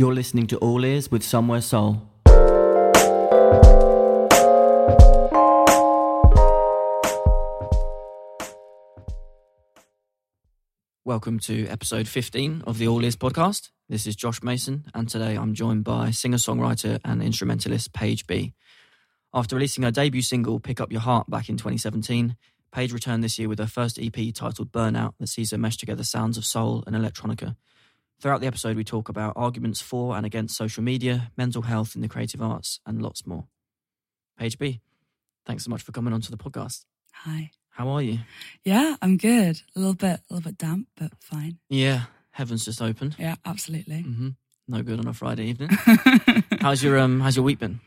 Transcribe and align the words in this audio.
You're 0.00 0.14
listening 0.14 0.46
to 0.46 0.58
All 0.58 0.84
Ears 0.84 1.10
with 1.10 1.24
Somewhere 1.24 1.60
Soul. 1.60 2.00
Welcome 11.04 11.40
to 11.40 11.66
episode 11.66 12.06
15 12.06 12.62
of 12.64 12.78
the 12.78 12.86
All 12.86 13.02
Ears 13.02 13.16
podcast. 13.16 13.70
This 13.88 14.06
is 14.06 14.14
Josh 14.14 14.40
Mason, 14.40 14.84
and 14.94 15.08
today 15.08 15.34
I'm 15.34 15.52
joined 15.52 15.82
by 15.82 16.12
singer 16.12 16.36
songwriter 16.36 17.00
and 17.04 17.20
instrumentalist 17.20 17.92
Paige 17.92 18.28
B. 18.28 18.54
After 19.34 19.56
releasing 19.56 19.82
her 19.82 19.90
debut 19.90 20.22
single, 20.22 20.60
Pick 20.60 20.80
Up 20.80 20.92
Your 20.92 21.00
Heart, 21.00 21.28
back 21.28 21.48
in 21.48 21.56
2017, 21.56 22.36
Paige 22.70 22.92
returned 22.92 23.24
this 23.24 23.36
year 23.36 23.48
with 23.48 23.58
her 23.58 23.66
first 23.66 23.98
EP 24.00 24.32
titled 24.32 24.70
Burnout 24.70 25.14
that 25.18 25.26
sees 25.26 25.50
her 25.50 25.58
mesh 25.58 25.76
together 25.76 26.04
sounds 26.04 26.38
of 26.38 26.44
soul 26.44 26.84
and 26.86 26.94
electronica. 26.94 27.56
Throughout 28.20 28.40
the 28.40 28.48
episode, 28.48 28.76
we 28.76 28.82
talk 28.82 29.08
about 29.08 29.34
arguments 29.36 29.80
for 29.80 30.16
and 30.16 30.26
against 30.26 30.56
social 30.56 30.82
media, 30.82 31.30
mental 31.36 31.62
health 31.62 31.94
in 31.94 32.02
the 32.02 32.08
creative 32.08 32.42
arts, 32.42 32.80
and 32.84 33.00
lots 33.00 33.24
more. 33.24 33.44
Paige 34.36 34.58
B, 34.58 34.80
thanks 35.46 35.64
so 35.64 35.70
much 35.70 35.82
for 35.82 35.92
coming 35.92 36.12
onto 36.12 36.30
the 36.30 36.36
podcast. 36.36 36.84
Hi. 37.12 37.52
How 37.70 37.88
are 37.90 38.02
you? 38.02 38.18
Yeah, 38.64 38.96
I'm 39.00 39.18
good. 39.18 39.62
A 39.76 39.78
little 39.78 39.94
bit, 39.94 40.18
a 40.18 40.34
little 40.34 40.50
bit 40.50 40.58
damp, 40.58 40.88
but 40.96 41.12
fine. 41.20 41.58
Yeah, 41.68 42.06
heaven's 42.32 42.64
just 42.64 42.82
opened. 42.82 43.14
Yeah, 43.20 43.36
absolutely. 43.44 44.02
Mm-hmm. 44.02 44.28
No 44.66 44.82
good 44.82 44.98
on 44.98 45.06
a 45.06 45.14
Friday 45.14 45.44
evening. 45.44 45.70
how's 46.60 46.82
your 46.82 46.98
um? 46.98 47.20
How's 47.20 47.36
your 47.36 47.44
week 47.44 47.60
been? 47.60 47.78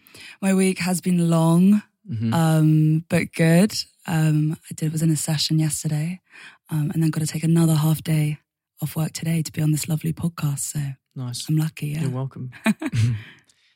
My 0.42 0.54
week 0.54 0.80
has 0.80 1.02
been 1.02 1.30
long, 1.30 1.84
hmm 2.08 2.34
um, 2.34 3.06
but 3.10 3.34
good. 3.34 3.74
Um, 4.08 4.58
I 4.70 4.74
did 4.76 4.94
was 4.94 5.02
in 5.02 5.12
a 5.12 5.18
session 5.18 5.60
yesterday, 5.60 6.22
um, 6.70 6.90
and 6.94 7.04
then 7.04 7.10
got 7.10 7.20
to 7.20 7.28
take 7.28 7.44
another 7.44 7.76
half 7.76 8.02
day 8.02 8.40
off 8.82 8.96
work 8.96 9.14
today 9.14 9.42
to 9.42 9.52
be 9.52 9.62
on 9.62 9.72
this 9.72 9.88
lovely 9.88 10.14
podcast. 10.14 10.60
So 10.60 10.80
nice. 11.16 11.48
I'm 11.50 11.58
lucky. 11.58 11.88
Yeah. 11.90 12.02
You're 12.02 12.10
welcome. 12.12 12.52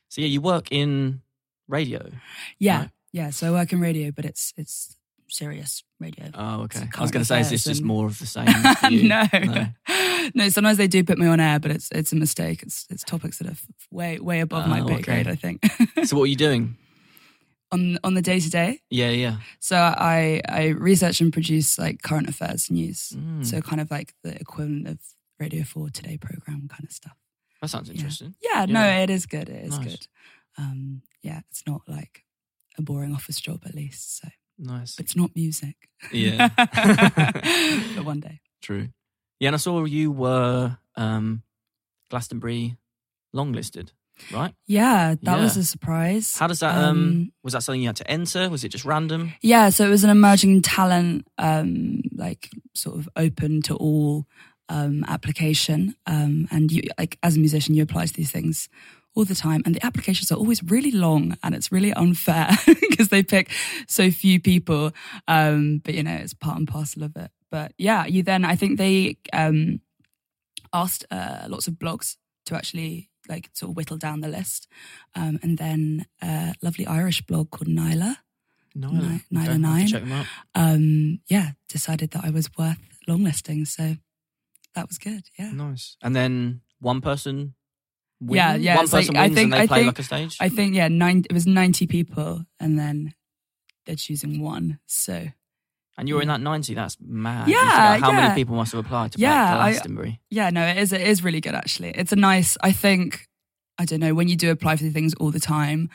so 0.09 0.22
yeah, 0.22 0.28
you 0.28 0.41
work 0.41 0.72
in 0.72 1.22
radio. 1.68 2.09
yeah. 2.59 2.80
Right. 2.80 2.89
Yeah. 3.11 3.30
So 3.30 3.48
I 3.48 3.52
work 3.52 3.72
in 3.72 3.80
radio, 3.80 4.11
but 4.11 4.26
it's 4.26 4.53
it's 4.58 4.98
serious 5.30 5.83
radio. 6.00 6.30
Oh, 6.33 6.61
okay. 6.64 6.88
I 6.98 7.02
was 7.02 7.11
going 7.11 7.22
to 7.22 7.26
say, 7.26 7.39
is 7.42 7.50
this 7.50 7.64
just 7.64 7.81
more 7.81 8.06
of 8.06 8.20
the 8.20 8.26
same? 8.28 8.45
no. 9.08 9.23
No. 9.33 9.67
no, 10.36 10.50
Sometimes 10.50 10.78
they 10.78 10.88
do 10.88 11.03
put 11.03 11.17
me 11.17 11.26
on 11.28 11.39
air, 11.39 11.59
but 11.59 11.72
it's 11.72 11.89
it's 11.92 12.11
a 12.11 12.16
mistake. 12.16 12.61
It's 12.64 12.86
it's 12.89 13.03
topics 13.03 13.38
that 13.39 13.48
are 13.48 13.56
way 13.92 14.20
way 14.20 14.39
above 14.42 14.67
my 14.67 14.81
Oh, 14.81 14.88
pay 14.88 14.94
okay. 14.95 15.02
grade. 15.03 15.28
I 15.28 15.36
think 15.36 15.64
So 16.06 16.17
what 16.17 16.23
are 16.23 16.28
you 16.28 16.36
doing? 16.36 16.78
On 17.76 17.98
on 18.04 18.14
the 18.16 18.22
day 18.22 18.40
to 18.40 18.50
day. 18.50 18.72
Yeah, 18.90 19.12
yeah. 19.23 19.36
So 19.59 19.76
I 19.78 20.42
I 20.62 20.64
research 20.90 21.22
and 21.22 21.31
produce 21.34 21.70
like 21.86 22.02
current 22.09 22.28
affairs 22.30 22.70
news. 22.72 23.14
Mm, 23.16 23.45
So 23.45 23.62
kind 23.62 23.82
of 23.82 23.90
like 23.92 24.14
the 24.23 24.34
equivalent 24.45 24.88
of 24.88 24.98
Radio 25.40 25.64
Four 25.64 25.90
Today 25.92 26.17
program 26.17 26.67
kind 26.67 26.84
of 26.88 26.92
stuff. 26.92 27.17
that 27.62 27.70
sounds 27.70 27.90
interesting. 27.90 28.36
Yeah, 28.42 28.66
no, 28.66 28.82
Yeah. 28.84 29.04
it 29.04 29.09
is 29.09 29.26
good. 29.26 29.50
It 29.50 29.64
is 29.70 29.78
Nice. 29.78 29.88
good. 29.88 30.08
Um, 30.58 31.02
yeah, 31.22 31.40
it's 31.52 31.64
not 31.67 31.82
like 31.88 32.23
a 32.78 32.82
boring 32.82 33.14
office 33.14 33.40
job 33.42 33.59
at 33.66 33.76
least. 33.76 34.17
So 34.22 34.28
Nice. 34.58 34.95
But 34.95 35.06
it's 35.06 35.16
not 35.16 35.32
music. 35.36 35.76
Yeah. 36.14 36.48
but 37.95 38.06
one 38.06 38.22
day. 38.22 38.39
True. 38.62 38.88
Yeah, 39.39 39.50
and 39.50 39.56
I 39.56 39.60
saw 39.60 39.84
you 39.86 40.12
were 40.12 40.78
um, 40.95 41.44
Glastonbury 42.10 42.78
longlisted, 43.34 43.89
right? 44.31 44.53
Yeah, 44.67 45.16
that 45.23 45.39
was 45.39 45.58
a 45.58 45.63
surprise. 45.63 46.35
How 46.38 46.47
does 46.47 46.59
that? 46.59 46.75
Um, 46.75 46.85
Um, 46.89 47.31
was 47.44 47.53
that 47.53 47.63
something 47.63 47.81
you 47.81 47.88
had 47.88 47.95
to 47.97 48.09
enter? 48.09 48.49
Was 48.49 48.63
it 48.63 48.69
just 48.69 48.85
random? 48.85 49.33
Yeah, 49.41 49.69
so 49.69 49.85
it 49.85 49.89
was 49.89 50.03
an 50.03 50.09
emerging 50.09 50.61
talent, 50.61 51.27
um, 51.38 52.02
like 52.16 52.49
sort 52.73 52.97
of 52.97 53.09
open 53.16 53.61
to 53.63 53.75
all 53.75 54.27
um, 54.69 55.03
application. 55.08 55.95
Um, 56.05 56.47
and 56.52 56.71
you, 56.71 56.81
like 56.97 57.17
as 57.21 57.36
a 57.36 57.39
musician, 57.39 57.75
you 57.75 57.83
apply 57.83 58.05
to 58.05 58.13
these 58.13 58.31
things 58.31 58.67
all 59.16 59.25
the 59.25 59.36
time, 59.36 59.61
and 59.66 59.75
the 59.75 59.86
applications 59.86 60.31
are 60.31 60.36
always 60.38 60.61
really 60.63 60.91
long, 60.91 61.38
and 61.43 61.55
it's 61.55 61.71
really 61.71 61.93
unfair 61.93 62.49
because 62.89 63.09
they 63.09 63.23
pick 63.23 63.49
so 63.88 64.11
few 64.11 64.39
people. 64.41 64.91
Um, 65.27 65.81
but 65.83 65.93
you 65.93 66.03
know, 66.03 66.15
it's 66.15 66.33
part 66.33 66.58
and 66.58 66.67
parcel 66.67 67.04
of 67.04 67.15
it. 67.15 67.31
But 67.52 67.73
yeah, 67.77 68.05
you 68.05 68.23
then 68.23 68.43
I 68.43 68.55
think 68.55 68.77
they 68.77 69.17
um, 69.31 69.80
asked 70.73 71.05
uh, 71.11 71.45
lots 71.48 71.67
of 71.67 71.75
blogs 71.75 72.17
to 72.48 72.55
actually 72.55 73.09
like 73.27 73.49
sort 73.53 73.71
of 73.71 73.75
whittle 73.77 73.97
down 73.97 74.21
the 74.21 74.27
list, 74.27 74.67
um, 75.15 75.39
and 75.43 75.58
then 75.58 76.05
a 76.21 76.53
lovely 76.61 76.86
Irish 76.87 77.21
blog 77.21 77.49
called 77.52 77.67
Nyla 77.67 78.17
No, 78.75 78.89
Ni- 78.91 78.97
Okay, 78.97 79.05
I'll 79.05 79.09
have 79.11 79.27
to 79.30 79.33
909. 79.33 79.87
Check 79.87 80.03
them 80.03 80.11
out. 80.11 80.25
um, 80.53 81.19
yeah, 81.27 81.52
decided 81.69 82.11
that 82.11 82.25
I 82.25 82.30
was 82.30 82.49
worth 82.58 82.77
longlisting. 83.08 83.65
So 83.67 83.95
that 84.75 84.87
was 84.89 84.97
good. 84.97 85.23
Yeah. 85.39 85.52
Nice. 85.52 85.95
And 86.03 86.13
then 86.15 86.61
one 86.80 86.99
person. 87.02 87.55
Wins? 88.21 88.36
Yeah, 88.36 88.55
yeah, 88.55 88.75
One 88.75 88.83
it's 88.86 88.93
like- 88.93 89.02
person 89.03 89.17
I 89.17 89.21
wins 89.23 89.36
think- 89.36 89.43
and 89.45 89.53
they 89.53 89.57
I 89.63 89.67
play 89.67 89.77
think- 89.80 89.87
like 89.87 89.99
a 89.99 90.03
stage. 90.03 90.37
I 90.39 90.49
think, 90.49 90.75
yeah, 90.75 90.87
nine, 90.87 91.23
it 91.30 91.33
was 91.33 91.45
90 91.47 91.86
people 91.87 92.45
and 92.59 92.77
then 92.80 93.13
they're 93.86 93.95
choosing 93.95 94.42
one. 94.42 94.80
So 94.86 95.27
and 95.98 96.08
you're 96.10 96.22
in 96.22 96.28
that 96.28 96.42
ninety. 96.42 96.73
That's 96.73 96.98
mad. 97.02 97.48
Yeah, 97.48 97.98
How 98.00 98.11
yeah. 98.11 98.22
many 98.22 98.36
people 98.36 98.56
must 98.56 98.72
have 98.73 98.86
applied 98.86 99.14
to 99.14 99.20
Yeah, 99.20 99.56
Glastonbury? 99.56 100.20
yeah, 100.30 100.50
no, 100.50 100.66
it 100.66 100.78
is, 100.78 100.92
it 100.94 101.02
is 101.02 101.23
really 101.23 101.42
good 101.42 101.56
actually. 101.56 101.89
It's 101.89 102.11
a 102.11 102.16
nice, 102.17 102.58
I 102.61 102.72
think, 102.72 103.28
I 103.78 103.86
don't 103.86 104.00
know, 104.00 104.14
when 104.14 104.28
you 104.28 104.36
do 104.36 104.52
apply 104.52 104.76
for 104.78 104.84
the 104.84 104.92
things 104.92 105.14
all 105.16 105.32
the 105.32 105.39
time, 105.39 105.89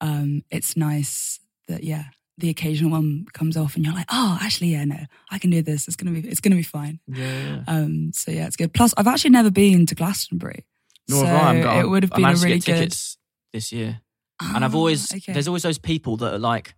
um, 0.00 0.42
it's 0.50 0.76
nice 0.76 1.40
that, 1.68 1.84
yeah, 1.84 2.04
the 2.36 2.50
occasional 2.50 2.90
one 2.90 3.26
comes 3.32 3.56
off 3.56 3.76
and 3.76 3.84
you're 3.84 3.94
like, 3.94 4.06
oh, 4.10 4.38
actually, 4.42 4.68
yeah, 4.68 4.84
no, 4.84 4.98
I 5.30 5.38
can 5.38 5.50
do 5.50 5.62
this. 5.62 5.86
It's 5.86 5.96
going 5.96 6.12
to 6.12 6.20
be, 6.20 6.28
it's 6.28 6.40
to 6.40 6.50
be 6.50 6.62
fine. 6.62 6.98
yeah. 7.06 7.62
Um, 7.68 8.10
so 8.12 8.32
yeah, 8.32 8.46
it's 8.46 8.56
good. 8.56 8.74
Plus, 8.74 8.92
I've 8.96 9.06
actually 9.06 9.30
never 9.30 9.50
been 9.50 9.86
to 9.86 9.94
Glastonbury. 9.94 10.64
Nor 11.08 11.20
so 11.20 11.26
have 11.26 11.42
I. 11.42 11.50
I'm 11.62 11.84
it 11.84 11.88
would 11.88 12.02
have 12.02 12.10
been 12.12 12.24
a 12.24 12.34
really 12.34 12.54
good. 12.58 12.64
tickets 12.64 13.18
this 13.52 13.70
year. 13.72 14.00
and 14.40 14.64
I've 14.64 14.74
always 14.74 15.12
Ah, 15.12 15.16
okay. 15.16 15.32
there's 15.32 15.46
always 15.46 15.62
those 15.62 15.78
people 15.78 16.16
that 16.16 16.34
are 16.34 16.38
like 16.38 16.74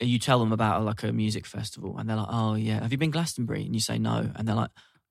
you 0.00 0.18
tell 0.18 0.38
them 0.38 0.52
about 0.52 0.84
like 0.84 1.02
a 1.02 1.12
music 1.12 1.44
festival 1.46 1.96
and 1.98 2.08
they're 2.08 2.16
like 2.16 2.28
oh 2.30 2.54
yeah 2.54 2.80
have 2.82 2.92
you 2.92 2.98
been 2.98 3.10
Glastonbury 3.10 3.64
and 3.64 3.74
you 3.74 3.80
say 3.80 3.98
no 3.98 4.30
and 4.36 4.46
they're 4.46 4.54
like 4.54 4.70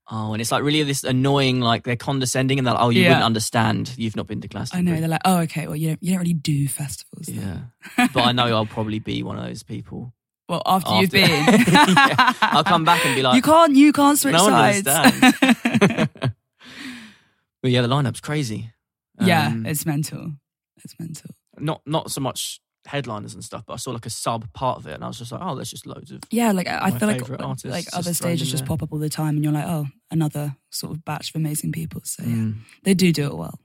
oh 0.10 0.32
and 0.34 0.40
it's 0.42 0.52
like 0.52 0.64
really 0.64 0.82
this 0.84 1.04
annoying 1.04 1.60
like 1.60 1.84
they're 1.84 1.98
condescending 1.98 2.58
and 2.58 2.66
they're 2.66 2.74
like 2.74 2.84
oh 2.84 2.90
you 2.90 3.02
Yeah. 3.02 3.10
wouldn't 3.10 3.26
understand 3.26 3.94
you've 3.98 4.16
not 4.16 4.28
been 4.28 4.40
to 4.42 4.48
Glastonbury. 4.48 4.94
I 4.94 4.96
know 4.96 5.02
they're 5.02 5.10
like, 5.10 5.22
oh, 5.26 5.40
okay. 5.40 5.68
Well, 5.68 5.76
you 5.76 5.90
don't, 5.90 6.04
you 6.04 6.12
don't 6.12 6.20
really 6.20 6.34
do 6.34 6.68
festivals. 6.70 7.26
then." 7.28 7.70
yeah 7.98 8.08
but 8.14 8.22
I 8.24 8.32
know 8.32 8.46
I'll 8.46 8.66
probably 8.66 9.00
be 9.00 9.24
one 9.24 9.38
of 9.38 9.44
those 9.46 9.64
people 9.64 10.14
Well, 10.48 10.62
after, 10.66 10.92
After- 10.92 11.02
you've 11.02 11.12
been, 11.12 11.30
Yeah. 11.74 12.34
I'll 12.42 12.64
come 12.64 12.86
back 12.86 13.06
and 13.06 13.14
be 13.16 13.22
like 13.24 13.36
you 13.36 13.42
can't, 13.42 13.76
you 13.76 13.92
can't 13.92 14.18
switch 14.18 14.34
no 14.34 14.46
one 14.48 14.84
sides. 14.84 14.84
but 17.62 17.72
yeah 17.72 17.82
the 17.82 17.88
lineup's 17.88 18.22
crazy 18.22 18.72
yeah, 19.20 19.48
Um, 19.48 19.66
it's 19.66 19.84
mental. 19.84 20.34
It's 20.84 20.94
mental. 21.00 21.32
not 21.58 21.82
not 21.88 22.12
so 22.12 22.22
much 22.22 22.62
headliners 22.88 23.34
and 23.34 23.44
stuff 23.44 23.64
but 23.68 23.74
I 23.74 23.76
saw 23.78 23.92
like 23.92 24.06
a 24.06 24.10
sub 24.10 24.52
part 24.54 24.78
of 24.80 24.88
it 24.88 24.94
and 24.94 25.04
I 25.04 25.08
was 25.08 25.18
just 25.20 25.32
like 25.32 25.42
oh 25.44 25.56
there's 25.56 25.70
just 25.70 25.86
loads 25.86 26.10
of 26.12 26.22
Yeah, 26.32 26.52
like 26.54 26.68
I 26.68 26.90
feel 26.92 27.08
like 27.08 27.22
artists 27.40 27.66
like 27.66 27.86
other 27.94 28.14
stages 28.14 28.50
just 28.50 28.66
pop 28.66 28.82
up 28.82 28.92
all 28.94 29.00
the 29.00 29.10
time, 29.10 29.36
and 29.36 29.44
you're 29.44 29.54
like, 29.54 29.66
oh, 29.68 29.86
another 30.10 30.56
sort 30.70 30.94
of 30.94 31.04
batch 31.06 31.30
of 31.32 31.36
amazing 31.36 31.72
people. 31.72 32.02
So 32.06 32.24
yeah, 32.24 32.36
Mm. 32.36 32.56
they 32.84 32.94
do 32.94 33.12
do 33.12 33.26
it 33.28 33.36
well. 33.38 33.60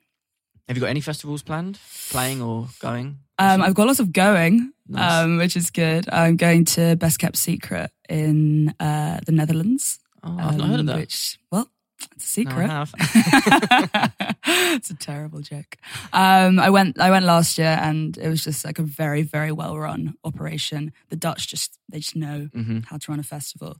Have 0.68 0.76
you 0.76 0.80
got 0.80 0.90
any 0.90 1.00
festivals 1.00 1.42
planned, 1.42 1.78
playing 2.10 2.40
or 2.42 2.68
going? 2.80 3.18
Um. 3.38 3.62
I've 3.62 3.74
got 3.74 3.86
lots 3.88 4.00
of 4.00 4.12
going, 4.12 4.72
Nice. 4.88 5.24
um, 5.24 5.38
which 5.38 5.56
is 5.56 5.70
good. 5.70 6.08
I'm 6.12 6.36
going 6.36 6.64
to 6.76 6.96
Best 6.96 7.18
Kept 7.18 7.36
Secret 7.36 7.90
in 8.08 8.74
uh, 8.80 9.18
the 9.26 9.32
Netherlands. 9.32 9.98
oh, 10.22 10.36
I've 10.38 10.56
not 10.56 10.68
heard 10.68 10.74
of 10.74 10.80
um, 10.80 10.86
that. 10.86 10.96
Which, 10.98 11.38
well, 11.50 11.68
it's 12.12 12.36
a 12.36 12.44
No, 12.44 12.50
I 12.50 12.62
secret. 12.62 12.70
have. 12.70 12.92
it's 14.76 14.90
a 14.90 14.94
terrible 14.96 15.40
joke. 15.40 15.76
Um, 16.12 16.58
I 16.58 16.70
went. 16.70 17.00
I 17.00 17.10
went 17.10 17.24
last 17.24 17.58
year, 17.58 17.78
and 17.80 18.16
it 18.18 18.28
was 18.28 18.44
just 18.44 18.64
like 18.64 18.78
a 18.78 18.82
very, 18.82 19.22
very 19.22 19.52
well 19.52 19.76
run 19.78 20.14
operation. 20.24 20.92
The 21.10 21.16
Dutch 21.16 21.48
just 21.48 21.78
they 21.90 21.98
just 21.98 22.16
know 22.16 22.48
hmm 22.52 22.80
how 22.86 22.96
to 22.98 23.10
run 23.10 23.20
a 23.20 23.22
festival. 23.24 23.76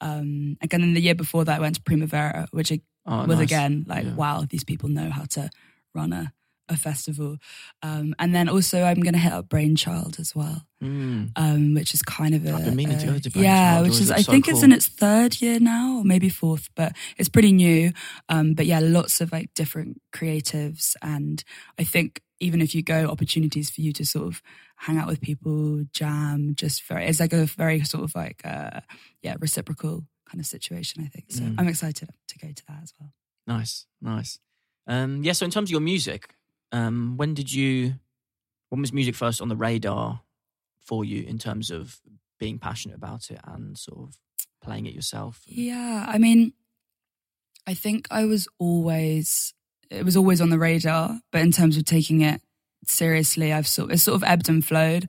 Um, 0.00 0.56
again, 0.60 0.80
then 0.82 0.94
the 0.94 1.00
year 1.00 1.14
before 1.14 1.44
that, 1.44 1.56
I 1.58 1.60
went 1.60 1.76
to 1.76 1.82
Primavera, 1.82 2.48
which 2.50 2.70
it 2.70 2.82
Oh, 3.06 3.26
was 3.26 3.38
nice. 3.38 3.46
again 3.48 3.84
like, 3.88 4.04
Yeah. 4.04 4.14
wow, 4.14 4.44
these 4.48 4.62
people 4.64 4.88
know 4.88 5.10
how 5.10 5.24
to 5.30 5.50
run 5.94 6.12
a 6.12 6.32
a 6.72 6.76
festival. 6.76 7.36
Um, 7.82 8.14
and 8.18 8.34
then 8.34 8.48
also, 8.48 8.82
I'm 8.82 9.00
going 9.00 9.12
to 9.14 9.18
hit 9.20 9.32
up 9.32 9.48
Brainchild 9.48 10.16
as 10.18 10.34
well 10.34 10.66
Mm. 10.82 11.30
um, 11.36 11.74
which 11.74 11.94
is 11.94 12.02
kind 12.02 12.34
of 12.34 12.44
a, 12.44 12.52
I've 12.54 12.64
been 12.64 12.74
meaning 12.74 12.98
to 12.98 13.08
a- 13.08 13.12
go 13.12 13.18
to 13.20 13.38
yeah, 13.38 13.82
which 13.82 14.00
is 14.00 14.10
I 14.10 14.22
so 14.22 14.32
think 14.32 14.48
it's 14.48 14.64
in 14.64 14.72
its 14.72 14.88
third 14.88 15.40
year 15.40 15.60
now, 15.60 15.98
or 15.98 16.04
maybe 16.04 16.28
fourth, 16.28 16.68
but 16.74 16.96
it's 17.16 17.28
pretty 17.28 17.52
new. 17.52 17.92
Um, 18.28 18.54
but 18.54 18.66
yeah, 18.66 18.80
lots 18.80 19.20
of 19.20 19.30
like 19.30 19.54
different 19.54 20.00
creatives, 20.12 20.96
and 21.00 21.44
I 21.78 21.84
think 21.84 22.20
even 22.40 22.60
if 22.60 22.74
you 22.74 22.82
go, 22.82 23.06
opportunities 23.06 23.70
for 23.70 23.80
you 23.80 23.92
to 23.92 24.04
sort 24.04 24.26
of 24.26 24.42
hang 24.74 24.98
out 24.98 25.06
with 25.06 25.20
people, 25.20 25.84
jam, 25.92 26.54
just 26.56 26.82
very 26.88 27.06
it's 27.06 27.20
like 27.20 27.32
a 27.32 27.44
very 27.46 27.84
sort 27.84 28.02
of 28.02 28.12
like 28.16 28.40
uh, 28.44 28.80
yeah 29.22 29.36
reciprocal 29.38 30.04
kind 30.28 30.40
of 30.40 30.46
situation. 30.46 31.04
I 31.04 31.08
think 31.08 31.26
so. 31.30 31.42
Mm. 31.44 31.54
I'm 31.58 31.68
excited 31.68 32.08
to 32.26 32.38
go 32.38 32.48
to 32.52 32.62
that 32.66 32.80
as 32.82 32.92
well. 32.98 33.12
Nice, 33.46 33.86
nice. 34.00 34.40
Um, 34.88 35.22
yeah. 35.22 35.32
So 35.32 35.44
in 35.44 35.52
terms 35.52 35.68
of 35.68 35.72
your 35.72 35.80
music, 35.80 36.34
um, 36.72 37.16
when 37.16 37.34
did 37.34 37.52
you? 37.52 37.94
When 38.70 38.80
was 38.80 38.92
music 38.92 39.14
first 39.14 39.40
on 39.40 39.48
the 39.48 39.56
radar 39.56 40.22
for 40.80 41.04
you 41.04 41.22
in 41.24 41.38
terms 41.38 41.70
of 41.70 42.00
being 42.40 42.58
passionate 42.58 42.96
about 42.96 43.30
it 43.30 43.38
and 43.44 43.76
sort 43.78 44.08
of 44.08 44.16
playing 44.62 44.86
it 44.86 44.94
yourself? 44.94 45.42
Yeah, 45.46 46.06
I 46.08 46.18
mean, 46.18 46.54
I 47.66 47.74
think 47.74 48.08
I 48.10 48.24
was 48.24 48.48
always 48.58 49.54
it 49.90 50.04
was 50.04 50.16
always 50.16 50.40
on 50.40 50.50
the 50.50 50.58
radar, 50.58 51.20
but 51.30 51.42
in 51.42 51.52
terms 51.52 51.76
of 51.76 51.84
taking 51.84 52.22
it 52.22 52.40
seriously, 52.86 53.52
I've 53.52 53.68
sort 53.68 53.92
it's 53.92 54.02
sort 54.02 54.16
of 54.16 54.24
ebbed 54.24 54.48
and 54.48 54.64
flowed. 54.64 55.08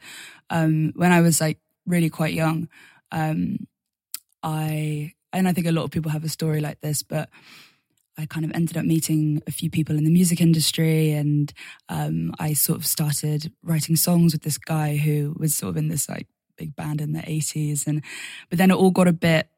Um, 0.49 0.91
when 0.95 1.11
I 1.11 1.21
was 1.21 1.39
like 1.39 1.59
really 1.85 2.09
quite 2.09 2.33
young, 2.33 2.67
um, 3.11 3.67
I 4.43 5.13
and 5.31 5.47
I 5.47 5.53
think 5.53 5.67
a 5.67 5.71
lot 5.71 5.83
of 5.83 5.91
people 5.91 6.11
have 6.11 6.23
a 6.23 6.29
story 6.29 6.61
like 6.61 6.81
this, 6.81 7.01
but 7.01 7.29
I 8.17 8.25
kind 8.25 8.45
of 8.45 8.51
ended 8.53 8.77
up 8.77 8.85
meeting 8.85 9.41
a 9.47 9.51
few 9.51 9.69
people 9.69 9.97
in 9.97 10.03
the 10.03 10.11
music 10.11 10.39
industry, 10.39 11.11
and 11.11 11.51
um, 11.89 12.33
I 12.39 12.53
sort 12.53 12.77
of 12.77 12.85
started 12.85 13.51
writing 13.63 13.95
songs 13.95 14.33
with 14.33 14.43
this 14.43 14.57
guy 14.57 14.97
who 14.97 15.35
was 15.37 15.55
sort 15.55 15.71
of 15.71 15.77
in 15.77 15.87
this 15.87 16.07
like 16.07 16.27
big 16.55 16.75
band 16.75 17.01
in 17.01 17.13
the 17.13 17.19
80s 17.19 17.87
and 17.87 18.03
but 18.47 18.59
then 18.59 18.69
it 18.69 18.75
all 18.75 18.91
got 18.91 19.07
a 19.07 19.11
bit 19.11 19.49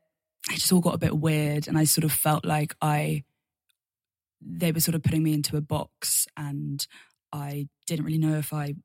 it 0.49 0.53
just 0.53 0.71
all 0.71 0.79
got 0.79 0.95
a 0.95 0.97
bit 0.97 1.17
weird 1.17 1.67
and 1.67 1.77
I 1.77 1.83
sort 1.83 2.05
of 2.05 2.11
felt 2.13 2.45
like 2.45 2.73
I 2.81 3.25
they 4.41 4.71
were 4.71 4.79
sort 4.79 4.95
of 4.95 5.03
putting 5.03 5.23
me 5.23 5.33
into 5.33 5.57
a 5.57 5.61
box 5.61 6.27
and 6.37 6.85
I 7.33 7.67
didn't 7.87 8.05
really 8.05 8.17
know 8.17 8.37
if 8.37 8.53
I 8.53 8.75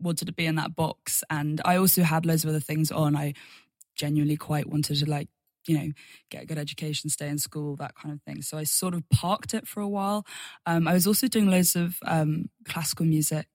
wanted 0.00 0.26
to 0.26 0.32
be 0.32 0.46
in 0.46 0.56
that 0.56 0.76
box. 0.76 1.24
And 1.30 1.60
I 1.64 1.76
also 1.76 2.02
had 2.02 2.26
loads 2.26 2.44
of 2.44 2.50
other 2.50 2.60
things 2.60 2.90
on. 2.90 3.16
I 3.16 3.34
genuinely 3.94 4.36
quite 4.36 4.68
wanted 4.68 4.96
to 4.96 5.10
like, 5.10 5.28
you 5.68 5.78
know, 5.78 5.92
get 6.30 6.42
a 6.42 6.46
good 6.46 6.58
education, 6.58 7.10
stay 7.10 7.28
in 7.28 7.38
school, 7.38 7.76
that 7.76 7.94
kind 7.94 8.14
of 8.14 8.22
thing. 8.22 8.42
So 8.42 8.58
I 8.58 8.64
sort 8.64 8.94
of 8.94 9.08
parked 9.10 9.54
it 9.54 9.68
for 9.68 9.80
a 9.80 9.88
while. 9.88 10.26
Um, 10.66 10.88
I 10.88 10.94
was 10.94 11.06
also 11.06 11.28
doing 11.28 11.48
loads 11.48 11.76
of 11.76 11.98
um, 12.04 12.50
classical 12.64 13.06
music. 13.06 13.46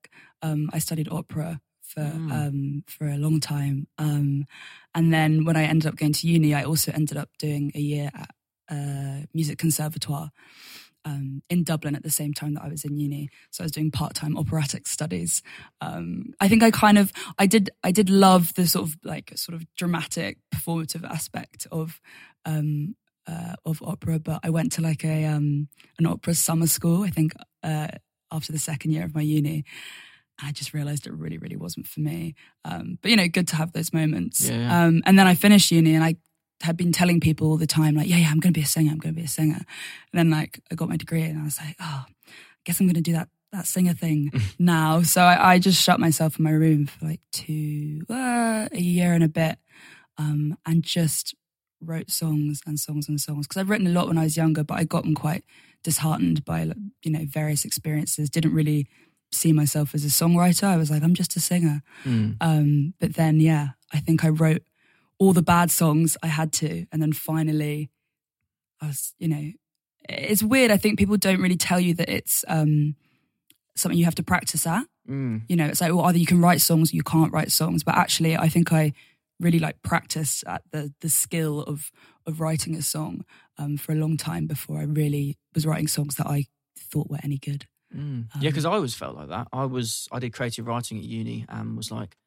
Um, 0.42 0.69
I 0.74 0.80
studied 0.80 1.10
opera 1.10 1.60
for 1.81 2.01
mm. 2.01 2.31
um, 2.31 2.83
for 2.88 3.07
a 3.07 3.18
long 3.18 3.39
time, 3.39 3.88
um, 3.98 4.45
and 4.95 5.13
then 5.13 5.45
when 5.45 5.57
I 5.57 5.63
ended 5.63 5.88
up 5.88 5.95
going 5.95 6.13
to 6.13 6.27
uni, 6.27 6.54
I 6.54 6.63
also 6.63 6.92
ended 6.92 7.18
up 7.18 7.30
doing 7.38 7.71
a 7.75 7.80
year 7.80 8.10
at 8.13 8.30
uh, 8.69 9.25
music 9.33 9.57
conservatoire 9.57 10.31
um, 11.05 11.41
in 11.50 11.63
Dublin 11.63 11.95
at 11.95 12.03
the 12.03 12.09
same 12.09 12.33
time 12.33 12.53
that 12.53 12.63
I 12.63 12.69
was 12.69 12.83
in 12.85 12.97
uni. 12.97 13.29
So 13.51 13.63
I 13.63 13.65
was 13.65 13.71
doing 13.71 13.91
part 13.91 14.13
time 14.13 14.38
operatic 14.38 14.88
studies. 14.88 15.41
Um, 15.81 16.33
I 16.39 16.47
think 16.47 16.63
I 16.63 16.71
kind 16.71 16.97
of 16.97 17.11
I 17.38 17.45
did 17.45 17.69
I 17.83 17.91
did 17.91 18.09
love 18.09 18.53
the 18.55 18.67
sort 18.67 18.88
of 18.88 18.97
like 19.03 19.31
sort 19.35 19.55
of 19.55 19.65
dramatic 19.75 20.38
performative 20.53 21.03
aspect 21.03 21.67
of 21.71 22.00
um, 22.45 22.95
uh, 23.27 23.55
of 23.65 23.81
opera, 23.81 24.19
but 24.19 24.39
I 24.44 24.50
went 24.50 24.71
to 24.73 24.81
like 24.81 25.03
a 25.03 25.25
um, 25.25 25.67
an 26.00 26.05
opera 26.05 26.33
summer 26.35 26.67
school. 26.67 27.03
I 27.03 27.09
think 27.09 27.33
uh, 27.63 27.88
after 28.31 28.51
the 28.51 28.59
second 28.59 28.91
year 28.91 29.06
of 29.06 29.15
my 29.15 29.21
uni. 29.21 29.65
I 30.41 30.51
just 30.51 30.73
realized 30.73 31.06
it 31.06 31.13
really, 31.13 31.38
really 31.38 31.56
wasn't 31.56 31.88
for 31.88 31.99
me. 31.99 32.33
Um, 32.65 32.97
but 33.03 33.11
you 33.11 33.17
know, 33.17 33.27
good 33.27 33.47
to 33.49 33.56
have 33.56 33.71
those 33.71 33.94
moments. 33.94 34.49
Yeah, 34.49 34.57
yeah. 34.57 34.85
Um, 34.85 35.03
and 35.06 35.17
then 35.17 35.27
I 35.27 35.35
finished 35.35 35.69
uni, 35.71 35.94
and 35.94 36.03
I 36.03 36.15
had 36.61 36.77
been 36.77 36.91
telling 36.91 37.19
people 37.19 37.47
all 37.50 37.57
the 37.57 37.67
time, 37.67 37.95
like, 37.95 38.07
yeah, 38.07 38.17
yeah, 38.17 38.29
I'm 38.29 38.39
going 38.39 38.53
to 38.53 38.57
be 38.57 38.63
a 38.63 38.67
singer. 38.67 38.91
I'm 38.91 39.00
going 39.00 39.13
to 39.13 39.19
be 39.19 39.25
a 39.25 39.29
singer. 39.29 39.57
And 39.57 39.65
then 40.13 40.29
like 40.29 40.59
I 40.71 40.75
got 40.75 40.89
my 40.89 40.97
degree 40.97 41.23
and 41.23 41.39
I 41.39 41.44
was 41.44 41.59
like, 41.59 41.75
oh, 41.79 42.05
I 42.07 42.61
guess 42.63 42.79
I'm 42.79 42.88
going 42.88 42.95
to 42.95 43.01
do 43.01 43.13
that 43.13 43.29
that 43.51 43.67
singer 43.67 43.94
thing 43.94 44.31
now. 44.59 45.03
So 45.03 45.21
I, 45.21 45.53
I, 45.53 45.59
just 45.59 45.81
shut 45.81 46.00
myself 46.00 46.39
in 46.39 46.44
my 46.44 46.50
room 46.50 46.88
for 46.88 47.05
like 47.05 47.21
two, 47.31 48.01
uh, 48.09 48.67
a 48.71 48.79
year 48.79 49.13
and 49.13 49.23
a 49.23 49.29
bit, 49.29 49.59
um, 50.17 50.57
and 50.65 50.81
just 50.81 51.35
wrote 51.79 52.09
songs 52.09 52.61
and 52.65 52.79
songs 52.79 53.07
and 53.07 53.21
songs. 53.21 53.45
Because 53.45 53.61
I'd 53.61 53.69
written 53.69 53.85
a 53.85 53.91
lot 53.91 54.07
when 54.07 54.17
I 54.17 54.23
was 54.23 54.35
younger, 54.35 54.63
but 54.63 54.79
I 54.79 54.85
got 54.85 55.03
them 55.03 55.13
quite 55.13 55.44
disheartened 55.83 56.44
by 56.45 56.71
you 57.03 57.11
know 57.11 57.25
various 57.27 57.63
experiences. 57.63 58.29
Didn't 58.29 58.56
really 58.56 58.88
see 59.31 59.51
myself 59.51 59.94
as 59.94 60.06
a 60.06 60.09
songwriter. 60.09 60.65
I 60.65 60.77
was 60.77 60.89
like, 60.91 61.03
I'm 61.03 61.15
just 61.15 61.35
a 61.35 61.39
singer. 61.39 61.81
Mm. 62.03 62.38
Um, 62.39 62.94
but 62.99 63.15
then, 63.15 63.39
yeah, 63.39 63.69
I 63.91 63.99
think 63.99 64.23
I 64.23 64.29
wrote 64.29 64.63
all 65.23 65.33
the 65.33 65.41
bad 65.41 65.71
songs 65.71 66.17
I 66.21 66.27
had 66.27 66.51
to. 66.53 66.85
And 66.91 67.01
then 67.01 67.13
finally, 67.13 67.89
I 68.81 68.87
was, 68.87 69.13
you 69.19 69.27
know, 69.27 69.51
it's 70.09 70.43
weird. 70.43 70.69
I 70.69 70.77
think 70.77 70.99
people 70.99 71.17
don't 71.17 71.41
really 71.41 71.55
tell 71.55 71.79
you 71.79 71.93
that 71.95 72.09
it's 72.09 72.43
um, 72.47 72.95
something 73.75 73.97
you 73.97 74.05
have 74.05 74.15
to 74.15 74.23
practice 74.23 74.67
at. 74.67 74.85
Mm. 75.09 75.43
You 75.47 75.55
know, 75.55 75.65
it's 75.65 75.79
like, 75.79 75.93
well, 75.93 76.05
either 76.05 76.17
you 76.17 76.25
can 76.25 76.41
write 76.41 76.61
songs 76.61 76.91
or 76.91 76.95
you 76.97 77.03
can't 77.03 77.31
write 77.31 77.51
songs. 77.51 77.83
But 77.83 77.95
actually, 77.95 78.35
I 78.35 78.49
think 78.49 78.73
I 78.73 78.93
really 79.39 79.59
like 79.59 79.81
practiced 79.81 80.43
at 80.45 80.61
the 80.71 80.93
the 81.01 81.09
skill 81.09 81.61
of 81.61 81.91
of 82.25 82.39
writing 82.39 82.75
a 82.75 82.81
song 82.81 83.25
um, 83.57 83.77
for 83.77 83.91
a 83.91 83.95
long 83.95 84.17
time 84.17 84.45
before 84.45 84.79
I 84.79 84.83
really 84.83 85.37
was 85.53 85.65
writing 85.65 85.87
songs 85.87 86.15
that 86.15 86.27
I 86.27 86.47
thought 86.77 87.09
were 87.09 87.19
any 87.23 87.37
good. 87.37 87.65
Mm. 87.95 87.99
Um, 87.99 88.27
yeah, 88.41 88.49
because 88.49 88.65
I 88.65 88.71
always 88.71 88.95
felt 88.95 89.15
like 89.15 89.29
that. 89.29 89.47
I 89.53 89.65
was 89.65 90.07
I 90.11 90.19
did 90.19 90.33
creative 90.33 90.67
writing 90.67 90.97
at 90.97 91.03
uni 91.03 91.45
and 91.47 91.77
was 91.77 91.91
like, 91.91 92.17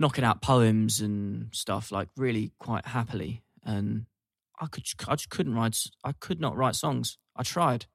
knocking 0.00 0.24
out 0.24 0.40
poems 0.40 1.00
and 1.00 1.54
stuff 1.54 1.92
like 1.92 2.08
really 2.16 2.50
quite 2.58 2.86
happily. 2.86 3.42
And 3.62 4.06
I 4.58 4.66
could, 4.66 4.84
I 5.06 5.14
just 5.14 5.28
couldn't 5.28 5.54
write. 5.54 5.78
I 6.02 6.12
could 6.12 6.40
not 6.40 6.56
write 6.56 6.74
songs. 6.74 7.18
I 7.36 7.42
tried, 7.42 7.86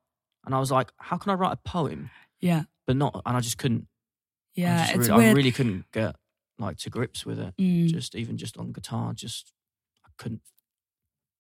and 0.46 0.56
I 0.56 0.60
was 0.60 0.72
like, 0.72 0.92
how 0.98 1.18
can 1.18 1.32
I 1.32 1.34
write 1.34 1.54
a 1.54 1.70
poem? 1.70 2.12
Yeah, 2.40 2.64
but 2.88 2.96
not, 2.96 3.22
and 3.26 3.36
I 3.36 3.40
just 3.40 3.58
couldn't. 3.58 3.88
Yeah, 4.54 4.88
I, 4.88 4.94
it's 4.94 5.10
really, 5.10 5.18
weird. 5.18 5.30
I 5.30 5.34
really 5.34 5.52
couldn't 5.52 5.86
get 5.92 6.16
like 6.60 6.78
to 6.78 6.90
grips 6.90 7.26
with 7.26 7.40
it. 7.40 7.54
Mm. 7.60 7.88
Just 7.88 8.16
even 8.16 8.38
just 8.38 8.56
on 8.58 8.72
guitar, 8.72 9.14
just 9.14 9.52
I 10.06 10.10
couldn't. 10.18 10.42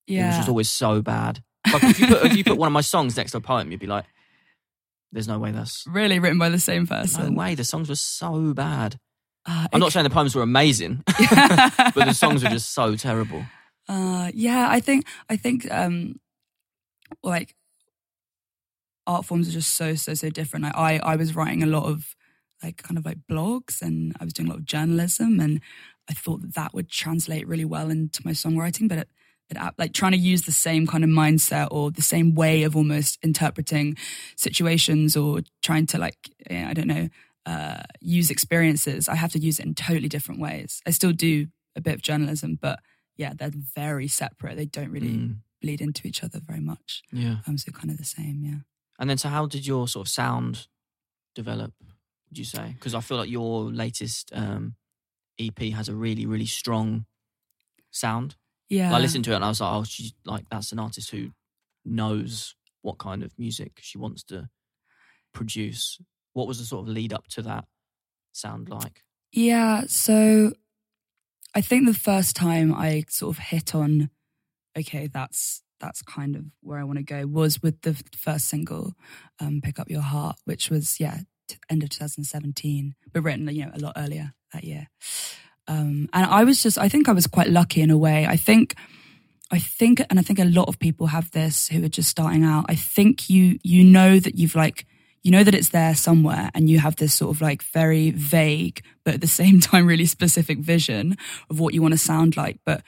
Yeah, 0.08 0.26
it 0.26 0.28
was 0.28 0.38
just 0.38 0.50
always 0.50 0.70
so 0.70 1.02
bad. 1.02 1.44
Like 1.72 1.84
if 1.84 2.00
you 2.00 2.08
put 2.08 2.26
if 2.26 2.36
you 2.36 2.44
put 2.44 2.58
one 2.58 2.68
of 2.68 2.74
my 2.74 2.82
songs 2.82 3.16
next 3.16 3.32
to 3.32 3.38
a 3.38 3.42
poem, 3.42 3.72
you'd 3.72 3.80
be 3.80 3.88
like, 3.88 4.06
"There's 5.12 5.28
no 5.28 5.38
way 5.38 5.52
that's 5.52 5.86
really 5.90 6.18
written 6.20 6.40
by 6.40 6.50
the 6.50 6.60
same 6.60 6.88
person." 6.88 7.34
No 7.34 7.40
way. 7.40 7.56
The 7.56 7.64
songs 7.64 7.90
were 7.90 7.96
so 7.96 8.54
bad. 8.54 9.00
Uh, 9.46 9.68
I'm 9.72 9.80
not 9.80 9.92
saying 9.92 10.04
the 10.04 10.10
poems 10.10 10.36
were 10.36 10.42
amazing, 10.42 11.04
but 11.06 11.94
the 11.94 12.14
songs 12.14 12.44
were 12.44 12.50
just 12.50 12.74
so 12.74 12.96
terrible. 12.96 13.46
Uh, 13.88 14.32
yeah, 14.34 14.68
I 14.70 14.80
think 14.80 15.06
I 15.30 15.36
think 15.36 15.72
um, 15.72 16.20
like 17.22 17.56
art 19.06 19.26
forms 19.26 19.48
are 19.48 19.52
just 19.52 19.74
so 19.76 19.96
so 19.96 20.14
so 20.14 20.30
different. 20.30 20.66
Like, 20.66 20.76
I 20.76 20.98
I 20.98 21.16
was 21.16 21.36
writing 21.36 21.62
a 21.62 21.68
lot 21.68 21.84
of 21.84 22.16
like 22.64 22.82
kind 22.82 22.98
of 22.98 23.06
like 23.06 23.20
blogs, 23.30 23.82
and 23.82 24.16
I 24.20 24.24
was 24.24 24.34
doing 24.34 24.48
a 24.48 24.52
lot 24.52 24.60
of 24.60 24.66
journalism, 24.66 25.40
and 25.40 25.62
I 26.10 26.14
thought 26.14 26.42
that 26.42 26.56
that 26.56 26.74
would 26.74 26.90
translate 26.90 27.48
really 27.48 27.66
well 27.66 27.90
into 27.90 28.22
my 28.26 28.32
songwriting, 28.32 28.90
but 28.90 29.00
it, 29.00 29.10
it 29.50 29.58
like 29.78 29.94
trying 29.94 30.14
to 30.14 30.18
use 30.18 30.44
the 30.44 30.52
same 30.52 30.88
kind 30.88 31.04
of 31.04 31.10
mindset 31.12 31.68
or 31.70 31.92
the 31.92 32.02
same 32.02 32.34
way 32.34 32.64
of 32.64 32.76
almost 32.76 33.20
interpreting 33.22 33.96
situations 34.36 35.16
or 35.16 35.42
trying 35.62 35.86
to 35.88 36.00
like 36.00 36.18
I 36.50 36.74
don't 36.74 36.88
know 36.88 37.10
uh, 37.46 37.84
use 38.02 38.30
experiences, 38.30 39.08
I 39.08 39.16
have 39.16 39.32
to 39.34 39.40
use 39.40 39.60
it 39.60 39.66
in 39.66 39.76
totally 39.76 40.10
different 40.10 40.42
ways. 40.42 40.82
I 40.86 40.92
still 40.92 41.12
do 41.12 41.48
a 41.76 41.82
bit 41.82 41.96
of 41.96 42.02
journalism, 42.02 42.58
but 42.60 42.80
yeah, 43.18 43.34
they're 43.36 43.52
very 43.76 44.08
separate. 44.08 44.58
They 44.58 44.66
don't 44.66 44.92
really 44.92 45.10
mm. 45.10 45.36
bleed 45.62 45.82
into 45.82 46.08
each 46.08 46.24
other 46.24 46.40
very 46.40 46.60
much. 46.60 47.04
Yeah. 47.12 47.38
Um, 47.48 47.58
so 47.58 47.72
kind 47.72 47.92
of 47.92 47.98
the 47.98 48.06
same, 48.06 48.42
yeah. 48.44 48.60
And 49.00 49.10
then, 49.10 49.18
so 49.18 49.30
how 49.30 49.46
did 49.46 49.68
your 49.68 49.88
sort 49.88 50.08
of 50.08 50.12
sound 50.12 50.68
develop? 51.34 51.74
Would 52.30 52.38
you 52.38 52.46
say? 52.46 52.74
Because 52.74 52.96
I 52.96 53.02
feel 53.02 53.18
like 53.18 53.30
your 53.30 53.66
latest 53.66 54.32
um, 54.34 54.75
EP 55.40 55.60
has 55.74 55.90
a 55.90 55.96
really, 55.96 56.25
really 56.25 56.46
strong 56.46 57.06
sound. 57.92 58.36
Yeah. 58.70 58.96
I 58.96 59.00
listened 59.00 59.25
to 59.25 59.32
it 59.32 59.36
and 59.36 59.46
I 59.46 59.50
was 59.50 59.62
like, 59.62 59.74
oh, 59.74 59.84
she's 59.84 60.14
like 60.25 60.46
that's 60.50 60.72
an 60.72 60.80
artist 60.80 61.12
who 61.12 61.30
knows 61.84 62.56
what 62.82 62.98
kind 62.98 63.24
of 63.24 63.38
music 63.38 63.74
she 63.82 63.98
wants 63.98 64.24
to 64.24 64.50
produce 65.34 66.00
what 66.36 66.48
was 66.48 66.60
the 66.60 66.65
sort 66.65 66.88
of 66.88 66.94
lead 66.94 67.13
up 67.13 67.27
to 67.30 67.42
that 67.42 67.65
sound 68.34 68.70
like? 68.70 69.04
Yeah, 69.32 69.84
so 69.88 70.51
I 71.56 71.62
think 71.62 71.88
the 71.88 71.94
first 71.94 72.36
time 72.36 72.74
I 72.74 73.06
sort 73.10 73.36
of 73.36 73.44
hit 73.44 73.74
on, 73.74 74.10
okay, 74.77 75.08
that's 75.08 75.63
that's 75.80 76.01
kind 76.01 76.36
of 76.36 76.44
where 76.62 76.80
I 76.80 76.84
want 76.84 77.00
to 77.00 77.04
go 77.04 77.25
was 77.25 77.62
with 77.62 77.82
the 77.82 78.01
first 78.15 78.48
single, 78.48 78.94
um, 79.39 79.62
"Pick 79.63 79.80
Up 79.80 79.89
Your 79.89 80.01
Heart," 80.01 80.38
which 80.44 80.70
was 80.70 81.00
yeah, 81.00 81.20
t- 81.48 81.58
end 81.70 81.84
of 81.84 81.89
2017, 81.89 82.96
but 83.13 83.24
written 83.24 83.48
you 83.48 83.65
know 83.65 83.72
a 83.74 83.80
lot 83.80 83.94
earlier 83.96 84.34
that 84.54 84.65
year. 84.65 84.88
Um, 85.68 86.10
and 86.13 86.25
I 86.25 86.44
was 86.44 86.62
just, 86.62 86.77
I 86.77 86.89
think 86.89 87.10
I 87.10 87.13
was 87.13 87.25
quite 87.27 87.50
lucky 87.50 87.82
in 87.82 87.89
a 87.89 87.98
way. 87.98 88.27
I 88.27 88.36
think, 88.36 88.75
I 89.50 89.58
think, 89.58 90.00
and 90.10 90.20
I 90.20 90.22
think 90.22 90.38
a 90.38 90.46
lot 90.46 90.68
of 90.68 90.77
people 90.77 91.08
have 91.08 91.32
this 91.32 91.70
who 91.70 91.84
are 91.84 91.89
just 91.89 92.10
starting 92.10 92.44
out. 92.44 92.65
I 92.68 92.75
think 92.75 93.30
you 93.30 93.58
you 93.63 93.84
know 93.84 94.20
that 94.20 94.36
you've 94.36 94.56
like 94.56 94.86
you 95.25 95.32
know 95.32 95.44
that 95.44 95.55
it's 95.55 95.70
there 95.70 95.96
somewhere 95.96 96.51
and 96.53 96.70
you 96.70 96.77
have 96.77 96.96
this 96.98 97.15
sort 97.15 97.36
of 97.36 97.41
like 97.41 97.63
very 97.63 98.12
vague 98.12 98.84
but 99.03 99.15
at 99.15 99.22
the 99.22 99.27
same 99.27 99.60
time 99.72 99.88
really 99.88 100.05
specific 100.05 100.60
vision 100.60 101.17
of 101.50 101.60
what 101.60 101.74
you 101.74 101.82
want 101.82 101.94
to 101.94 101.98
sound 101.98 102.38
like 102.38 102.60
but 102.63 102.84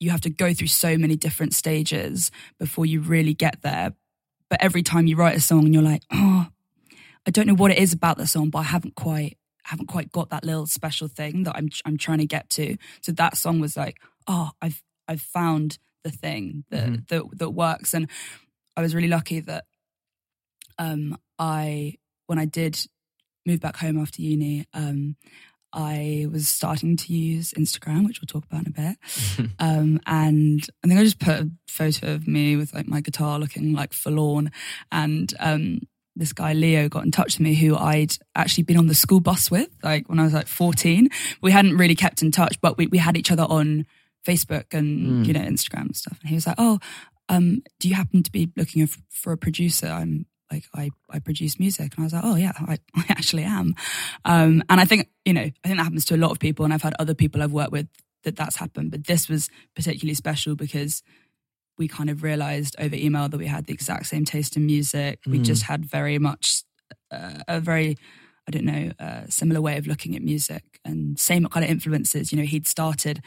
you 0.00 0.10
have 0.10 0.20
to 0.22 0.30
go 0.30 0.52
through 0.52 0.66
so 0.66 0.98
many 0.98 1.14
different 1.14 1.54
stages 1.54 2.30
before 2.58 2.86
you 2.86 3.00
really 3.00 3.34
get 3.34 3.60
there. 3.62 3.92
But 4.48 4.62
every 4.62 4.82
time 4.82 5.06
you 5.06 5.14
write 5.14 5.36
a 5.36 5.40
song 5.40 5.64
and 5.64 5.72
you're 5.72 5.82
like 5.82 6.02
oh 6.10 6.48
i 7.26 7.30
don't 7.30 7.46
know 7.46 7.54
what 7.54 7.70
it 7.70 7.78
is 7.78 7.92
about 7.92 8.16
the 8.16 8.26
song 8.26 8.48
but 8.50 8.60
i 8.60 8.62
haven't 8.62 8.96
quite 8.96 9.36
haven't 9.64 9.86
quite 9.86 10.10
got 10.10 10.30
that 10.30 10.42
little 10.42 10.66
special 10.66 11.06
thing 11.06 11.44
that 11.44 11.54
i'm 11.54 11.68
i'm 11.84 11.96
trying 11.96 12.18
to 12.18 12.26
get 12.26 12.50
to. 12.50 12.76
So 13.00 13.12
that 13.12 13.36
song 13.36 13.60
was 13.60 13.76
like 13.76 13.98
oh 14.26 14.50
i've 14.60 14.82
i've 15.06 15.20
found 15.20 15.78
the 16.02 16.10
thing 16.10 16.64
that 16.70 16.88
mm-hmm. 16.88 17.02
that, 17.08 17.38
that 17.38 17.50
works. 17.50 17.94
And 17.94 18.08
i 18.76 18.82
was 18.82 18.94
really 18.94 19.08
lucky 19.08 19.38
that 19.40 19.64
um, 20.78 21.18
I 21.40 21.96
when 22.26 22.38
I 22.38 22.44
did 22.44 22.78
move 23.46 23.58
back 23.60 23.76
home 23.76 23.98
after 23.98 24.22
uni, 24.22 24.66
um, 24.74 25.16
I 25.72 26.26
was 26.30 26.48
starting 26.48 26.96
to 26.98 27.12
use 27.12 27.52
Instagram, 27.52 28.04
which 28.06 28.20
we'll 28.20 28.26
talk 28.26 28.44
about 28.44 28.66
in 28.66 28.72
a 28.76 28.80
bit. 29.38 29.50
um, 29.58 30.00
and 30.06 30.60
I 30.84 30.88
think 30.88 31.00
I 31.00 31.04
just 31.04 31.18
put 31.18 31.40
a 31.40 31.50
photo 31.68 32.14
of 32.14 32.26
me 32.28 32.56
with 32.56 32.74
like 32.74 32.86
my 32.88 33.00
guitar 33.00 33.38
looking 33.38 33.72
like 33.72 33.92
forlorn. 33.92 34.50
And 34.92 35.32
um, 35.40 35.80
this 36.16 36.32
guy 36.32 36.52
Leo 36.52 36.88
got 36.88 37.04
in 37.04 37.10
touch 37.12 37.34
with 37.38 37.40
me 37.44 37.54
who 37.54 37.76
I'd 37.76 38.12
actually 38.34 38.64
been 38.64 38.76
on 38.78 38.88
the 38.88 38.94
school 38.94 39.20
bus 39.20 39.50
with, 39.50 39.70
like 39.82 40.08
when 40.08 40.18
I 40.18 40.24
was 40.24 40.34
like 40.34 40.48
14. 40.48 41.08
We 41.40 41.52
hadn't 41.52 41.76
really 41.76 41.94
kept 41.94 42.20
in 42.20 42.30
touch, 42.32 42.60
but 42.60 42.76
we, 42.76 42.86
we 42.88 42.98
had 42.98 43.16
each 43.16 43.30
other 43.30 43.44
on 43.44 43.86
Facebook 44.26 44.74
and, 44.74 45.24
Mm. 45.24 45.26
you 45.26 45.32
know, 45.32 45.40
Instagram 45.40 45.82
and 45.86 45.96
stuff. 45.96 46.18
And 46.20 46.28
he 46.28 46.34
was 46.34 46.46
like, 46.46 46.56
Oh, 46.58 46.78
um, 47.28 47.62
do 47.78 47.88
you 47.88 47.94
happen 47.94 48.22
to 48.24 48.30
be 48.32 48.50
looking 48.56 48.86
for 49.08 49.32
a 49.32 49.38
producer? 49.38 49.86
I'm 49.86 50.26
like, 50.50 50.64
I, 50.74 50.90
I 51.08 51.18
produce 51.20 51.58
music. 51.58 51.94
And 51.96 52.02
I 52.02 52.06
was 52.06 52.12
like, 52.12 52.24
Oh 52.24 52.34
yeah, 52.36 52.52
I, 52.56 52.78
I 52.94 53.04
actually 53.08 53.44
am. 53.44 53.74
Um, 54.24 54.62
and 54.68 54.80
I 54.80 54.84
think, 54.84 55.08
you 55.24 55.32
know, 55.32 55.42
I 55.42 55.68
think 55.68 55.76
that 55.78 55.84
happens 55.84 56.04
to 56.06 56.14
a 56.14 56.18
lot 56.18 56.30
of 56.30 56.38
people. 56.38 56.64
And 56.64 56.74
I've 56.74 56.82
had 56.82 56.94
other 56.98 57.14
people 57.14 57.42
I've 57.42 57.52
worked 57.52 57.72
with 57.72 57.88
that 58.24 58.36
that's 58.36 58.56
happened. 58.56 58.90
But 58.90 59.06
this 59.06 59.28
was 59.28 59.48
particularly 59.74 60.14
special 60.14 60.54
because 60.56 61.02
we 61.78 61.88
kind 61.88 62.10
of 62.10 62.22
realized 62.22 62.76
over 62.78 62.94
email 62.94 63.28
that 63.28 63.38
we 63.38 63.46
had 63.46 63.66
the 63.66 63.72
exact 63.72 64.06
same 64.06 64.24
taste 64.24 64.56
in 64.56 64.66
music. 64.66 65.20
We 65.26 65.38
Mm. 65.38 65.44
just 65.44 65.62
had 65.62 65.86
very 65.86 66.18
much 66.18 66.62
uh, 67.10 67.38
a 67.48 67.60
very, 67.60 67.96
I 68.46 68.50
don't 68.50 68.64
know, 68.66 68.92
uh, 68.98 69.22
similar 69.28 69.60
way 69.60 69.78
of 69.78 69.86
looking 69.86 70.14
at 70.14 70.22
music 70.22 70.62
and 70.84 71.18
same 71.18 71.46
kind 71.46 71.64
of 71.64 71.70
influences. 71.70 72.32
You 72.32 72.38
know, 72.38 72.44
he'd 72.44 72.66
started 72.66 73.22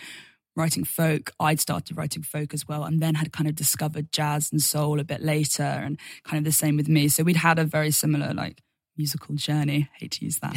writing 0.55 0.83
folk, 0.83 1.31
I'd 1.39 1.59
started 1.59 1.97
writing 1.97 2.23
folk 2.23 2.53
as 2.53 2.67
well, 2.67 2.83
and 2.83 2.99
then 3.01 3.15
had 3.15 3.31
kind 3.31 3.47
of 3.47 3.55
discovered 3.55 4.11
jazz 4.11 4.51
and 4.51 4.61
soul 4.61 4.99
a 4.99 5.03
bit 5.03 5.21
later, 5.21 5.63
and 5.63 5.99
kind 6.23 6.37
of 6.39 6.43
the 6.45 6.51
same 6.51 6.77
with 6.77 6.87
me. 6.87 7.07
So 7.07 7.23
we'd 7.23 7.37
had 7.37 7.59
a 7.59 7.65
very 7.65 7.91
similar 7.91 8.33
like 8.33 8.61
musical 8.97 9.35
journey. 9.35 9.89
hate 9.97 10.11
to 10.11 10.25
use 10.25 10.39
that. 10.39 10.53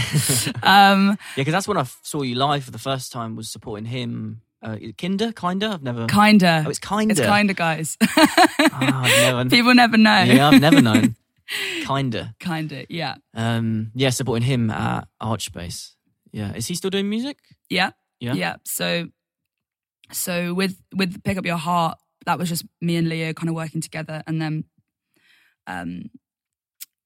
um, 0.62 1.08
Yeah, 1.10 1.16
because 1.36 1.52
that's 1.52 1.68
when 1.68 1.78
I 1.78 1.84
saw 2.02 2.22
you 2.22 2.34
live 2.34 2.64
for 2.64 2.70
the 2.70 2.78
first 2.78 3.12
time. 3.12 3.36
Was 3.36 3.50
supporting 3.50 3.86
him. 3.86 4.42
Uh, 4.62 4.76
Kinder, 4.98 5.32
kinda. 5.32 5.68
I've 5.68 5.82
never. 5.82 6.06
kinda. 6.06 6.64
oh, 6.66 6.70
it's 6.70 6.78
kinda. 6.78 7.12
It's 7.12 7.20
kinda, 7.20 7.54
guys. 7.54 7.96
I've 8.00 9.20
never. 9.20 9.48
People 9.50 9.74
never 9.74 9.96
know. 9.96 10.22
yeah, 10.22 10.48
I've 10.48 10.60
never 10.60 10.82
known. 10.82 11.16
Kinda. 11.84 12.34
kinda, 12.40 12.86
yeah. 12.88 13.14
Um, 13.32 13.92
yeah, 13.94 14.10
supporting 14.10 14.44
him 14.44 14.68
at 14.70 15.06
Archbase. 15.22 15.92
Yeah, 16.32 16.52
is 16.54 16.66
he 16.66 16.74
still 16.74 16.90
doing 16.90 17.08
music? 17.08 17.38
Yeah. 17.70 17.90
Yeah. 18.18 18.32
Yeah. 18.34 18.56
So 18.64 19.08
so 20.12 20.54
with 20.54 20.80
with 20.94 21.22
Pick 21.24 21.38
Up 21.38 21.46
Your 21.46 21.56
Heart, 21.56 21.98
that 22.26 22.38
was 22.38 22.48
just 22.48 22.64
me 22.80 22.96
and 22.96 23.08
Leo 23.08 23.32
kind 23.32 23.48
of 23.48 23.54
working 23.54 23.80
together. 23.80 24.22
And 24.26 24.40
then 24.40 24.64
um 25.66 26.10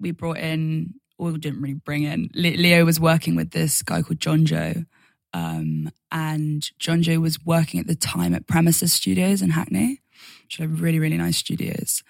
we 0.00 0.10
brought 0.12 0.38
in 0.38 0.94
or 1.18 1.32
didn't 1.32 1.60
really 1.60 1.74
bring 1.74 2.04
in 2.04 2.30
Le- 2.34 2.56
Leo 2.56 2.84
was 2.84 2.98
working 2.98 3.36
with 3.36 3.50
this 3.50 3.82
guy 3.82 4.02
called 4.02 4.20
John 4.20 4.46
Joe. 4.46 4.84
Um, 5.32 5.92
and 6.10 6.68
John 6.78 7.02
Joe 7.02 7.20
was 7.20 7.44
working 7.44 7.78
at 7.78 7.86
the 7.86 7.94
time 7.94 8.34
at 8.34 8.46
Premises 8.46 8.92
Studios 8.92 9.42
in 9.42 9.50
Hackney, 9.50 10.00
which 10.44 10.58
are 10.60 10.66
really, 10.66 10.98
really 10.98 11.18
nice 11.18 11.36
studios. 11.36 12.02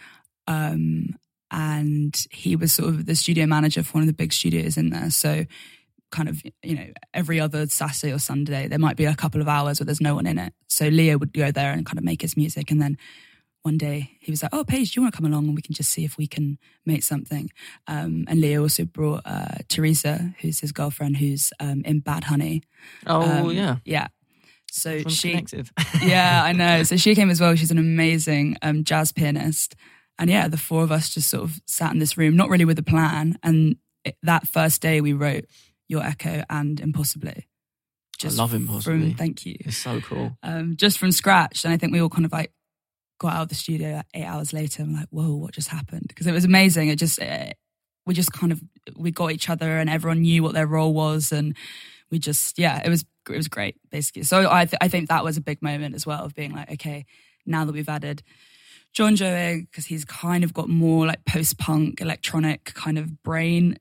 Um, 0.47 1.17
and 1.51 2.17
he 2.31 2.55
was 2.55 2.73
sort 2.73 2.91
of 2.91 3.07
the 3.07 3.17
studio 3.17 3.47
manager 3.47 3.83
for 3.83 3.95
one 3.95 4.03
of 4.03 4.07
the 4.07 4.15
big 4.15 4.33
studios 4.33 4.77
in 4.77 4.91
there. 4.91 5.11
So 5.11 5.45
kind 6.11 6.29
of, 6.29 6.43
you 6.63 6.75
know, 6.75 6.87
every 7.15 7.41
other 7.41 7.67
Saturday 7.67 8.13
or 8.13 8.19
Sunday, 8.19 8.69
there 8.69 8.79
might 8.79 8.97
be 8.97 9.05
a 9.05 9.15
couple 9.15 9.41
of 9.41 9.49
hours 9.49 9.81
where 9.81 9.85
there's 9.87 10.01
no 10.01 10.15
one 10.15 10.27
in 10.27 10.39
it. 10.39 10.53
So 10.69 10.89
Leo 10.89 11.19
would 11.19 11.33
go 11.33 11.51
there 11.51 11.73
and 11.73 11.87
kind 11.87 11.99
of 11.99 12.05
make 12.05 12.23
his 12.23 12.37
music. 12.37 12.71
And 12.71 12.81
then 12.81 12.97
one 13.63 13.77
day 13.77 14.17
he 14.21 14.31
was 14.31 14.43
like, 14.43 14.55
Oh, 14.55 14.65
Paige, 14.65 14.93
do 14.93 15.01
you 15.01 15.03
want 15.05 15.15
to 15.15 15.21
come 15.21 15.31
along 15.31 15.47
and 15.47 15.55
we 15.55 15.63
can 15.63 15.75
just 15.75 15.91
see 15.91 16.05
if 16.05 16.17
we 16.17 16.27
can 16.27 16.59
make 16.87 17.03
something? 17.03 17.51
Um, 17.87 18.25
and 18.29 18.41
Leo 18.41 18.63
also 18.63 18.85
brought 18.85 19.23
uh, 19.25 19.59
Teresa, 19.69 20.35
who's 20.41 20.61
his 20.61 20.73
girlfriend, 20.73 21.19
who's 21.19 21.53
um, 21.61 21.83
in 21.85 22.01
Bad 22.01 22.25
Honey. 22.25 22.63
Oh 23.07 23.23
Um, 23.23 23.51
yeah, 23.51 23.77
Yeah. 23.85 24.09
So 24.73 24.91
Everyone's 24.91 25.17
she, 25.17 25.31
connected. 25.31 25.71
yeah, 26.03 26.43
I 26.45 26.53
know. 26.53 26.85
So 26.85 26.97
she 26.97 27.15
came 27.17 27.29
as 27.29 27.41
well. 27.41 27.55
She's 27.57 27.73
an 27.73 27.79
amazing 27.79 28.57
um, 28.63 28.85
jazz 28.85 29.11
pianist. 29.13 29.75
And 30.19 30.31
yeah, 30.31 30.49
the 30.49 30.57
four 30.57 30.85
of 30.85 30.93
us 30.93 31.13
just 31.13 31.29
sort 31.29 31.45
of 31.45 31.61
sat 31.67 31.93
in 31.93 31.99
this 31.99 32.17
room, 32.17 32.37
not 32.37 32.49
really 32.51 32.65
with 32.65 32.79
a 32.79 32.83
plan. 32.85 33.37
And 33.43 33.77
it, 34.05 34.17
that 34.23 34.47
first 34.47 34.81
day 34.81 35.01
we 35.01 35.13
wrote 35.13 35.47
Your 35.91 36.05
Echo 36.05 36.45
and 36.49 36.79
Impossibly. 36.79 37.49
Just 38.17 38.39
love 38.39 38.55
Impossibly. 38.55 39.09
From, 39.11 39.15
thank 39.17 39.45
you. 39.45 39.57
it's 39.59 39.77
so 39.77 40.01
cool. 40.01 40.39
Um, 40.41 40.77
just 40.77 40.99
from 40.99 41.11
scratch. 41.11 41.65
And 41.65 41.75
I 41.75 41.79
think 41.79 41.93
we 41.93 42.01
all 42.01 42.09
kind 42.09 42.25
of 42.25 42.31
like 42.31 42.53
got 43.19 43.33
out 43.33 43.43
of 43.43 43.49
the 43.49 43.57
studio 43.57 43.97
like 43.97 44.07
eight 44.15 44.25
hours 44.25 44.53
later 44.53 44.85
and 44.85 44.95
like, 44.95 45.09
whoa, 45.11 45.35
what 45.35 45.53
just 45.53 45.67
happened? 45.67 46.05
Because 46.07 46.29
it 46.29 46.33
was 46.33 46.45
amazing. 46.45 46.91
It 46.91 46.97
just, 46.97 47.21
uh, 47.21 47.51
we 48.07 48.15
just 48.15 48.33
kind 48.33 48.53
of, 48.53 48.63
we 48.97 49.11
got 49.11 49.33
each 49.33 49.51
other 49.51 49.79
and 49.79 49.91
everyone 49.91 50.21
knew 50.21 50.45
what 50.45 50.55
their 50.55 50.67
role 50.67 50.95
was. 50.95 51.33
And 51.33 51.57
we 52.09 52.21
just, 52.21 52.57
yeah, 52.57 52.81
it 52.85 52.89
was, 52.89 53.05
it 53.29 53.37
was 53.37 53.49
great 53.49 53.75
basically. 53.91 54.23
So 54.23 54.49
I, 54.49 54.67
th- 54.67 54.79
I 54.81 54.87
think 54.87 55.09
that 55.09 55.25
was 55.25 55.39
a 55.39 55.43
big 55.43 55.61
moment 55.61 55.97
as 55.97 56.07
well 56.07 56.25
of 56.25 56.37
being 56.37 56.53
like, 56.53 56.71
okay, 56.73 57.05
now 57.47 57.65
that 57.65 57.73
we've 57.73 57.89
added 57.89 58.23
John 58.93 59.17
Joe 59.17 59.61
because 59.61 59.87
he's 59.87 60.05
kind 60.05 60.45
of 60.45 60.55
got 60.55 60.69
more 60.69 61.07
like 61.07 61.25
post 61.25 61.59
punk 61.59 62.01
electronic 62.01 62.75
kind 62.75 62.97
of 62.97 63.25
brain 63.25 63.77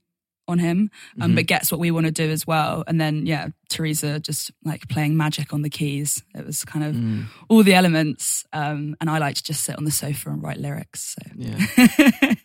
on 0.50 0.60
him, 0.60 0.89
um, 1.22 1.32
Mhm. 1.32 1.36
but 1.36 1.46
gets 1.48 1.72
what 1.72 1.79
we 1.79 1.91
want 1.91 2.06
to 2.08 2.12
do 2.12 2.29
as 2.32 2.46
well. 2.46 2.84
And 2.88 3.00
then 3.00 3.25
yeah, 3.25 3.50
Teresa 3.70 4.20
just 4.20 4.51
like 4.65 4.88
playing 4.89 5.15
magic 5.15 5.53
on 5.53 5.62
the 5.62 5.70
keys. 5.70 6.24
It 6.36 6.46
was 6.46 6.65
kind 6.65 6.84
of 6.86 6.96
Mm, 6.96 7.25
all 7.50 7.63
the 7.63 7.74
elements, 7.75 8.46
um, 8.51 8.96
and 9.00 9.10
I 9.10 9.18
like 9.20 9.36
to 9.36 9.44
just 9.44 9.63
sit 9.63 9.77
on 9.77 9.86
the 9.86 9.91
sofa 9.91 10.29
and 10.32 10.41
write 10.44 10.60
lyrics. 10.60 11.15
So 11.15 11.22
yeah, 11.38 11.58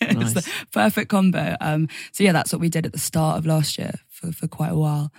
it's 0.00 0.14
Nice. 0.14 0.32
the 0.34 0.50
perfect 0.73 1.08
combo. 1.11 1.56
Um, 1.61 1.88
so 2.12 2.23
yeah, 2.25 2.32
that's 2.32 2.52
what 2.52 2.61
we 2.61 2.68
did 2.68 2.87
at 2.87 2.92
the 2.92 2.99
start 2.99 3.38
of 3.38 3.46
last 3.46 3.78
year 3.78 3.92
for 4.08 4.32
for 4.32 4.46
quite 4.49 4.70
a 4.73 4.78
while. 4.78 5.11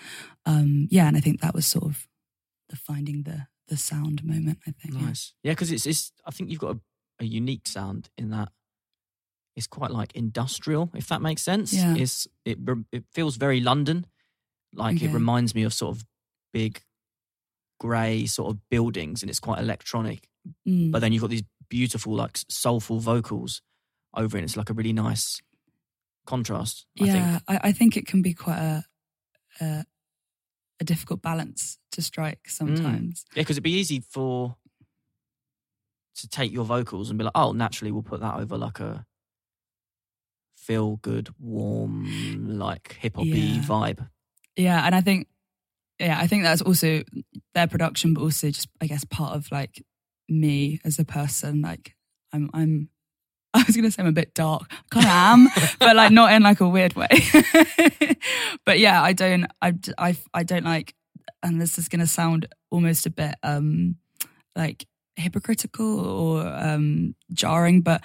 Um, 0.46 0.88
yeah, 0.92 1.08
and 1.08 1.18
I 1.18 1.22
think 1.22 1.42
that 1.42 1.56
was 1.56 1.66
sort 1.68 1.86
of 1.86 2.08
the 2.70 2.76
finding 2.76 3.24
the 3.24 3.48
the 3.68 3.78
sound 3.78 4.24
moment. 4.24 4.60
I 4.68 4.72
think. 4.72 4.94
yeah. 4.94 5.08
nice. 5.08 5.34
Yeah, 5.44 5.54
because 5.54 5.72
it's 5.72 5.86
it's. 5.88 6.12
I 6.26 6.32
think 6.32 6.50
you've 6.52 6.60
got 6.60 6.76
a, 6.76 6.80
a 7.24 7.26
unique 7.26 7.68
sound 7.68 8.10
in 8.18 8.30
that. 8.30 8.50
It's 9.56 9.68
quite 9.68 9.92
like 9.92 10.14
industrial, 10.16 10.92
if 10.96 11.08
that 11.08 11.22
makes 11.22 11.42
sense. 11.42 11.74
Yeah. 11.74 11.96
It's 11.96 12.28
it 12.44 12.58
it 12.92 13.06
feels 13.14 13.38
very 13.38 13.62
London, 13.62 14.06
like 14.74 15.02
it 15.02 15.12
reminds 15.12 15.56
me 15.56 15.64
of 15.64 15.74
sort 15.74 15.96
of 15.96 16.06
big, 16.52 16.82
grey 17.80 18.26
sort 18.26 18.54
of 18.54 18.60
buildings, 18.70 19.24
and 19.24 19.30
it's 19.30 19.40
quite 19.40 19.60
electronic. 19.60 20.28
Mm. 20.68 20.92
But 20.92 21.00
then 21.00 21.14
you've 21.14 21.22
got 21.22 21.30
these 21.30 21.44
beautiful, 21.70 22.14
like 22.14 22.38
soulful 22.50 23.00
vocals 23.00 23.62
over 24.14 24.38
it. 24.38 24.44
It's 24.44 24.58
like 24.58 24.70
a 24.70 24.74
really 24.74 24.94
nice 24.94 25.42
contrast. 26.26 26.86
I 27.00 27.06
yeah, 27.06 27.14
think. 27.38 27.44
I, 27.48 27.60
I 27.70 27.72
think 27.72 27.96
it 27.96 28.06
can 28.06 28.22
be 28.22 28.34
quite 28.34 28.60
a, 28.60 28.86
a 29.62 29.86
a 30.82 30.84
difficult 30.84 31.22
balance 31.22 31.78
to 31.94 32.02
strike 32.02 32.44
Mm. 32.48 32.52
sometimes. 32.52 33.26
Yeah, 33.34 33.44
because 33.44 33.56
it'd 33.56 33.64
be 33.64 33.72
easy 33.72 34.02
for 34.02 34.58
to 36.16 36.28
take 36.28 36.52
your 36.52 36.66
vocals 36.66 37.10
and 37.10 37.18
be 37.18 37.24
like, 37.24 37.32
oh, 37.36 37.54
naturally 37.54 37.92
we'll 37.92 38.04
put 38.04 38.20
that 38.22 38.36
over 38.36 38.58
like 38.58 38.80
a 38.80 39.06
feel 40.66 40.98
good, 40.98 41.30
warm, 41.40 42.58
like 42.58 42.98
hip 43.00 43.16
hoppy 43.16 43.30
Yeah. 43.30 43.62
vibe. 43.62 44.10
Yeah, 44.56 44.86
and 44.86 44.96
I 44.96 45.02
think 45.02 45.28
yeah, 46.00 46.18
I 46.20 46.28
think 46.28 46.44
that's 46.44 46.62
also 46.62 47.04
their 47.54 47.68
production, 47.68 48.14
but 48.14 48.22
also 48.22 48.50
just 48.50 48.68
I 48.82 48.88
guess 48.88 49.04
part 49.06 49.36
of 49.36 49.52
like 49.52 49.82
me 50.28 50.80
as 50.84 51.00
a 51.00 51.06
person. 51.06 51.62
Like 51.62 51.96
I'm 52.34 52.50
I'm 52.54 52.90
I 53.54 53.64
was 53.66 53.76
gonna 53.76 53.92
say 53.92 54.02
I'm 54.02 54.08
a 54.10 54.12
bit 54.12 54.34
dark. 54.34 54.64
I 54.72 54.76
kind 54.90 55.06
of 55.06 55.12
am, 55.12 55.72
but 55.80 55.96
like 55.96 56.12
not 56.12 56.32
in 56.34 56.44
like 56.44 56.60
a 56.62 56.68
weird 56.68 56.94
way. 56.96 57.08
but 58.66 58.80
yeah, 58.80 59.02
I 59.02 59.14
don't 59.14 59.46
I, 59.62 59.74
I 59.98 60.18
I 60.34 60.44
don't 60.44 60.66
like 60.66 60.94
and 61.44 61.62
this 61.62 61.78
is 61.78 61.88
gonna 61.90 62.08
sound 62.08 62.48
almost 62.72 63.06
a 63.06 63.10
bit 63.10 63.36
um 63.44 63.96
like 64.56 64.86
hypocritical 65.16 66.00
or 66.00 66.48
um 66.48 67.16
jarring, 67.32 67.82
but 67.82 68.02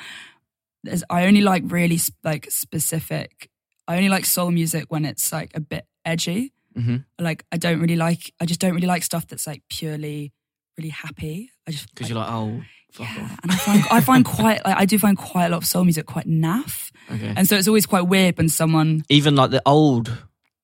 there's, 0.83 1.05
I 1.11 1.27
only 1.27 1.41
like 1.41 1.63
really 1.67 1.99
sp- 2.01 2.17
like 2.25 2.51
specific. 2.51 3.51
I 3.89 3.97
only 3.97 4.09
like 4.09 4.25
soul 4.25 4.51
music 4.51 4.85
when 4.89 5.05
it's 5.05 5.33
like 5.33 5.51
a 5.55 5.61
bit 5.61 5.85
edgy. 6.05 6.53
hmm 6.75 6.97
Like 7.19 7.45
I 7.53 7.57
don't 7.57 7.81
really 7.81 7.97
like. 7.97 8.33
I 8.41 8.47
just 8.47 8.61
don't 8.61 8.75
really 8.75 8.87
like 8.87 9.03
stuff 9.03 9.27
that's 9.27 9.47
like 9.47 9.63
purely 9.69 10.33
really 10.79 10.91
happy. 10.91 11.51
I 11.67 11.73
just 11.73 11.89
Because 11.95 12.07
I- 12.07 12.09
you're 12.15 12.19
like, 12.19 12.31
oh, 12.33 12.63
yeah, 12.99 13.37
and 13.43 13.53
I 13.53 13.57
find 13.57 13.85
I 13.91 14.01
find 14.01 14.25
quite 14.39 14.65
like 14.65 14.77
I 14.77 14.85
do 14.85 14.99
find 14.99 15.17
quite 15.17 15.47
a 15.47 15.49
lot 15.51 15.59
of 15.59 15.67
soul 15.67 15.85
music 15.85 16.07
quite 16.07 16.27
naff, 16.27 16.91
Okay. 17.11 17.33
and 17.37 17.49
so 17.49 17.57
it's 17.57 17.69
always 17.69 17.87
quite 17.87 18.09
weird 18.09 18.37
when 18.39 18.49
someone 18.49 19.03
Even 19.09 19.37
like 19.37 19.51
the 19.51 19.63
old 19.65 20.11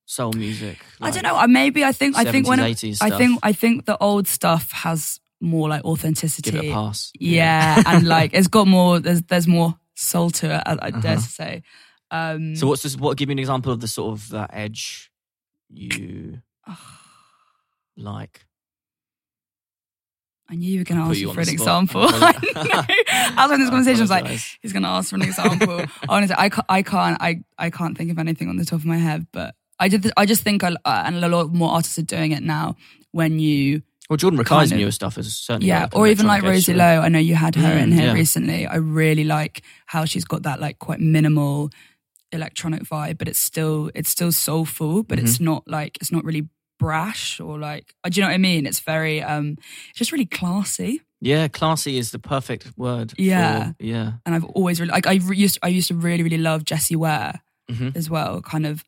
soul 0.06 0.32
music. 0.32 0.78
I 1.00 1.10
don't 1.12 1.22
know. 1.22 1.36
I 1.36 1.46
maybe 1.46 1.84
I 1.84 1.92
think 1.92 2.16
I 2.16 2.24
think 2.24 2.48
when 2.48 2.58
70s, 2.58 2.62
it, 2.84 2.96
80s 2.96 2.98
I 3.02 3.10
think 3.16 3.38
I 3.44 3.52
think 3.52 3.84
the 3.84 3.96
old 3.98 4.26
stuff 4.28 4.72
has 4.72 5.20
more 5.40 5.68
like 5.68 5.84
authenticity. 5.84 6.50
Give 6.50 6.64
it 6.64 6.68
a 6.70 6.72
pass. 6.72 7.12
Yeah, 7.18 7.82
and 7.86 8.06
like 8.08 8.32
it's 8.38 8.48
got 8.48 8.66
more. 8.66 8.98
There's 8.98 9.22
there's 9.22 9.46
more 9.46 9.76
soul 9.96 10.30
to 10.30 10.54
it. 10.56 10.62
I, 10.66 10.76
I 10.80 10.90
dare 10.90 11.12
Uh-huh. 11.12 11.14
to 11.16 11.20
say. 11.28 11.62
Um, 12.10 12.54
So 12.54 12.68
what's 12.68 12.82
this? 12.84 12.96
What? 12.96 13.16
Give 13.16 13.28
me 13.28 13.32
an 13.32 13.38
example 13.40 13.72
of 13.72 13.80
the 13.80 13.88
sort 13.88 14.12
of 14.12 14.28
that 14.30 14.50
edge 14.52 15.10
you 15.68 16.40
like. 17.96 18.44
I 20.48 20.54
knew 20.54 20.70
you 20.72 20.78
were 20.80 20.84
going 20.84 21.00
to 21.00 21.06
ask 21.10 21.34
for 21.34 21.40
an 21.40 21.46
spot. 21.46 21.52
example. 21.52 22.02
I 22.06 22.34
I 22.56 22.62
know. 22.64 23.42
I 23.42 23.46
was 23.48 23.52
in 23.54 23.60
this 23.62 23.70
conversation. 23.74 23.98
I 23.98 24.02
was 24.02 24.10
like, 24.10 24.26
he's 24.62 24.72
going 24.72 24.84
to 24.84 24.88
ask 24.88 25.10
for 25.10 25.16
an 25.16 25.22
example. 25.22 25.84
Honestly, 26.08 26.36
I 26.38 26.48
can't, 26.50 26.66
I 26.68 26.82
can't, 26.82 27.16
I, 27.20 27.42
I 27.58 27.70
can't 27.70 27.98
think 27.98 28.12
of 28.12 28.18
anything 28.18 28.48
on 28.48 28.56
the 28.56 28.64
top 28.64 28.78
of 28.78 28.84
my 28.84 28.96
head. 28.98 29.26
But 29.32 29.56
I 29.80 29.88
did. 29.88 30.08
I 30.16 30.24
just 30.24 30.42
think, 30.42 30.62
I, 30.62 30.68
uh, 30.84 31.02
and 31.04 31.16
a 31.24 31.28
lot 31.28 31.52
more 31.52 31.70
artists 31.72 31.98
are 31.98 32.02
doing 32.02 32.30
it 32.30 32.44
now. 32.44 32.76
When 33.10 33.40
you, 33.40 33.82
Well, 34.08 34.16
Jordan 34.16 34.38
Rakei's 34.38 34.72
newer 34.72 34.90
stuff 34.92 35.18
is 35.18 35.34
certainly 35.36 35.68
yeah, 35.68 35.88
or 35.92 36.06
even 36.06 36.26
like 36.26 36.42
Rosie 36.42 36.74
Lowe. 36.74 37.00
I 37.00 37.08
know 37.08 37.18
you 37.18 37.34
had 37.34 37.54
her 37.56 37.74
Mm, 37.76 37.82
in 37.82 37.92
here 37.92 38.06
yeah. 38.06 38.12
recently. 38.12 38.66
I 38.66 38.76
really 38.76 39.24
like 39.24 39.62
how 39.86 40.04
she's 40.04 40.24
got 40.24 40.42
that 40.44 40.60
like 40.60 40.78
quite 40.78 41.00
minimal 41.00 41.70
electronic 42.32 42.82
vibe, 42.82 43.18
but 43.18 43.28
it's 43.28 43.38
still 43.40 43.90
it's 43.94 44.10
still 44.10 44.32
soulful, 44.32 45.02
but 45.02 45.18
Mm-hmm. 45.18 45.26
it's 45.26 45.40
not 45.40 45.62
like 45.66 45.96
it's 46.00 46.12
not 46.12 46.24
really 46.24 46.48
brash 46.78 47.40
or 47.40 47.58
like 47.58 47.94
uh, 48.04 48.08
do 48.10 48.20
you 48.20 48.22
know 48.22 48.28
what 48.28 48.34
I 48.34 48.38
mean? 48.38 48.66
It's 48.66 48.80
very 48.80 49.22
um 49.22 49.56
it's 49.90 49.98
just 49.98 50.12
really 50.12 50.26
classy. 50.26 51.00
Yeah, 51.20 51.48
classy 51.48 51.96
is 51.98 52.10
the 52.10 52.18
perfect 52.18 52.72
word. 52.76 53.10
for- 53.12 53.20
Yeah. 53.22 53.72
yeah. 53.80 54.12
And 54.26 54.34
I've 54.34 54.44
always 54.44 54.78
really 54.80 54.92
like 54.92 55.06
I 55.06 55.12
used 55.12 55.58
I 55.62 55.68
used 55.68 55.88
to 55.88 55.94
really 55.94 56.22
really 56.22 56.38
love 56.38 56.64
Jessie 56.64 56.96
Ware 56.96 57.40
Mhm. 57.70 57.96
as 57.96 58.08
well, 58.10 58.40
kind 58.42 58.66
of 58.66 58.84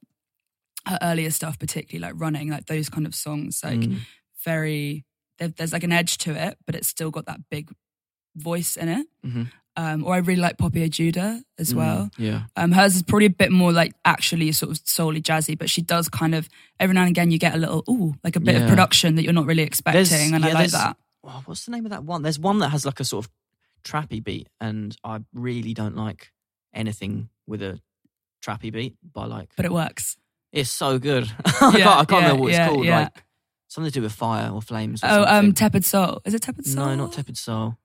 her 0.87 0.99
earlier 1.03 1.31
stuff, 1.31 1.59
particularly 1.59 2.01
like 2.13 2.21
running, 2.21 2.51
like 2.51 2.67
those 2.67 2.89
kind 2.89 3.07
of 3.07 3.15
songs, 3.15 3.61
like 3.65 3.81
Mm. 3.81 3.99
very 4.45 5.05
there's 5.39 5.73
like 5.73 5.85
an 5.85 5.93
edge 5.93 6.19
to 6.19 6.33
it, 6.35 6.59
but 6.67 6.75
it's 6.75 6.89
still 6.89 7.11
got 7.11 7.27
that 7.27 7.41
big 7.51 7.71
voice 8.37 8.77
in 8.77 8.89
it. 8.89 9.07
Mhm. 9.25 9.51
Um, 9.77 10.05
or 10.05 10.15
I 10.15 10.19
really 10.19 10.41
like 10.41 10.59
Poppy 10.59 10.89
Ajudha 10.89 11.41
as 11.57 11.73
well. 11.73 12.07
Mm, 12.07 12.11
yeah. 12.19 12.43
Um, 12.57 12.73
hers 12.73 12.97
is 12.97 13.03
probably 13.05 13.27
a 13.27 13.31
bit 13.31 13.53
more 13.53 13.71
like 13.73 13.93
actually 14.05 14.51
sort 14.51 14.73
of 14.73 14.81
solely 14.85 15.23
jazzy, 15.23 15.57
but 15.57 15.71
she 15.71 15.83
does 15.83 16.09
kind 16.09 16.35
of 16.35 16.49
every 16.81 16.95
now 16.95 17.03
and 17.03 17.11
again 17.11 17.31
you 17.31 17.39
get 17.39 17.55
a 17.55 17.59
little 17.59 17.85
ooh 17.89 18.15
like 18.25 18.35
a 18.35 18.41
bit 18.41 18.57
Yeah. 18.57 18.63
of 18.63 18.69
production 18.69 19.15
that 19.15 19.23
you're 19.23 19.33
not 19.33 19.47
really 19.47 19.63
expecting, 19.63 20.03
There's- 20.05 20.33
and 20.33 20.45
I 20.45 20.53
like 20.53 20.71
that. 20.73 20.97
Oh, 21.23 21.43
what's 21.47 21.65
the 21.65 21.71
name 21.73 21.85
of 21.87 21.91
that 21.91 22.03
one? 22.03 22.23
There's 22.23 22.39
one 22.41 22.59
that 22.59 22.71
has 22.71 22.85
like 22.85 22.99
a 22.99 23.05
sort 23.05 23.25
of 23.27 23.31
trappy 23.85 24.23
beat, 24.23 24.49
and 24.61 24.97
I 25.05 25.21
really 25.33 25.75
don't 25.75 25.95
like 25.97 26.33
anything 26.75 27.29
with 27.47 27.63
a 27.63 27.81
trappy 28.45 28.73
beat. 28.73 28.97
But 29.13 29.29
like, 29.29 29.51
But 29.57 29.65
it 29.65 29.73
works. 29.73 30.17
it's 30.53 30.71
so 30.71 30.99
good. 30.99 31.31
I 31.45 31.51
can't, 31.51 31.65
I 31.87 32.05
can't 32.05 32.11
yeah, 32.11 32.17
remember 32.17 32.43
what 32.43 32.49
it's 32.49 32.59
yeah, 32.59 32.69
called. 32.69 32.85
yeah. 32.85 32.99
Like 33.01 33.25
something 33.69 33.91
to 33.93 33.99
do 34.01 34.03
with 34.03 34.13
fire 34.13 34.51
or 34.51 34.61
flames. 34.61 35.03
Or 35.05 35.09
Oh, 35.11 35.25
um. 35.27 35.53
Tepid 35.53 35.85
Soul. 35.85 36.21
Is 36.25 36.35
it 36.35 36.43
Tepid 36.43 36.67
Soul? 36.67 36.87
no, 36.87 36.95
not 36.97 37.13
tepid 37.13 37.37
soul. 37.37 37.77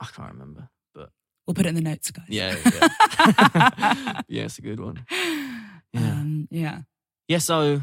I 0.00 0.06
can't 0.06 0.32
remember, 0.32 0.68
but 0.94 1.10
We'll 1.46 1.54
put 1.54 1.66
it 1.66 1.70
in 1.70 1.74
the 1.74 1.80
notes, 1.80 2.10
guys. 2.10 2.26
yeah, 2.28 2.56
yeah, 2.64 4.22
yeah, 4.28 4.44
it's 4.44 4.58
a 4.58 4.62
good 4.62 4.80
one. 4.80 5.04
Yeah. 5.92 6.00
Um, 6.12 6.48
yeah. 6.50 6.82
Yeah, 7.26 7.38
so 7.38 7.82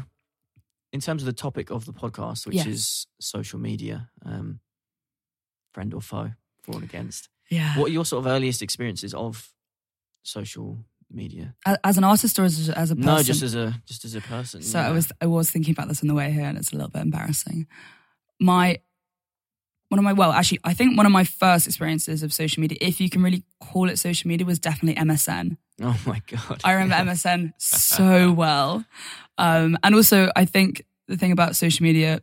in 0.92 1.00
terms 1.00 1.22
of 1.22 1.26
the 1.26 1.32
topic 1.32 1.70
of 1.70 1.84
the 1.84 1.92
podcast, 1.92 2.46
which 2.46 2.56
Yes. 2.56 2.66
is 2.66 3.06
social 3.20 3.58
media, 3.58 4.08
um, 4.24 4.60
friend 5.74 5.92
or 5.92 6.00
foe, 6.00 6.32
for 6.62 6.76
and 6.76 6.84
against, 6.84 7.28
Yeah. 7.50 7.76
what 7.78 7.90
are 7.90 7.92
your 7.92 8.04
sort 8.06 8.24
of 8.24 8.30
earliest 8.32 8.62
experiences 8.62 9.12
of 9.12 9.52
social 10.22 10.84
media? 11.10 11.54
As 11.84 11.98
an 11.98 12.04
artist 12.04 12.38
or 12.38 12.44
as, 12.44 12.68
as 12.70 12.90
a 12.90 12.96
person? 12.96 13.06
No, 13.06 13.22
just 13.22 13.42
as 13.42 13.54
a 13.54 13.74
just 13.86 14.04
as 14.04 14.14
a 14.14 14.20
person. 14.20 14.62
So 14.62 14.78
yeah. 14.78 14.88
I 14.88 14.90
was 14.90 15.12
I 15.20 15.26
was 15.26 15.50
thinking 15.50 15.72
about 15.72 15.88
this 15.88 16.02
on 16.02 16.08
the 16.08 16.14
way 16.14 16.30
here, 16.30 16.44
and 16.44 16.58
it's 16.58 16.72
a 16.72 16.76
little 16.76 16.90
bit 16.90 17.02
embarrassing. 17.02 17.66
My 18.40 18.78
one 19.88 19.98
of 19.98 20.04
my 20.04 20.12
well, 20.12 20.32
actually, 20.32 20.60
I 20.64 20.74
think 20.74 20.96
one 20.96 21.06
of 21.06 21.12
my 21.12 21.24
first 21.24 21.66
experiences 21.66 22.22
of 22.22 22.32
social 22.32 22.60
media, 22.60 22.78
if 22.80 23.00
you 23.00 23.08
can 23.08 23.22
really 23.22 23.44
call 23.60 23.88
it 23.88 23.98
social 23.98 24.28
media, 24.28 24.46
was 24.46 24.58
definitely 24.58 25.00
MSN. 25.00 25.56
Oh 25.82 25.98
my 26.06 26.20
god! 26.26 26.60
I 26.64 26.72
remember 26.72 26.94
MSN 27.12 27.52
so 27.58 28.32
well, 28.32 28.84
um, 29.38 29.78
and 29.82 29.94
also 29.94 30.30
I 30.34 30.44
think 30.44 30.84
the 31.08 31.16
thing 31.16 31.32
about 31.32 31.56
social 31.56 31.84
media, 31.84 32.20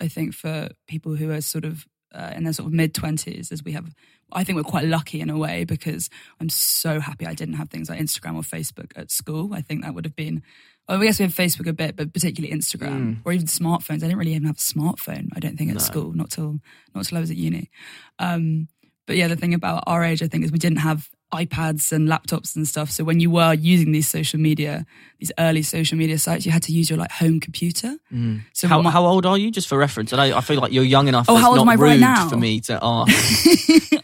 I 0.00 0.08
think 0.08 0.34
for 0.34 0.68
people 0.88 1.14
who 1.14 1.30
are 1.30 1.40
sort 1.40 1.64
of 1.64 1.86
uh, 2.16 2.32
in 2.36 2.44
their 2.44 2.52
sort 2.52 2.66
of 2.68 2.72
mid 2.72 2.94
twenties, 2.94 3.52
is 3.52 3.62
we 3.64 3.72
have. 3.72 3.94
I 4.32 4.42
think 4.42 4.56
we're 4.56 4.64
quite 4.64 4.86
lucky 4.86 5.20
in 5.20 5.30
a 5.30 5.38
way 5.38 5.62
because 5.64 6.10
I'm 6.40 6.48
so 6.48 6.98
happy 6.98 7.26
I 7.26 7.34
didn't 7.34 7.54
have 7.54 7.68
things 7.70 7.88
like 7.88 8.00
Instagram 8.00 8.34
or 8.34 8.42
Facebook 8.42 8.90
at 8.96 9.12
school. 9.12 9.54
I 9.54 9.60
think 9.60 9.82
that 9.84 9.94
would 9.94 10.04
have 10.04 10.16
been. 10.16 10.42
Well, 10.88 11.00
I 11.00 11.04
guess 11.04 11.18
we 11.20 11.24
have 11.24 11.34
Facebook 11.34 11.68
a 11.68 11.72
bit, 11.72 11.94
but 11.96 12.12
particularly 12.12 12.52
Instagram 12.56 13.00
Mm. 13.00 13.16
or 13.24 13.32
even 13.32 13.46
smartphones. 13.46 13.96
I 14.02 14.06
didn't 14.08 14.18
really 14.18 14.34
even 14.34 14.46
have 14.46 14.56
a 14.56 14.60
smartphone. 14.60 15.28
I 15.36 15.40
don't 15.40 15.56
think 15.56 15.70
at 15.70 15.74
No. 15.76 15.80
school, 15.80 16.12
not 16.12 16.30
till 16.30 16.60
not 16.94 17.04
till 17.06 17.18
I 17.18 17.20
was 17.20 17.30
at 17.30 17.36
uni. 17.36 17.70
Um, 18.18 18.68
but 19.06 19.16
yeah, 19.16 19.28
the 19.28 19.36
thing 19.36 19.54
about 19.54 19.84
our 19.86 20.02
age, 20.02 20.22
I 20.22 20.28
think, 20.28 20.44
is 20.44 20.50
we 20.52 20.58
didn't 20.58 20.78
have 20.78 21.08
iPads 21.34 21.90
and 21.92 22.08
laptops 22.08 22.54
and 22.56 22.66
stuff. 22.68 22.90
So 22.90 23.02
when 23.04 23.18
you 23.20 23.30
were 23.30 23.52
using 23.54 23.92
these 23.92 24.08
social 24.08 24.38
media, 24.38 24.86
these 25.18 25.32
early 25.38 25.62
social 25.62 25.98
media 25.98 26.18
sites, 26.18 26.46
you 26.46 26.52
had 26.52 26.62
to 26.64 26.72
use 26.72 26.88
your 26.88 26.98
like 26.98 27.10
home 27.10 27.40
computer. 27.40 27.96
Mm. 28.12 28.42
So 28.52 28.68
how, 28.68 28.80
my- 28.80 28.90
how 28.90 29.04
old 29.04 29.26
are 29.26 29.36
you? 29.36 29.50
Just 29.50 29.66
for 29.68 29.76
reference, 29.76 30.12
and 30.12 30.20
I, 30.20 30.38
I 30.38 30.40
feel 30.40 30.60
like 30.60 30.72
you're 30.72 30.84
young 30.84 31.08
enough. 31.08 31.26
Oh, 31.28 31.34
how 31.36 31.48
old 31.48 31.56
not 31.56 31.62
am 31.62 31.68
I 31.70 31.74
right 31.74 31.98
now? 32.00 32.28
for 32.28 32.36
me 32.36 32.60
to 32.62 32.78
ask. 32.82 33.10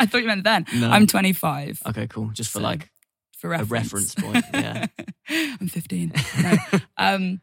I 0.00 0.06
thought 0.06 0.20
you 0.22 0.26
meant 0.26 0.44
then. 0.44 0.66
No. 0.74 0.90
I'm 0.90 1.06
25 1.06 1.82
okay, 1.86 2.06
cool. 2.08 2.30
Just 2.32 2.50
for 2.50 2.58
So, 2.58 2.64
like 2.64 2.90
for 3.38 3.48
a 3.48 3.50
reference. 3.62 4.14
reference 4.14 4.14
point. 4.16 4.44
Yeah. 4.52 4.86
I'm 5.60 5.68
15. 5.68 6.12
No. 6.42 6.56
um, 6.96 7.40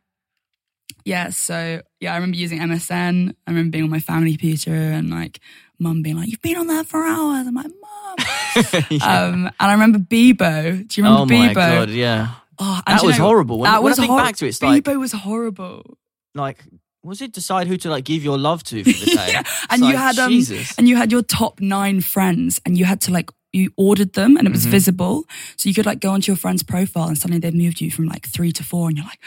yeah, 1.06 1.30
so 1.30 1.82
yeah, 2.00 2.14
I 2.14 2.16
remember 2.16 2.38
using 2.38 2.60
MSN. 2.60 3.30
I 3.48 3.52
remember 3.52 3.72
being 3.72 3.84
on 3.86 3.90
my 3.90 4.00
family 4.00 4.32
computer 4.32 4.74
and 4.74 5.10
like 5.10 5.40
mum 5.80 6.02
being 6.02 6.18
like, 6.18 6.30
"You've 6.30 6.42
been 6.42 6.58
on 6.58 6.68
there 6.68 6.84
for 6.84 7.04
hours." 7.06 7.48
I'm 7.48 7.56
like, 7.56 7.68
"Mum." 7.68 7.76
Yeah. 8.90 9.24
um, 9.26 9.46
and 9.46 9.54
I 9.60 9.72
remember 9.74 10.00
Bebo. 10.00 10.88
Do 10.88 11.02
you 11.02 11.04
remember 11.08 11.34
oh 11.34 11.38
Bebo? 11.38 11.46
my 11.48 11.54
god! 11.54 11.90
Yeah. 11.90 12.30
Oh, 12.58 12.82
and 12.86 13.00
That 13.00 13.06
was 13.06 13.18
know- 13.18 13.26
horrible. 13.26 13.60
When, 13.60 13.72
that 13.72 13.82
when 13.84 13.92
was 13.92 14.00
I 14.00 14.02
think 14.04 14.12
hor- 14.12 14.20
back 14.22 14.36
to 14.38 14.46
it, 14.46 14.50
it's 14.50 14.62
like 14.62 14.84
Bebo 14.84 15.00
was 15.00 15.12
horrible. 15.14 15.98
like 16.36 16.64
was 17.02 17.22
it 17.22 17.32
decide 17.32 17.68
who 17.68 17.78
to 17.78 17.90
like 17.90 18.04
give 18.04 18.24
your 18.26 18.38
love 18.38 18.62
to 18.64 18.84
for 18.84 18.90
the 19.06 19.06
day? 19.16 19.30
Yeah, 19.32 19.44
and 19.70 19.84
you 19.86 19.96
had 19.96 20.18
um, 20.20 20.30
Jesus. 20.32 20.78
and 20.78 20.88
you 20.90 20.98
had 20.98 21.12
your 21.12 21.22
top 21.22 21.62
nine 21.62 22.02
friends, 22.02 22.60
and 22.66 22.78
you 22.78 22.84
had 22.86 23.00
to 23.02 23.12
like 23.12 23.30
you 23.54 23.72
ordered 23.78 24.14
them, 24.14 24.36
and 24.38 24.46
it 24.48 24.52
was 24.52 24.66
Mhm. 24.68 24.72
visible, 24.72 25.24
so 25.56 25.70
you 25.70 25.74
could 25.76 25.86
like 25.86 26.02
go 26.02 26.12
onto 26.12 26.30
your 26.32 26.38
friend's 26.38 26.62
profile, 26.64 27.08
and 27.08 27.18
suddenly 27.18 27.40
they've 27.40 27.54
moved 27.54 27.80
you 27.82 27.90
from 27.90 28.06
like 28.08 28.28
three 28.28 28.52
to 28.52 28.64
four, 28.64 28.90
and 28.90 28.98
you're 28.98 29.06
like, 29.08 29.20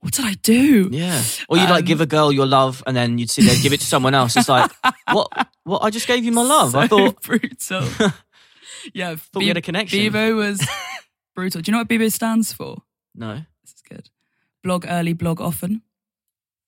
what 0.00 0.12
did 0.14 0.24
I 0.24 0.34
do? 0.34 0.88
Yeah. 0.92 1.22
Or 1.48 1.56
you'd 1.58 1.70
like 1.70 1.80
Um, 1.80 1.84
give 1.86 2.00
a 2.00 2.06
girl 2.06 2.30
your 2.32 2.46
love 2.46 2.82
and 2.86 2.96
then 2.96 3.18
you'd 3.18 3.30
see 3.30 3.42
they'd 3.42 3.62
give 3.62 3.72
it 3.72 3.80
to 3.80 3.86
someone 3.86 4.14
else. 4.14 4.36
It's 4.36 4.48
like, 4.48 4.70
what? 5.12 5.48
What? 5.64 5.82
I 5.82 5.90
just 5.90 6.06
gave 6.06 6.24
you 6.24 6.32
my 6.32 6.42
love. 6.42 6.74
I 6.76 6.86
thought, 6.86 7.20
brutal. 7.22 7.82
yeah, 8.94 9.16
thought 9.16 9.40
we 9.40 9.48
had 9.48 9.56
a 9.56 9.62
connection. 9.62 9.98
Bebo 10.00 10.36
was 10.36 10.66
brutal. 11.34 11.60
Do 11.60 11.70
you 11.70 11.72
know 11.72 11.78
what 11.78 11.88
Bebo 11.88 12.10
stands 12.12 12.52
for? 12.52 12.82
No. 13.14 13.34
This 13.62 13.74
is 13.74 13.82
good. 13.88 14.08
Blog 14.62 14.86
early, 14.88 15.12
blog 15.12 15.40
often. 15.40 15.82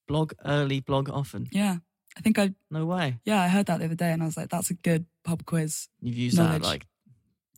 Blog 0.08 0.32
early, 0.44 0.80
blog 0.80 1.08
often. 1.08 1.48
Yeah, 1.52 1.76
I 2.16 2.20
think 2.20 2.38
I 2.38 2.52
No 2.70 2.84
way. 2.86 3.18
yeah 3.24 3.40
I 3.40 3.48
heard 3.48 3.66
that 3.66 3.78
the 3.78 3.84
other 3.84 3.94
day, 3.94 4.10
and 4.12 4.22
I 4.22 4.26
was 4.26 4.36
like, 4.36 4.48
that's 4.48 4.70
a 4.70 4.74
good 4.74 5.06
pub 5.24 5.44
quiz. 5.46 5.88
You've 6.00 6.16
used 6.16 6.36
Knowledge. 6.36 6.62
that 6.62 6.66
like, 6.68 6.86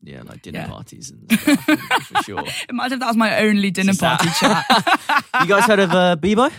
yeah, 0.03 0.23
like 0.23 0.43
dinner 0.43 0.61
Yeah. 0.61 0.67
parties 0.69 1.11
and 1.11 1.33
stuff, 1.33 1.65
for 2.07 2.23
sure. 2.23 2.45
Imagine 2.69 2.95
if 2.95 3.01
that 3.01 3.07
was 3.09 3.17
my 3.17 3.41
only 3.43 3.71
dinner 3.71 3.95
party 3.95 4.29
chat. 4.41 4.65
You 5.41 5.47
guys 5.47 5.65
heard 5.65 5.79
of 5.79 5.91
uh, 5.93 6.17
Bebo? 6.17 6.51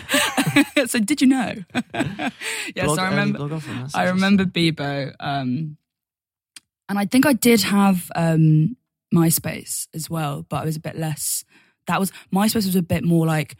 so 0.89 0.99
did 0.99 1.21
you 1.21 1.27
know? 1.27 1.53
yes, 1.93 2.85
blog 2.85 2.99
I 2.99 3.09
remember. 3.09 3.37
blog 3.39 3.51
often. 3.53 3.79
That's 3.81 3.95
I 3.95 4.05
remember 4.09 4.45
Bebo, 4.45 5.13
um, 5.19 5.77
and 6.89 6.99
I 6.99 7.05
think 7.05 7.25
I 7.25 7.33
did 7.33 7.61
have 7.61 8.11
um, 8.15 8.75
MySpace 9.13 9.87
as 9.93 10.09
well, 10.09 10.45
but 10.49 10.57
I 10.61 10.65
was 10.65 10.75
a 10.75 10.79
bit 10.81 10.97
less. 10.97 11.43
That 11.87 11.99
was 11.99 12.11
MySpace 12.33 12.65
was 12.65 12.75
a 12.75 12.81
bit 12.81 13.03
more 13.03 13.25
like 13.25 13.55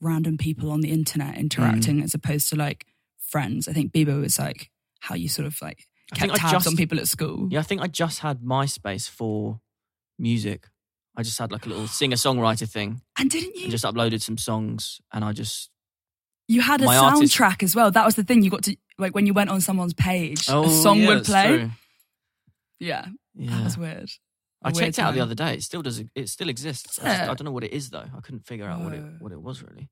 random 0.00 0.38
people 0.38 0.70
on 0.70 0.80
the 0.80 0.90
internet 0.90 1.34
Mm. 1.34 1.40
interacting 1.40 2.02
as 2.02 2.14
opposed 2.14 2.48
to 2.50 2.56
like 2.56 2.86
friends. 3.18 3.68
I 3.68 3.72
think 3.72 3.92
Bebo 3.92 4.20
was 4.20 4.38
like 4.38 4.70
how 5.00 5.14
you 5.14 5.28
sort 5.28 5.46
of 5.46 5.60
like 5.62 5.86
I 6.12 6.16
kept 6.16 6.20
think 6.32 6.32
I 6.32 6.36
tabs 6.50 6.52
just- 6.52 6.66
on 6.68 6.76
people 6.76 6.98
at 6.98 7.08
school. 7.08 7.48
Yeah, 7.50 7.60
I 7.60 7.62
think 7.62 7.80
I 7.82 7.86
just 7.86 8.20
had 8.20 8.40
MySpace 8.40 9.08
for 9.08 9.60
music. 10.18 10.68
I 11.16 11.22
just 11.22 11.38
had 11.38 11.50
like 11.52 11.66
a 11.66 11.68
little 11.68 11.86
singer 11.98 12.16
songwriter 12.16 12.68
thing 12.68 13.02
And 13.18 13.28
didn't 13.30 13.56
you? 13.56 13.62
and 13.64 13.70
just 13.70 13.84
uploaded 13.84 14.22
some 14.22 14.38
songs 14.38 15.00
and 15.12 15.24
I 15.24 15.32
just 15.32 15.70
you 16.46 16.60
had 16.62 16.80
a 16.80 16.84
my 16.86 16.96
artist- 16.96 17.36
soundtrack 17.36 17.62
as 17.62 17.74
well. 17.76 17.90
That 17.90 18.06
was 18.06 18.14
the 18.14 18.22
thing. 18.24 18.42
You 18.42 18.50
got 18.50 18.62
to 18.64 18.76
like 18.98 19.14
when 19.14 19.26
you 19.26 19.34
went 19.34 19.50
on 19.50 19.60
someone's 19.60 19.94
page, 19.94 20.46
oh 20.48 20.64
a 20.64 20.70
song 20.70 20.98
yeah, 21.00 21.08
would 21.08 21.18
that's 21.18 21.28
play. 21.28 21.58
true. 21.58 21.70
Yeah, 22.80 23.06
Yeah. 23.34 23.50
that 23.56 23.64
was 23.64 23.76
weird. 23.76 24.10
I 24.62 24.70
a 24.70 24.72
weird 24.72 24.84
checked 24.86 24.98
it 24.98 25.02
out 25.02 25.14
the 25.14 25.20
other 25.20 25.34
day. 25.34 25.54
It 25.54 25.62
still 25.62 25.82
does. 25.82 26.02
It 26.14 26.28
still 26.28 26.48
exists. 26.48 26.98
Is 26.98 27.04
I, 27.04 27.08
just- 27.08 27.22
I 27.30 27.34
don't 27.34 27.44
know 27.44 27.52
what 27.52 27.64
it 27.64 27.72
is 27.72 27.90
though. 27.90 28.04
I 28.16 28.20
couldn't 28.22 28.46
figure 28.46 28.64
out 28.66 28.80
what 28.80 28.94
it 28.94 29.02
what 29.18 29.30
it 29.32 29.40
was 29.42 29.62
really. 29.62 29.88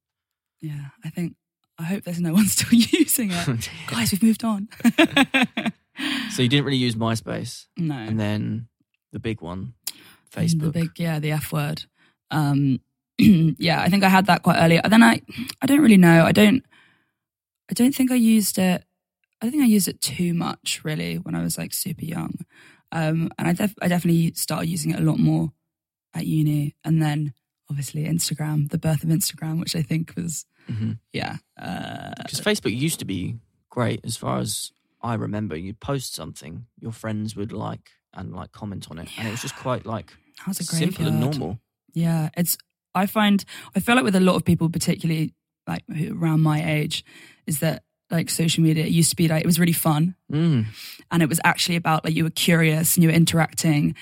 Yeah, 0.61 0.87
I 1.05 1.11
think. 1.11 1.35
I 1.79 1.83
hope 1.83 2.05
there's 2.05 2.21
no 2.21 2.33
one 2.33 2.47
still 2.57 2.73
using 2.73 3.31
it. 3.33 3.71
Guys, 3.89 4.11
we've 4.13 4.23
moved 4.23 4.45
on. 4.45 4.69
so 6.31 6.43
you 6.43 6.49
didn't 6.49 6.65
really 6.65 6.77
use 6.79 6.95
MySpace, 6.95 7.67
no. 7.77 7.95
and 7.95 8.19
then 8.19 8.69
the 9.13 9.19
big 9.19 9.41
one, 9.41 9.75
Facebook. 10.31 10.61
The 10.61 10.71
big, 10.71 10.91
yeah, 10.99 11.19
the 11.19 11.33
F 11.33 11.53
word. 11.53 11.85
Um, 12.31 12.81
yeah, 13.19 13.81
I 13.83 13.89
think 13.89 14.05
I 14.05 14.09
had 14.09 14.27
that 14.27 14.43
quite 14.43 14.59
early. 14.61 14.81
Then 14.89 15.03
I, 15.03 15.23
I 15.63 15.67
don't 15.67 15.81
really 15.81 15.97
know. 15.97 16.25
I 16.25 16.33
don't, 16.33 16.65
I 17.71 17.75
don't 17.75 17.95
think 17.95 18.11
I 18.11 18.17
used 18.17 18.59
it. 18.59 18.85
I 19.41 19.51
think 19.51 19.63
I 19.63 19.67
used 19.67 19.89
it 19.89 20.01
too 20.01 20.35
much 20.35 20.81
really 20.85 21.17
when 21.17 21.35
I 21.35 21.43
was 21.43 21.57
like 21.59 21.73
super 21.75 22.05
young. 22.05 22.35
Um, 22.93 23.31
and 23.39 23.49
I, 23.49 23.53
def- 23.53 23.75
I 23.83 23.89
definitely 23.89 24.33
started 24.35 24.69
using 24.69 24.93
it 24.93 25.01
a 25.01 25.03
lot 25.03 25.19
more 25.19 25.53
at 26.15 26.27
uni. 26.27 26.75
And 26.85 27.03
then 27.03 27.35
obviously 27.71 28.05
Instagram, 28.05 28.71
the 28.71 28.79
birth 28.79 29.03
of 29.05 29.11
Instagram, 29.11 29.61
which 29.61 29.75
I 29.77 29.83
think 29.83 30.15
was, 30.17 30.47
Mhm. 30.71 30.99
yeah. 31.13 31.37
Uh, 31.61 32.13
Because 32.23 32.41
Facebook 32.41 32.77
used 32.77 32.99
to 33.01 33.05
be 33.05 33.37
great 33.71 34.01
as 34.05 34.17
far 34.17 34.39
as 34.39 34.73
I 35.07 35.15
remember. 35.15 35.57
You'd 35.57 35.81
post 35.81 36.15
something, 36.15 36.67
your 36.81 36.93
friends 36.93 37.37
would 37.37 37.53
like 37.53 37.91
and 38.13 38.35
like 38.35 38.51
comment 38.53 38.89
on 38.91 38.99
it, 38.99 39.09
and 39.17 39.29
it 39.29 39.31
was 39.31 39.43
just 39.43 39.57
quite 39.57 39.85
like 39.87 40.09
a 40.47 40.55
simple 40.55 41.07
and 41.07 41.21
normal. 41.21 41.59
Yeah, 41.95 42.29
it's. 42.37 42.59
I 42.95 43.07
find 43.07 43.45
I 43.77 43.81
feel 43.81 43.95
like 43.95 44.05
with 44.05 44.17
a 44.17 44.21
lot 44.29 44.37
of 44.37 44.45
people, 44.45 44.69
particularly 44.71 45.33
like 45.67 45.83
who, 45.97 46.19
around 46.19 46.41
my 46.43 46.59
age, 46.79 47.05
is 47.47 47.61
that 47.61 47.83
like 48.11 48.31
social 48.31 48.63
media 48.65 48.85
it 48.85 48.91
used 48.93 49.11
to 49.11 49.17
be 49.17 49.29
like 49.29 49.43
it 49.45 49.47
was 49.47 49.59
really 49.59 49.73
fun 49.73 50.15
Mm. 50.33 50.67
and 51.11 51.23
it 51.25 51.29
was 51.29 51.41
actually 51.43 51.75
about 51.77 52.05
like 52.05 52.15
you 52.15 52.23
were 52.25 52.31
curious 52.31 52.95
and 52.97 53.03
you 53.03 53.11
were 53.11 53.17
interacting 53.17 53.97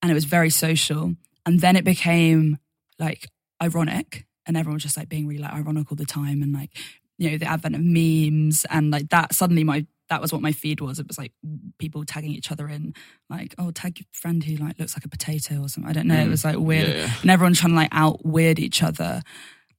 and 0.00 0.10
it 0.10 0.14
was 0.14 0.24
very 0.24 0.50
social. 0.50 1.14
and 1.46 1.60
then 1.60 1.74
it 1.76 1.84
became 1.84 2.58
like 2.98 3.26
ironic, 3.62 4.26
and 4.46 4.56
everyone 4.56 4.74
was 4.76 4.82
just 4.84 4.96
like 4.96 5.08
being 5.08 5.26
really 5.26 5.42
like 5.42 5.52
ironic 5.52 5.90
all 5.90 5.96
the 5.96 6.06
time, 6.20 6.42
and 6.42 6.52
like 6.60 6.70
you 7.18 7.30
know 7.30 7.38
the 7.38 7.50
advent 7.54 7.74
of 7.74 7.82
memes 7.82 8.64
and 8.70 8.90
like 8.90 9.08
that. 9.10 9.34
Suddenly, 9.34 9.64
my 9.64 9.86
that 10.10 10.20
was 10.20 10.32
what 10.32 10.42
my 10.42 10.52
feed 10.52 10.80
was. 10.80 10.98
It 10.98 11.08
was 11.08 11.16
like 11.16 11.32
people 11.78 12.04
tagging 12.04 12.32
each 12.32 12.50
other 12.52 12.68
in, 12.68 12.94
like, 13.30 13.54
oh, 13.58 13.70
tag 13.70 13.98
your 13.98 14.06
friend 14.12 14.42
who 14.44 14.56
like 14.56 14.78
looks 14.78 14.94
like 14.96 15.04
a 15.04 15.08
potato 15.08 15.62
or 15.62 15.68
something. 15.68 15.88
I 15.88 15.92
don't 15.94 16.06
know. 16.08 16.20
It 16.20 16.26
Mm. 16.26 16.30
was 16.30 16.44
like 16.44 16.58
weird, 16.58 16.88
Yeah, 16.88 16.94
yeah. 17.06 17.14
and 17.22 17.30
everyone 17.30 17.54
trying 17.54 17.70
to 17.72 17.76
like 17.76 17.88
out 17.92 18.26
weird 18.26 18.58
each 18.58 18.82
other. 18.82 19.22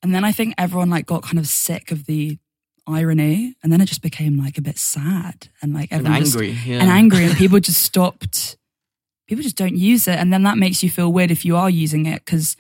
And 0.02 0.16
then 0.16 0.24
I 0.24 0.32
think 0.32 0.56
everyone 0.58 0.90
like 0.90 1.06
got 1.06 1.22
kind 1.24 1.38
of 1.38 1.48
sick 1.48 1.92
of 1.92 2.06
the 2.08 2.40
irony, 2.88 3.56
and 3.62 3.72
then 3.72 3.82
it 3.82 3.86
just 3.86 4.02
became 4.02 4.38
like 4.38 4.58
a 4.58 4.62
bit 4.62 4.78
sad 4.80 5.50
and 5.62 5.74
like 5.74 5.92
And 5.92 6.08
everyone 6.08 6.24
just- 6.24 6.66
Yeah. 6.66 6.80
and 6.82 6.90
angry, 6.90 7.26
and 7.26 7.36
people 7.38 7.60
just 7.60 7.82
stopped. 7.84 8.58
People 9.28 9.44
just 9.44 9.56
don't 9.58 9.78
use 9.78 10.08
it, 10.08 10.18
and 10.18 10.34
then 10.34 10.44
that 10.44 10.58
makes 10.58 10.82
you 10.84 10.90
feel 10.90 11.12
weird 11.14 11.32
if 11.32 11.46
you 11.46 11.56
are 11.56 11.70
using 11.70 12.06
it 12.06 12.26
because 12.26 12.56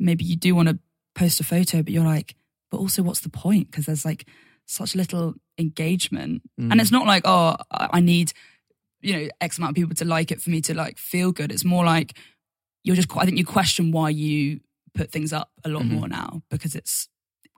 maybe 0.00 0.24
you 0.24 0.36
do 0.36 0.54
want 0.54 0.68
to 0.68 0.78
post 1.14 1.40
a 1.40 1.44
photo, 1.44 1.82
but 1.82 1.92
you're 1.92 2.04
like, 2.04 2.34
but 2.70 2.78
also 2.78 3.02
what's 3.02 3.20
the 3.20 3.28
point? 3.28 3.70
Because 3.70 3.86
there's 3.86 4.04
like 4.04 4.26
such 4.66 4.94
little 4.96 5.34
engagement, 5.58 6.42
Mm. 6.60 6.70
and 6.72 6.80
it's 6.80 6.92
not 6.92 7.06
like 7.06 7.22
oh, 7.24 7.56
I 7.70 8.00
need 8.00 8.32
you 9.00 9.12
know 9.14 9.28
X 9.40 9.58
amount 9.58 9.70
of 9.70 9.76
people 9.76 9.94
to 9.96 10.04
like 10.04 10.30
it 10.30 10.40
for 10.42 10.50
me 10.50 10.60
to 10.62 10.74
like 10.74 10.98
feel 10.98 11.32
good. 11.32 11.52
It's 11.52 11.64
more 11.64 11.84
like 11.84 12.16
you're 12.84 12.96
just. 12.96 13.08
I 13.16 13.24
think 13.24 13.38
you 13.38 13.44
question 13.44 13.90
why 13.92 14.10
you 14.10 14.60
put 14.94 15.10
things 15.10 15.32
up 15.32 15.50
a 15.64 15.68
lot 15.68 15.82
Mhm. 15.82 15.90
more 15.90 16.08
now 16.08 16.42
because 16.50 16.74
it's 16.74 17.08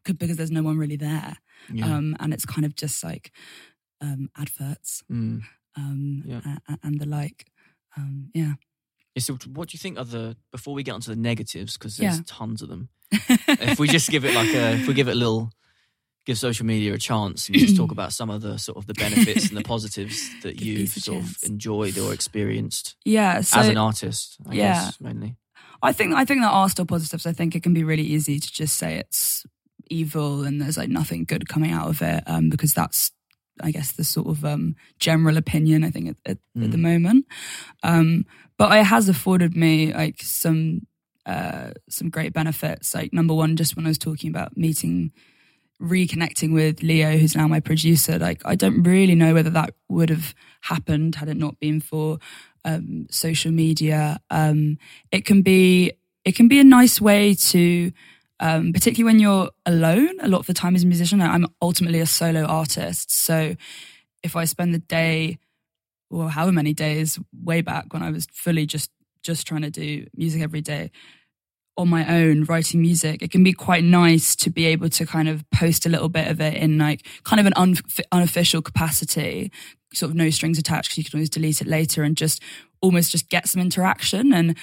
because 0.04 0.36
there's 0.36 0.50
no 0.50 0.62
one 0.62 0.78
really 0.78 0.96
there, 0.96 1.36
Yeah. 1.72 1.94
um, 1.96 2.16
and 2.20 2.32
it's 2.32 2.44
kind 2.46 2.64
of 2.64 2.74
just 2.74 3.04
like 3.04 3.30
um, 4.00 4.30
adverts 4.36 5.02
Mm. 5.10 5.42
um, 5.76 6.22
Yeah. 6.24 6.40
a- 6.44 6.72
a- 6.72 6.78
and 6.84 7.00
the 7.00 7.06
like. 7.06 7.50
Um, 7.96 8.30
yeah. 8.32 8.54
So, 9.18 9.36
what 9.52 9.68
do 9.70 9.74
you 9.74 9.78
think 9.80 9.98
are 9.98 10.04
the 10.04 10.36
before 10.52 10.72
we 10.74 10.84
get 10.84 10.92
onto 10.92 11.10
the 11.10 11.20
negatives 11.20 11.76
because 11.76 11.96
there's 11.96 12.18
Yeah. 12.18 12.22
tons 12.26 12.62
of 12.62 12.68
them? 12.68 12.90
if 13.10 13.78
we 13.80 13.88
just 13.88 14.08
give 14.10 14.24
it 14.24 14.34
like 14.34 14.50
a, 14.54 14.74
if 14.80 14.86
we 14.86 14.94
give 14.94 15.08
it 15.08 15.12
a 15.12 15.14
little, 15.16 15.50
give 16.28 16.36
social 16.38 16.66
media 16.66 16.92
a 16.94 16.98
chance 16.98 17.48
and 17.48 17.56
just 17.56 17.74
talk 17.76 17.90
about 17.98 18.12
some 18.12 18.28
of 18.30 18.42
the 18.42 18.58
sort 18.58 18.76
of 18.76 18.86
the 18.86 18.94
benefits 18.94 19.48
and 19.48 19.56
the 19.56 19.62
positives 19.74 20.16
that 20.42 20.60
you've 20.60 20.90
sort 20.90 21.22
of 21.22 21.36
enjoyed 21.44 21.96
or 21.98 22.12
experienced 22.12 22.96
yeah. 23.04 23.40
So 23.40 23.60
as 23.60 23.68
an 23.68 23.78
artist, 23.78 24.36
I 24.48 24.54
yeah. 24.54 24.72
guess 24.74 25.00
mainly. 25.00 25.36
I 25.82 25.92
think 25.92 26.12
I 26.14 26.24
think 26.26 26.40
there 26.42 26.50
are 26.60 26.68
still 26.68 26.84
positives. 26.86 27.24
I 27.26 27.32
think 27.32 27.54
it 27.54 27.62
can 27.62 27.72
be 27.72 27.82
really 27.84 28.02
easy 28.16 28.38
to 28.38 28.52
just 28.62 28.76
say 28.76 28.96
it's 28.98 29.46
evil 29.90 30.44
and 30.46 30.60
there's 30.60 30.76
like 30.76 30.90
nothing 30.90 31.24
good 31.24 31.48
coming 31.48 31.72
out 31.72 31.88
of 31.88 32.02
it 32.02 32.22
um, 32.26 32.50
because 32.50 32.74
that's 32.74 33.10
I 33.62 33.70
guess 33.72 33.92
the 33.92 34.04
sort 34.04 34.28
of 34.28 34.44
um, 34.44 34.76
general 35.00 35.36
opinion 35.38 35.82
I 35.84 35.90
think 35.90 36.08
at, 36.10 36.16
at, 36.32 36.38
at 36.62 36.70
the 36.70 36.76
Mm. 36.76 36.90
moment. 36.90 37.26
Um, 37.82 38.24
but 38.58 38.70
it 38.76 38.84
has 38.84 39.08
afforded 39.08 39.56
me 39.56 39.94
like 39.94 40.20
some 40.22 40.86
uh, 41.26 41.70
some 41.88 42.10
great 42.10 42.32
benefits. 42.32 42.94
Like 42.94 43.12
number 43.12 43.34
one, 43.34 43.56
just 43.56 43.76
when 43.76 43.86
I 43.86 43.88
was 43.90 43.98
talking 43.98 44.30
about 44.30 44.56
meeting, 44.56 45.12
reconnecting 45.80 46.52
with 46.52 46.82
Leo, 46.82 47.16
who's 47.16 47.36
now 47.36 47.46
my 47.46 47.60
producer. 47.60 48.18
Like 48.18 48.42
I 48.44 48.54
don't 48.54 48.82
really 48.82 49.14
know 49.14 49.34
whether 49.34 49.50
that 49.50 49.74
would 49.88 50.10
have 50.10 50.34
happened 50.62 51.16
had 51.16 51.28
it 51.28 51.36
not 51.36 51.58
been 51.60 51.80
for 51.80 52.18
um, 52.64 53.06
social 53.10 53.52
media. 53.52 54.18
Um, 54.30 54.78
it 55.12 55.24
can 55.24 55.42
be 55.42 55.92
it 56.24 56.34
can 56.34 56.48
be 56.48 56.60
a 56.60 56.64
nice 56.64 57.00
way 57.00 57.34
to, 57.34 57.92
um, 58.40 58.72
particularly 58.72 59.12
when 59.12 59.20
you're 59.20 59.50
alone. 59.64 60.20
A 60.20 60.28
lot 60.28 60.40
of 60.40 60.46
the 60.46 60.54
time 60.54 60.74
as 60.74 60.82
a 60.82 60.86
musician, 60.86 61.22
I'm 61.22 61.46
ultimately 61.62 62.00
a 62.00 62.06
solo 62.06 62.44
artist. 62.44 63.10
So 63.10 63.54
if 64.22 64.36
I 64.36 64.44
spend 64.44 64.74
the 64.74 64.78
day, 64.78 65.38
or 66.10 66.30
however 66.30 66.52
many 66.52 66.74
days, 66.74 67.18
way 67.32 67.62
back 67.62 67.92
when 67.92 68.02
I 68.02 68.10
was 68.10 68.26
fully 68.32 68.66
just 68.66 68.90
just 69.22 69.46
trying 69.46 69.62
to 69.62 69.70
do 69.70 70.06
music 70.14 70.42
every 70.42 70.60
day 70.60 70.90
on 71.78 71.88
my 71.88 72.06
own 72.22 72.44
writing 72.44 72.82
music 72.82 73.22
it 73.22 73.30
can 73.30 73.42
be 73.42 73.52
quite 73.52 73.84
nice 73.84 74.36
to 74.36 74.50
be 74.50 74.66
able 74.66 74.88
to 74.88 75.06
kind 75.06 75.28
of 75.28 75.48
post 75.50 75.86
a 75.86 75.88
little 75.88 76.08
bit 76.08 76.26
of 76.28 76.40
it 76.40 76.54
in 76.54 76.76
like 76.76 77.06
kind 77.22 77.40
of 77.40 77.46
an 77.46 77.54
un- 77.56 77.76
unofficial 78.12 78.60
capacity 78.60 79.50
sort 79.94 80.10
of 80.10 80.16
no 80.16 80.28
strings 80.28 80.58
attached 80.58 80.90
because 80.90 80.98
you 80.98 81.04
can 81.04 81.16
always 81.16 81.30
delete 81.30 81.62
it 81.62 81.66
later 81.66 82.02
and 82.02 82.16
just 82.16 82.42
almost 82.82 83.10
just 83.10 83.30
get 83.30 83.48
some 83.48 83.62
interaction. 83.62 84.34
And 84.34 84.54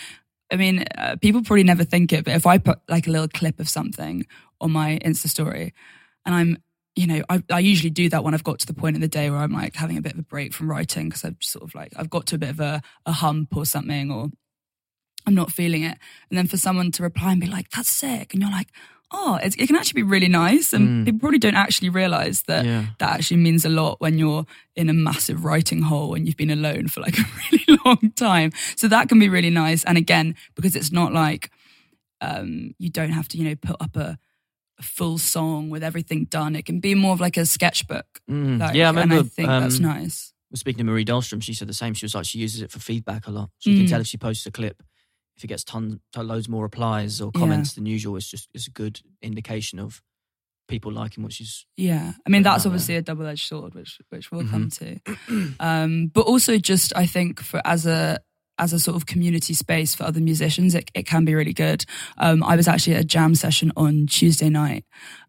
i 0.52 0.56
mean 0.56 0.86
uh, 0.98 1.16
people 1.22 1.42
probably 1.42 1.64
never 1.64 1.84
think 1.84 2.14
it 2.14 2.24
but 2.24 2.36
if 2.36 2.46
i 2.46 2.58
put 2.58 2.80
like 2.88 3.08
a 3.08 3.12
little 3.12 3.28
clip 3.28 3.60
of 3.60 3.68
something 3.70 4.26
on 4.62 4.72
my 4.72 5.00
insta 5.04 5.28
story 5.28 5.74
and 6.26 6.36
i'm 6.36 6.58
you 6.96 7.08
know 7.08 7.24
I, 7.30 7.44
I 7.52 7.60
usually 7.60 7.90
do 7.90 8.10
that 8.10 8.24
when 8.24 8.34
i've 8.34 8.44
got 8.44 8.60
to 8.60 8.68
the 8.68 8.74
point 8.74 8.96
in 8.96 9.02
the 9.02 9.08
day 9.08 9.30
where 9.30 9.40
i'm 9.40 9.52
like 9.52 9.76
having 9.76 9.98
a 9.98 10.02
bit 10.02 10.14
of 10.14 10.20
a 10.20 10.24
break 10.24 10.54
from 10.54 10.70
writing 10.70 11.10
because 11.10 11.26
i've 11.26 11.38
sort 11.42 11.64
of 11.64 11.74
like 11.76 11.94
i've 11.96 12.10
got 12.10 12.28
to 12.28 12.36
a 12.36 12.38
bit 12.38 12.50
of 12.50 12.60
a, 12.60 12.82
a 13.06 13.12
hump 13.12 13.56
or 13.58 13.66
something 13.66 14.12
or 14.12 14.30
I'm 15.28 15.36
not 15.36 15.52
feeling 15.52 15.84
it. 15.84 15.98
And 16.30 16.38
then 16.38 16.48
for 16.48 16.58
someone 16.58 16.92
to 16.92 17.04
reply 17.04 17.32
and 17.32 17.42
be 17.42 17.48
like, 17.48 17.70
that's 17.72 17.90
sick. 17.90 18.34
And 18.34 18.42
you're 18.42 18.52
like, 18.52 18.70
oh, 19.12 19.40
it's, 19.42 19.56
it 19.56 19.68
can 19.68 19.76
actually 19.76 20.02
be 20.02 20.10
really 20.10 20.28
nice. 20.28 20.74
And 20.74 20.88
Mm. 20.88 21.06
people 21.06 21.20
probably 21.20 21.40
don't 21.40 21.56
actually 21.56 21.90
realize 21.90 22.44
that 22.44 22.66
Yeah. 22.66 22.86
that 23.00 23.12
actually 23.12 23.38
means 23.38 23.64
a 23.66 23.70
lot 23.70 24.02
when 24.02 24.18
you're 24.18 24.46
in 24.76 24.90
a 24.90 24.94
massive 24.94 25.46
writing 25.46 25.84
hole 25.84 26.14
and 26.16 26.26
you've 26.28 26.38
been 26.38 26.50
alone 26.52 26.88
for 26.88 27.02
like 27.02 27.18
a 27.20 27.26
really 27.52 27.80
long 27.86 28.12
time. 28.16 28.52
So 28.76 28.88
that 28.88 29.08
can 29.10 29.20
be 29.20 29.30
really 29.30 29.50
nice. 29.52 29.84
And 29.86 29.98
again, 29.98 30.36
because 30.56 30.76
it's 30.76 30.92
not 30.92 31.14
like 31.14 31.52
um, 32.22 32.74
you 32.78 32.90
don't 32.90 33.12
have 33.12 33.28
to, 33.30 33.38
you 33.38 33.44
know, 33.46 33.56
put 33.56 33.76
up 33.80 33.96
a, 33.96 34.18
a 34.80 34.84
full 34.84 35.18
song 35.18 35.70
with 35.70 35.84
everything 35.84 36.26
done. 36.26 36.56
It 36.56 36.66
can 36.66 36.80
be 36.80 36.96
more 36.96 37.14
of 37.14 37.22
like 37.22 37.38
a 37.38 37.46
sketchbook. 37.46 38.06
Mm. 38.30 38.60
Like, 38.60 38.76
yeah, 38.76 38.88
I 38.88 38.90
remember. 38.90 39.16
And 39.18 39.26
I 39.26 39.30
think 39.30 39.48
that's 39.50 39.78
um, 39.78 39.84
nice. 39.84 40.34
was 40.52 40.60
speaking 40.60 40.80
to 40.80 40.84
Marie 40.92 41.06
Dahlstrom, 41.06 41.42
she 41.44 41.54
said 41.54 41.68
the 41.68 41.74
same. 41.74 41.94
She 41.94 42.06
was 42.06 42.16
like, 42.16 42.26
she 42.26 42.40
uses 42.40 42.62
it 42.62 42.72
for 42.72 42.80
feedback 42.80 43.28
a 43.28 43.32
lot. 43.32 43.50
So 43.60 43.70
you 43.70 43.78
can 43.78 43.86
Mm. 43.86 43.90
tell 43.90 44.02
if 44.02 44.08
she 44.08 44.18
posts 44.18 44.46
a 44.46 44.52
clip, 44.52 44.82
if 45.36 45.44
it 45.44 45.48
gets 45.48 45.64
ton, 45.64 46.00
ton 46.14 46.28
loads 46.28 46.48
more 46.50 46.64
replies 46.64 47.20
or 47.22 47.32
Yeah. 47.34 47.40
comments 47.42 47.74
than 47.74 47.86
usual, 47.86 48.16
it's 48.18 48.30
just 48.30 48.50
it's 48.54 48.68
a 48.68 48.72
good 48.72 49.02
indication 49.22 49.80
of 49.80 50.02
people 50.68 50.92
liking 50.92 51.24
what 51.24 51.34
she's. 51.34 51.66
Yeah, 51.78 52.14
I 52.26 52.30
mean 52.30 52.42
that's 52.44 52.66
obviously 52.66 52.96
a 52.96 53.02
double-edged 53.02 53.48
sword, 53.48 53.76
which 53.76 54.00
which 54.10 54.32
we'll 54.32 54.44
Mhm. 54.44 54.50
come 54.52 54.70
to. 54.70 55.56
Um, 55.60 56.08
but 56.08 56.22
also, 56.22 56.58
just 56.58 56.94
I 56.96 57.06
think 57.06 57.42
for 57.42 57.62
as 57.66 57.86
a 57.86 58.20
as 58.58 58.74
a 58.74 58.80
sort 58.80 58.96
of 58.96 59.06
community 59.06 59.54
space 59.54 59.96
for 59.96 60.04
other 60.04 60.22
musicians, 60.22 60.76
it, 60.76 60.90
it 60.94 61.06
can 61.06 61.26
be 61.26 61.36
really 61.36 61.54
good. 61.54 61.86
Um, 62.18 62.44
I 62.44 62.56
was 62.56 62.68
actually 62.68 62.96
at 62.96 63.02
a 63.02 63.06
jam 63.06 63.36
session 63.36 63.72
on 63.76 64.08
Tuesday 64.08 64.50
night 64.50 64.86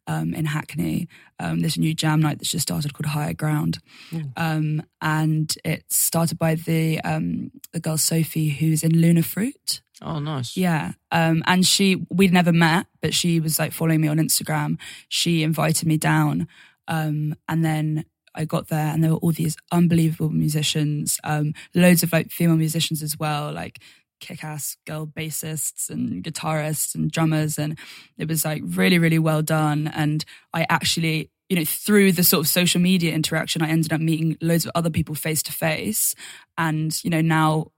um, 0.07 0.35
in 0.35 0.47
Hackney. 0.47 1.09
Um, 1.39 1.61
there's 1.61 1.77
a 1.77 1.81
new 1.81 1.95
jam 1.95 2.21
night 2.21 2.39
that's 2.39 2.51
just 2.51 2.63
started 2.63 2.95
called 2.95 3.07
Higher 3.07 3.35
Ground, 3.35 3.79
Ooh. 4.15 4.33
um, 4.37 4.83
and 5.01 5.55
it's 5.65 5.97
started 5.97 6.39
by 6.39 6.55
the 6.55 7.01
um, 7.01 7.51
the 7.73 7.81
girl 7.81 7.99
Sophie 7.99 8.51
who's 8.51 8.83
in 8.83 8.99
Luna 9.01 9.23
Fruit. 9.23 9.83
Oh, 10.03 10.19
nice. 10.19 10.57
Yeah. 10.57 10.93
Um, 11.11 11.43
and 11.47 11.67
she, 11.67 12.07
we'd 12.11 12.33
never 12.33 12.53
met, 12.53 12.87
but 13.01 13.15
she 13.15 13.41
was 13.41 13.59
like 13.59 13.73
following 13.73 14.01
me 14.01 14.09
on 14.09 14.19
Instagram. 14.19 14.79
She 15.09 15.43
invited 15.43 15.89
me 15.89 15.97
down. 15.97 16.49
Um, 16.87 17.35
and 17.49 17.65
then 17.65 18.05
I 18.37 18.45
got 18.45 18.69
there 18.69 18.87
and 18.87 19.03
there 19.03 19.13
were 19.13 19.19
all 19.19 19.33
these 19.33 19.57
unbelievable 19.73 20.31
musicians, 20.31 21.19
um, 21.25 21.55
loads 21.75 22.03
of 22.03 22.13
like 22.13 22.31
female 22.31 22.57
musicians 22.57 23.03
as 23.03 23.19
well, 23.19 23.53
like 23.53 23.81
kick 24.21 24.45
ass 24.45 24.77
girl 24.87 25.07
bassists 25.07 25.91
and 25.91 26.23
guitarists 26.23 26.95
and 26.95 27.11
drummers. 27.11 27.59
And 27.59 27.79
it 28.19 28.29
was 28.29 28.45
like 28.45 28.63
really, 28.65 28.99
really 28.99 29.19
well 29.19 29.43
done. 29.43 29.89
And 29.89 30.25
I 30.53 30.67
actually, 30.69 31.31
you 31.49 31.57
know, 31.57 31.65
through 31.65 32.13
the 32.13 32.25
sort 32.25 32.41
of 32.41 32.49
social 32.49 32.81
media 32.81 33.13
interaction, 33.13 33.63
I 33.63 33.69
ended 33.69 33.93
up 33.93 34.01
meeting 34.01 34.37
loads 34.41 34.67
of 34.67 34.73
other 34.75 34.91
people 34.91 35.15
face 35.15 35.43
to 35.45 35.53
face. 35.53 36.15
And, 36.57 36.93
you 37.05 37.11
know, 37.11 37.21
now 37.21 37.73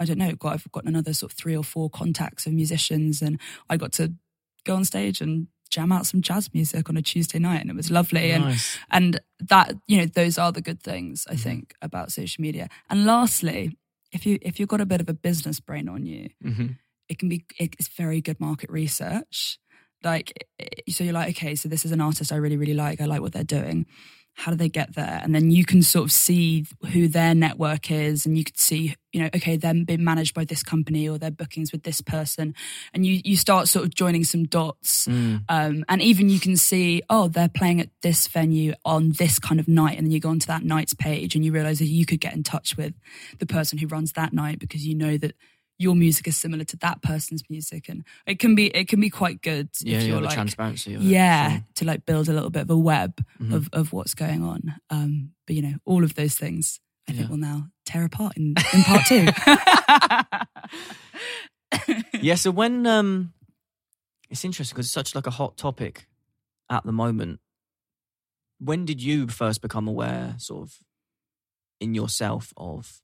I 0.00 0.04
don't 0.04 0.18
know, 0.18 0.32
I've 0.44 0.70
got 0.72 0.84
another 0.84 1.12
sort 1.12 1.32
of 1.32 1.38
three 1.38 1.56
or 1.56 1.64
four 1.64 1.88
contacts 1.88 2.46
of 2.46 2.52
musicians, 2.52 3.22
and 3.22 3.40
I 3.70 3.76
got 3.76 3.92
to 3.92 4.12
go 4.64 4.74
on 4.74 4.84
stage 4.84 5.20
and 5.20 5.46
jam 5.74 5.92
out 5.92 6.06
some 6.06 6.22
jazz 6.28 6.44
music 6.54 6.88
on 6.88 6.96
a 6.96 7.02
Tuesday 7.02 7.38
night, 7.48 7.60
and 7.62 7.70
it 7.70 7.76
was 7.76 7.90
lovely. 7.90 8.30
And 8.36 8.44
Nice. 8.44 8.78
and 8.96 9.20
that 9.52 9.66
you 9.90 9.96
know, 9.98 10.06
those 10.06 10.36
are 10.42 10.52
the 10.52 10.62
good 10.68 10.80
things 10.82 11.26
I 11.28 11.34
Mhm. 11.34 11.40
think 11.46 11.74
about 11.82 12.12
social 12.12 12.40
media. 12.46 12.68
And 12.90 13.04
lastly, 13.04 13.60
if 14.16 14.24
you 14.26 14.38
if 14.48 14.58
you've 14.58 14.68
got 14.74 14.80
a 14.80 14.86
bit 14.92 15.00
of 15.00 15.08
a 15.08 15.14
business 15.28 15.58
brain 15.60 15.88
on 15.88 16.06
you, 16.06 16.30
hmm 16.42 16.66
it 17.08 17.18
can 17.18 17.28
be 17.28 17.44
it's 17.58 17.88
very 17.88 18.20
good 18.22 18.40
market 18.40 18.70
research. 18.70 19.58
Like, 20.02 20.28
so 20.88 21.04
you're 21.04 21.18
like, 21.20 21.30
okay, 21.36 21.54
so 21.54 21.68
this 21.68 21.84
is 21.84 21.92
an 21.92 22.00
artist 22.00 22.32
I 22.32 22.36
really, 22.36 22.56
really 22.56 22.74
like. 22.74 23.00
I 23.00 23.06
like 23.06 23.20
what 23.22 23.32
they're 23.34 23.52
doing. 23.60 23.86
How 24.36 24.50
do 24.50 24.56
they 24.56 24.68
get 24.68 24.94
there? 24.94 25.20
And 25.22 25.34
then 25.34 25.50
you 25.50 25.64
can 25.64 25.82
sort 25.82 26.04
of 26.04 26.12
see 26.12 26.66
who 26.92 27.08
their 27.08 27.34
network 27.34 27.90
is, 27.90 28.26
and 28.26 28.36
you 28.36 28.44
could 28.44 28.58
see, 28.58 28.94
you 29.12 29.22
know, 29.22 29.30
okay, 29.34 29.56
they're 29.56 29.84
being 29.84 30.02
managed 30.02 30.34
by 30.34 30.44
this 30.44 30.62
company 30.62 31.08
or 31.08 31.18
their 31.18 31.30
bookings 31.30 31.70
with 31.70 31.84
this 31.84 32.00
person, 32.00 32.54
and 32.92 33.06
you 33.06 33.20
you 33.24 33.36
start 33.36 33.68
sort 33.68 33.84
of 33.84 33.94
joining 33.94 34.24
some 34.24 34.44
dots. 34.44 35.06
Mm. 35.06 35.44
Um, 35.48 35.84
and 35.88 36.02
even 36.02 36.28
you 36.28 36.40
can 36.40 36.56
see, 36.56 37.02
oh, 37.08 37.28
they're 37.28 37.48
playing 37.48 37.80
at 37.80 37.90
this 38.02 38.26
venue 38.26 38.74
on 38.84 39.12
this 39.12 39.38
kind 39.38 39.60
of 39.60 39.68
night. 39.68 39.96
And 39.96 40.06
then 40.06 40.12
you 40.12 40.20
go 40.20 40.30
onto 40.30 40.46
that 40.46 40.64
night's 40.64 40.94
page 40.94 41.34
and 41.34 41.44
you 41.44 41.52
realize 41.52 41.78
that 41.78 41.86
you 41.86 42.04
could 42.04 42.20
get 42.20 42.34
in 42.34 42.42
touch 42.42 42.76
with 42.76 42.94
the 43.38 43.46
person 43.46 43.78
who 43.78 43.86
runs 43.86 44.12
that 44.12 44.32
night 44.32 44.58
because 44.58 44.86
you 44.86 44.94
know 44.94 45.16
that 45.18 45.34
your 45.78 45.94
music 45.96 46.28
is 46.28 46.36
similar 46.36 46.64
to 46.64 46.76
that 46.78 47.02
person's 47.02 47.42
music. 47.50 47.88
And 47.88 48.04
it 48.26 48.38
can 48.38 48.54
be, 48.54 48.66
it 48.68 48.86
can 48.88 49.00
be 49.00 49.10
quite 49.10 49.42
good 49.42 49.68
Yeah, 49.80 49.96
if 49.96 50.02
yeah, 50.02 50.08
you're 50.08 50.20
the 50.20 50.26
like, 50.26 50.34
transparency 50.34 50.94
of 50.94 51.00
it. 51.02 51.04
yeah, 51.04 51.50
sure. 51.50 51.64
to 51.76 51.84
like 51.84 52.06
build 52.06 52.28
a 52.28 52.32
little 52.32 52.50
bit 52.50 52.62
of 52.62 52.70
a 52.70 52.78
web 52.78 53.24
Mhm. 53.40 53.52
of, 53.54 53.68
of 53.72 53.92
what's 53.92 54.14
going 54.14 54.42
on. 54.44 54.74
Um, 54.90 55.32
but 55.46 55.56
you 55.56 55.62
know, 55.62 55.74
all 55.84 56.04
of 56.04 56.14
those 56.14 56.36
things 56.36 56.80
I 57.08 57.12
Yeah. 57.12 57.18
think 57.18 57.30
will 57.30 57.36
now 57.38 57.68
tear 57.84 58.04
apart 58.04 58.36
in, 58.36 58.54
in 58.72 58.82
part 58.84 59.02
two. 59.06 59.26
yeah. 62.20 62.34
So 62.36 62.50
when 62.50 62.86
um, 62.86 63.32
it's 64.30 64.44
interesting 64.44 64.74
because 64.74 64.86
it's 64.86 64.92
such 64.94 65.14
like 65.14 65.26
a 65.26 65.30
hot 65.30 65.56
topic 65.56 66.06
at 66.70 66.84
the 66.84 66.92
moment. 66.92 67.40
When 68.60 68.84
did 68.84 69.02
you 69.02 69.26
first 69.26 69.60
become 69.60 69.88
aware, 69.88 70.36
sort 70.38 70.62
of, 70.62 70.76
in 71.80 71.92
yourself 71.94 72.52
of 72.56 73.02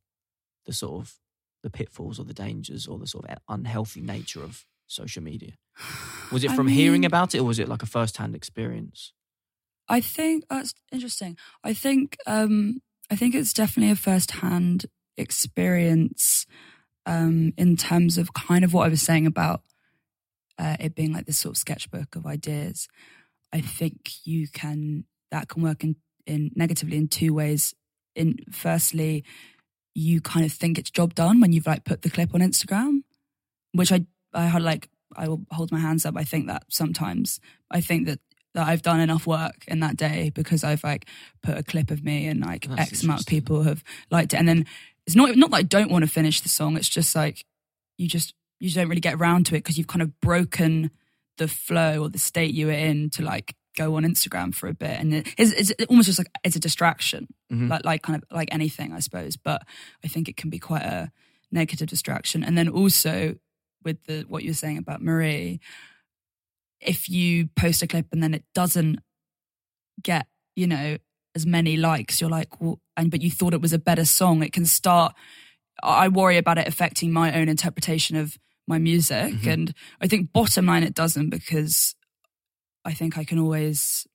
the 0.64 0.72
sort 0.72 1.02
of 1.02 1.14
the 1.62 1.70
pitfalls 1.70 2.18
or 2.18 2.24
the 2.24 2.34
dangers 2.34 2.86
or 2.86 2.98
the 2.98 3.06
sort 3.06 3.26
of 3.26 3.38
unhealthy 3.48 4.00
nature 4.00 4.42
of 4.42 4.64
social 4.86 5.22
media? 5.22 5.52
Was 6.32 6.44
it 6.44 6.50
I 6.52 6.56
from 6.56 6.68
hearing 6.68 7.04
about 7.04 7.34
it 7.34 7.40
or 7.40 7.44
was 7.44 7.58
it 7.58 7.68
like 7.68 7.82
a 7.82 7.86
first 7.86 8.16
hand 8.18 8.36
experience? 8.36 9.12
I 9.88 10.00
think 10.00 10.44
that's 10.48 10.72
interesting. 10.92 11.36
I 11.64 11.74
think 11.74 12.16
um, 12.24 12.80
I 13.10 13.16
think 13.16 13.34
it's 13.34 13.52
definitely 13.52 13.90
a 13.90 13.96
first 13.96 14.30
hand 14.30 14.86
experience 15.16 16.46
um, 17.06 17.52
in 17.56 17.76
terms 17.76 18.16
of 18.16 18.32
kind 18.32 18.62
of 18.62 18.72
what 18.72 18.86
I 18.86 18.88
was 18.88 19.02
saying 19.02 19.26
about 19.26 19.62
uh, 20.58 20.76
it 20.78 20.94
being 20.94 21.12
like 21.12 21.26
this 21.26 21.38
sort 21.38 21.56
of 21.56 21.58
sketchbook 21.58 22.14
of 22.14 22.26
ideas. 22.26 22.86
I 23.52 23.60
think 23.60 24.10
you 24.24 24.46
can 24.46 25.04
that 25.30 25.48
can 25.48 25.62
work 25.62 25.82
in, 25.82 25.96
in 26.26 26.50
negatively 26.54 26.96
in 26.96 27.08
two 27.08 27.34
ways. 27.34 27.74
In 28.14 28.36
firstly, 28.52 29.24
you 29.94 30.20
kind 30.20 30.46
of 30.46 30.52
think 30.52 30.78
it's 30.78 30.90
job 30.90 31.14
done 31.14 31.40
when 31.40 31.52
you've 31.52 31.66
like 31.66 31.84
put 31.84 32.02
the 32.02 32.10
clip 32.10 32.34
on 32.34 32.40
Instagram, 32.40 33.02
which 33.72 33.92
I 33.92 34.06
I 34.32 34.44
had 34.44 34.62
like 34.62 34.88
I 35.16 35.28
will 35.28 35.42
hold 35.50 35.72
my 35.72 35.80
hands 35.80 36.06
up. 36.06 36.16
I 36.16 36.24
think 36.24 36.46
that 36.46 36.64
sometimes 36.68 37.40
I 37.70 37.80
think 37.80 38.06
that 38.06 38.20
that 38.54 38.66
I've 38.66 38.82
done 38.82 39.00
enough 39.00 39.26
work 39.26 39.64
in 39.68 39.80
that 39.80 39.96
day 39.96 40.30
because 40.34 40.64
I've 40.64 40.82
like 40.82 41.06
put 41.42 41.56
a 41.56 41.62
clip 41.62 41.90
of 41.90 42.04
me 42.04 42.26
and 42.26 42.40
like 42.40 42.66
That's 42.68 42.92
X 42.92 43.04
amount 43.04 43.20
of 43.20 43.26
people 43.26 43.62
have 43.62 43.84
liked 44.10 44.34
it. 44.34 44.38
And 44.38 44.48
then 44.48 44.66
it's 45.06 45.16
not 45.16 45.36
not 45.36 45.50
that 45.50 45.56
I 45.56 45.62
don't 45.62 45.90
want 45.90 46.04
to 46.04 46.10
finish 46.10 46.40
the 46.40 46.48
song. 46.48 46.76
It's 46.76 46.88
just 46.88 47.14
like 47.14 47.44
you 47.96 48.08
just 48.08 48.34
you 48.58 48.68
just 48.68 48.76
don't 48.76 48.88
really 48.88 49.00
get 49.00 49.14
around 49.14 49.46
to 49.46 49.54
it 49.54 49.58
because 49.58 49.78
you've 49.78 49.86
kind 49.86 50.02
of 50.02 50.20
broken 50.20 50.90
the 51.38 51.48
flow 51.48 52.02
or 52.02 52.08
the 52.08 52.18
state 52.18 52.52
you 52.52 52.66
were 52.66 52.72
in 52.72 53.10
to 53.10 53.22
like 53.22 53.54
go 53.76 53.96
on 53.96 54.04
Instagram 54.04 54.54
for 54.54 54.68
a 54.68 54.74
bit. 54.74 54.98
And 55.00 55.14
it's, 55.14 55.70
it's 55.70 55.72
almost 55.88 56.06
just 56.06 56.18
like 56.18 56.30
it's 56.44 56.56
a 56.56 56.60
distraction, 56.60 57.28
Mhm. 57.52 57.68
like 57.70 57.84
like 57.84 58.02
kind 58.02 58.22
of 58.22 58.24
like 58.36 58.48
anything, 58.52 58.92
I 58.92 59.00
suppose. 59.00 59.36
But 59.36 59.62
I 60.04 60.08
think 60.08 60.28
it 60.28 60.36
can 60.36 60.50
be 60.50 60.58
quite 60.58 60.82
a 60.82 61.10
negative 61.52 61.88
distraction. 61.88 62.42
And 62.44 62.56
then 62.58 62.68
also 62.68 63.36
with 63.84 64.04
the 64.04 64.24
what 64.28 64.42
you 64.42 64.50
were 64.50 64.54
saying 64.54 64.78
about 64.78 65.02
Marie, 65.02 65.60
if 66.80 67.08
you 67.08 67.48
post 67.56 67.82
a 67.82 67.86
clip 67.86 68.06
and 68.12 68.22
then 68.22 68.34
it 68.34 68.44
doesn't 68.54 69.00
get 70.02 70.26
you 70.56 70.66
know 70.66 70.96
as 71.34 71.44
many 71.46 71.76
likes 71.76 72.20
you're 72.20 72.30
like 72.30 72.60
well 72.60 72.80
and 72.96 73.10
but 73.10 73.20
you 73.22 73.30
thought 73.30 73.52
it 73.54 73.60
was 73.60 73.72
a 73.74 73.78
better 73.78 74.04
song 74.04 74.42
it 74.42 74.52
can 74.52 74.64
start 74.64 75.14
i 75.82 76.08
worry 76.08 76.38
about 76.38 76.56
it 76.58 76.66
affecting 76.66 77.12
my 77.12 77.32
own 77.38 77.48
interpretation 77.48 78.16
of 78.16 78.38
my 78.66 78.78
music 78.78 79.34
Mhm. 79.34 79.52
and 79.52 79.74
i 80.00 80.06
think 80.08 80.32
bottom 80.32 80.66
line 80.66 80.82
it 80.82 80.94
doesn't 80.94 81.28
because 81.30 81.94
i 82.84 82.92
think 82.94 83.16
i 83.18 83.24
can 83.24 83.38
always 83.38 84.06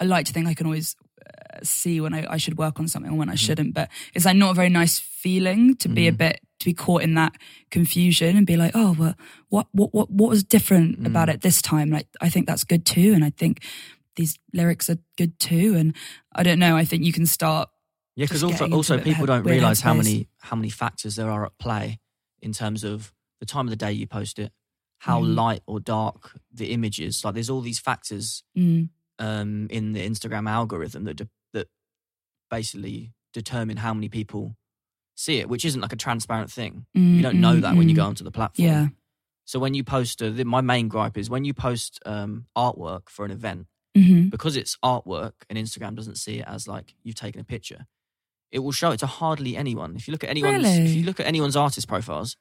i 0.00 0.04
like 0.04 0.26
to 0.26 0.32
think 0.32 0.46
i 0.46 0.54
can 0.54 0.66
always 0.66 0.94
uh, 1.26 1.58
see 1.62 2.00
when 2.00 2.14
I, 2.14 2.34
I 2.34 2.36
should 2.36 2.56
work 2.58 2.78
on 2.80 2.88
something 2.88 3.10
and 3.10 3.18
when 3.18 3.28
i 3.30 3.34
shouldn't 3.34 3.74
but 3.74 3.88
it's 4.14 4.24
like 4.24 4.36
not 4.36 4.50
a 4.50 4.54
very 4.54 4.68
nice 4.68 4.98
feeling 4.98 5.74
to 5.76 5.88
be 5.88 6.06
a 6.08 6.12
Mhm. 6.12 6.18
bit 6.18 6.40
to 6.60 6.64
be 6.64 6.72
caught 6.74 7.02
in 7.02 7.14
that 7.14 7.32
confusion 7.70 8.36
and 8.36 8.46
be 8.46 8.56
like 8.56 8.72
oh 8.74 8.94
well 8.98 9.14
what 9.48 9.66
what 9.72 9.92
what, 9.94 10.10
what 10.10 10.30
was 10.30 10.42
different 10.44 11.00
Mm. 11.00 11.06
about 11.06 11.28
it 11.28 11.40
this 11.42 11.60
time 11.62 11.90
like 11.90 12.06
i 12.20 12.28
think 12.30 12.46
that's 12.46 12.64
good 12.64 12.84
too 12.86 13.12
and 13.14 13.24
i 13.24 13.30
think 13.30 13.62
these 14.16 14.38
lyrics 14.54 14.88
are 14.88 14.98
good 15.18 15.38
too 15.38 15.74
and 15.76 15.94
i 16.34 16.42
don't 16.42 16.58
know 16.58 16.76
i 16.76 16.84
think 16.84 17.02
you 17.04 17.12
can 17.12 17.26
start 17.26 17.68
Yeah, 18.14 18.24
because 18.26 18.42
also 18.44 18.66
also 18.70 18.94
a 18.94 18.98
bit 18.98 19.06
of 19.06 19.12
a 19.12 19.14
people 19.14 19.26
don't 19.26 19.44
realize 19.44 19.80
how 19.82 19.94
many 19.94 20.28
how 20.48 20.56
many 20.56 20.70
factors 20.70 21.16
there 21.16 21.30
are 21.30 21.44
at 21.46 21.58
play 21.58 21.98
in 22.40 22.52
terms 22.52 22.84
of 22.84 23.12
the 23.40 23.46
time 23.46 23.66
of 23.66 23.70
the 23.70 23.76
day 23.86 23.92
you 23.92 24.06
post 24.06 24.38
it, 24.38 24.52
how 24.98 25.20
Mhm. 25.20 25.34
light 25.36 25.62
or 25.66 25.78
dark 25.80 26.38
the 26.52 26.72
image 26.72 26.98
is. 27.00 27.24
Like 27.24 27.34
there's 27.34 27.50
all 27.50 27.60
these 27.60 27.78
factors 27.78 28.42
mm, 28.56 28.88
um, 29.18 29.66
in 29.70 29.92
the 29.92 30.00
Instagram 30.06 30.48
algorithm 30.48 31.04
that 31.04 31.14
de- 31.14 31.28
that 31.52 31.68
basically 32.50 33.12
determine 33.32 33.78
how 33.78 33.92
many 33.94 34.08
people 34.08 34.56
see 35.14 35.38
it, 35.38 35.48
which 35.48 35.64
isn't 35.64 35.80
like 35.80 35.92
a 35.92 35.96
transparent 35.96 36.50
thing. 36.50 36.86
mm, 36.96 37.16
You 37.16 37.22
don't 37.22 37.40
know 37.40 37.56
mm, 37.58 37.62
that 37.62 37.76
when 37.76 37.88
you 37.88 37.94
mm. 37.94 37.98
go 37.98 38.04
onto 38.04 38.24
the 38.24 38.30
platform. 38.30 38.66
yeah 38.68 38.88
So 39.44 39.58
when 39.58 39.74
you 39.74 39.84
post, 39.84 40.20
a, 40.22 40.44
my 40.44 40.60
main 40.60 40.88
gripe 40.88 41.16
is 41.16 41.30
when 41.30 41.44
you 41.44 41.54
post 41.54 42.00
um, 42.04 42.46
artwork 42.56 43.08
for 43.08 43.24
an 43.24 43.30
event, 43.30 43.66
hmm 43.94 44.28
because 44.28 44.56
it's 44.56 44.76
artwork 44.84 45.32
and 45.48 45.56
Instagram 45.58 45.94
doesn't 45.94 46.16
see 46.16 46.40
it 46.40 46.44
as 46.46 46.66
like 46.68 46.94
you've 47.02 47.14
taken 47.14 47.40
a 47.40 47.44
picture, 47.44 47.86
it 48.50 48.58
will 48.58 48.72
show 48.72 48.90
it 48.90 48.98
to 48.98 49.06
hardly 49.06 49.56
anyone. 49.56 49.94
If 49.96 50.06
you 50.08 50.12
look 50.12 50.24
at 50.24 50.30
anyone's, 50.30 50.66
if 50.90 50.94
you 50.96 51.04
look 51.04 51.20
at 51.20 51.26
anyone's 51.26 51.56
artist 51.56 51.86
profiles, 51.88 52.36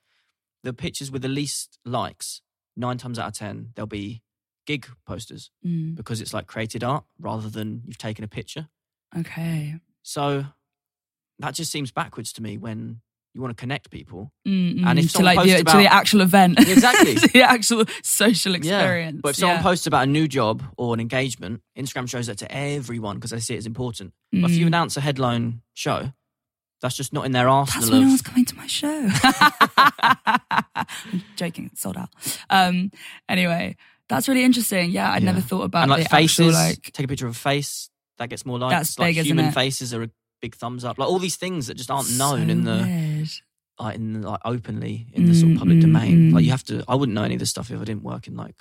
the 0.63 0.73
pictures 0.73 1.11
with 1.11 1.21
the 1.21 1.27
least 1.29 1.77
likes, 1.85 2.41
nine 2.75 2.97
times 2.97 3.17
out 3.19 3.27
of 3.27 3.33
ten, 3.33 3.69
they'll 3.75 3.85
be 3.85 4.21
gig 4.65 4.87
posters 5.05 5.51
mm, 5.65 5.95
because 5.95 6.21
it's 6.21 6.33
like 6.33 6.47
created 6.47 6.83
art 6.83 7.03
rather 7.19 7.49
than 7.49 7.83
you've 7.85 7.97
taken 7.97 8.23
a 8.23 8.27
picture. 8.27 8.67
okay 9.17 9.75
So 10.03 10.45
that 11.39 11.53
just 11.53 11.71
seems 11.71 11.91
backwards 11.91 12.33
to 12.33 12.41
me 12.41 12.57
when 12.57 13.01
you 13.33 13.41
want 13.41 13.55
to 13.55 13.59
connect 13.61 13.91
people. 13.91 14.31
Mm, 14.47 14.85
And 14.87 14.97
mm, 14.97 15.03
if 15.03 15.11
to 15.13 15.21
like 15.21 15.37
the, 15.43 15.55
posts 15.55 15.71
to 15.73 15.77
the 15.77 15.91
actual 15.93 16.21
event 16.21 16.57
Exactly. 16.67 17.13
the 17.33 17.43
actual 17.43 17.83
social 18.01 18.55
experience 18.55 19.15
Yeah. 19.17 19.19
But 19.21 19.29
if 19.29 19.35
someone 19.35 19.57
yeah. 19.57 19.63
posts 19.63 19.87
about 19.87 20.03
a 20.03 20.11
new 20.11 20.27
job 20.27 20.63
or 20.77 20.93
an 20.93 20.99
engagement, 21.01 21.61
Instagram 21.77 22.07
shows 22.09 22.27
that 22.27 22.37
to 22.39 22.51
everyone 22.51 23.17
because 23.17 23.31
they 23.31 23.39
see 23.41 23.55
it 23.55 23.57
as 23.57 23.65
important. 23.65 24.13
But 24.31 24.49
if 24.51 24.57
you 24.57 24.63
Mm. 24.65 24.67
announce 24.67 24.95
a 24.97 25.01
headline 25.01 25.61
show, 25.73 26.13
that's 26.85 26.95
just 26.95 27.11
not 27.13 27.25
in 27.25 27.31
their 27.31 27.49
arsenal. 27.49 27.81
That's 27.81 27.91
why 27.91 27.99
no 28.01 28.07
one's 28.07 28.21
coming 28.21 28.45
to 28.45 28.55
my 28.55 28.67
show. 28.67 29.09
I'm 30.05 31.23
joking, 31.35 31.69
it's 31.71 31.81
sold 31.81 31.97
out. 31.97 32.09
Um, 32.49 32.91
anyway, 33.27 33.75
that's 34.09 34.27
really 34.27 34.43
interesting. 34.43 34.91
Yeah, 34.91 35.11
I'd 35.11 35.23
Yeah. 35.23 35.31
never 35.31 35.41
thought 35.41 35.63
about 35.63 35.79
it. 35.79 35.83
and 35.83 35.91
like 35.91 36.09
faces, 36.09 36.55
actual 36.55 36.67
like. 36.69 36.91
take 36.93 37.05
a 37.05 37.07
picture 37.07 37.25
of 37.27 37.31
a 37.35 37.39
face 37.39 37.89
that 38.17 38.29
gets 38.29 38.45
more 38.45 38.59
likes. 38.59 38.73
That's 38.73 38.99
like 38.99 39.09
big, 39.09 39.17
isn't 39.17 39.27
human 39.37 39.51
faces 39.51 39.93
are 39.93 40.03
a 40.03 40.09
big 40.41 40.55
thumbs 40.55 40.85
up. 40.85 40.97
Like 40.97 41.09
all 41.09 41.19
these 41.19 41.35
things 41.37 41.67
that 41.67 41.75
just 41.75 41.89
aren't 41.91 42.11
known 42.17 42.45
so 42.47 42.51
in 42.51 42.63
the 42.63 42.83
weird. 42.87 43.29
like 43.79 43.95
in 43.95 44.21
like 44.21 44.39
openly 44.45 45.07
in 45.13 45.25
the 45.25 45.33
sort 45.33 45.51
of 45.51 45.55
Mm, 45.55 45.59
public 45.59 45.77
mm, 45.79 45.81
domain. 45.81 46.17
mm. 46.31 46.33
Like 46.33 46.43
you 46.45 46.51
have 46.51 46.63
to. 46.65 46.83
I 46.87 46.95
wouldn't 46.95 47.15
know 47.15 47.23
any 47.23 47.35
of 47.35 47.39
this 47.39 47.49
stuff 47.49 47.71
if 47.71 47.79
I 47.81 47.83
didn't 47.83 48.03
work 48.03 48.27
in 48.27 48.35
like 48.35 48.55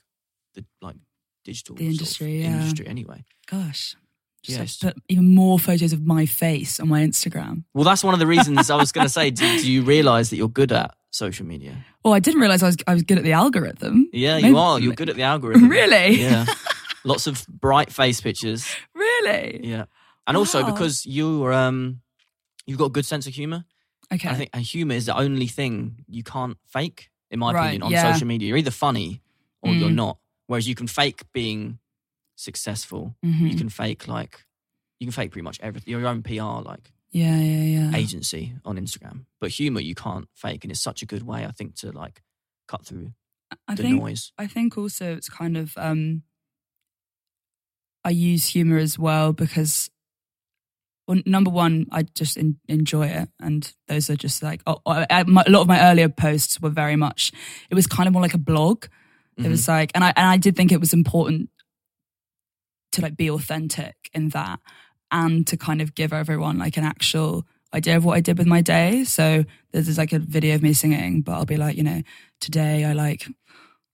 the 0.55 0.65
like 0.81 0.97
digital 1.45 1.77
The 1.77 1.87
industry, 1.87 2.41
yeah. 2.41 2.47
industry 2.61 2.87
anyway. 2.87 3.25
Gosh. 3.47 3.97
Just 4.44 4.83
have 4.83 4.94
put 4.94 5.02
even 5.09 5.35
more 5.35 5.59
photos 5.59 5.92
of 5.92 6.04
my 6.07 6.26
face 6.26 6.78
on 6.80 6.88
my 6.88 7.00
Instagram. 7.02 7.64
Well, 7.74 7.85
that's 7.85 8.04
one 8.04 8.14
of 8.14 8.20
the 8.20 8.26
reasons 8.26 8.70
I 8.70 8.76
was 8.76 8.92
going 8.92 9.07
to 9.07 9.12
say. 9.12 9.30
Do, 9.30 9.46
do 9.59 9.70
you 9.70 9.83
realize 9.94 10.30
that 10.30 10.37
you're 10.37 10.48
good 10.48 10.70
at 10.72 10.94
social 11.11 11.46
media? 11.46 11.85
Well, 12.04 12.12
I 12.14 12.18
didn't 12.20 12.40
realize 12.40 12.62
I 12.62 12.66
was 12.66 12.76
I 12.87 12.94
was 12.94 13.02
good 13.02 13.18
at 13.18 13.24
the 13.24 13.33
algorithm. 13.33 14.09
Yeah, 14.12 14.37
Maybe- 14.37 14.48
you 14.48 14.59
are. 14.59 14.78
You're 14.80 14.94
good 14.94 15.09
at 15.11 15.16
the 15.16 15.22
algorithm. 15.22 15.68
Really? 15.70 16.20
Yeah. 16.20 16.46
Lots 17.04 17.26
of 17.26 17.46
bright 17.48 17.92
face 17.92 18.20
pictures. 18.20 18.66
Really? 18.94 19.61
Yeah. 19.64 19.85
And 20.26 20.37
also 20.37 20.64
because 20.64 21.04
you're 21.07 21.52
um 21.52 22.00
you've 22.66 22.78
got 22.78 22.87
a 22.87 22.90
good 22.90 23.04
sense 23.07 23.26
of 23.26 23.35
humor. 23.35 23.64
Okay. 24.12 24.28
I 24.28 24.35
think 24.35 24.50
and 24.52 24.62
humor 24.62 24.94
is 24.94 25.07
the 25.07 25.16
only 25.16 25.46
thing 25.46 26.04
you 26.09 26.22
can't 26.22 26.57
fake, 26.66 27.11
in 27.30 27.38
my 27.38 27.52
Right, 27.52 27.62
opinion, 27.66 27.83
on 27.83 27.90
yeah. 27.90 28.12
social 28.12 28.26
media. 28.26 28.48
You're 28.48 28.57
either 28.59 28.70
funny 28.70 29.20
or 29.62 29.72
you're 29.72 29.90
Mm. 29.90 29.94
not. 29.94 30.18
Whereas 30.46 30.68
you 30.68 30.74
can 30.74 30.87
fake 30.87 31.22
being 31.33 31.78
successful. 32.37 33.16
Mhm. 33.25 33.51
You 33.51 33.57
can 33.57 33.68
fake 33.68 34.09
like 34.09 34.44
you 35.01 35.07
can 35.07 35.12
fake 35.12 35.31
pretty 35.33 35.44
much 35.44 35.59
everything. 35.61 35.90
Your 35.90 36.07
own 36.07 36.23
PR 36.23 36.62
like 36.62 36.92
Yeah, 37.11 37.38
yeah, 37.38 37.62
yeah. 37.90 37.97
agency 37.97 38.55
on 38.64 38.77
Instagram. 38.79 39.27
But 39.40 39.51
humor 39.51 39.81
you 39.81 39.94
can't 39.94 40.29
fake 40.35 40.64
and 40.64 40.70
it's 40.70 40.81
such 40.83 41.03
a 41.03 41.07
good 41.07 41.23
way, 41.23 41.44
I 41.47 41.51
think, 41.53 41.75
to 41.77 41.92
like 41.92 42.23
cut 42.68 42.85
through 42.87 43.12
I 43.68 43.75
the 43.75 43.83
think 43.83 44.01
noise. 44.01 44.33
I 44.38 44.47
think 44.47 44.77
also 44.79 45.14
it's 45.14 45.29
kind 45.29 45.57
of 45.57 45.77
um 45.77 46.23
I 48.05 48.11
use 48.11 48.49
humor 48.49 48.79
as 48.79 48.99
well 48.99 49.33
because 49.33 49.90
well, 51.07 51.20
number 51.27 51.51
one, 51.51 51.87
I 51.92 52.05
just 52.05 52.38
en- 52.38 52.59
enjoy 52.66 53.09
it, 53.09 53.29
and 53.38 53.70
those 53.88 54.09
are 54.09 54.16
just 54.16 54.42
like 54.42 54.62
oh, 54.66 54.81
I, 54.87 55.23
my, 55.25 55.44
a 55.47 55.51
lot 55.51 55.61
of 55.62 55.68
my 55.68 55.90
earlier 55.90 56.09
posts 56.09 56.61
were 56.62 56.70
very 56.70 56.97
much. 56.97 57.31
It 57.70 57.75
was 57.75 57.87
kind 57.87 58.07
of 58.07 58.12
more 58.14 58.23
like 58.23 58.33
a 58.35 58.38
blog. 58.38 58.87
It 59.37 59.49
was 59.49 59.66
like, 59.68 59.90
and 59.94 60.03
I 60.05 60.12
and 60.16 60.27
I 60.27 60.37
did 60.38 60.57
think 60.57 60.70
it 60.73 60.81
was 60.81 60.92
important 60.94 61.51
to 62.94 63.02
like 63.02 63.16
be 63.16 63.30
authentic 63.30 63.94
in 64.12 64.30
that, 64.30 64.59
and 65.11 65.46
to 65.46 65.57
kind 65.57 65.80
of 65.80 65.94
give 65.94 66.12
everyone 66.12 66.59
like 66.59 66.76
an 66.76 66.85
actual 66.85 67.46
idea 67.72 67.96
of 67.96 68.04
what 68.04 68.16
I 68.16 68.20
did 68.20 68.38
with 68.38 68.46
my 68.46 68.61
day. 68.61 69.04
So 69.04 69.44
there's, 69.72 69.98
like 69.98 70.12
a 70.12 70.18
video 70.18 70.54
of 70.54 70.62
me 70.62 70.72
singing, 70.72 71.22
but 71.22 71.33
I'll 71.33 71.44
be 71.44 71.57
like, 71.57 71.76
you 71.76 71.83
know, 71.83 72.02
today 72.40 72.85
I 72.85 72.92
like. 72.92 73.26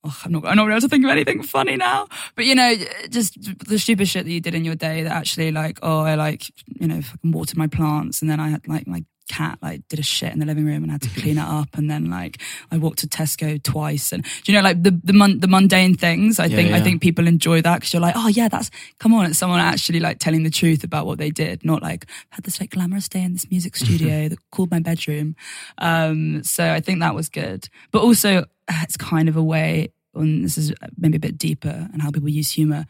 Oh, 0.03 0.19
I'm 0.25 0.33
not. 0.33 0.47
I'm 0.47 0.57
not 0.57 0.71
able 0.71 0.81
to 0.81 0.89
think 0.89 1.05
of 1.05 1.11
anything 1.11 1.43
funny 1.43 1.77
now. 1.77 2.09
But 2.35 2.47
you 2.47 2.55
know, 2.55 2.75
just 3.11 3.37
the 3.69 3.79
stupid 3.79 4.09
shit 4.09 4.25
that 4.25 4.31
you 4.31 4.41
did 4.41 4.55
in 4.55 4.65
your 4.65 4.75
day. 4.75 5.03
That 5.03 5.13
actually, 5.13 5.53
like, 5.53 5.79
oh, 5.83 6.01
I 6.01 6.15
like, 6.15 6.51
you 6.67 6.89
know, 6.89 7.03
fucking 7.03 7.33
watered 7.33 7.59
my 7.59 7.67
plants, 7.67 8.23
and 8.23 8.31
then 8.31 8.41
I 8.41 8.49
had 8.49 8.67
like 8.67 8.87
my 8.87 9.05
cat 9.39 9.59
like 9.63 9.81
did 9.89 9.99
a 9.99 10.03
shit 10.03 10.33
in 10.33 10.41
the 10.41 10.47
living 10.47 10.67
room 10.67 10.83
and 10.83 10.91
had 10.93 11.03
to 11.03 11.21
clean 11.21 11.39
it 11.39 11.49
up, 11.61 11.71
and 11.79 11.89
then 11.91 12.11
like 12.11 12.35
I 12.73 12.77
walked 12.79 12.99
to 13.01 13.07
Tesco 13.07 13.63
twice, 13.63 14.13
and 14.13 14.27
you 14.47 14.53
know, 14.55 14.61
like 14.69 14.83
the 14.83 14.93
the, 15.11 15.13
mun- 15.13 15.41
the 15.41 15.49
mundane 15.49 15.95
things. 15.95 16.39
I 16.39 16.47
Yeah, 16.47 16.57
think 16.57 16.73
I 16.73 16.81
think 16.81 17.01
people 17.01 17.27
enjoy 17.27 17.63
that 17.63 17.77
because 17.77 17.93
you're 17.93 18.07
like, 18.09 18.17
oh 18.17 18.29
yeah, 18.29 18.49
that's 18.49 18.71
come 18.99 19.15
on, 19.15 19.27
it's 19.27 19.39
someone 19.39 19.61
actually 19.61 20.01
like 20.01 20.19
telling 20.19 20.43
the 20.43 20.51
truth 20.61 20.83
about 20.85 21.07
what 21.07 21.19
they 21.19 21.31
did, 21.31 21.65
not 21.65 21.81
like 21.83 22.07
had 22.31 22.45
this 22.45 22.61
like 22.61 22.71
glamorous 22.71 23.09
day 23.09 23.23
in 23.23 23.33
this 23.33 23.51
music 23.51 23.77
studio 23.77 24.29
that 24.29 24.39
called 24.51 24.71
my 24.71 24.81
bedroom. 24.81 25.37
Um, 25.79 26.43
so 26.43 26.63
I 26.73 26.81
think 26.81 27.01
that 27.01 27.15
was 27.15 27.29
good, 27.29 27.69
but 27.93 28.03
also 28.03 28.31
uh, 28.69 28.83
it's 28.83 28.97
kind 28.97 29.29
of 29.29 29.37
a 29.37 29.43
way, 29.55 29.93
and 30.15 30.45
this 30.45 30.59
is 30.59 30.73
maybe 30.99 31.17
a 31.17 31.21
bit 31.21 31.39
deeper, 31.39 31.89
and 31.93 32.03
how 32.03 32.11
people 32.11 32.29
use 32.29 32.51
humor 32.51 32.85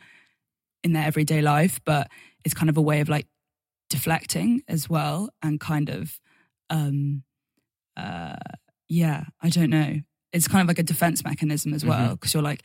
in 0.83 0.93
their 0.95 1.07
everyday 1.07 1.43
life, 1.43 1.81
but 1.85 2.09
it's 2.45 2.55
kind 2.55 2.71
of 2.71 2.77
a 2.79 2.83
way 2.91 3.01
of 3.01 3.09
like 3.09 3.27
deflecting 3.91 4.63
as 4.69 4.89
well, 4.89 5.29
and 5.43 5.61
kind 5.61 5.89
of, 5.91 6.21
um, 6.71 7.23
uh, 7.97 8.37
yeah, 8.89 9.25
I 9.43 9.51
don't 9.51 9.71
know. 9.71 10.01
It's 10.33 10.49
kind 10.49 10.63
of 10.63 10.69
like 10.69 10.79
a 10.79 10.83
defense 10.85 11.25
mechanism 11.25 11.75
as 11.75 11.85
well, 11.85 12.11
because 12.15 12.33
you're 12.35 12.43
like, 12.43 12.63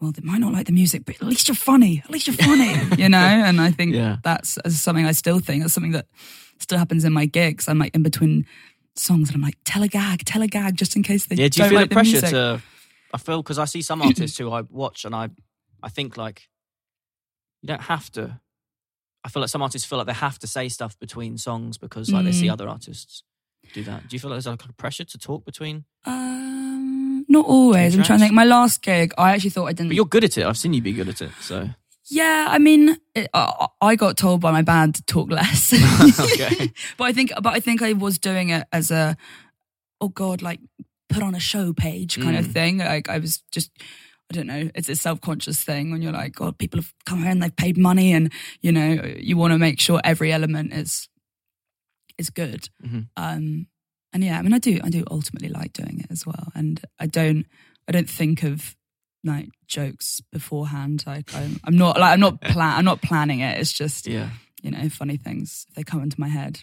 well, 0.00 0.12
they 0.12 0.22
might 0.22 0.38
not 0.38 0.52
like 0.52 0.66
the 0.66 0.72
music, 0.72 1.04
but 1.04 1.16
at 1.16 1.22
least 1.22 1.48
you're 1.48 1.54
funny. 1.56 2.00
At 2.04 2.10
least 2.10 2.28
you're 2.28 2.36
funny, 2.36 2.72
you 3.02 3.08
know. 3.08 3.18
And 3.18 3.60
I 3.60 3.70
think 3.72 3.94
Yeah. 3.94 4.16
that's 4.22 4.56
something 4.68 5.04
I 5.04 5.12
still 5.12 5.40
think. 5.40 5.62
That's 5.62 5.74
something 5.74 5.92
that 5.92 6.06
still 6.60 6.78
happens 6.78 7.04
in 7.04 7.12
my 7.12 7.26
gigs. 7.26 7.68
I'm 7.68 7.78
like 7.78 7.94
in 7.96 8.02
between 8.04 8.46
songs, 8.94 9.28
and 9.30 9.36
I'm 9.36 9.42
like, 9.42 9.56
tell 9.64 9.82
a 9.82 9.88
gag, 9.88 10.24
tell 10.24 10.42
a 10.42 10.46
gag, 10.46 10.76
just 10.76 10.94
in 10.96 11.02
case 11.02 11.26
they 11.26 11.34
Yeah, 11.36 11.48
do 11.48 11.58
you 11.58 11.64
don't 11.64 11.68
feel 11.70 11.80
like 11.80 11.88
the 11.90 11.94
pressure 11.96 12.12
music. 12.12 12.30
to? 12.30 12.62
I 13.12 13.18
feel 13.18 13.42
because 13.42 13.58
I 13.58 13.64
see 13.64 13.82
some 13.82 14.00
artists 14.08 14.38
who 14.38 14.52
I 14.52 14.60
watch 14.62 15.04
and 15.04 15.14
I, 15.14 15.30
I 15.82 15.88
think 15.88 16.16
like, 16.16 16.48
you 17.62 17.66
don't 17.66 17.82
have 17.82 18.10
to. 18.12 18.40
I 19.24 19.28
feel 19.30 19.40
like 19.42 19.50
some 19.50 19.62
artists 19.62 19.86
feel 19.88 19.98
like 19.98 20.06
they 20.06 20.12
have 20.12 20.38
to 20.40 20.46
say 20.46 20.68
stuff 20.68 20.96
between 21.00 21.36
songs 21.38 21.76
because 21.78 22.12
like 22.12 22.24
they 22.24 22.32
see 22.32 22.46
Mm. 22.46 22.52
other 22.52 22.68
artists 22.68 23.24
do 23.74 23.84
that. 23.84 24.08
Do 24.08 24.14
you 24.16 24.20
feel 24.20 24.30
like 24.30 24.36
there's 24.36 24.46
like 24.46 24.64
a 24.64 24.72
pressure 24.74 25.04
to 25.04 25.18
talk 25.18 25.44
between? 25.44 25.84
Um, 26.06 27.24
not 27.28 27.46
always. 27.46 27.94
I'm 27.96 28.02
trying 28.02 28.18
to 28.18 28.24
think. 28.24 28.34
My 28.34 28.44
last 28.44 28.82
gig, 28.82 29.12
I 29.18 29.32
actually 29.32 29.50
thought 29.50 29.66
I 29.66 29.72
didn't. 29.72 29.88
But 29.90 29.96
you're 29.96 30.04
good 30.06 30.24
at 30.24 30.36
it. 30.38 30.44
I've 30.46 30.56
seen 30.58 30.72
you 30.72 30.82
be 30.82 30.92
good 30.92 31.08
at 31.08 31.20
it. 31.20 31.30
So 31.40 31.68
Yeah, 32.10 32.46
I 32.50 32.58
mean, 32.58 32.96
it, 33.14 33.28
I 33.34 33.66
I 33.80 33.96
got 33.96 34.16
told 34.16 34.40
by 34.40 34.50
my 34.52 34.62
band 34.62 34.94
to 34.96 35.02
talk 35.04 35.30
less. 35.30 35.72
But 36.96 37.04
I 37.04 37.12
think, 37.12 37.32
but 37.42 37.52
I 37.54 37.60
think 37.60 37.82
I 37.82 37.92
was 37.92 38.18
doing 38.18 38.48
it 38.50 38.66
as 38.72 38.90
a, 38.90 39.16
oh 40.00 40.08
god, 40.08 40.42
like 40.42 40.60
put 41.08 41.22
on 41.22 41.34
a 41.34 41.40
show 41.40 41.72
page 41.72 42.18
kind 42.20 42.36
of 42.36 42.46
Mm. 42.46 42.52
thing. 42.52 42.78
Like 42.78 43.08
I 43.08 43.18
was 43.18 43.42
just, 43.50 43.70
I 44.30 44.34
don't 44.34 44.46
know, 44.46 44.70
it's 44.74 44.88
a 44.88 44.96
self 44.96 45.20
conscious 45.20 45.62
thing 45.64 45.90
when 45.90 46.02
you're 46.02 46.12
like, 46.12 46.34
God, 46.34 46.58
people 46.58 46.80
have 46.80 46.92
come 47.06 47.22
here 47.22 47.30
and 47.30 47.42
they've 47.42 47.54
paid 47.56 47.76
money, 47.78 48.12
and 48.12 48.32
you 48.60 48.72
know, 48.72 49.02
you 49.18 49.36
want 49.36 49.52
to 49.52 49.58
make 49.58 49.80
sure 49.80 50.00
every 50.04 50.32
element 50.32 50.72
is 50.72 51.08
is 52.18 52.30
good. 52.30 52.68
Mhm. 52.84 53.08
Um, 53.16 53.66
and 54.12 54.24
yeah, 54.24 54.38
I 54.38 54.42
mean, 54.42 54.54
I 54.54 54.58
do, 54.58 54.80
I 54.82 54.90
do 54.90 55.04
ultimately 55.10 55.48
like 55.48 55.72
doing 55.72 56.00
it 56.00 56.06
as 56.10 56.26
well, 56.26 56.50
and 56.54 56.80
I 56.98 57.06
don't, 57.06 57.46
I 57.86 57.92
don't 57.92 58.08
think 58.10 58.42
of 58.42 58.74
like 59.24 59.48
jokes 59.66 60.20
beforehand. 60.32 61.04
Like 61.06 61.34
I'm, 61.34 61.60
I'm 61.64 61.76
not 61.76 61.98
like 61.98 62.12
I'm 62.14 62.20
not 62.20 62.40
plan 62.52 62.78
I'm 62.78 62.84
not 62.84 63.02
planning 63.02 63.40
it. 63.40 63.58
It's 63.60 63.72
just 63.72 64.06
yeah, 64.06 64.30
you 64.62 64.70
know 64.70 64.88
funny 64.88 65.16
things 65.16 65.66
if 65.68 65.74
they 65.74 65.82
come 65.84 66.02
into 66.02 66.18
my 66.20 66.28
head. 66.28 66.60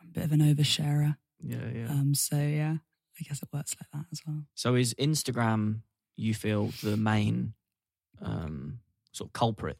I'm 0.00 0.08
a 0.08 0.12
bit 0.12 0.24
of 0.24 0.32
an 0.32 0.40
oversharer. 0.40 1.16
yeah, 1.40 1.68
yeah. 1.74 1.86
Um, 1.90 2.14
so 2.14 2.36
yeah, 2.36 2.76
I 3.18 3.22
guess 3.28 3.42
it 3.42 3.48
works 3.52 3.74
like 3.80 3.90
that 3.92 4.06
as 4.10 4.20
well. 4.26 4.44
So 4.54 4.74
is 4.74 4.94
Instagram 4.94 5.80
you 6.16 6.32
feel 6.34 6.70
the 6.82 6.96
main 6.96 7.52
um, 8.22 8.80
sort 9.12 9.28
of 9.28 9.32
culprit 9.34 9.78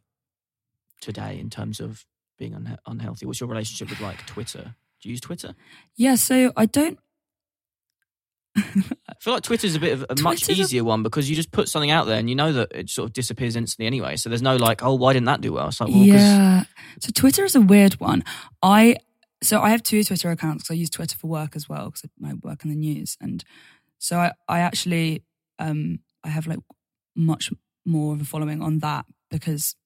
today 1.01 1.39
in 1.39 1.49
terms 1.51 1.81
of 1.81 2.05
being 2.39 2.55
unhealthy? 2.87 3.27
What's 3.27 3.41
your 3.41 3.49
relationship 3.49 3.89
with 3.91 4.01
like 4.01 4.27
Twitter? 4.27 4.75
Do 5.01 5.09
you 5.09 5.13
use 5.13 5.21
Twitter? 5.21 5.55
Yeah, 5.97 6.15
so 6.17 6.53
I 6.57 6.67
don't. 6.67 6.99
I 8.57 9.15
feel 9.21 9.33
like 9.35 9.45
Twitter's 9.45 9.77
a 9.77 9.81
bit 9.81 9.93
of 9.93 10.03
a 10.11 10.21
much 10.23 10.43
Twitter's 10.43 10.59
a- 10.59 10.63
easier 10.63 10.85
one 10.85 11.03
because 11.03 11.31
you 11.31 11.37
just 11.37 11.53
put 11.53 11.69
something 11.69 11.91
out 11.91 12.07
there 12.07 12.19
and 12.19 12.29
you 12.29 12.35
know 12.35 12.53
that 12.53 12.73
it 12.75 12.91
sort 12.91 13.07
of 13.09 13.13
disappears 13.13 13.55
instantly 13.57 13.87
anyway. 13.87 14.17
So 14.17 14.29
there's 14.29 14.43
no 14.43 14.57
like, 14.57 14.83
oh, 14.83 14.95
why 14.95 15.13
didn't 15.13 15.27
that 15.27 15.41
do 15.41 15.53
well? 15.53 15.69
It's 15.69 15.81
like, 15.81 15.89
well, 15.91 15.99
yeah. 16.03 16.65
So 17.01 17.11
Twitter 17.15 17.45
is 17.45 17.55
a 17.55 17.61
weird 17.61 17.95
one. 18.01 18.25
I 18.63 18.97
so 19.43 19.61
I 19.61 19.71
have 19.71 19.83
two 19.83 20.03
Twitter 20.05 20.31
accounts 20.31 20.65
because 20.65 20.75
I 20.75 20.79
use 20.79 20.91
Twitter 20.91 21.17
for 21.17 21.29
work 21.29 21.55
as 21.55 21.69
well 21.69 21.87
because 21.87 22.09
I 22.25 22.35
work 22.43 22.65
in 22.65 22.71
the 22.71 22.77
news, 22.77 23.17
and 23.21 23.45
so 23.99 24.19
I 24.19 24.33
I 24.49 24.61
actually 24.61 25.23
um 25.59 26.01
I 26.25 26.29
have 26.29 26.47
like 26.47 26.59
much 27.15 27.53
more 27.87 28.15
of 28.15 28.21
a 28.21 28.25
following 28.25 28.61
on 28.63 28.81
that 28.81 29.07
because 29.31 29.77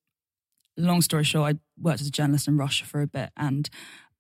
long 0.76 1.02
story 1.02 1.24
short, 1.24 1.54
I 1.54 1.58
worked 1.80 2.00
as 2.00 2.06
a 2.08 2.10
journalist 2.10 2.48
in 2.48 2.56
Russia 2.56 2.84
for 2.86 3.02
a 3.02 3.06
bit 3.06 3.30
and 3.36 3.68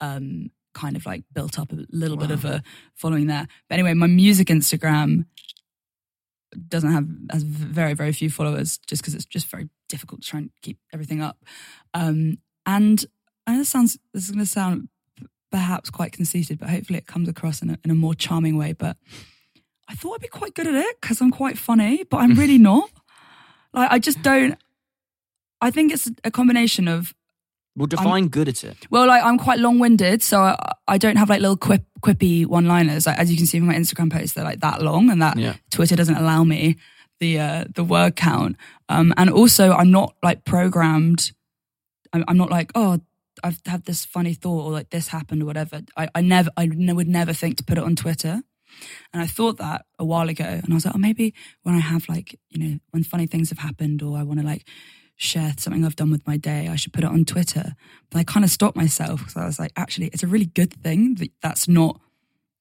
um 0.00 0.50
kind 0.74 0.96
of 0.96 1.06
like 1.06 1.24
built 1.32 1.58
up 1.58 1.72
a 1.72 1.86
little 1.90 2.16
bit 2.16 2.30
of 2.30 2.44
a 2.44 2.62
following 2.94 3.26
there. 3.26 3.46
But 3.68 3.74
anyway, 3.74 3.94
my 3.94 4.06
music 4.06 4.48
Instagram 4.48 5.26
doesn't 6.68 6.92
have 6.92 7.08
has 7.30 7.42
very 7.42 7.94
very 7.94 8.12
few 8.12 8.30
followers 8.30 8.78
just 8.86 9.02
because 9.02 9.14
it's 9.14 9.24
just 9.24 9.48
very 9.48 9.68
difficult 9.88 10.22
to 10.22 10.28
try 10.28 10.40
and 10.40 10.50
keep 10.62 10.78
everything 10.92 11.20
up. 11.20 11.38
Um, 11.94 12.38
and 12.66 13.04
I 13.46 13.52
know 13.52 13.58
this 13.58 13.68
sounds 13.68 13.98
this 14.12 14.24
is 14.24 14.30
going 14.30 14.44
to 14.44 14.50
sound 14.50 14.88
perhaps 15.50 15.90
quite 15.90 16.12
conceited, 16.12 16.58
but 16.58 16.68
hopefully 16.68 16.98
it 16.98 17.06
comes 17.06 17.28
across 17.28 17.62
in 17.62 17.70
a, 17.70 17.78
in 17.84 17.90
a 17.90 17.94
more 17.94 18.14
charming 18.14 18.56
way. 18.56 18.72
But 18.72 18.96
I 19.88 19.94
thought 19.94 20.14
I'd 20.14 20.20
be 20.20 20.28
quite 20.28 20.54
good 20.54 20.66
at 20.66 20.74
it 20.74 21.00
because 21.00 21.20
I'm 21.20 21.30
quite 21.30 21.58
funny, 21.58 22.04
but 22.04 22.18
I'm 22.18 22.34
really 22.34 22.58
not. 22.70 22.90
Like 23.72 23.90
I 23.90 23.98
just 23.98 24.22
don't. 24.22 24.58
I 25.60 25.70
think 25.70 25.92
it's 25.92 26.10
a 26.24 26.30
combination 26.30 26.88
of 26.88 27.14
well, 27.76 27.86
define 27.86 28.28
good 28.28 28.48
at 28.48 28.64
it. 28.64 28.86
well, 28.90 29.06
like 29.06 29.22
I'm 29.22 29.38
quite 29.38 29.58
long-winded, 29.58 30.22
so 30.22 30.40
I, 30.40 30.72
I 30.86 30.98
don't 30.98 31.16
have 31.16 31.28
like 31.28 31.40
little 31.40 31.56
quip, 31.56 31.84
quippy 32.00 32.46
one-liners. 32.46 33.06
Like, 33.06 33.18
as 33.18 33.30
you 33.30 33.36
can 33.36 33.46
see 33.46 33.58
from 33.58 33.68
my 33.68 33.74
Instagram 33.74 34.12
posts, 34.12 34.34
they're 34.34 34.44
like 34.44 34.60
that 34.60 34.82
long, 34.82 35.10
and 35.10 35.20
that 35.22 35.36
Yeah. 35.36 35.54
Twitter 35.70 35.96
doesn't 35.96 36.16
allow 36.16 36.44
me 36.44 36.76
the 37.20 37.38
uh, 37.38 37.64
the 37.74 37.84
word 37.84 38.16
count. 38.16 38.56
Um, 38.88 39.12
and 39.16 39.30
also, 39.30 39.72
I'm 39.72 39.90
not 39.90 40.14
like 40.22 40.44
programmed. 40.44 41.32
I'm, 42.12 42.24
I'm 42.28 42.36
not 42.36 42.50
like 42.50 42.70
oh. 42.74 43.00
I've 43.42 43.60
had 43.66 43.84
this 43.84 44.04
funny 44.04 44.32
thought, 44.32 44.64
or 44.64 44.70
like 44.70 44.90
this 44.90 45.08
happened, 45.08 45.42
or 45.42 45.46
whatever. 45.46 45.82
I, 45.96 46.08
I 46.14 46.20
never, 46.20 46.50
I 46.56 46.70
would 46.70 47.08
never 47.08 47.32
think 47.34 47.56
to 47.56 47.64
put 47.64 47.76
it 47.76 47.84
on 47.84 47.96
Twitter. 47.96 48.40
And 49.12 49.22
I 49.22 49.26
thought 49.26 49.58
that 49.58 49.86
a 49.98 50.04
while 50.04 50.28
ago, 50.28 50.44
and 50.44 50.66
I 50.70 50.74
was 50.74 50.86
like, 50.86 50.94
oh, 50.94 50.98
maybe 50.98 51.34
when 51.64 51.74
I 51.74 51.80
have 51.80 52.08
like, 52.08 52.38
you 52.48 52.58
know, 52.62 52.78
when 52.92 53.02
funny 53.02 53.26
things 53.26 53.50
have 53.50 53.58
happened, 53.58 54.02
or 54.02 54.16
I 54.16 54.22
want 54.22 54.40
to 54.40 54.46
like 54.46 54.66
share 55.24 55.54
something 55.58 55.84
I've 55.84 55.96
done 55.96 56.10
with 56.10 56.26
my 56.26 56.36
day, 56.36 56.68
I 56.68 56.76
should 56.76 56.92
put 56.92 57.04
it 57.04 57.10
on 57.10 57.24
Twitter. 57.24 57.74
But 58.10 58.18
I 58.18 58.24
kind 58.24 58.44
of 58.44 58.50
stopped 58.50 58.76
myself 58.76 59.20
because 59.20 59.36
I 59.36 59.46
was 59.46 59.58
like, 59.58 59.72
actually, 59.76 60.06
it's 60.08 60.22
a 60.22 60.26
really 60.28 60.46
good 60.46 60.72
thing 60.72 61.14
that 61.16 61.30
that's 61.42 61.66
not 61.68 62.00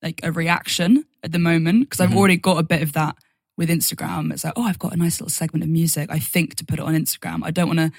like 0.01 0.19
a 0.23 0.31
reaction 0.31 1.05
at 1.23 1.31
the 1.31 1.39
moment 1.39 1.81
because 1.89 1.99
I've 1.99 2.09
Mhm. 2.11 2.15
already 2.17 2.37
got 2.37 2.57
a 2.57 2.63
bit 2.63 2.81
of 2.81 2.93
that 2.93 3.15
with 3.57 3.69
Instagram. 3.69 4.31
It's 4.33 4.43
like, 4.43 4.53
oh, 4.55 4.63
I've 4.63 4.79
got 4.79 4.93
a 4.93 4.97
nice 4.97 5.19
little 5.21 5.29
segment 5.29 5.63
of 5.63 5.69
music. 5.69 6.09
I 6.11 6.19
think 6.19 6.55
to 6.55 6.65
put 6.65 6.79
it 6.79 6.85
on 6.85 6.93
Instagram. 6.95 7.41
I 7.43 7.51
don't 7.51 7.67
want 7.67 7.79
to 7.79 7.91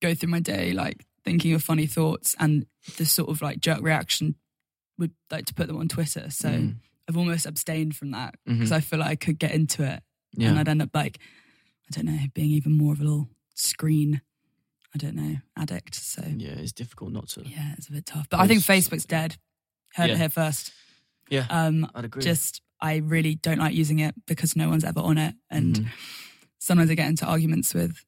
go 0.00 0.14
through 0.14 0.28
my 0.30 0.40
day 0.40 0.72
like 0.72 1.04
thinking 1.24 1.52
of 1.54 1.62
funny 1.62 1.86
thoughts 1.86 2.36
and 2.38 2.66
the 2.96 3.04
sort 3.04 3.28
of 3.30 3.42
like 3.42 3.60
jerk 3.60 3.80
reaction 3.82 4.34
would 4.98 5.12
like 5.30 5.46
to 5.46 5.54
put 5.54 5.66
them 5.66 5.76
on 5.78 5.88
Twitter. 5.88 6.30
So 6.30 6.48
Mm. 6.50 6.76
I've 7.08 7.16
almost 7.16 7.46
abstained 7.46 7.96
from 7.96 8.10
that 8.12 8.34
because 8.46 8.70
I 8.72 8.80
feel 8.80 8.98
like 8.98 9.08
I 9.10 9.16
could 9.16 9.38
get 9.38 9.52
into 9.52 9.82
it 9.82 10.02
Yeah. 10.36 10.50
and 10.50 10.58
I'd 10.58 10.68
end 10.68 10.82
up 10.82 10.90
like, 10.94 11.18
I 11.90 11.96
don't 11.96 12.04
know, 12.06 12.18
being 12.34 12.50
even 12.50 12.76
more 12.76 12.92
of 12.92 13.00
a 13.00 13.04
little 13.04 13.30
screen, 13.58 14.22
I 14.94 14.98
don't 14.98 15.14
know, 15.16 15.36
addict. 15.56 15.94
So 15.96 16.22
yeah, 16.24 16.50
it's 16.58 16.72
difficult 16.72 17.12
not 17.12 17.28
to. 17.30 17.42
yeah, 17.46 17.74
it's 17.76 17.88
a 17.88 17.92
bit 17.92 18.06
tough. 18.06 18.28
But 18.30 18.40
I 18.40 18.46
think 18.46 18.62
Facebook's 18.62 19.04
dead. 19.04 19.36
Heard 19.94 20.08
Yeah. 20.08 20.14
it 20.14 20.18
here 20.18 20.28
first. 20.28 20.72
Yeah, 21.30 21.46
Um, 21.50 21.90
I'd 21.94 22.04
agree. 22.04 22.22
just 22.22 22.62
I 22.80 22.96
really 22.96 23.34
don't 23.34 23.58
like 23.58 23.74
using 23.74 23.98
it 23.98 24.14
because 24.26 24.54
no 24.56 24.68
one's 24.68 24.84
ever 24.84 25.00
on 25.00 25.18
it, 25.18 25.34
and 25.50 25.74
Mhm. 25.80 25.88
sometimes 26.58 26.90
I 26.90 26.94
get 26.94 27.08
into 27.08 27.26
arguments 27.26 27.74
with, 27.74 28.04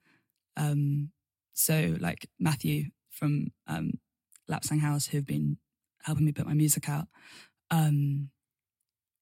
um, 0.56 1.10
so 1.52 1.96
like 2.00 2.28
Matthew 2.38 2.90
from 3.10 3.52
um, 3.66 4.00
Lapsang 4.48 4.80
House 4.80 5.06
who've 5.08 5.26
been 5.26 5.58
helping 6.02 6.24
me 6.24 6.32
put 6.32 6.46
my 6.46 6.54
music 6.54 6.88
out. 6.88 7.08
Um, 7.70 8.30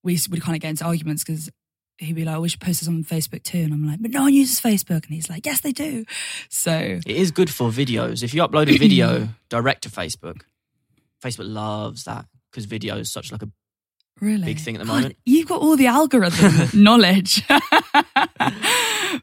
we 0.03 0.19
would 0.31 0.43
kind 0.43 0.55
of 0.55 0.61
get 0.63 0.71
into 0.71 0.85
arguments 0.85 1.25
because 1.25 1.51
he'd 1.99 2.15
be 2.15 2.25
like, 2.25 2.37
oh, 2.37 2.41
"We 2.41 2.49
should 2.49 2.61
post 2.61 2.81
this 2.81 2.89
on 2.89 3.05
Facebook 3.05 3.43
too," 3.43 3.59
and 3.59 3.73
I'm 3.73 3.87
like, 3.87 4.01
"But 4.01 4.11
no 4.13 4.23
one 4.23 4.35
uses 4.35 4.61
Facebook," 4.61 5.05
and 5.05 5.15
he's 5.15 5.29
like, 5.29 5.45
"Yes, 5.47 5.61
they 5.61 5.73
do." 5.73 6.05
So 6.49 7.01
It 7.05 7.17
is 7.17 7.31
good 7.31 7.51
for 7.51 7.71
videos. 7.71 8.23
If 8.23 8.33
you 8.35 8.43
upload 8.43 8.69
a 8.73 8.79
video 8.87 9.29
direct 9.49 9.83
to 9.83 9.89
Facebook, 9.91 10.43
Facebook 11.23 11.53
loves 11.53 12.05
that 12.05 12.27
because 12.51 12.65
video 12.65 12.97
is 12.97 13.11
such 13.11 13.31
like 13.33 13.43
a 13.43 13.51
really 14.21 14.45
Big 14.47 14.59
thing 14.59 14.75
at 14.77 14.81
the 14.81 14.87
God, 14.87 14.95
moment. 14.95 15.17
You've 15.27 15.47
got 15.49 15.61
all 15.61 15.77
the 15.77 15.87
algorithm 15.87 16.69
knowledge. 16.83 17.43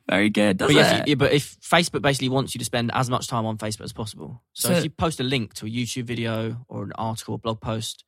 Very 0.10 0.30
good, 0.30 0.58
But 0.58 0.68
doesn't 0.70 0.78
if, 0.82 0.92
it? 0.92 0.98
you- 0.98 1.04
yeah, 1.12 1.16
but 1.16 1.32
if 1.34 1.58
Facebook 1.62 2.02
basically 2.02 2.30
wants 2.30 2.54
you 2.56 2.60
to 2.60 2.66
spend 2.66 2.92
as 2.94 3.10
much 3.10 3.28
time 3.28 3.46
on 3.46 3.58
Facebook 3.58 3.84
as 3.84 3.94
possible, 3.94 4.42
so, 4.54 4.70
So- 4.70 4.76
if 4.76 4.84
you 4.84 4.90
post 4.90 5.20
a 5.20 5.24
link 5.24 5.54
to 5.56 5.66
a 5.66 5.70
YouTube 5.70 6.04
video 6.06 6.66
or 6.68 6.84
an 6.84 6.92
article 6.98 7.36
or 7.36 7.40
blog 7.40 7.62
post, 7.62 8.04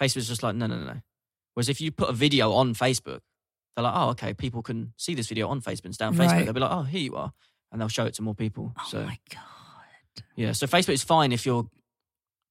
Facebook's 0.00 0.28
just 0.28 0.42
like 0.42 0.54
no, 0.56 0.66
no, 0.66 0.78
no, 0.78 0.84
no. 0.86 1.00
Whereas 1.54 1.68
if 1.68 1.80
you 1.80 1.90
put 1.90 2.08
a 2.08 2.12
video 2.12 2.52
on 2.52 2.74
Facebook, 2.74 3.20
they're 3.78 3.84
like, 3.84 3.94
oh, 3.96 4.08
okay, 4.10 4.34
people 4.34 4.60
can 4.62 4.92
see 4.96 5.14
this 5.14 5.28
video 5.28 5.46
on 5.48 5.60
Facebook. 5.60 5.86
It's 5.86 5.96
down 5.96 6.14
Facebook. 6.14 6.26
Right. 6.32 6.44
They'll 6.44 6.52
be 6.52 6.58
like, 6.60 6.72
oh, 6.72 6.82
here 6.82 7.00
you 7.00 7.14
are, 7.14 7.32
and 7.70 7.80
they'll 7.80 7.86
show 7.88 8.06
it 8.06 8.14
to 8.14 8.22
more 8.22 8.34
people. 8.34 8.72
Oh 8.76 8.84
so 8.88 9.04
my 9.04 9.18
god! 9.30 10.24
yeah, 10.34 10.50
so 10.52 10.66
Facebook 10.66 10.94
is 10.94 11.04
fine 11.04 11.30
if 11.30 11.46
you're 11.46 11.68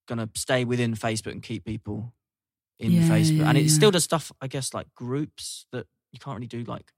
gonna 0.08 0.30
stay 0.36 0.64
within 0.64 0.94
Facebook 0.96 1.34
and 1.34 1.44
keep 1.44 1.66
people 1.66 2.14
in 2.80 2.92
Yeah, 2.92 3.02
Facebook, 3.10 3.38
yeah, 3.40 3.50
and 3.50 3.58
it 3.58 3.64
yeah. 3.66 3.74
still 3.74 3.92
does 3.92 4.06
stuff, 4.06 4.32
I 4.42 4.48
guess, 4.48 4.74
like 4.74 4.88
groups 4.96 5.66
that 5.74 5.86
you 6.14 6.20
can't 6.20 6.38
really 6.38 6.48
do. 6.48 6.64
Like, 6.64 6.92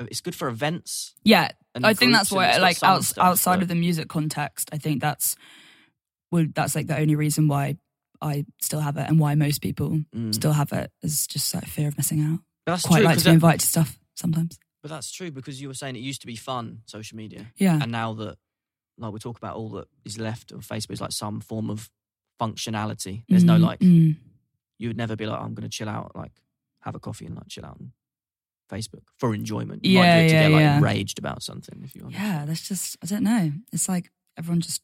it's 0.00 0.20
good 0.20 0.34
for 0.34 0.48
events. 0.48 1.14
Yeah, 1.22 1.50
I 1.82 1.94
think 1.94 2.12
that's 2.12 2.32
why, 2.32 2.56
like, 2.56 2.82
outs- 2.82 3.08
stuff, 3.08 3.24
outside 3.24 3.56
but- 3.56 3.62
of 3.62 3.68
the 3.68 3.74
music 3.76 4.08
context, 4.08 4.70
I 4.72 4.78
think 4.78 5.00
that's 5.00 5.36
would 6.32 6.52
that's 6.52 6.74
like 6.74 6.88
the 6.88 6.98
only 6.98 7.14
reason 7.14 7.46
why 7.46 7.76
I 8.20 8.44
still 8.60 8.80
have 8.80 8.96
it, 8.96 9.08
and 9.08 9.20
why 9.20 9.34
most 9.36 9.60
people 9.60 10.00
Mm. 10.14 10.34
still 10.34 10.52
have 10.52 10.72
it 10.72 10.90
is 11.02 11.26
just 11.28 11.54
like 11.54 11.66
fear 11.66 11.86
of 11.88 11.96
missing 11.96 12.22
out. 12.22 12.40
That's 12.66 12.84
Quite 12.84 12.98
true 12.98 13.06
like 13.06 13.18
to 13.18 13.24
be 13.24 13.28
that- 13.30 13.34
invited 13.34 13.60
to 13.60 13.66
stuff. 13.66 13.98
sometimes. 14.14 14.58
But 14.82 14.90
that's 14.90 15.10
true 15.10 15.30
because 15.30 15.60
you 15.60 15.68
were 15.68 15.74
saying 15.74 15.96
it 15.96 16.00
used 16.00 16.20
to 16.20 16.26
be 16.26 16.36
fun, 16.36 16.82
social 16.86 17.16
media. 17.16 17.46
Yeah. 17.56 17.78
And 17.82 17.90
now 17.90 18.12
that, 18.14 18.36
like, 18.98 19.12
we 19.12 19.18
talk 19.18 19.36
about 19.38 19.56
all 19.56 19.70
that 19.70 19.88
is 20.04 20.18
left 20.18 20.52
of 20.52 20.60
Facebook 20.66 20.92
is 20.92 21.00
like 21.00 21.12
some 21.12 21.40
form 21.40 21.70
of 21.70 21.90
functionality. 22.40 23.24
There's 23.28 23.44
no 23.44 23.56
Mm, 23.56 23.60
like, 23.62 23.80
mm. 23.80 24.16
you 24.78 24.88
would 24.88 24.96
never 24.96 25.16
be 25.16 25.26
like, 25.26 25.40
I'm 25.40 25.54
going 25.54 25.68
to 25.68 25.76
chill 25.76 25.88
out, 25.88 26.14
like, 26.14 26.32
have 26.82 26.94
a 26.94 27.00
coffee 27.00 27.26
and 27.26 27.34
like 27.34 27.48
chill 27.48 27.64
out 27.64 27.78
on 27.80 27.92
Facebook 28.70 29.02
for 29.18 29.34
enjoyment. 29.34 29.84
You 29.84 29.98
might 29.98 30.04
Yeah, 30.06 30.16
it 30.18 30.28
to 30.28 30.34
yeah, 30.34 30.42
get 30.42 30.52
like 30.52 30.60
yeah. 30.60 30.76
enraged 30.76 31.18
about 31.18 31.42
something 31.42 31.80
if 31.84 31.94
you 31.96 32.02
want. 32.02 32.14
Yeah, 32.14 32.44
that's 32.46 32.66
just, 32.68 32.96
I 33.02 33.06
don't 33.06 33.24
know. 33.24 33.52
It's 33.72 33.88
like 33.88 34.10
everyone 34.38 34.60
just 34.60 34.82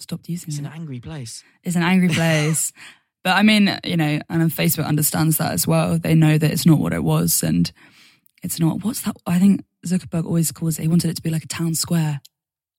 stopped 0.00 0.28
using 0.28 0.48
It's 0.48 0.58
it. 0.58 0.64
an 0.64 0.72
angry 0.72 1.00
place. 1.00 1.42
It's 1.62 1.76
an 1.76 1.82
angry 1.82 2.08
place. 2.08 2.72
but 3.24 3.36
I 3.36 3.42
mean, 3.42 3.76
you 3.84 3.96
know, 3.96 4.20
and 4.28 4.50
Facebook 4.50 4.86
understands 4.86 5.38
that 5.38 5.50
as 5.52 5.66
well. 5.66 5.98
They 5.98 6.14
know 6.14 6.38
that 6.38 6.50
it's 6.52 6.66
not 6.66 6.78
what 6.78 6.92
it 6.92 7.02
was. 7.02 7.42
And 7.42 7.72
it's 8.42 8.60
not, 8.60 8.84
what's 8.84 9.00
that? 9.02 9.16
I 9.26 9.38
think 9.38 9.64
Zuckerberg 9.86 10.26
always 10.26 10.52
calls 10.52 10.78
it, 10.78 10.82
he 10.82 10.88
wanted 10.88 11.10
it 11.10 11.16
to 11.16 11.22
be 11.22 11.30
like 11.30 11.44
a 11.44 11.48
town 11.48 11.74
square. 11.74 12.20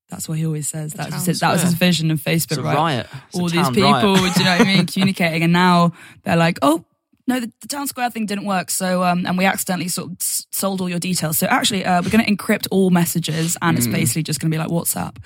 That's 0.10 0.30
what 0.30 0.38
he 0.38 0.46
always 0.46 0.70
says. 0.70 0.94
That 0.94 1.12
was, 1.12 1.26
his, 1.26 1.40
that 1.40 1.52
was 1.52 1.64
his 1.64 1.74
vision 1.74 2.12
of 2.12 2.22
It's 2.28 2.46
Facebook, 2.46 2.60
a 2.60 2.62
right? 2.62 2.76
riot. 2.76 3.08
It's 3.30 3.38
a 3.38 3.42
all 3.42 3.50
these 3.50 3.60
town 3.62 3.74
people, 3.74 3.92
riot. 4.16 4.34
do 4.36 4.40
you 4.40 4.46
know 4.46 4.52
what 4.58 4.62
I 4.62 4.64
mean, 4.64 4.86
communicating, 4.94 5.42
and 5.44 5.52
now 5.52 5.94
they're 6.24 6.38
like, 6.38 6.60
oh. 6.62 6.86
No, 7.28 7.40
the, 7.40 7.52
the 7.62 7.68
town 7.68 7.88
square 7.88 8.12
thing 8.12 8.28
didn't 8.28 8.46
work. 8.46 8.70
So, 8.70 9.02
um, 9.04 9.26
and 9.26 9.36
we 9.36 9.46
accidentally 9.46 9.88
sort 9.88 10.12
of 10.12 10.18
sold 10.22 10.80
all 10.80 10.88
your 10.88 11.00
details. 11.00 11.40
So, 11.40 11.48
actually, 11.48 11.84
uh, 11.84 12.04
we're 12.04 12.12
going 12.12 12.24
to 12.24 12.32
encrypt 12.32 12.68
all 12.70 12.92
messages, 12.92 13.58
and 13.64 13.80
it's 13.80 13.88
Mm. 13.88 13.94
basically 13.94 14.22
just 14.22 14.40
going 14.40 14.52
to 14.52 14.56
be 14.56 14.60
like 14.60 14.70
WhatsApp. 14.70 15.18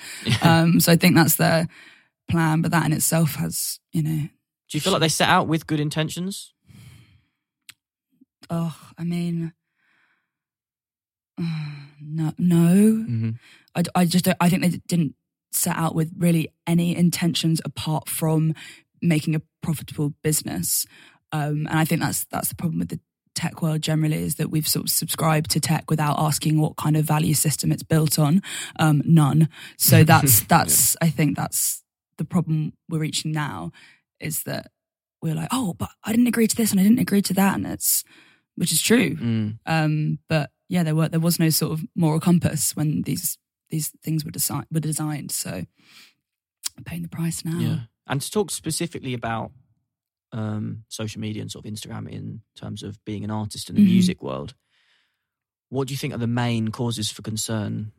Um, 0.42 0.80
so, 0.80 0.92
I 0.92 0.96
think 0.96 1.14
that's 1.14 1.36
their 1.36 1.68
plan. 2.30 2.62
But 2.62 2.70
that 2.70 2.86
in 2.86 2.94
itself 2.94 3.34
has, 3.34 3.80
you 3.92 4.02
know, 4.02 4.28
Do 4.70 4.78
you 4.78 4.80
feel 4.80 4.92
like 4.92 5.00
they 5.00 5.08
set 5.08 5.28
out 5.28 5.48
with 5.48 5.66
good 5.66 5.80
intentions? 5.80 6.54
oh, 8.50 8.76
I 8.98 9.04
mean, 9.04 9.52
no, 11.38 12.32
no. 12.36 12.74
Mm-hmm. 12.74 13.30
I, 13.74 13.82
I 13.94 14.04
just 14.04 14.24
don't, 14.24 14.36
I 14.40 14.48
think 14.48 14.62
they 14.62 14.80
didn't 14.88 15.14
set 15.52 15.76
out 15.76 15.94
with 15.94 16.12
really 16.16 16.48
any 16.66 16.96
intentions 16.96 17.60
apart 17.64 18.08
from 18.08 18.54
making 19.00 19.34
a 19.34 19.42
profitable 19.62 20.12
business. 20.22 20.86
Um, 21.32 21.66
and 21.68 21.78
I 21.78 21.84
think 21.84 22.00
that's 22.00 22.24
that's 22.26 22.48
the 22.48 22.56
problem 22.56 22.80
with 22.80 22.88
the 22.88 23.00
tech 23.34 23.62
world 23.62 23.80
generally 23.80 24.22
is 24.22 24.34
that 24.34 24.50
we've 24.50 24.66
sort 24.66 24.86
of 24.86 24.90
subscribed 24.90 25.50
to 25.52 25.60
tech 25.60 25.88
without 25.88 26.18
asking 26.18 26.60
what 26.60 26.76
kind 26.76 26.96
of 26.96 27.04
value 27.04 27.34
system 27.34 27.70
it's 27.70 27.84
built 27.84 28.18
on. 28.18 28.42
Um, 28.78 29.02
none. 29.04 29.48
So 29.76 30.02
that's 30.04 30.42
that's 30.42 30.96
I 31.00 31.08
think 31.08 31.36
that's 31.36 31.82
the 32.18 32.24
problem 32.24 32.72
we're 32.88 32.98
reaching 32.98 33.32
now 33.32 33.70
is 34.20 34.42
that 34.44 34.70
we're 35.22 35.34
like, 35.34 35.48
oh, 35.52 35.74
but 35.74 35.90
I 36.04 36.12
didn't 36.12 36.28
agree 36.28 36.46
to 36.46 36.56
this 36.56 36.70
and 36.70 36.80
I 36.80 36.82
didn't 36.82 36.98
agree 36.98 37.22
to 37.22 37.34
that, 37.34 37.54
and 37.56 37.66
it's 37.66 38.04
which 38.56 38.72
is 38.72 38.80
true. 38.82 39.16
Mm. 39.16 39.58
Um, 39.66 40.18
but 40.28 40.50
yeah, 40.68 40.82
there 40.82 40.94
were 40.94 41.08
there 41.08 41.20
was 41.20 41.38
no 41.38 41.50
sort 41.50 41.72
of 41.72 41.84
moral 41.94 42.20
compass 42.20 42.74
when 42.76 43.02
these 43.02 43.36
these 43.70 43.90
things 44.02 44.24
were 44.24 44.30
designed 44.30 44.66
were 44.72 44.80
designed. 44.80 45.30
So 45.30 45.50
I'm 46.76 46.84
paying 46.84 47.02
the 47.02 47.08
price 47.08 47.44
now. 47.44 47.58
Yeah. 47.58 47.78
And 48.06 48.20
to 48.20 48.30
talk 48.30 48.50
specifically 48.50 49.14
about 49.14 49.52
um, 50.32 50.84
social 50.88 51.20
media 51.20 51.42
and 51.42 51.50
sort 51.50 51.64
of 51.66 51.72
Instagram 51.72 52.08
in 52.08 52.40
terms 52.56 52.82
of 52.82 53.02
being 53.04 53.24
an 53.24 53.30
artist 53.30 53.68
in 53.68 53.76
the 53.76 53.82
Mhm. 53.82 53.86
music 53.86 54.22
world, 54.22 54.54
what 55.68 55.88
do 55.88 55.94
you 55.94 55.98
think 55.98 56.14
are 56.14 56.18
the 56.18 56.26
main 56.26 56.68
causes 56.68 57.10
for 57.10 57.22
concern 57.22 57.92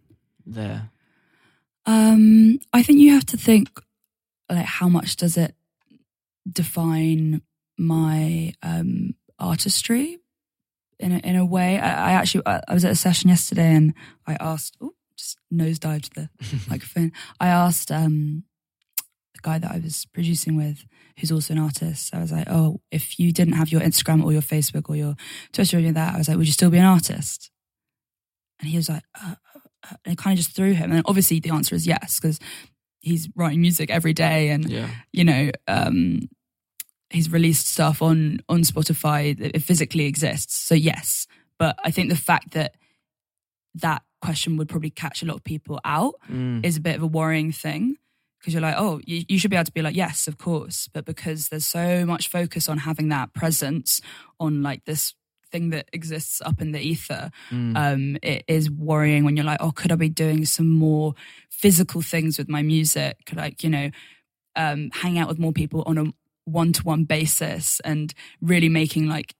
there? 0.45 0.91
Um, 1.86 2.59
I 2.74 2.84
think 2.84 2.99
you 2.99 3.11
have 3.13 3.26
to 3.28 3.38
think 3.38 3.69
like 4.49 4.65
how 4.65 4.89
much 4.89 5.15
does 5.15 5.38
it 5.38 5.55
define 6.49 7.41
my 7.77 8.53
um 8.61 9.15
artistry 9.39 10.19
in 10.99 11.11
a, 11.13 11.17
in 11.17 11.35
a 11.35 11.45
way. 11.45 11.79
I, 11.79 12.09
I 12.09 12.11
actually 12.13 12.43
I, 12.45 12.61
I 12.67 12.73
was 12.73 12.85
at 12.85 12.91
a 12.91 12.95
session 12.95 13.29
yesterday 13.29 13.73
and 13.73 13.93
I 14.27 14.37
asked, 14.39 14.77
oh, 14.81 14.93
just 15.17 15.37
nosedived 15.53 16.13
the 16.13 16.29
microphone. 16.69 17.11
I 17.39 17.47
asked 17.47 17.91
um 17.91 18.43
the 19.33 19.41
guy 19.41 19.59
that 19.59 19.71
I 19.71 19.79
was 19.79 20.05
producing 20.13 20.55
with, 20.55 20.85
who's 21.19 21.31
also 21.31 21.53
an 21.53 21.59
artist. 21.59 22.13
I 22.13 22.19
was 22.19 22.31
like, 22.31 22.47
oh, 22.49 22.81
if 22.91 23.19
you 23.19 23.31
didn't 23.31 23.53
have 23.53 23.71
your 23.71 23.81
Instagram 23.81 24.23
or 24.23 24.31
your 24.31 24.41
Facebook 24.41 24.89
or 24.89 24.95
your 24.95 25.15
Twitter 25.51 25.77
or 25.77 25.79
any 25.79 25.89
of 25.89 25.95
that, 25.95 26.15
I 26.15 26.17
was 26.17 26.27
like, 26.27 26.37
would 26.37 26.47
you 26.47 26.53
still 26.53 26.69
be 26.69 26.77
an 26.77 26.85
artist? 26.85 27.51
And 28.59 28.69
he 28.69 28.77
was 28.77 28.89
like, 28.89 29.03
uh, 29.19 29.35
uh, 29.55 29.59
uh, 29.83 29.95
and 30.05 30.13
it 30.13 30.17
kind 30.17 30.37
of 30.37 30.43
just 30.43 30.55
threw 30.55 30.73
him. 30.73 30.91
And 30.91 31.01
obviously 31.05 31.39
the 31.39 31.49
answer 31.49 31.73
is 31.73 31.87
yes, 31.87 32.19
because 32.19 32.39
he's 33.02 33.30
writing 33.36 33.62
music 33.62 33.89
every 33.89 34.14
day 34.14 34.49
and 34.49 34.70
yeah. 34.70 34.88
you 35.12 35.24
know, 35.24 35.52
um, 35.68 36.30
he's 37.10 37.30
released 37.32 37.68
stuff 37.68 38.02
on 38.02 38.39
on 38.47 38.62
Spotify 38.62 39.38
that 39.38 39.56
it 39.56 39.60
physically 39.62 40.06
exists. 40.06 40.56
So 40.56 40.76
yes, 40.76 41.28
but 41.58 41.78
I 41.84 41.91
think 41.91 42.10
the 42.10 42.16
fact 42.16 42.52
that 42.52 42.76
that 43.76 44.02
question 44.22 44.58
would 44.58 44.70
probably 44.70 44.89
catch 44.91 45.24
a 45.24 45.26
lot 45.26 45.36
of 45.36 45.43
people 45.43 45.80
out 45.84 46.14
Mm. 46.30 46.66
is 46.66 46.78
a 46.78 46.82
bit 46.82 46.95
of 46.95 47.04
a 47.04 47.08
worrying 47.08 47.52
thing 47.52 47.95
because 48.39 48.54
you're 48.54 48.62
like, 48.62 48.76
oh, 48.78 48.99
you, 49.06 49.24
you 49.28 49.38
should 49.38 49.52
be 49.52 49.58
able 49.58 49.66
to 49.66 49.72
be 49.72 49.82
like, 49.84 49.95
yes, 49.95 50.28
of 50.28 50.38
course, 50.38 50.89
but 50.91 51.06
because 51.06 51.49
there's 51.49 51.66
so 51.66 52.06
much 52.06 52.28
focus 52.28 52.68
on 52.68 52.80
having 52.80 53.10
that 53.10 53.34
presence 53.34 54.02
on 54.39 54.64
like 54.64 54.86
this 54.86 55.14
thing 55.52 55.70
that 55.72 55.89
exists 55.93 56.41
up 56.45 56.62
in 56.62 56.72
the 56.72 56.80
ether 56.80 57.32
Mm. 57.52 57.76
um, 57.78 58.18
it 58.24 58.43
is 58.47 58.70
worrying 58.72 59.24
when 59.26 59.36
you're 59.36 59.45
like, 59.45 59.62
oh, 59.62 59.72
could 59.72 59.91
I 59.91 59.95
be 59.95 60.10
doing 60.10 60.45
some 60.45 60.70
more 60.70 61.14
physical 61.49 62.02
things 62.02 62.38
with 62.38 62.49
my 62.49 62.62
music? 62.62 63.18
Could 63.26 63.38
I, 63.39 63.56
you 63.62 63.70
know, 63.70 63.91
um, 64.56 64.89
hang 64.93 65.18
out 65.20 65.28
with 65.28 65.39
more 65.39 65.54
people 65.54 65.84
on 65.86 65.97
a 65.97 66.06
one 66.45 66.74
to 66.74 66.84
one 66.84 67.04
basis 67.04 67.80
and 67.84 68.14
really 68.41 68.70
making 68.70 69.08
like 69.08 69.34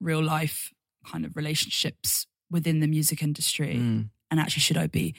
real 0.00 0.22
life 0.22 0.72
kind 1.06 1.24
of 1.24 1.36
relationships 1.36 2.26
within 2.50 2.80
the 2.80 2.86
music 2.86 3.22
industry? 3.22 3.76
Mm. 3.76 4.10
And 4.30 4.40
actually, 4.40 4.60
should 4.62 4.76
I 4.78 4.86
be 4.86 5.14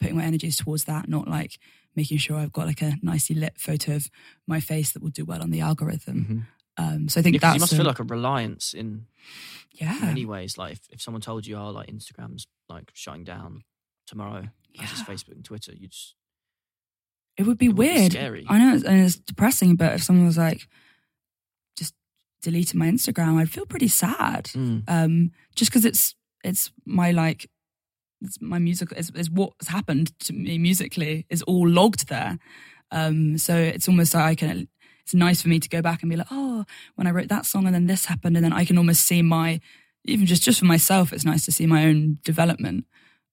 putting 0.00 0.16
my 0.16 0.24
energies 0.24 0.56
towards 0.56 0.84
that, 0.84 1.08
not 1.08 1.28
like 1.28 1.58
making 1.96 2.18
sure 2.18 2.36
I've 2.38 2.52
got 2.52 2.66
like 2.66 2.82
a 2.82 2.96
nicely 3.02 3.36
lit 3.36 3.54
photo 3.58 3.94
of 3.94 4.10
my 4.46 4.58
face 4.60 4.92
that 4.92 5.02
will 5.02 5.10
do 5.10 5.24
well 5.24 5.42
on 5.42 5.50
the 5.50 5.60
algorithm? 5.60 6.18
Mhm. 6.24 6.46
Um, 6.76 7.08
so 7.08 7.20
I 7.20 7.22
think 7.22 7.34
Yeah, 7.34 7.40
that's 7.40 7.54
you 7.54 7.60
must 7.60 7.72
a- 7.72 7.76
feel 7.76 7.86
like 7.86 8.00
a 8.00 8.04
reliance 8.04 8.74
in 8.74 9.06
yeah, 9.72 9.98
many 10.02 10.24
ways. 10.24 10.58
Like 10.58 10.72
if, 10.72 10.80
if 10.90 11.00
someone 11.00 11.20
told 11.20 11.46
you, 11.46 11.56
oh, 11.56 11.70
like 11.70 11.88
Instagram's 11.88 12.46
like 12.68 12.90
shutting 12.94 13.24
down 13.24 13.62
tomorrow, 14.06 14.48
Yeah. 14.72 14.84
Facebook 14.84 15.32
and 15.36 15.44
Twitter, 15.44 15.72
you 15.72 15.88
just 15.88 16.14
It 17.36 17.46
would 17.46 17.58
be 17.58 17.66
It 17.66 17.68
would 17.70 17.76
be 17.76 17.92
weird. 17.92 18.12
scary. 18.12 18.44
I 18.48 18.58
know, 18.58 18.74
it's, 18.74 18.84
and 18.84 19.00
it's 19.04 19.16
depressing. 19.16 19.76
But 19.76 19.94
if 19.94 20.02
someone 20.02 20.26
was 20.26 20.38
like, 20.38 20.68
just 21.78 21.94
deleting 22.42 22.78
my 22.78 22.86
Instagram, 22.88 23.38
I'd 23.40 23.50
feel 23.50 23.66
pretty 23.66 23.88
sad. 23.88 24.44
mm. 24.46 24.82
Um, 24.88 25.30
just 25.54 25.70
because 25.70 25.84
it's 25.84 26.14
it's 26.42 26.70
my 26.84 27.10
like, 27.12 27.48
it's 28.20 28.40
my 28.40 28.58
music 28.58 28.92
is 28.96 29.10
is 29.14 29.30
what's 29.30 29.68
happened 29.68 30.16
to 30.20 30.32
me 30.32 30.58
musically 30.58 31.24
is 31.28 31.42
all 31.42 31.68
logged 31.68 32.08
there. 32.08 32.38
Um, 32.90 33.38
so 33.38 33.56
it's 33.56 33.88
almost 33.88 34.14
like 34.14 34.24
I 34.24 34.34
can. 34.34 34.68
It's 35.04 35.14
nice 35.14 35.42
for 35.42 35.48
me 35.48 35.60
to 35.60 35.68
go 35.68 35.82
back 35.82 36.02
and 36.02 36.10
be 36.10 36.16
like, 36.16 36.28
oh, 36.30 36.64
when 36.94 37.06
I 37.06 37.10
wrote 37.10 37.28
that 37.28 37.46
song, 37.46 37.66
and 37.66 37.74
then 37.74 37.86
this 37.86 38.06
happened, 38.06 38.36
and 38.36 38.44
then 38.44 38.52
I 38.52 38.64
can 38.64 38.78
almost 38.78 39.06
see 39.06 39.22
my, 39.22 39.60
even 40.04 40.26
just 40.26 40.42
just 40.42 40.58
for 40.58 40.64
myself, 40.64 41.12
it's 41.12 41.24
nice 41.24 41.44
to 41.44 41.52
see 41.52 41.66
my 41.66 41.84
own 41.84 42.18
development. 42.24 42.86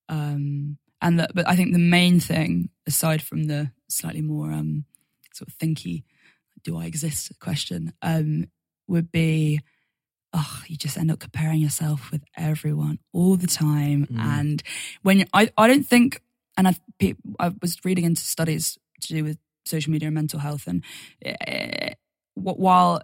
Um, 0.10 0.78
and 1.02 1.20
that, 1.20 1.32
but 1.34 1.48
I 1.48 1.56
think 1.56 1.72
the 1.72 1.80
main 1.80 2.20
thing, 2.20 2.70
aside 2.86 3.22
from 3.22 3.46
the 3.46 3.72
slightly 3.88 4.22
more 4.22 4.52
um, 4.52 4.86
sort 5.34 5.48
of 5.48 5.58
thinky, 5.58 6.04
do 6.64 6.78
I 6.78 6.86
exist 6.86 7.32
question, 7.40 7.94
um, 8.02 8.48
would 8.88 9.12
be, 9.12 9.62
oh, 10.34 10.62
you 10.68 10.78
just 10.78 10.98
end 10.98 11.10
up 11.10 11.20
comparing 11.20 11.60
yourself 11.60 12.12
with 12.12 12.24
everyone 12.38 13.00
all 13.14 13.36
the 13.36 13.48
time. 13.48 14.08
Mm. 14.12 14.20
And 14.20 14.64
when 15.02 15.20
you, 15.20 15.26
I, 15.34 15.50
I 15.58 15.68
don't 15.68 15.88
think, 15.88 16.22
and 16.58 16.68
I've, 16.68 16.80
I 17.40 17.54
was 17.62 17.78
reading 17.84 18.04
into 18.04 18.22
studies 18.22 18.78
to 19.02 19.14
do 19.14 19.24
with 19.24 19.38
social 19.66 19.92
media 19.92 20.08
and 20.08 20.16
mental 20.16 20.40
health, 20.40 20.68
and 20.68 20.84
uh, 21.26 21.94
while 22.36 23.02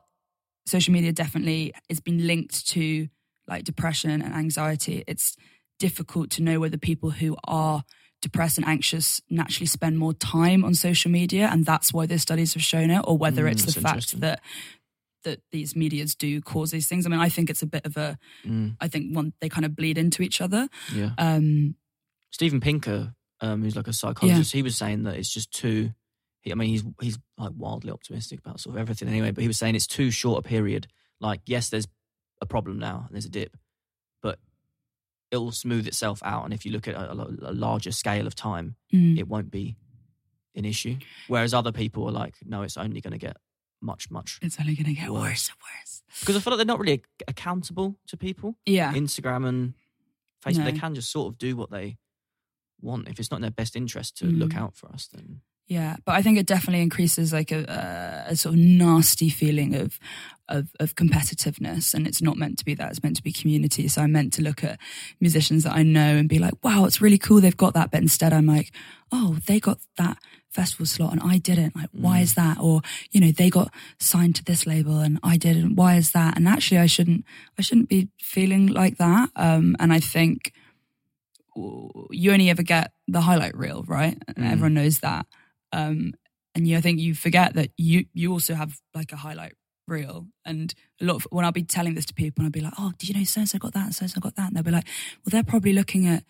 social 0.65 0.93
media 0.93 1.11
definitely 1.13 1.73
has 1.89 1.99
been 1.99 2.27
linked 2.27 2.67
to 2.69 3.07
like 3.47 3.63
depression 3.63 4.21
and 4.21 4.33
anxiety, 4.33 5.03
it's 5.07 5.35
difficult 5.79 6.29
to 6.31 6.43
know 6.43 6.59
whether 6.59 6.77
people 6.77 7.11
who 7.11 7.37
are 7.45 7.83
depressed 8.21 8.57
and 8.57 8.67
anxious 8.67 9.21
naturally 9.29 9.67
spend 9.67 9.97
more 9.97 10.11
time 10.13 10.65
on 10.65 10.73
social 10.73 11.11
media 11.11 11.47
and 11.51 11.65
that's 11.65 11.93
why 11.93 12.05
the 12.07 12.17
studies 12.17 12.55
have 12.55 12.63
shown 12.63 12.89
it 12.89 12.99
or 13.05 13.15
whether 13.15 13.43
Mm, 13.43 13.51
it's 13.51 13.65
the 13.71 13.79
fact 13.79 14.19
that 14.21 14.41
that 15.23 15.39
these 15.51 15.75
medias 15.75 16.15
do 16.15 16.41
cause 16.41 16.71
these 16.71 16.87
things 16.87 17.05
i 17.05 17.09
mean 17.09 17.19
i 17.19 17.29
think 17.29 17.47
it's 17.51 17.61
a 17.61 17.67
bit 17.67 17.85
of 17.85 17.95
a 17.95 18.17
Mm. 18.43 18.75
i 18.81 18.87
think 18.87 19.15
one 19.15 19.33
they 19.39 19.49
kind 19.49 19.65
of 19.65 19.75
bleed 19.75 19.99
into 19.99 20.23
each 20.23 20.41
other 20.41 20.67
yeah. 20.93 21.11
um 21.19 21.75
Steven 22.31 22.59
Pinker, 22.59 23.13
um, 23.39 23.61
who's 23.61 23.75
like 23.75 23.87
a 23.87 23.93
psychologist, 23.93 24.51
he 24.51 24.63
was 24.63 24.75
saying 24.75 25.03
that 25.03 25.15
it's 25.15 25.29
just 25.33 25.51
too. 25.53 25.91
I 26.51 26.55
mean, 26.55 26.69
he's 26.69 26.83
he's 27.01 27.17
like 27.37 27.51
wildly 27.55 27.91
optimistic 27.91 28.39
about 28.39 28.59
sort 28.59 28.75
of 28.75 28.81
everything 28.81 29.07
anyway. 29.07 29.31
But 29.31 29.41
he 29.41 29.47
was 29.47 29.57
saying 29.57 29.75
it's 29.75 29.87
too 29.87 30.11
short 30.11 30.45
a 30.45 30.47
period. 30.47 30.87
Like, 31.19 31.41
yes, 31.45 31.69
there's 31.69 31.87
a 32.41 32.45
problem 32.45 32.77
now 32.79 33.03
and 33.07 33.15
there's 33.15 33.25
a 33.25 33.29
dip, 33.29 33.57
but 34.21 34.39
it'll 35.31 35.51
smooth 35.51 35.87
itself 35.87 36.21
out. 36.23 36.45
And 36.45 36.53
if 36.53 36.65
you 36.65 36.71
look 36.71 36.87
at 36.87 36.95
a, 36.95 37.11
a 37.13 37.51
larger 37.53 37.91
scale 37.91 38.27
of 38.27 38.35
time, 38.35 38.75
mm, 38.93 39.17
it 39.17 39.27
won't 39.27 39.49
be 39.51 39.75
an 40.55 40.65
issue. 40.65 40.97
Whereas 41.27 41.53
other 41.53 41.71
people 41.71 42.07
are 42.07 42.11
like, 42.11 42.35
no, 42.45 42.61
it's 42.61 42.77
only 42.77 43.01
going 43.01 43.11
to 43.13 43.17
get 43.17 43.37
much, 43.81 44.09
much. 44.09 44.39
it's 44.41 44.59
only 44.59 44.75
going 44.75 44.85
to 44.95 44.99
get 44.99 45.11
Worse. 45.11 45.49
and 45.49 45.57
worse 45.61 46.01
Because 46.19 46.35
I 46.35 46.39
feel 46.39 46.51
like 46.53 46.57
they're 46.57 46.65
not 46.65 46.79
really 46.79 47.03
accountable 47.27 47.95
to 48.07 48.17
people. 48.17 48.55
yeah 48.65 48.91
Instagram 48.93 49.47
and 49.47 49.73
Facebook, 50.43 50.65
they 50.65 50.71
No. 50.71 50.79
can 50.79 50.95
just 50.95 51.11
sort 51.11 51.31
of 51.33 51.37
do 51.37 51.55
what 51.55 51.69
they 51.71 51.97
want. 52.81 53.07
If 53.07 53.19
it's 53.19 53.29
not 53.31 53.37
in 53.37 53.41
their 53.43 53.51
best 53.51 53.75
interest 53.75 54.17
to 54.17 54.25
look 54.25 54.51
Mm. 54.51 54.57
out 54.61 54.75
for 54.75 54.87
us, 54.89 55.07
then 55.07 55.41
Yeah, 55.67 55.97
but 56.05 56.13
I 56.15 56.21
think 56.21 56.37
it 56.37 56.45
definitely 56.45 56.81
increases 56.81 57.33
like 57.33 57.51
a, 57.51 58.25
a, 58.29 58.35
sort 58.37 58.55
of 58.55 58.59
nasty 58.59 59.27
feeling 59.27 59.75
of, 59.75 59.99
of 60.47 60.69
of 60.79 60.95
competitiveness, 60.95 61.93
and 61.93 62.07
it's 62.07 62.21
not 62.21 62.37
meant 62.37 62.57
to 62.59 62.65
be 62.65 62.73
that. 62.75 62.89
It's 62.91 63.03
meant 63.03 63.17
to 63.17 63.23
be 63.23 63.33
community. 63.33 63.89
So 63.89 64.01
I'm 64.01 64.13
meant 64.13 64.31
to 64.33 64.41
look 64.41 64.63
at 64.63 64.79
musicians 65.19 65.63
that 65.65 65.73
I 65.75 65.83
know 65.83 66.15
and 66.15 66.29
be 66.29 66.39
like, 66.39 66.53
"Wow, 66.63 66.85
it's 66.85 67.01
really 67.01 67.17
cool 67.17 67.41
they've 67.41 67.57
got 67.65 67.73
that." 67.73 67.91
But 67.91 68.01
instead, 68.01 68.31
I'm 68.31 68.45
like, 68.45 68.71
"Oh, 69.11 69.39
they 69.45 69.59
got 69.59 69.79
that 69.97 70.17
festival 70.49 70.85
slot 70.85 71.11
and 71.11 71.21
I 71.21 71.37
didn't. 71.37 71.75
Like, 71.75 71.89
why 71.91 72.19
is 72.19 72.35
that?" 72.35 72.59
Or 72.61 72.81
you 73.11 73.19
know, 73.19 73.31
they 73.31 73.49
got 73.49 73.73
signed 73.99 74.35
to 74.35 74.45
this 74.45 74.65
label 74.65 74.99
and 74.99 75.19
I 75.21 75.35
didn't. 75.35 75.75
Why 75.75 75.95
is 75.95 76.11
that? 76.11 76.37
And 76.37 76.47
actually, 76.47 76.77
I 76.77 76.85
shouldn't. 76.85 77.25
I 77.59 77.61
shouldn't 77.61 77.89
be 77.89 78.07
feeling 78.21 78.67
like 78.67 78.95
that. 78.99 79.31
Um, 79.35 79.75
and 79.81 79.91
I 79.91 79.99
think 79.99 80.53
you 82.11 82.31
only 82.31 82.49
ever 82.49 82.63
get 82.63 82.91
the 83.07 83.21
highlight 83.21 83.57
reel, 83.57 83.83
right? 83.87 84.17
And 84.27 84.37
Mm. 84.45 84.51
everyone 84.51 84.73
knows 84.75 84.99
that. 84.99 85.25
Um, 85.71 86.13
and 86.55 86.75
I 86.75 86.81
think 86.81 86.99
you 86.99 87.13
forget 87.13 87.53
that 87.53 87.69
you 87.77 88.05
you 88.13 88.31
also 88.31 88.55
have 88.55 88.79
like 88.95 89.11
a 89.11 89.17
highlight 89.17 89.53
reel. 89.87 90.27
And 90.45 90.73
a 91.01 91.05
lot 91.05 91.17
of 91.17 91.27
when 91.31 91.45
I'll 91.45 91.51
be 91.51 91.63
telling 91.63 91.95
this 91.95 92.05
to 92.07 92.13
people, 92.13 92.41
and 92.41 92.47
I'll 92.47 92.51
be 92.51 92.61
like, 92.61 92.73
"Oh, 92.77 92.93
did 92.97 93.09
you 93.09 93.15
know 93.15 93.23
so 93.23 93.41
and 93.41 93.49
so 93.49 93.57
got 93.57 93.73
that? 93.73 93.93
So 93.93 94.03
and 94.03 94.11
so 94.11 94.19
got 94.19 94.35
that?" 94.35 94.47
And 94.47 94.55
they'll 94.55 94.63
be 94.63 94.71
like, 94.71 94.87
"Well, 95.17 95.31
they're 95.31 95.43
probably 95.43 95.73
looking 95.73 96.07
at 96.07 96.23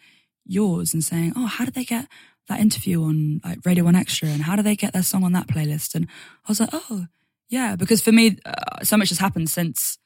yours 0.46 0.94
and 0.94 1.04
saying, 1.04 1.34
"Oh, 1.36 1.46
how 1.46 1.66
did 1.66 1.74
they 1.74 1.86
get 1.86 2.08
that 2.48 2.60
interview 2.60 3.04
on 3.04 3.42
like 3.44 3.60
Radio 3.66 3.84
One 3.84 3.96
Extra? 3.96 4.30
And 4.30 4.44
how 4.44 4.56
do 4.56 4.62
they 4.62 4.76
get 4.76 4.94
their 4.94 5.04
song 5.04 5.24
on 5.24 5.34
that 5.34 5.48
playlist?" 5.48 5.96
And 5.96 6.08
I 6.46 6.50
was 6.50 6.60
like, 6.60 6.70
"Oh, 6.74 7.08
yeah," 7.50 7.76
because 7.76 8.02
for 8.02 8.12
me, 8.12 8.38
uh, 8.46 8.84
so 8.84 8.98
much 8.98 9.10
has 9.10 9.20
happened 9.20 9.50
since 9.50 9.98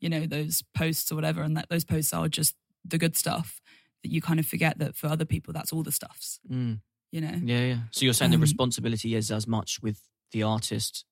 you 0.00 0.08
know 0.08 0.26
those 0.26 0.62
posts 0.74 1.10
or 1.10 1.14
whatever, 1.14 1.42
and 1.42 1.56
that 1.56 1.68
those 1.68 1.84
posts 1.84 2.12
are 2.12 2.28
just 2.28 2.54
the 2.84 2.98
good 2.98 3.16
stuff 3.16 3.60
that 4.02 4.10
you 4.10 4.20
kind 4.20 4.40
of 4.40 4.46
forget 4.46 4.78
that 4.78 4.96
for 4.96 5.08
other 5.08 5.26
people 5.26 5.52
that's 5.52 5.72
all 5.72 5.82
the 5.82 5.92
stuffs. 5.92 6.40
mm, 6.50 6.80
You 7.12 7.20
know, 7.22 7.40
yeah, 7.42 7.64
yeah. 7.64 7.78
So 7.90 8.04
you're 8.04 8.14
saying 8.14 8.30
the 8.30 8.36
Um, 8.36 8.42
responsibility 8.42 9.14
is 9.16 9.30
as 9.30 9.46
much 9.46 9.80
with 9.82 10.00
the 10.32 10.42
artist 10.44 11.04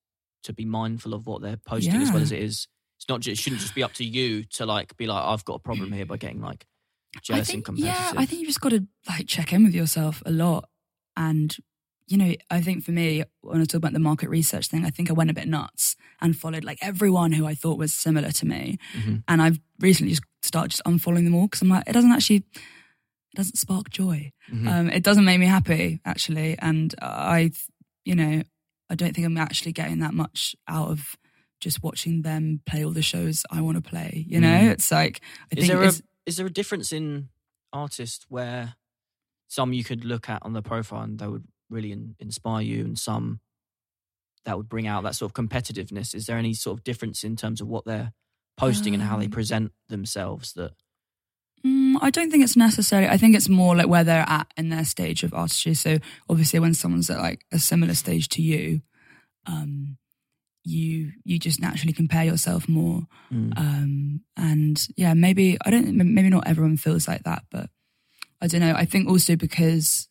to 0.45 0.53
be 0.53 0.65
mindful 0.65 1.13
of 1.15 1.27
what 1.27 1.43
they're 1.43 1.57
posting 1.57 1.95
as 1.97 2.13
well 2.13 2.23
as 2.23 2.31
it 2.31 2.41
is. 2.41 2.69
It's 2.99 3.09
not. 3.09 3.21
Just, 3.21 3.41
it 3.41 3.43
shouldn't 3.43 3.61
just 3.63 3.75
be 3.75 3.83
up 3.83 3.95
to 3.95 4.05
you 4.05 4.45
to 4.45 4.65
like 4.67 4.97
be 4.97 5.07
like, 5.07 5.23
I've 5.25 5.45
got 5.45 5.55
a 5.55 5.59
problem 5.59 5.93
here 5.93 6.07
by 6.07 6.17
getting 6.17 6.41
like 6.41 6.67
jealous 7.23 7.49
I 7.49 7.53
think, 7.53 7.57
and 7.69 7.77
competitive. 7.77 8.15
Yeah, 8.15 8.21
I 8.21 8.27
think 8.27 8.41
you 8.41 8.47
just 8.47 8.61
got 8.61 8.71
to 8.71 8.87
like 9.09 9.27
check 9.27 9.53
in 9.53 9.65
with 9.65 9.75
yourself 9.75 10.23
a 10.25 10.31
lot. 10.31 10.69
And, 11.17 11.57
you 12.07 12.17
know, 12.17 12.33
I 12.51 12.61
think 12.61 12.85
for 12.85 12.93
me, 12.93 13.25
when 13.41 13.61
I 13.61 13.65
talk 13.65 13.79
about 13.79 13.93
the 13.93 13.99
market 13.99 14.29
research 14.31 14.69
thing, 14.69 14.85
I 14.85 14.91
think 14.91 15.11
I 15.11 15.15
went 15.15 15.31
a 15.31 15.35
bit 15.35 15.49
nuts 15.49 15.97
and 16.21 16.37
followed 16.37 16.63
like 16.65 16.79
everyone 16.81 17.33
who 17.33 17.45
I 17.45 17.55
thought 17.55 17.77
was 17.79 17.93
similar 17.93 18.31
to 18.31 18.47
me. 18.47 18.79
Mhm. 18.95 19.25
And 19.27 19.43
I've 19.43 19.59
recently 19.81 20.13
just 20.13 20.23
started 20.43 20.71
just 20.71 20.85
unfollowing 20.85 21.25
them 21.25 21.35
all 21.35 21.47
because 21.47 21.63
I'm 21.63 21.69
like, 21.69 21.89
it 21.89 21.93
doesn't 21.93 22.13
actually, 22.13 22.45
it 23.33 23.37
doesn't 23.37 23.57
spark 23.57 23.91
joy. 23.91 24.33
Mhm. 24.51 24.69
Um, 24.69 24.91
it 24.91 25.03
doesn't 25.03 25.25
make 25.25 25.39
me 25.41 25.47
happy 25.47 26.01
actually. 26.05 26.59
And 26.59 26.95
I, 27.03 27.51
you 28.05 28.15
know, 28.15 28.43
I 28.91 28.95
don't 28.95 29.15
think 29.15 29.27
I'm 29.27 29.37
actually 29.37 29.73
getting 29.73 29.99
that 30.01 30.15
much 30.15 30.57
out 30.67 30.89
of 30.91 31.17
just 31.61 31.83
watching 31.83 32.23
them 32.23 32.61
play 32.67 32.85
all 32.85 32.93
the 32.93 33.03
shows 33.03 33.45
I 33.51 33.61
want 33.61 33.77
to 33.83 33.91
play. 33.91 34.25
You 34.29 34.41
know, 34.41 34.49
Mm. 34.49 34.71
it's 34.71 34.91
like, 34.91 35.21
I 35.53 35.59
is 35.59 35.67
think 35.67 35.79
there 35.79 35.89
a 35.89 35.93
is 36.27 36.37
there 36.37 36.47
a 36.47 36.51
difference 36.53 36.93
in 36.93 37.29
artists 37.73 38.25
where 38.29 38.75
some 39.49 39.73
you 39.73 39.83
could 39.85 40.05
look 40.05 40.29
at 40.29 40.43
on 40.43 40.53
the 40.53 40.63
profile 40.63 41.03
and 41.03 41.19
they 41.19 41.27
would 41.27 41.47
really 41.71 41.91
in, 41.93 42.15
inspire 42.19 42.63
you, 42.63 42.85
and 42.85 42.99
some 42.99 43.41
that 44.45 44.57
would 44.57 44.69
bring 44.69 44.87
out 44.87 45.03
that 45.05 45.15
sort 45.17 45.31
of 45.31 45.35
competitiveness? 45.35 46.15
Is 46.15 46.27
there 46.27 46.39
any 46.39 46.55
sort 46.55 46.79
of 46.79 46.85
difference 46.85 47.25
in 47.25 47.37
terms 47.37 47.61
of 47.61 47.69
what 47.69 47.85
they're 47.85 48.13
posting 48.57 48.95
and 48.95 49.03
how 49.03 49.19
they 49.19 49.25
Um, 49.27 49.31
present 49.31 49.73
themselves? 49.89 50.53
That 50.55 50.73
Mm, 51.65 51.97
I 52.01 52.11
don't 52.11 52.31
think 52.31 52.45
it's 52.45 52.57
necessary. 52.57 53.09
I 53.09 53.17
think 53.17 53.35
it's 53.35 53.49
more 53.49 53.77
like 53.77 53.89
where 53.89 54.05
they're 54.05 54.29
at 54.29 54.47
in 54.57 54.69
their 54.69 54.85
stage 54.85 55.23
of 55.23 55.35
artistry. 55.35 55.75
So 55.75 55.99
obviously, 56.29 56.61
when 56.61 56.75
someone's 56.75 57.11
at 57.11 57.19
like 57.19 57.45
a 57.53 57.59
similar 57.59 57.95
stage 57.95 58.29
to 58.31 58.43
you, 58.43 58.83
um, 59.47 59.97
you 60.65 61.13
you 61.25 61.39
just 61.39 61.61
naturally 61.61 61.93
compare 61.93 62.25
yourself 62.25 62.69
more. 62.69 63.07
Mm. 63.33 63.59
Um, 63.59 64.21
and 64.37 64.87
yeah, 64.97 65.15
maybe 65.15 65.57
I 65.65 65.71
don't. 65.71 65.95
Maybe 65.97 66.31
not 66.31 66.47
everyone 66.47 66.77
feels 66.77 67.09
like 67.09 67.25
that, 67.25 67.45
but 67.51 67.71
I 68.41 68.47
don't 68.47 68.61
know. 68.61 68.75
I 68.75 68.85
think 68.85 69.09
also 69.09 69.37
because 69.37 70.09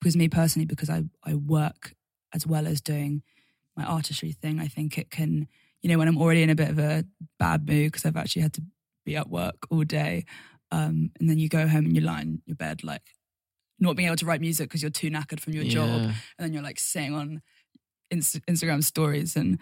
because 0.00 0.16
me 0.16 0.28
personally, 0.28 0.66
because 0.66 0.90
I 0.90 1.04
I 1.24 1.34
work 1.34 1.94
as 2.34 2.46
well 2.46 2.66
as 2.66 2.80
doing 2.80 3.22
my 3.76 3.84
artistry 3.84 4.32
thing. 4.32 4.60
I 4.60 4.68
think 4.68 4.98
it 4.98 5.10
can, 5.10 5.48
you 5.80 5.90
know, 5.90 5.98
when 5.98 6.08
I'm 6.08 6.18
already 6.18 6.42
in 6.42 6.50
a 6.50 6.54
bit 6.54 6.70
of 6.70 6.78
a 6.78 7.04
bad 7.38 7.66
mood 7.66 7.92
because 7.92 8.04
I've 8.04 8.16
actually 8.16 8.42
had 8.42 8.54
to 8.54 8.62
be 9.04 9.16
at 9.16 9.28
work 9.28 9.66
all 9.70 9.84
day. 9.84 10.24
Um, 10.72 11.10
and 11.20 11.28
then 11.28 11.38
you 11.38 11.48
go 11.48 11.68
home 11.68 11.84
and 11.84 11.94
you 11.94 12.00
lie 12.02 12.22
in 12.22 12.42
your 12.46 12.56
bed, 12.56 12.82
like 12.82 13.02
not 13.78 13.94
being 13.94 14.06
able 14.08 14.16
to 14.16 14.26
write 14.26 14.40
music 14.40 14.68
because 14.68 14.82
you're 14.82 14.90
too 14.90 15.10
knackered 15.10 15.38
from 15.38 15.52
your 15.52 15.64
job. 15.64 16.02
And 16.02 16.14
then 16.38 16.52
you're 16.52 16.62
like 16.62 16.80
sitting 16.80 17.14
on 17.14 17.42
Inst- 18.10 18.44
Instagram 18.46 18.82
stories 18.82 19.36
and 19.36 19.58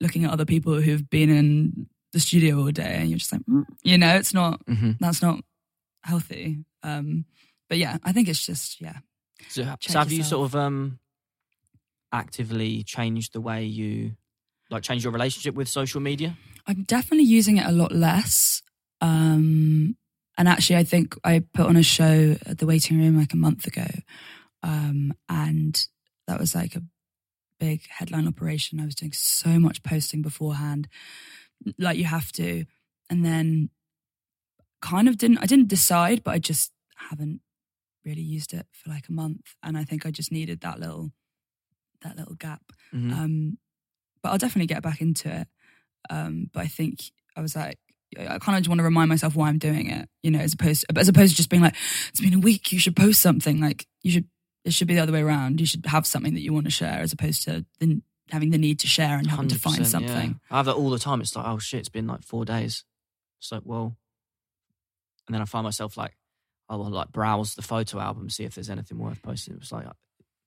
looking 0.00 0.24
at 0.24 0.30
other 0.30 0.44
people 0.46 0.80
who've 0.80 1.08
been 1.10 1.30
in 1.30 1.86
the 2.12 2.20
studio 2.20 2.58
all 2.58 2.70
day. 2.70 2.96
And 3.00 3.08
you're 3.10 3.18
just 3.18 3.32
like, 3.32 3.42
"Mm," 3.46 3.64
you 3.82 3.98
know, 3.98 4.14
it's 4.16 4.32
not, 4.34 4.64
Mhm. 4.66 4.98
that's 5.00 5.20
not 5.22 5.44
healthy. 6.04 6.64
Um, 6.82 7.24
but 7.68 7.78
yeah, 7.78 7.98
I 8.04 8.12
think 8.12 8.28
it's 8.28 8.44
just, 8.44 8.80
yeah. 8.80 8.98
So, 9.48 9.62
so 9.80 9.98
have 9.98 10.12
you 10.12 10.22
sort 10.22 10.44
of 10.46 10.54
um 10.56 10.98
actively 12.12 12.82
changed 12.82 13.32
the 13.32 13.40
way 13.40 13.64
you 13.64 14.16
like 14.70 14.82
change 14.82 15.04
your 15.04 15.12
relationship 15.12 15.54
with 15.54 15.68
social 15.68 16.00
media? 16.00 16.36
I'm 16.66 16.84
definitely 16.84 17.24
using 17.24 17.56
it 17.56 17.66
a 17.66 17.72
lot 17.72 17.92
less. 17.92 18.62
Um, 19.00 19.96
and 20.38 20.48
actually, 20.48 20.76
I 20.76 20.84
think 20.84 21.14
I 21.24 21.42
put 21.52 21.66
on 21.66 21.76
a 21.76 21.82
show 21.82 22.36
at 22.46 22.58
the 22.58 22.66
waiting 22.66 22.98
room 22.98 23.18
like 23.18 23.32
a 23.32 23.36
month 23.36 23.66
ago. 23.66 23.86
Um, 24.62 25.12
and 25.28 25.86
that 26.26 26.40
was 26.40 26.54
like 26.54 26.74
a 26.76 26.82
big 27.58 27.86
headline 27.88 28.26
operation. 28.26 28.80
I 28.80 28.86
was 28.86 28.94
doing 28.94 29.12
so 29.12 29.58
much 29.58 29.82
posting 29.82 30.22
beforehand, 30.22 30.88
like 31.78 31.98
you 31.98 32.04
have 32.04 32.32
to. 32.32 32.64
And 33.10 33.24
then 33.24 33.70
kind 34.80 35.08
of 35.08 35.18
didn't, 35.18 35.38
I 35.38 35.46
didn't 35.46 35.68
decide, 35.68 36.24
but 36.24 36.32
I 36.32 36.38
just 36.38 36.72
haven't 36.96 37.40
really 38.04 38.22
used 38.22 38.52
it 38.54 38.66
for 38.72 38.88
like 38.90 39.08
a 39.08 39.12
month. 39.12 39.54
And 39.62 39.76
I 39.76 39.84
think 39.84 40.06
I 40.06 40.10
just 40.10 40.32
needed 40.32 40.60
that 40.62 40.80
little, 40.80 41.12
that 42.02 42.16
little 42.16 42.34
gap. 42.34 42.62
Mhm. 42.92 43.12
Um, 43.12 43.58
but 44.22 44.30
I'll 44.30 44.38
definitely 44.38 44.66
get 44.66 44.82
back 44.82 45.00
into 45.00 45.28
it. 45.28 45.48
Um, 46.08 46.50
but 46.52 46.60
I 46.60 46.66
think 46.68 47.12
I 47.36 47.42
was 47.42 47.54
like, 47.54 47.78
I 48.18 48.38
kind 48.38 48.56
of 48.56 48.62
just 48.62 48.68
want 48.68 48.78
to 48.78 48.84
remind 48.84 49.08
myself 49.08 49.34
why 49.34 49.48
I'm 49.48 49.58
doing 49.58 49.90
it, 49.90 50.08
you 50.22 50.30
know, 50.30 50.38
as 50.40 50.52
opposed 50.54 50.84
as 50.96 51.08
opposed 51.08 51.32
to 51.32 51.36
just 51.36 51.48
being 51.48 51.62
like, 51.62 51.74
it's 52.08 52.20
been 52.20 52.34
a 52.34 52.38
week, 52.40 52.72
you 52.72 52.78
should 52.78 52.96
post 52.96 53.20
something. 53.20 53.60
Like 53.60 53.86
you 54.02 54.12
should, 54.12 54.24
it 54.64 54.72
should 54.72 54.88
be 54.88 54.94
the 54.94 55.00
other 55.02 55.12
way 55.12 55.22
around. 55.22 55.60
You 55.60 55.66
should 55.66 55.86
have 55.86 56.06
something 56.06 56.34
that 56.34 56.40
you 56.42 56.52
want 56.52 56.66
to 56.66 56.70
share, 56.70 57.00
as 57.00 57.12
opposed 57.12 57.44
to 57.44 57.64
the, 57.80 58.00
having 58.30 58.50
the 58.50 58.58
need 58.58 58.80
to 58.80 58.86
share 58.86 59.16
and 59.18 59.26
having 59.28 59.48
to 59.48 59.58
find 59.58 59.86
something. 59.86 60.30
yeah. 60.30 60.34
I 60.50 60.56
have 60.58 60.66
that 60.66 60.74
all 60.74 60.90
the 60.90 60.98
time. 60.98 61.20
It's 61.20 61.34
like, 61.36 61.46
oh 61.46 61.58
shit, 61.58 61.80
it's 61.80 61.88
been 61.88 62.06
like 62.06 62.22
four 62.22 62.44
days. 62.44 62.84
It's 63.40 63.50
like, 63.52 63.62
well, 63.64 63.96
and 65.26 65.34
then 65.34 65.42
I 65.42 65.44
find 65.44 65.64
myself 65.64 65.96
like, 65.96 66.16
oh, 66.68 66.74
I 66.74 66.76
will 66.76 66.90
like 66.90 67.12
browse 67.12 67.54
the 67.54 67.62
photo 67.62 67.98
album, 67.98 68.30
see 68.30 68.44
if 68.44 68.54
there's 68.54 68.70
anything 68.70 68.98
worth 68.98 69.22
posting. 69.22 69.54
It 69.54 69.60
was 69.60 69.72
like, 69.72 69.86
uh, 69.86 69.92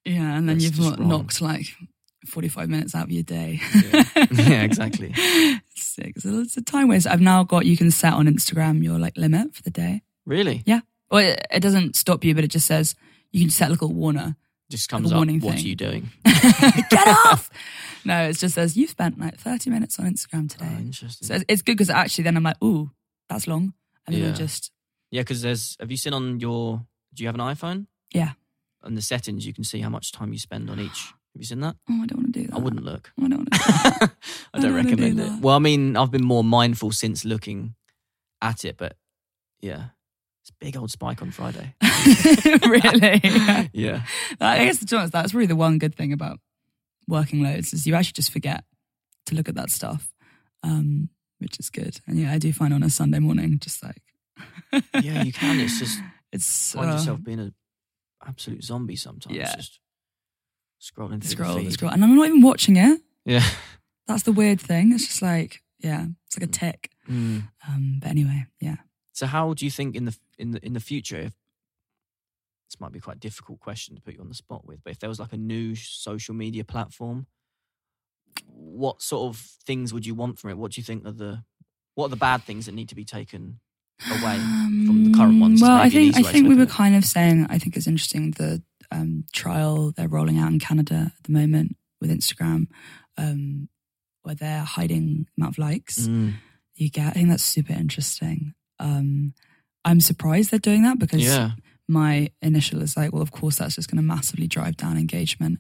Yeah, 0.05 0.35
and 0.37 0.47
then 0.47 0.59
you've 0.59 0.73
just 0.73 0.89
what, 0.91 0.99
wrong. 0.99 1.09
knocked 1.09 1.41
like 1.41 1.67
45 2.27 2.69
minutes 2.69 2.95
out 2.95 3.03
of 3.05 3.11
your 3.11 3.23
day. 3.23 3.59
Yeah. 3.91 4.03
Yeah, 4.31 4.61
exactly. 4.63 5.13
Sick. 5.75 6.19
So 6.19 6.39
it's 6.39 6.57
a 6.57 6.61
time 6.61 6.87
waste. 6.87 7.07
I've 7.07 7.21
now 7.21 7.43
got 7.43 7.65
you 7.65 7.77
can 7.77 7.91
set 7.91 8.13
on 8.13 8.25
Instagram 8.27 8.83
your 8.83 8.99
like 8.99 9.15
limit 9.17 9.55
for 9.55 9.61
the 9.63 9.71
day. 9.71 10.01
really? 10.25 10.63
Yeah. 10.65 10.81
Well, 11.11 11.19
it, 11.25 11.45
it 11.51 11.59
doesn't 11.59 11.95
stop 11.95 12.23
you, 12.23 12.33
but 12.35 12.43
it 12.43 12.49
just 12.51 12.65
says 12.65 12.95
you 13.31 13.39
can 13.41 13.49
set 13.51 13.67
a 13.67 13.71
little 13.71 13.93
warner. 13.93 14.35
Just 14.69 14.89
comes 14.89 15.11
a 15.11 15.13
up. 15.13 15.19
warning 15.19 15.39
What 15.39 15.55
thing. 15.55 15.63
are 15.65 15.67
you 15.67 15.75
doing? 15.75 16.09
Get 16.89 17.07
off! 17.07 17.49
No, 18.07 18.29
it 18.29 18.37
just 18.37 18.53
says 18.53 18.77
you've 18.77 18.91
spent 18.91 19.19
like 19.19 19.39
30 19.39 19.71
minutes 19.71 19.97
on 19.99 20.05
Instagram 20.05 20.43
Oh, 20.45 20.47
today. 20.47 20.75
interesting. 20.77 21.27
so 21.27 21.39
it's, 21.49 21.63
good 21.63 21.71
because 21.75 21.89
actually 21.89 22.25
then 22.25 22.37
I'm 22.37 22.43
like, 22.43 22.61
ooh, 22.63 22.91
that's 23.29 23.47
long. 23.47 23.73
And 24.05 24.15
then 24.15 24.21
Yeah. 24.25 24.29
I 24.29 24.33
just, 24.33 24.71
yeah, 25.09 25.21
because 25.21 25.41
there's. 25.41 25.75
Have 25.79 25.89
you 25.89 25.97
seen 25.97 26.13
on 26.13 26.39
your? 26.39 26.85
Do 27.15 27.23
you 27.23 27.27
have 27.27 27.33
an 27.33 27.41
iPhone? 27.41 27.87
Yeah. 28.13 28.33
On 28.83 28.93
the 28.93 29.01
settings, 29.01 29.47
you 29.47 29.53
can 29.53 29.63
see 29.63 29.79
how 29.81 29.89
much 29.89 30.11
time 30.11 30.31
you 30.33 30.37
spend 30.37 30.69
on 30.69 30.79
each. 30.79 31.13
Have 31.35 31.41
you 31.41 31.45
seen 31.45 31.59
that? 31.59 31.75
oh, 31.89 32.01
I 32.01 32.05
don't 32.05 32.17
want 32.21 32.33
to 32.33 32.39
do 32.41 32.47
that. 32.47 32.55
I 32.55 32.59
wouldn't 32.59 32.85
look. 32.85 33.11
I 33.21 33.27
don't 33.27 33.37
want 33.39 33.51
to 33.51 33.59
I 33.61 34.09
I 34.53 34.59
don't 34.59 34.61
don't 34.61 34.71
wanna 34.71 34.83
do 34.83 34.89
recommend 34.89 35.19
that. 35.19 35.37
it. 35.37 35.41
Well, 35.41 35.55
I 35.55 35.59
mean, 35.59 35.97
I've 35.97 36.09
been 36.11 36.23
more 36.23 36.45
mindful 36.45 36.91
since 36.91 37.25
looking 37.25 37.75
at 38.41 38.63
it, 38.63 38.77
but 38.77 38.95
yeah, 39.59 39.87
it's 40.41 40.51
a 40.51 40.53
big 40.65 40.77
old 40.77 40.91
spike 40.91 41.21
on 41.21 41.31
Friday. 41.31 41.75
really? 42.65 43.19
yeah. 43.73 44.03
I 44.39 44.63
guess 44.65 44.81
be 44.81 44.95
honest, 44.95 45.11
that's 45.11 45.33
really 45.33 45.47
the 45.47 45.57
one 45.57 45.77
good 45.77 45.93
thing 45.95 46.13
about 46.13 46.39
working 47.07 47.43
loads 47.43 47.73
is 47.73 47.85
you 47.85 47.95
actually 47.95 48.13
just 48.13 48.31
forget 48.31 48.63
to 49.25 49.35
look 49.35 49.49
at 49.49 49.55
that 49.55 49.69
stuff, 49.71 50.13
um, 50.63 51.09
which 51.39 51.59
is 51.59 51.69
good. 51.69 51.99
And 52.07 52.17
yeah, 52.17 52.31
I 52.31 52.37
do 52.37 52.53
find 52.53 52.73
on 52.73 52.81
a 52.81 52.89
Sunday 52.89 53.19
morning, 53.19 53.59
just 53.59 53.83
like 53.83 54.01
Yeah, 55.01 55.23
you 55.23 55.33
can. 55.33 55.59
It's 55.59 55.79
just 55.79 55.99
it's 56.31 56.73
find 56.73 56.91
uh, 56.91 56.93
yourself 56.93 57.21
being 57.23 57.39
an 57.39 57.53
absolute 58.25 58.63
zombie 58.63 58.95
sometimes. 58.95 59.35
Yeah. 59.35 59.53
Just 59.55 59.79
scrolling 60.85 61.21
through 61.21 61.31
scroll, 61.31 61.55
the 61.55 61.61
feed. 61.63 61.73
scroll, 61.73 61.91
and 61.91 62.03
I'm 62.03 62.15
not 62.15 62.27
even 62.27 62.41
watching 62.41 62.75
it. 62.77 63.01
Yeah. 63.25 63.43
That's 64.07 64.23
the 64.23 64.31
weird 64.31 64.61
thing. 64.61 64.91
It's 64.93 65.07
just 65.07 65.21
like 65.21 65.61
yeah, 65.79 66.05
it's 66.27 66.37
like 66.39 66.47
a 66.49 66.51
tick. 66.51 66.91
Mm. 67.09 67.47
Um, 67.67 67.97
but 68.01 68.09
anyway, 68.09 68.45
yeah. 68.59 68.77
So 69.13 69.25
how 69.25 69.53
do 69.53 69.65
you 69.65 69.71
think 69.71 69.95
in 69.95 70.05
the 70.05 70.15
in 70.37 70.51
the 70.51 70.65
in 70.65 70.73
the 70.73 70.79
future? 70.79 71.17
If, 71.17 71.33
this 72.69 72.79
might 72.79 72.91
be 72.91 72.99
quite 72.99 73.17
a 73.17 73.19
difficult 73.19 73.59
question 73.59 73.95
to 73.95 74.01
put 74.01 74.15
you 74.15 74.21
on 74.21 74.27
the 74.27 74.33
spot 74.35 74.65
with, 74.65 74.83
but 74.83 74.91
if 74.91 74.99
there 74.99 75.09
was 75.09 75.19
like 75.19 75.33
a 75.33 75.37
new 75.37 75.75
social 75.75 76.33
media 76.33 76.63
platform, 76.63 77.27
what 78.47 79.01
sort 79.01 79.29
of 79.29 79.37
things 79.37 79.93
would 79.93 80.05
you 80.05 80.15
want 80.15 80.39
from 80.39 80.49
it? 80.49 80.57
What 80.57 80.71
do 80.71 80.81
you 80.81 80.83
think 80.85 81.05
are 81.05 81.11
the 81.11 81.43
what 81.95 82.07
are 82.07 82.09
the 82.09 82.15
bad 82.15 82.43
things 82.43 82.65
that 82.65 82.73
need 82.73 82.89
to 82.89 82.95
be 82.95 83.05
taken 83.05 83.59
away 84.09 84.37
from 84.85 85.05
the 85.11 85.17
current 85.17 85.39
ones? 85.39 85.61
Um, 85.61 85.67
Well, 85.69 85.77
I 85.77 85.89
think 85.89 86.15
I 86.15 86.19
easy 86.19 86.23
way 86.23 86.27
to 86.27 86.33
think 86.33 86.47
we 86.49 86.55
were 86.55 86.63
it. 86.63 86.69
kind 86.69 86.95
of 86.95 87.05
saying. 87.05 87.47
I 87.49 87.57
think 87.59 87.77
it's 87.77 87.87
interesting 87.87 88.31
the 88.31 88.61
um, 88.95 89.25
trial 89.33 89.91
they're 89.91 90.07
rolling 90.07 90.39
out 90.39 90.51
in 90.51 90.59
Canada 90.59 91.11
at 91.17 91.23
the 91.23 91.31
moment 91.31 91.75
with 92.01 92.09
Instagram, 92.09 92.67
um, 93.17 93.67
where 94.23 94.35
they're 94.35 94.63
hiding 94.63 95.27
the 95.35 95.41
amount 95.41 95.55
of 95.55 95.59
likes 95.59 96.07
Mm, 96.07 96.33
you 96.75 96.89
get. 96.89 97.07
I 97.07 97.11
think 97.11 97.29
that's 97.29 97.43
super 97.43 97.73
interesting. 97.73 98.53
Um, 98.79 99.33
I'm 99.83 100.01
surprised 100.01 100.51
they're 100.51 100.59
doing 100.59 100.83
that 100.83 100.99
because 100.99 101.23
yeah, 101.23 101.51
my 101.87 102.29
initial 102.41 102.81
is 102.81 102.97
like, 102.97 103.11
well, 103.13 103.21
of 103.21 103.31
course, 103.31 103.57
that's 103.57 103.75
just 103.75 103.89
going 103.89 103.97
to 103.97 104.03
massively 104.15 104.47
drive 104.47 104.75
down 104.77 104.97
engagement. 104.97 105.59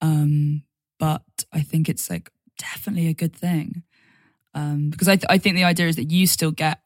Um, 0.00 0.62
but 0.98 1.22
I 1.52 1.60
think 1.62 1.88
it's 1.88 2.08
like 2.10 2.30
definitely 2.58 3.08
a 3.08 3.14
good 3.14 3.34
thing 3.34 3.82
um, 4.54 4.90
because 4.90 5.08
I, 5.08 5.16
th- 5.16 5.26
I 5.28 5.38
think 5.38 5.56
the 5.56 5.64
idea 5.64 5.88
is 5.88 5.96
that 5.96 6.10
you 6.10 6.26
still 6.26 6.50
get, 6.52 6.80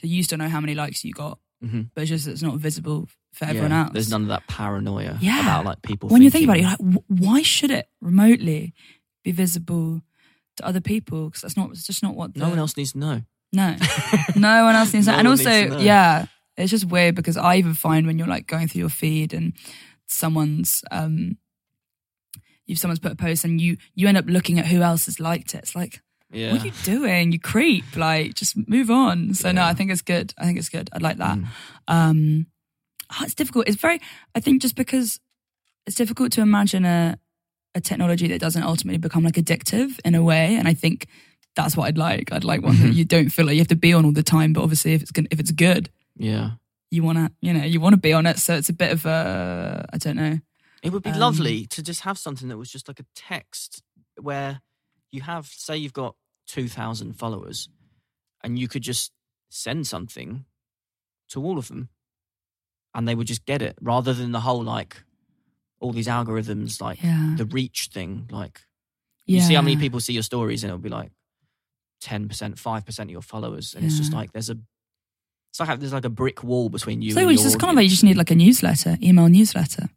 so 0.00 0.06
you 0.06 0.22
still 0.22 0.38
know 0.38 0.48
how 0.48 0.60
many 0.60 0.74
likes 0.74 1.04
you 1.04 1.12
got, 1.12 1.38
hmm 1.60 1.82
but 1.94 2.02
it's 2.02 2.10
just 2.10 2.26
it's 2.28 2.42
not 2.42 2.56
visible 2.58 3.08
for 3.36 3.44
everyone 3.44 3.70
yeah. 3.70 3.84
else. 3.84 3.92
There's 3.92 4.10
none 4.10 4.22
of 4.22 4.28
that 4.28 4.46
paranoia 4.48 5.18
Yeah. 5.20 5.42
about 5.42 5.64
like 5.64 5.82
people. 5.82 6.08
when 6.08 6.22
you 6.22 6.30
think 6.30 6.44
about 6.44 6.56
it, 6.56 6.62
you're 6.62 6.70
like, 6.70 7.02
why 7.06 7.42
should 7.42 7.70
it 7.70 7.88
remotely 8.00 8.72
be 9.24 9.32
visible 9.32 10.00
to 10.56 10.66
other 10.66 10.80
people? 10.80 11.26
Because 11.26 11.42
that's 11.42 11.56
not, 11.56 11.70
it's 11.70 11.86
just 11.86 12.02
not 12.02 12.14
what 12.14 12.34
the, 12.34 12.40
no 12.44 12.48
one 12.48 12.58
else 12.58 12.76
needs 12.76 12.92
to 12.92 12.98
know. 12.98 13.20
No, 13.52 13.76
no 14.34 14.64
one 14.64 14.74
else 14.74 14.92
needs 14.92 15.06
No 15.06 15.12
that. 15.12 15.18
And 15.20 15.28
also, 15.28 15.44
to 15.44 15.68
know. 15.68 15.78
yeah, 15.78 16.26
it's 16.56 16.70
just 16.70 16.86
weird 16.86 17.14
because 17.14 17.36
I 17.36 17.56
even 17.56 17.74
find 17.74 18.06
when 18.06 18.18
you're 18.18 18.26
like 18.26 18.46
going 18.46 18.68
through 18.68 18.80
your 18.80 18.88
feed 18.88 19.32
and 19.34 19.52
someone's 20.08 20.82
um, 20.90 21.36
if 22.66 22.78
someone's 22.78 22.98
put 22.98 23.12
a 23.12 23.16
post 23.16 23.44
and 23.44 23.60
you 23.60 23.76
you 23.94 24.08
end 24.08 24.16
up 24.16 24.24
looking 24.26 24.58
at 24.58 24.66
who 24.66 24.82
else 24.82 25.06
has 25.06 25.20
liked 25.20 25.54
it. 25.54 25.58
It's 25.58 25.76
like, 25.76 26.00
Yeah, 26.30 26.52
what 26.52 26.62
are 26.62 26.66
you 26.66 26.72
doing? 26.82 27.32
You 27.32 27.38
creep. 27.38 27.96
Like, 27.96 28.34
just 28.34 28.56
move 28.68 28.90
on. 28.90 29.34
So 29.34 29.52
no, 29.52 29.62
I 29.62 29.74
think 29.74 29.90
it's 29.92 30.02
good. 30.02 30.34
I 30.38 30.44
think 30.44 30.58
it's 30.58 30.68
good. 30.68 30.90
I'd 30.92 31.02
like 31.02 31.18
that. 31.18 31.38
Mm. 31.38 31.46
Um, 31.88 32.46
oh, 33.12 33.24
it's 33.24 33.34
difficult. 33.34 33.68
It's 33.68 33.80
very. 33.80 34.00
I 34.34 34.40
think 34.40 34.62
just 34.62 34.76
because 34.76 35.20
it's 35.86 35.96
difficult 35.96 36.32
to 36.32 36.40
imagine 36.40 36.84
a 36.84 37.18
a 37.74 37.80
technology 37.80 38.26
that 38.28 38.40
doesn't 38.40 38.62
ultimately 38.62 38.98
become 38.98 39.22
like 39.22 39.34
addictive 39.34 40.00
in 40.04 40.14
a 40.14 40.22
way, 40.22 40.56
and 40.56 40.66
I 40.66 40.74
think 40.74 41.06
that's 41.56 41.76
what 41.76 41.86
I'd 41.86 41.98
like. 41.98 42.32
I'd 42.32 42.44
like 42.44 42.62
one 42.62 42.78
that 42.80 42.94
you 42.94 43.04
don't 43.04 43.30
feel 43.30 43.46
like 43.46 43.54
you 43.54 43.60
have 43.60 43.68
to 43.68 43.76
be 43.76 43.92
on 43.92 44.04
all 44.04 44.12
the 44.12 44.22
time, 44.22 44.52
but 44.52 44.62
obviously 44.62 44.92
if 44.92 45.02
it's 45.02 45.10
good, 45.10 45.26
if 45.30 45.40
it's 45.40 45.50
good, 45.50 45.90
yeah. 46.16 46.52
you 46.90 47.02
want 47.02 47.18
to, 47.18 47.32
you 47.40 47.52
know, 47.52 47.64
you 47.64 47.80
want 47.80 47.94
to 47.94 48.00
be 48.00 48.12
on 48.12 48.26
it. 48.26 48.38
So 48.38 48.54
it's 48.54 48.68
a 48.68 48.74
bit 48.74 48.92
of 48.92 49.06
a, 49.06 49.86
I 49.92 49.98
don't 49.98 50.16
know. 50.16 50.38
It 50.82 50.92
would 50.92 51.02
be 51.02 51.10
Um, 51.10 51.18
lovely 51.18 51.66
to 51.66 51.82
just 51.82 52.02
have 52.02 52.18
something 52.18 52.48
that 52.48 52.58
was 52.58 52.70
just 52.70 52.88
like 52.88 53.00
a 53.00 53.06
text 53.14 53.82
where 54.20 54.60
you 55.10 55.22
have, 55.22 55.46
say, 55.46 55.76
you've 55.76 55.94
got 55.94 56.14
2,000 56.48 57.14
followers 57.14 57.68
and 58.44 58.58
you 58.58 58.68
could 58.68 58.82
just 58.82 59.12
send 59.48 59.86
something 59.86 60.44
to 61.30 61.42
all 61.42 61.58
of 61.58 61.68
them 61.68 61.88
and 62.96 63.06
they 63.06 63.14
would 63.14 63.26
just 63.28 63.44
get 63.46 63.62
it 63.62 63.76
rather 63.80 64.12
than 64.12 64.32
the 64.32 64.40
whole 64.40 64.64
like 64.64 64.96
all 65.78 65.92
these 65.92 66.08
algorithms, 66.08 66.80
like 66.80 67.00
Yeah. 67.02 67.34
the 67.36 67.44
reach 67.44 67.90
thing. 67.92 68.26
Like, 68.32 68.62
yeah. 69.26 69.36
you 69.36 69.42
see 69.46 69.54
how 69.54 69.62
many 69.62 69.76
people 69.76 70.00
see 70.00 70.14
your 70.14 70.22
stories 70.24 70.64
and 70.64 70.70
it'll 70.70 70.80
be 70.82 70.88
like 70.88 71.12
10%, 72.02 72.28
5% 72.28 72.98
of 73.02 73.10
your 73.10 73.20
followers. 73.22 73.74
And 73.74 73.84
it's 73.84 73.98
just 73.98 74.12
like 74.12 74.32
there's 74.32 74.48
a, 74.50 74.56
it's 75.50 75.60
like 75.60 75.78
there's 75.78 75.92
like 75.92 76.04
a 76.06 76.10
brick 76.10 76.42
wall 76.42 76.68
between 76.70 77.02
you 77.02 77.12
So 77.12 77.20
and 77.20 77.30
it's 77.30 77.42
your 77.42 77.50
just 77.50 77.60
kind 77.60 77.70
of 77.70 77.76
like 77.76 77.84
you 77.84 77.90
just 77.90 78.04
need 78.04 78.16
like 78.16 78.30
a 78.30 78.34
newsletter, 78.34 78.96
email 79.02 79.28
newsletter. 79.28 79.88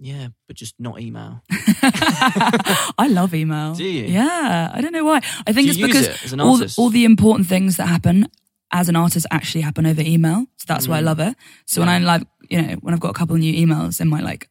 Yeah, 0.00 0.28
but 0.46 0.54
just 0.54 0.76
not 0.78 1.00
email. 1.00 1.42
I 1.50 3.08
love 3.10 3.34
email. 3.34 3.74
Do 3.74 3.82
you? 3.84 4.04
Yeah, 4.04 4.70
I 4.72 4.80
don't 4.80 4.92
know 4.92 5.04
why. 5.04 5.20
I 5.44 5.52
think 5.52 5.66
Do 5.66 5.70
it's 5.70 5.78
use 5.78 5.86
because 5.88 6.32
it 6.32 6.40
all 6.40 6.56
the, 6.56 6.72
all 6.78 6.88
the 6.90 7.04
important 7.04 7.48
things 7.48 7.76
that 7.78 7.86
happen 7.86 8.28
as 8.72 8.88
an 8.88 8.96
artist 8.96 9.26
actually 9.30 9.62
happen 9.62 9.86
over 9.86 10.02
email. 10.02 10.46
So 10.56 10.64
that's 10.68 10.86
why 10.88 10.98
I 10.98 11.00
Mm. 11.00 11.04
love 11.04 11.20
it. 11.20 11.36
So 11.66 11.80
when 11.80 11.88
Yeah. 11.88 11.94
I 11.94 11.98
like, 11.98 12.22
you 12.50 12.60
know, 12.62 12.74
when 12.82 12.92
I've 12.94 13.00
got 13.00 13.10
a 13.10 13.14
couple 13.14 13.34
of 13.34 13.40
new 13.40 13.54
emails 13.54 14.00
in 14.00 14.08
my 14.08 14.20
like 14.20 14.48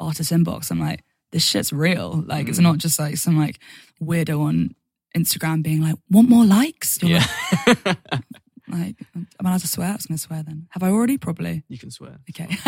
artist 0.00 0.32
inbox, 0.32 0.70
I'm 0.70 0.80
like, 0.80 1.04
this 1.30 1.44
shit's 1.46 1.72
real. 1.72 2.24
Like 2.26 2.48
it's 2.48 2.58
Mm. 2.58 2.62
not 2.64 2.78
just 2.78 2.98
like 2.98 3.16
some 3.16 3.38
like 3.38 3.58
weirdo 4.02 4.40
on 4.40 4.74
Instagram 5.16 5.62
being 5.62 5.80
like, 5.80 5.96
want 6.10 6.28
more 6.28 6.44
likes? 6.44 6.98
You're 7.02 7.20
Yeah. 7.20 7.26
Like, 7.66 7.86
like, 8.68 8.96
am 9.14 9.26
I 9.44 9.48
allowed 9.50 9.60
to 9.60 9.68
swear? 9.68 9.88
I 9.90 9.94
was 9.96 10.06
going 10.06 10.16
to 10.16 10.22
swear 10.22 10.42
then. 10.42 10.66
Have 10.70 10.82
I 10.82 10.88
already? 10.88 11.18
Probably. 11.18 11.62
you 11.68 11.78
can 11.78 11.90
swear. 11.90 12.18
Okay. 12.30 12.48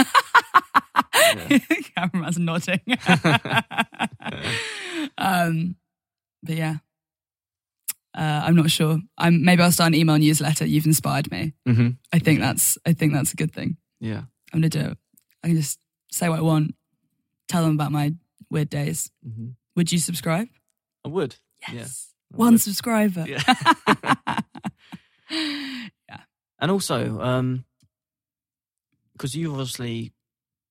Cameraman's 1.97 2.39
nodding. 2.39 2.81
um, 5.19 5.77
but 6.43 6.57
yeah, 6.57 6.77
uh, 8.15 8.43
I'm 8.45 8.55
not 8.55 8.71
sure. 8.71 8.99
I'm 9.19 9.45
maybe 9.45 9.63
I'll 9.63 9.73
start 9.73 9.89
an 9.89 9.95
email 9.95 10.19
newsletter. 10.19 10.67
You've 10.67 10.87
inspired 10.87 11.31
me. 11.31 11.53
Mm-hmm. 11.67 11.91
I 12.13 12.19
think 12.19 12.41
that's 12.41 12.79
I 12.87 12.93
think 12.93 13.13
that's 13.13 13.33
a 13.33 13.37
good 13.37 13.53
thing. 13.53 13.77
Yeah. 14.01 14.23
I'm 14.53 14.61
gonna 14.61 14.69
do 14.69 14.81
it. 14.81 14.99
I 15.43 15.49
can 15.49 15.57
just 15.57 15.79
say 16.13 16.29
what 16.29 16.39
I 16.39 16.43
want, 16.43 16.75
tell 17.49 17.63
them 17.63 17.75
about 17.75 17.93
my 17.93 18.15
weird 18.51 18.71
days. 18.71 19.11
Mm-hmm. 19.27 19.49
Would 19.77 19.91
you 19.91 19.99
subscribe? 19.99 20.49
I 21.05 21.09
would. 21.09 21.37
Yes, 21.73 22.13
I 22.33 22.37
one 22.37 22.53
would. 22.55 22.63
subscriber. 22.63 23.25
Yeah. 23.27 23.43
yeah. 26.09 26.21
And 26.61 26.71
also, 26.71 27.21
um, 27.21 27.65
because 29.13 29.35
you 29.35 29.51
obviously 29.51 30.13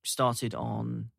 started 0.03 0.55
on 0.55 1.09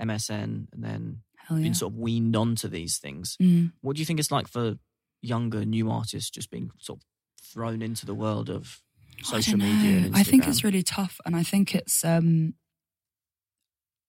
MSN 0.00 0.66
and 0.72 0.84
then 0.84 1.22
yeah. 1.50 1.56
been 1.56 1.74
sort 1.74 1.92
of 1.92 1.98
weaned 1.98 2.36
onto 2.36 2.68
these 2.68 2.98
things. 2.98 3.36
Mm. 3.40 3.72
What 3.80 3.96
do 3.96 4.00
you 4.00 4.06
think 4.06 4.20
it's 4.20 4.30
like 4.30 4.48
for 4.48 4.76
younger 5.20 5.64
new 5.64 5.90
artists 5.90 6.30
just 6.30 6.50
being 6.50 6.70
sort 6.78 7.00
of 7.00 7.04
thrown 7.42 7.82
into 7.82 8.06
the 8.06 8.14
world 8.14 8.48
of 8.50 8.80
I 9.20 9.22
social 9.40 9.58
don't 9.58 9.68
media? 9.82 10.10
I 10.14 10.22
think 10.22 10.46
it's 10.46 10.62
really 10.64 10.82
tough, 10.82 11.20
and 11.26 11.34
I 11.36 11.42
think 11.42 11.74
it's. 11.74 12.04
um 12.04 12.54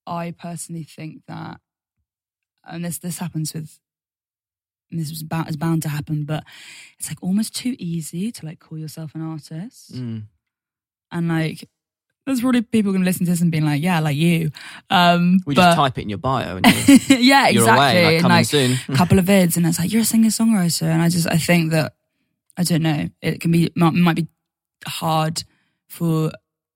I 0.06 0.32
personally 0.32 0.84
think 0.84 1.22
that, 1.28 1.60
and 2.64 2.84
this 2.84 3.00
this 3.00 3.20
happens 3.20 3.54
with. 3.54 3.80
And 4.92 5.00
this 5.00 5.12
was 5.12 5.22
about 5.22 5.48
is 5.48 5.56
bound 5.56 5.84
to 5.84 5.90
happen, 5.90 6.26
but 6.26 6.44
it's 6.98 7.10
like 7.12 7.22
almost 7.22 7.56
too 7.56 7.76
easy 7.78 8.32
to 8.32 8.44
like 8.46 8.60
call 8.60 8.76
yourself 8.80 9.14
an 9.14 9.22
artist, 9.22 9.94
Mm. 9.94 10.24
and 11.12 11.28
like 11.28 11.70
there's 12.26 12.42
probably 12.42 12.62
people 12.62 12.92
going 12.92 13.02
to 13.02 13.06
listen 13.06 13.26
to 13.26 13.32
this 13.32 13.42
and 13.42 13.52
being 13.52 13.66
like, 13.66 13.82
yeah, 13.82 14.00
like 14.00 14.16
you. 14.16 14.52
Um, 14.90 15.40
We 15.46 15.56
but 15.56 15.66
just 15.66 15.78
type 15.78 15.98
it 15.98 16.02
in 16.04 16.10
your 16.10 16.18
bio 16.20 16.58
and 16.58 16.66
you're, 17.10 17.20
yeah, 17.20 17.48
exactly. 17.48 17.60
away, 17.76 18.06
like 18.06 18.22
coming 18.22 18.38
like 18.38 18.46
soon. 18.46 18.78
a 18.88 18.96
couple 18.96 19.18
of 19.20 19.26
vids, 19.34 19.58
and 19.58 19.66
it's 19.66 19.80
like 19.80 19.92
you're 19.92 20.04
a 20.04 20.06
singer 20.06 20.30
songwriter, 20.30 20.84
and 20.84 21.02
I 21.02 21.10
just 21.10 21.28
I 21.28 21.38
think 21.38 21.72
that 21.72 21.94
I 22.58 22.64
don't 22.64 22.84
know 22.84 23.10
it 23.22 23.42
can 23.42 23.52
be 23.52 23.72
might, 23.76 23.94
might 23.94 24.16
be 24.16 24.28
hard 24.88 25.44
for 25.88 26.32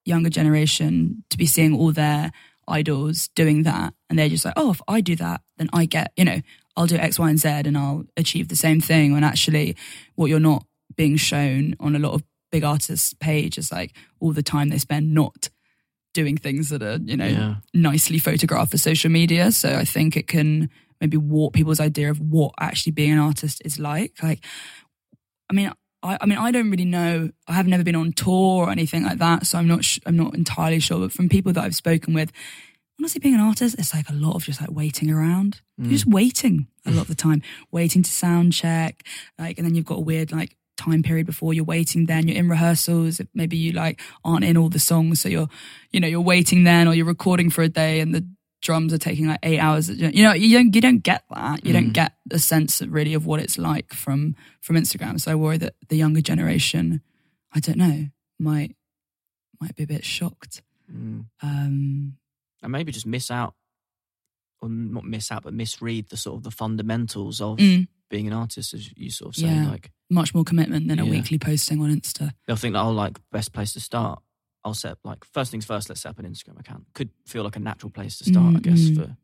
younger 0.06 0.30
generation 0.30 1.24
to 1.30 1.38
be 1.38 1.46
seeing 1.46 1.74
all 1.76 1.92
their 1.92 2.32
idols 2.68 3.30
doing 3.36 3.64
that, 3.64 3.94
and 4.10 4.18
they're 4.18 4.30
just 4.30 4.46
like, 4.46 4.56
oh, 4.58 4.72
if 4.72 4.82
I 4.88 5.02
do 5.02 5.16
that, 5.18 5.42
then 5.58 5.70
I 5.72 5.86
get 5.86 6.14
you 6.18 6.26
know 6.26 6.42
I'll 6.76 6.88
do 6.88 6.96
X, 6.96 7.20
Y, 7.20 7.30
and 7.30 7.40
Z, 7.40 7.48
and 7.48 7.78
I'll 7.78 8.06
achieve 8.18 8.48
the 8.48 8.56
same 8.56 8.82
thing. 8.82 9.14
When 9.14 9.24
actually, 9.24 9.76
what 10.16 10.28
you're 10.28 10.40
not 10.40 10.66
being 10.96 11.18
shown 11.18 11.76
on 11.80 11.96
a 11.96 12.00
lot 12.00 12.14
of 12.14 12.24
big 12.54 12.64
artists' 12.64 13.14
page 13.16 13.58
is 13.58 13.72
like 13.72 13.92
all 14.22 14.32
the 14.32 14.44
time 14.44 14.70
they 14.70 14.78
spend 14.78 15.12
not 15.14 15.50
doing 16.14 16.38
things 16.38 16.70
that 16.70 16.84
are 16.84 17.00
you 17.04 17.18
know 17.18 17.26
Yeah. 17.28 17.56
nicely 17.74 18.20
photographed 18.20 18.72
for 18.72 18.78
social 18.78 19.10
media. 19.12 19.52
So 19.52 19.70
I 19.76 19.86
think 19.86 20.16
it 20.16 20.28
can 20.28 20.70
maybe 21.02 21.18
warp 21.18 21.54
people's 21.54 21.80
idea 21.80 22.10
of 22.12 22.20
what 22.20 22.54
actually 22.60 22.92
being 22.94 23.12
an 23.14 23.20
artist 23.20 23.62
is 23.66 23.80
like. 23.80 24.14
Like, 24.22 24.46
I 25.50 25.54
mean, 25.54 25.72
I, 26.04 26.18
I 26.22 26.26
mean, 26.28 26.38
I 26.38 26.52
don't 26.52 26.70
really 26.70 26.86
know. 26.86 27.32
I 27.48 27.54
have 27.54 27.68
never 27.68 27.84
been 27.84 27.96
on 27.96 28.14
tour 28.14 28.66
or 28.68 28.70
anything 28.70 29.04
like 29.04 29.18
that, 29.18 29.46
so 29.48 29.58
I'm 29.58 29.68
not. 29.68 29.84
Sh- 29.84 30.00
I'm 30.06 30.16
not 30.18 30.36
entirely 30.36 30.80
sure. 30.80 31.00
But 31.00 31.12
from 31.12 31.30
people 31.30 31.52
that 31.54 31.64
I've 31.64 31.76
spoken 31.76 32.14
with, 32.14 32.32
honestly, 33.00 33.20
being 33.20 33.34
an 33.36 33.42
artist, 33.42 33.76
it's 33.80 33.94
like 33.94 34.10
a 34.10 34.14
lot 34.14 34.36
of 34.36 34.44
just 34.44 34.62
like 34.62 34.72
waiting 34.72 35.10
around. 35.10 35.62
Mm. 35.80 35.86
You're 35.86 35.94
just 36.00 36.06
waiting 36.08 36.68
a 36.86 36.92
lot 36.92 37.02
of 37.04 37.08
the 37.14 37.16
time, 37.16 37.42
waiting 37.72 38.04
to 38.04 38.12
sound 38.12 38.54
check, 38.54 39.04
like, 39.40 39.58
and 39.58 39.66
then 39.66 39.74
you've 39.76 39.86
got 39.92 39.98
a 39.98 40.02
weird 40.02 40.32
like 40.32 40.56
time 40.78 41.04
period 41.04 41.26
before 41.26 41.54
you're 41.54 41.64
waiting. 41.64 42.06
Then 42.06 42.28
you're 42.28 42.38
in 42.38 42.50
rehearsals. 42.50 43.22
Maybe 43.34 43.58
you 43.58 43.72
like 43.74 44.00
aren't 44.24 44.46
in 44.46 44.58
all 44.58 44.70
the 44.70 44.80
songs, 44.80 45.22
so 45.22 45.30
you're, 45.30 45.50
you 45.92 46.00
know, 46.00 46.08
you're 46.08 46.22
waiting 46.22 46.64
then, 46.64 46.88
or 46.88 46.94
you're 46.94 47.06
recording 47.06 47.50
for 47.50 47.62
a 47.64 47.70
day, 47.70 48.00
and 48.00 48.14
the 48.14 48.28
drums 48.62 48.94
are 48.94 48.98
taking 48.98 49.28
like 49.28 49.40
eight 49.44 49.60
hours. 49.60 49.90
You 49.90 50.10
know, 50.24 50.34
you 50.34 50.58
don't 50.58 50.74
you 50.74 50.82
don't 50.82 51.00
get 51.04 51.24
that. 51.34 51.66
You 51.66 51.74
don't 51.74 51.90
Mm. 51.90 51.94
get 51.94 52.14
a 52.32 52.40
sense 52.40 52.82
of 52.82 52.92
really 52.94 53.14
of 53.14 53.26
what 53.26 53.40
it's 53.40 53.58
like 53.58 53.94
from 53.94 54.36
from 54.62 54.76
Instagram. 54.78 55.20
So 55.20 55.32
I 55.32 55.36
worry 55.36 55.58
that 55.58 55.76
the 55.90 55.98
younger 55.98 56.22
generation, 56.22 57.02
I 57.52 57.60
don't 57.60 57.78
know, 57.78 58.08
might 58.40 58.76
might 59.60 59.76
be 59.76 59.84
a 59.84 59.88
bit 59.88 60.04
shocked. 60.06 60.62
Mm. 60.92 61.26
Um, 61.42 62.18
and 62.62 62.72
maybe 62.72 62.92
just 62.92 63.06
miss 63.06 63.30
out 63.32 63.56
or 64.62 64.70
not 64.70 65.04
miss 65.06 65.32
out 65.32 65.44
but 65.44 65.54
misread 65.54 66.08
the 66.10 66.16
sort 66.18 66.38
of 66.38 66.44
the 66.44 66.52
fundamentals 66.52 67.42
of 67.42 67.58
mm, 67.58 67.88
being 68.14 68.28
an 68.28 68.34
artist, 68.34 68.76
as 68.76 68.96
you 68.96 69.10
sort 69.10 69.30
of 69.30 69.36
say. 69.42 69.48
Yeah. 69.48 69.68
Like 69.72 69.90
Much 70.12 70.36
more 70.36 70.44
commitment 70.44 70.88
than 70.88 71.00
a 71.00 71.06
weekly 71.06 71.40
posting 71.40 71.82
on 71.82 71.90
Insta. 71.90 72.32
they'll 72.46 72.56
think 72.56 72.74
that 72.74 72.84
oh, 72.84 72.92
like 72.92 73.18
best 73.32 73.52
place 73.54 73.74
to 73.74 73.80
start. 73.80 74.22
I'll 74.64 74.76
set 74.76 74.98
like 75.04 75.26
first 75.26 75.50
things 75.50 75.66
first. 75.66 75.90
Let's 75.90 76.02
set 76.02 76.10
up 76.10 76.20
an 76.20 76.26
Instagram 76.32 76.60
account. 76.60 76.86
Could 76.94 77.10
feel 77.26 77.44
like 77.44 77.56
a 77.56 77.60
natural 77.60 77.90
place 77.90 78.20
to 78.20 78.26
start, 78.26 78.56
I 78.56 78.60
guess, 78.60 78.80
Mm, 78.82 78.92
mm. 78.92 78.96
for 79.02 79.18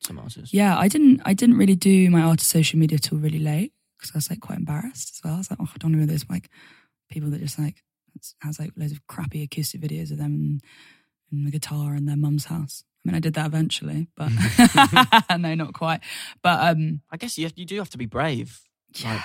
some 0.00 0.18
artists. 0.18 0.54
Yeah, 0.54 0.76
I 0.78 0.88
didn't. 0.88 1.20
I 1.26 1.34
didn't 1.34 1.58
really 1.58 1.76
do 1.76 2.10
my 2.10 2.22
artist 2.22 2.48
social 2.48 2.78
media 2.78 2.98
till 2.98 3.18
really 3.18 3.38
late 3.38 3.72
because 3.98 4.10
I 4.14 4.18
was 4.18 4.30
like 4.30 4.40
quite 4.40 4.58
embarrassed 4.58 5.08
as 5.14 5.20
well. 5.22 5.34
I 5.34 5.38
was 5.38 5.50
like, 5.50 5.60
oh, 5.60 5.68
I 5.74 5.78
don't 5.78 5.92
know 5.92 6.06
those 6.06 6.24
like 6.30 6.48
people 7.10 7.28
that 7.30 7.40
just 7.40 7.58
like 7.58 7.84
has 8.40 8.58
like 8.58 8.72
loads 8.74 8.92
of 8.92 9.06
crappy 9.06 9.42
acoustic 9.42 9.80
videos 9.82 10.10
of 10.10 10.16
them 10.18 10.32
and, 10.34 10.60
and 11.30 11.46
the 11.46 11.50
guitar 11.50 11.94
in 11.94 12.06
their 12.06 12.16
mum's 12.16 12.46
house. 12.46 12.84
I 13.04 13.08
mean, 13.10 13.14
I 13.16 13.20
did 13.20 13.34
that 13.34 13.46
eventually, 13.46 14.08
but 14.16 14.30
no, 15.38 15.54
not 15.54 15.74
quite. 15.74 16.00
But 16.42 16.70
um, 16.76 17.02
I 17.10 17.16
guess 17.18 17.36
you 17.36 17.44
have, 17.44 17.52
you 17.56 17.66
do 17.66 17.76
have 17.78 17.90
to 17.90 17.98
be 17.98 18.06
brave. 18.06 18.60
yeah, 18.96 19.14
Like 19.14 19.22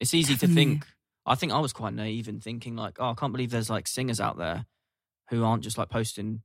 it's 0.00 0.14
easy 0.14 0.34
to 0.36 0.46
think. 0.48 0.86
I 1.26 1.34
think 1.34 1.52
I 1.52 1.58
was 1.58 1.74
quite 1.74 1.92
naive 1.92 2.26
in 2.28 2.40
thinking 2.40 2.74
like, 2.74 2.96
oh, 2.98 3.10
I 3.10 3.14
can't 3.14 3.32
believe 3.32 3.50
there's 3.50 3.68
like 3.68 3.86
singers 3.86 4.18
out 4.20 4.38
there 4.38 4.64
who 5.28 5.44
aren't 5.44 5.62
just 5.62 5.76
like 5.76 5.90
posting 5.90 6.40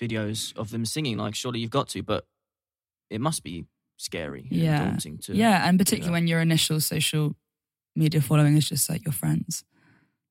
videos 0.00 0.56
of 0.56 0.70
them 0.70 0.84
singing. 0.84 1.18
Like, 1.18 1.34
surely 1.34 1.58
you've 1.58 1.70
got 1.70 1.88
to, 1.88 2.02
but 2.04 2.24
it 3.10 3.20
must 3.20 3.42
be 3.42 3.64
scary, 3.96 4.46
and 4.50 4.60
Yeah. 4.60 4.84
daunting 4.84 5.18
to. 5.24 5.34
yeah, 5.34 5.68
and 5.68 5.76
particularly 5.76 6.12
when 6.12 6.28
your 6.28 6.40
initial 6.40 6.78
social 6.80 7.34
media 7.96 8.20
following 8.20 8.56
is 8.56 8.68
just 8.68 8.88
like 8.88 9.04
your 9.04 9.12
friends, 9.12 9.64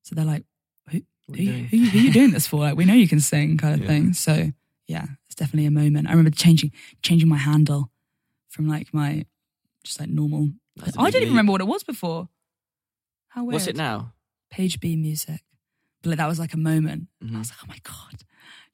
so 0.04 0.16
they're 0.16 0.24
like, 0.24 0.46
who, 0.90 1.00
are 1.34 1.38
you 1.38 1.44
you- 1.44 1.52
doing? 1.52 1.66
who, 1.66 1.78
who 1.90 1.98
are 1.98 2.02
you 2.02 2.14
doing 2.14 2.32
this 2.32 2.48
for? 2.48 2.62
Like, 2.62 2.78
we 2.78 2.86
know 2.86 2.94
you 2.94 3.10
can 3.10 3.20
sing, 3.20 3.58
kind 3.58 3.74
of 3.74 3.82
Yeah. 3.82 3.88
thing. 3.88 4.14
So 4.14 4.54
yeah, 4.88 5.06
it's 5.28 5.36
definitely 5.36 5.66
a 5.66 5.72
moment. 5.72 6.08
I 6.08 6.12
remember 6.12 6.32
changing 6.32 6.72
changing 7.02 7.30
my 7.30 7.38
handle 7.38 7.92
from 8.50 8.68
like 8.68 8.94
my 8.94 9.26
just 9.84 10.00
like 10.00 10.10
normal. 10.10 10.50
I 10.80 10.86
didn't 10.86 11.00
even 11.00 11.22
leap. 11.22 11.30
remember 11.30 11.52
what 11.54 11.62
it 11.62 11.68
was 11.68 11.84
before. 11.84 12.30
How 13.30 13.44
weird. 13.44 13.54
What's 13.54 13.68
it 13.68 13.76
now? 13.76 14.14
Page 14.50 14.80
B 14.80 14.96
music. 14.96 15.42
But 16.02 16.12
like, 16.12 16.18
that 16.18 16.28
was 16.28 16.40
like 16.40 16.54
a 16.54 16.58
moment. 16.58 17.08
And 17.22 17.36
I 17.36 17.40
was 17.40 17.50
like, 17.50 17.60
oh 17.64 17.68
my 17.68 17.80
god, 17.84 18.22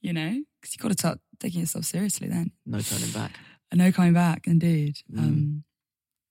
you 0.02 0.14
know, 0.14 0.44
because 0.62 0.76
you 0.76 0.82
got 0.82 0.92
to 0.92 0.98
start 0.98 1.20
taking 1.40 1.62
yourself 1.62 1.86
seriously 1.86 2.28
then. 2.28 2.52
No 2.66 2.80
turning 2.80 3.12
back. 3.12 3.32
And 3.72 3.80
no 3.80 3.92
coming 3.92 4.14
back, 4.14 4.46
indeed. 4.46 4.98
Mm. 5.12 5.20
Um, 5.20 5.64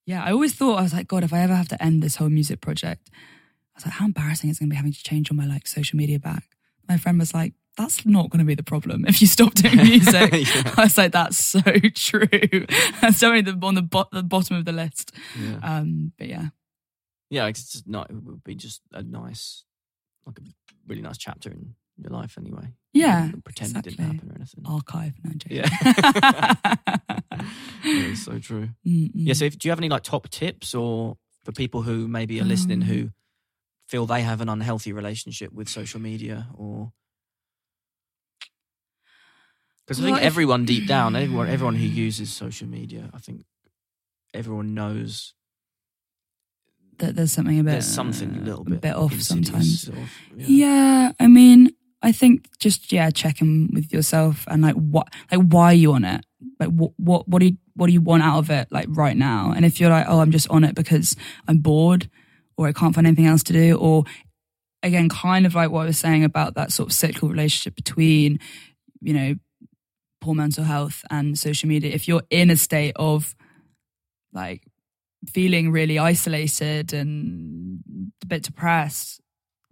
yeah, 0.05 0.23
I 0.23 0.31
always 0.31 0.53
thought 0.53 0.79
I 0.79 0.83
was 0.83 0.93
like, 0.93 1.07
God, 1.07 1.23
if 1.23 1.33
I 1.33 1.39
ever 1.39 1.55
have 1.55 1.69
to 1.69 1.81
end 1.83 2.03
this 2.03 2.17
whole 2.17 2.29
music 2.29 2.61
project, 2.61 3.09
I 3.13 3.77
was 3.77 3.85
like, 3.85 3.95
how 3.95 4.05
embarrassing 4.05 4.49
it's 4.49 4.59
going 4.59 4.69
to 4.69 4.73
be 4.73 4.77
having 4.77 4.93
to 4.93 5.03
change 5.03 5.31
all 5.31 5.37
my 5.37 5.45
like 5.45 5.67
social 5.67 5.97
media 5.97 6.19
back. 6.19 6.43
My 6.87 6.97
friend 6.97 7.17
was 7.17 7.33
like, 7.33 7.53
that's 7.77 8.05
not 8.05 8.29
going 8.29 8.39
to 8.39 8.45
be 8.45 8.55
the 8.55 8.63
problem 8.63 9.05
if 9.07 9.19
you 9.21 9.27
stop 9.27 9.53
doing 9.55 9.75
music. 9.89 10.31
Yeah. 10.31 10.73
I 10.77 10.83
was 10.83 10.97
like, 10.97 11.11
that's 11.11 11.37
so 11.43 11.59
true. 11.95 12.27
That's 13.01 13.19
definitely 13.19 13.51
the, 13.51 13.59
on 13.65 13.75
the, 13.75 13.81
bo- 13.81 14.09
the 14.11 14.23
bottom 14.23 14.57
of 14.57 14.65
the 14.65 14.71
list. 14.73 15.11
Yeah. 15.39 15.57
Um, 15.63 16.11
but 16.17 16.27
yeah, 16.27 16.47
yeah, 17.29 17.47
it's 17.47 17.71
just 17.71 17.87
not. 17.87 18.09
It 18.11 18.15
would 18.23 18.43
be 18.43 18.55
just 18.55 18.81
a 18.91 19.01
nice, 19.01 19.63
like 20.25 20.37
a 20.39 20.41
really 20.87 21.01
nice 21.01 21.17
chapter 21.17 21.49
in 21.49 21.73
your 21.97 22.11
life, 22.11 22.37
anyway. 22.37 22.73
Yeah, 22.93 23.31
pretend 23.43 23.75
it 23.75 23.83
didn't 23.83 24.05
happen 24.05 24.29
or 24.31 24.35
anything. 24.35 24.63
archive. 24.67 25.13
No, 25.23 25.31
I'm. 25.31 25.39
Yeah, 25.49 25.67
it's 27.83 28.23
so 28.23 28.37
true. 28.39 28.69
Mm, 28.85 29.07
mm. 29.07 29.11
Yeah. 29.15 29.33
So, 29.33 29.45
if, 29.45 29.57
do 29.57 29.67
you 29.67 29.71
have 29.71 29.79
any 29.79 29.89
like 29.89 30.03
top 30.03 30.29
tips 30.29 30.75
or 30.75 31.17
for 31.43 31.51
people 31.51 31.81
who 31.81 32.07
maybe 32.07 32.39
are 32.39 32.43
listening 32.45 32.81
Um. 32.83 32.87
who 32.87 33.09
feel 33.87 34.05
they 34.05 34.21
have 34.21 34.41
an 34.41 34.49
unhealthy 34.49 34.93
relationship 34.93 35.51
with 35.51 35.67
social 35.69 35.99
media 35.99 36.47
or? 36.55 36.91
Because 39.85 39.99
I 40.01 40.05
think 40.05 40.17
if- 40.17 40.23
everyone 40.23 40.65
deep 40.65 40.87
down, 40.87 41.15
everyone, 41.15 41.49
everyone 41.49 41.75
who 41.75 41.85
uses 41.85 42.31
social 42.31 42.67
media, 42.67 43.09
I 43.13 43.17
think 43.19 43.43
everyone 44.33 44.73
knows 44.73 45.33
that 46.99 47.15
there's 47.15 47.33
something 47.33 47.59
a 47.59 47.63
bit 47.63 47.71
there's 47.71 47.87
something 47.93 48.35
uh, 48.37 48.39
a 48.39 48.43
little 48.43 48.63
bit, 48.63 48.81
bit 48.81 48.95
off 48.95 49.19
sometimes. 49.21 49.89
or- 49.89 49.95
yeah. 50.35 50.45
Yeah. 50.47 51.11
I 51.19 51.27
mean, 51.27 51.71
I 52.01 52.11
think 52.11 52.47
just 52.59 52.91
yeah, 52.91 53.09
checking 53.09 53.69
with 53.73 53.91
yourself 53.91 54.45
and 54.47 54.61
like 54.61 54.75
what, 54.75 55.07
like 55.31 55.41
why 55.41 55.65
are 55.71 55.73
you 55.73 55.93
on 55.93 56.05
it? 56.05 56.25
Like 56.59 56.69
what, 56.69 56.91
what, 56.97 57.27
what 57.27 57.39
do 57.39 57.47
you, 57.47 57.57
what 57.75 57.87
do 57.87 57.93
you 57.93 58.01
want 58.01 58.23
out 58.23 58.39
of 58.39 58.49
it? 58.49 58.67
Like 58.71 58.87
right 58.89 59.17
now? 59.17 59.51
And 59.55 59.65
if 59.65 59.79
you're 59.79 59.89
like, 59.89 60.05
oh, 60.07 60.19
I'm 60.19 60.31
just 60.31 60.49
on 60.49 60.63
it 60.63 60.75
because 60.75 61.15
I'm 61.47 61.57
bored, 61.57 62.09
or 62.55 62.67
I 62.67 62.71
can't 62.73 62.93
find 62.93 63.07
anything 63.07 63.25
else 63.25 63.41
to 63.43 63.53
do, 63.53 63.75
or 63.77 64.03
again, 64.83 65.09
kind 65.09 65.45
of 65.47 65.55
like 65.55 65.71
what 65.71 65.81
I 65.83 65.85
was 65.85 65.97
saying 65.97 66.23
about 66.23 66.53
that 66.55 66.71
sort 66.71 66.89
of 66.89 66.93
cyclical 66.93 67.29
relationship 67.29 67.75
between, 67.75 68.39
you 69.01 69.13
know, 69.13 69.35
poor 70.23 70.33
mental 70.35 70.63
health 70.63 71.03
and 71.09 71.37
social 71.37 71.67
media. 71.67 71.91
If 71.93 72.07
you're 72.07 72.23
in 72.29 72.49
a 72.49 72.55
state 72.55 72.93
of 72.95 73.35
like 74.31 74.61
feeling 75.27 75.71
really 75.71 75.99
isolated 75.99 76.93
and 76.93 77.81
a 78.23 78.25
bit 78.25 78.43
depressed, 78.43 79.21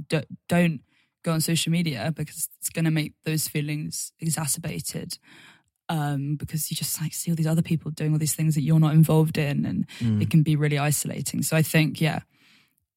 don't, 0.09 0.27
don't 0.49 0.81
go 1.23 1.31
on 1.31 1.41
social 1.41 1.71
media 1.71 2.11
because 2.15 2.49
it's 2.59 2.69
going 2.69 2.85
to 2.85 2.91
make 2.91 3.13
those 3.23 3.47
feelings 3.47 4.11
exacerbated. 4.19 5.17
Um, 5.89 6.35
because 6.37 6.71
you 6.71 6.75
just 6.75 7.01
like 7.01 7.13
see 7.13 7.31
all 7.31 7.35
these 7.35 7.47
other 7.53 7.61
people 7.61 7.91
doing 7.91 8.13
all 8.13 8.19
these 8.19 8.35
things 8.35 8.55
that 8.55 8.61
you're 8.61 8.79
not 8.79 8.93
involved 8.93 9.37
in, 9.37 9.65
and 9.65 9.85
Mm. 9.99 10.21
it 10.21 10.29
can 10.29 10.41
be 10.41 10.55
really 10.55 10.77
isolating. 10.77 11.43
So 11.43 11.57
I 11.57 11.63
think, 11.63 11.99
yeah, 11.99 12.19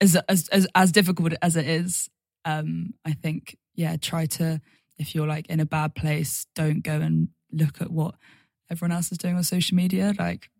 as 0.00 0.14
as 0.28 0.48
as, 0.50 0.68
as 0.76 0.92
difficult 0.92 1.32
as 1.42 1.56
it 1.56 1.66
is, 1.66 2.08
um, 2.44 2.94
I 3.04 3.12
think, 3.12 3.56
yeah, 3.74 3.96
try 3.96 4.26
to 4.38 4.60
if 4.96 5.12
you're 5.12 5.26
like 5.26 5.46
in 5.50 5.58
a 5.58 5.66
bad 5.66 5.96
place, 5.96 6.46
don't 6.54 6.84
go 6.84 7.00
and 7.00 7.28
look 7.52 7.80
at 7.80 7.90
what 7.90 8.14
everyone 8.70 8.92
else 8.96 9.12
is 9.12 9.18
doing 9.18 9.36
on 9.36 9.44
social 9.44 9.76
media. 9.76 10.12
Like, 10.18 10.50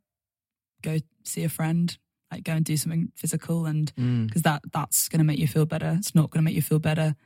go 0.83 0.99
see 1.25 1.45
a 1.45 1.49
friend, 1.49 1.97
like 2.31 2.45
go 2.45 2.53
and 2.53 2.65
do 2.65 2.77
something 2.77 3.11
physical, 3.17 3.67
and 3.67 3.93
Mm. 3.97 4.27
because 4.27 4.43
that 4.43 4.63
that's 4.73 5.09
going 5.09 5.19
to 5.19 5.25
make 5.25 5.39
you 5.39 5.49
feel 5.49 5.67
better. 5.67 5.95
It's 5.99 6.15
not 6.15 6.31
going 6.31 6.43
to 6.43 6.45
make 6.45 6.55
you 6.57 6.63
feel 6.63 6.79
better. 6.79 7.17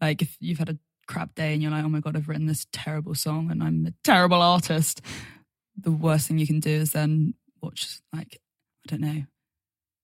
Like 0.00 0.22
if 0.22 0.36
you've 0.40 0.58
had 0.58 0.68
a 0.68 0.78
crap 1.06 1.34
day 1.34 1.52
and 1.54 1.62
you're 1.62 1.70
like, 1.70 1.84
oh 1.84 1.88
my 1.88 2.00
god, 2.00 2.16
I've 2.16 2.28
written 2.28 2.46
this 2.46 2.66
terrible 2.72 3.14
song 3.14 3.50
and 3.50 3.62
I'm 3.62 3.86
a 3.86 3.94
terrible 4.04 4.42
artist. 4.42 5.00
The 5.76 5.92
worst 5.92 6.26
thing 6.28 6.38
you 6.38 6.46
can 6.46 6.60
do 6.60 6.70
is 6.70 6.92
then 6.92 7.34
watch 7.62 8.00
like 8.12 8.40
I 8.86 8.90
don't 8.90 9.00
know, 9.00 9.24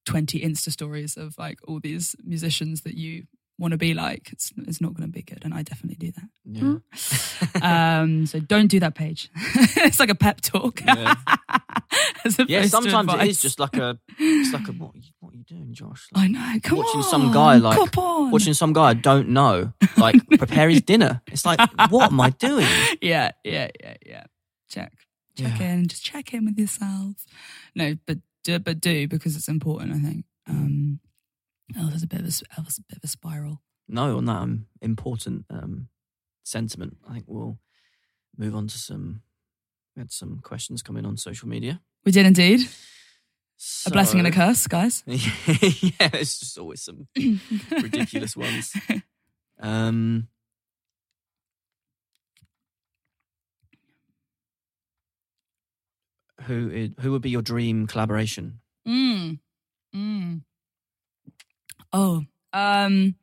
twenty 0.07 0.41
Insta 0.41 0.71
stories 0.71 1.17
of 1.17 1.37
like 1.39 1.59
all 1.67 1.81
these 1.81 2.15
musicians 2.25 2.83
that 2.83 2.95
you 2.95 3.25
want 3.63 3.73
to 3.73 3.79
be 3.79 3.95
like. 3.95 4.29
It's 4.33 4.53
it's 4.69 4.81
not 4.81 4.93
going 4.95 5.09
to 5.09 5.13
be 5.13 5.23
good, 5.23 5.43
and 5.45 5.55
I 5.55 5.63
definitely 5.63 5.97
do 5.97 6.13
Yeah. 6.45 6.75
that. 7.55 7.63
um, 8.03 8.27
so 8.27 8.39
don't 8.41 8.67
do 8.69 8.79
that 8.81 8.95
page. 8.95 9.31
it's 9.37 9.99
like 10.01 10.11
a 10.11 10.15
pep 10.15 10.41
talk. 10.43 10.81
Yeah. 10.85 11.15
As 12.25 12.39
Yeah, 12.39 12.59
opposed 12.59 12.63
to 12.65 12.69
sometimes 12.91 13.15
it 13.23 13.29
is 13.29 13.41
just 13.41 13.59
like 13.59 13.77
a, 13.77 13.99
it's 14.19 14.53
like 14.53 14.69
a, 14.69 14.73
what, 14.73 14.95
are 14.95 14.99
you- 14.99 15.13
what 15.21 15.35
are 15.35 15.37
you 15.37 15.45
doing, 15.45 15.73
Josh? 15.75 16.09
I 16.15 16.29
know. 16.29 16.59
Come 16.63 16.79
watching 16.79 17.01
on, 17.01 17.11
some 17.11 17.33
guy, 17.33 17.57
like, 17.57 17.77
come 17.93 18.05
on. 18.05 18.31
Watching 18.31 18.55
some 18.55 18.73
guy 18.73 18.91
I 18.91 18.95
don't 18.95 19.29
know, 19.31 19.73
like 19.97 20.17
prepare 20.39 20.69
his 20.69 20.83
dinner. 20.83 21.21
It's 21.29 21.45
like, 21.45 21.59
what 21.91 22.13
am 22.13 22.21
I 22.21 22.31
doing? 22.31 22.67
yeah, 23.01 23.33
yeah, 23.45 23.69
yeah, 23.83 23.97
yeah. 24.07 24.25
Check, 24.69 24.93
check 25.37 25.59
Yeah. 25.61 25.73
in, 25.75 25.89
just 25.89 26.05
check 26.05 26.33
in 26.35 26.45
with 26.47 26.59
yourself. 26.59 27.17
No, 27.75 27.97
but 28.07 28.19
do, 28.45 28.59
but 28.59 28.81
do 28.81 29.07
because 29.09 29.37
it's 29.37 29.49
important. 29.49 29.93
I 29.93 29.99
think. 29.99 30.25
Um, 30.49 31.01
oh, 31.79 31.89
there's 31.89 32.03
a 32.03 32.07
bit 32.07 32.21
of 32.21 32.27
a, 32.27 32.31
oh, 32.59 32.63
a 32.63 32.83
bit 32.89 32.99
of 32.99 33.05
a 33.05 33.09
spiral. 33.09 33.63
No, 33.89 34.17
on 34.17 34.25
that 34.27 34.37
um, 34.37 34.67
important 34.81 35.45
um, 35.51 35.89
sentiment, 36.45 36.97
I 37.09 37.15
think 37.15 37.25
we'll 37.27 37.59
move 38.37 38.55
on 38.55 38.69
to 38.69 38.79
some. 38.79 39.23
We 39.97 40.01
had 40.01 40.13
some 40.13 40.41
questions 40.43 40.83
coming 40.83 41.05
on 41.05 41.17
social 41.19 41.49
media. 41.49 41.81
We 42.05 42.13
did 42.13 42.25
indeed 42.25 42.67
a 43.87 43.91
blessing 43.91 44.19
and 44.19 44.27
a 44.27 44.33
curse, 44.33 44.67
guys. 44.67 45.03
yeah, 45.07 46.11
it's 46.15 46.41
just 46.41 46.59
always 46.59 46.83
some 46.83 47.07
ridiculous 47.71 48.37
ones. 48.37 48.75
Um, 49.61 50.27
who 56.41 56.69
is, 56.69 56.91
who 57.01 57.13
would 57.13 57.23
be 57.23 57.31
your 57.31 57.43
dream 57.43 57.87
collaboration? 57.87 58.59
Mm. 58.89 59.39
Mm. 59.95 60.43
Oh, 61.93 62.25
um, 62.53 63.15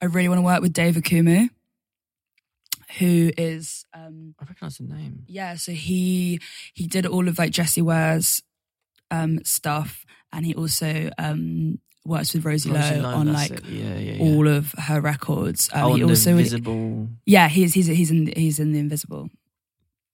I 0.00 0.06
really 0.06 0.28
want 0.28 0.38
to 0.38 0.42
work 0.42 0.62
with 0.62 0.72
Dave 0.72 0.94
Okumu, 0.94 1.50
who 2.98 3.30
is 3.36 3.84
um, 3.92 4.34
I 4.40 4.44
recognise 4.44 4.78
the 4.78 4.84
name. 4.84 5.24
yeah. 5.26 5.56
So 5.56 5.72
he 5.72 6.40
he 6.72 6.86
did 6.86 7.06
all 7.06 7.28
of 7.28 7.38
like 7.38 7.50
Jessie 7.50 7.82
Ware's 7.82 8.42
um 9.10 9.44
stuff, 9.44 10.04
and 10.32 10.46
he 10.46 10.54
also 10.54 11.10
um 11.18 11.78
works 12.04 12.32
with 12.32 12.44
Rosie, 12.44 12.70
Rosie 12.70 12.96
Lowe 12.96 13.02
Lowe, 13.02 13.16
on 13.16 13.32
like 13.32 13.50
yeah, 13.68 13.96
yeah, 13.96 14.14
yeah. 14.14 14.22
all 14.22 14.48
of 14.48 14.72
her 14.72 15.00
records. 15.00 15.68
Um, 15.72 15.84
oh, 15.84 15.94
he 15.94 16.04
also 16.04 16.30
the 16.30 16.42
visible. 16.42 17.08
yeah 17.26 17.48
he's 17.48 17.74
he's 17.74 17.86
he's 17.86 18.10
in 18.10 18.32
he's 18.34 18.58
in 18.58 18.72
the 18.72 18.78
Invisible. 18.78 19.28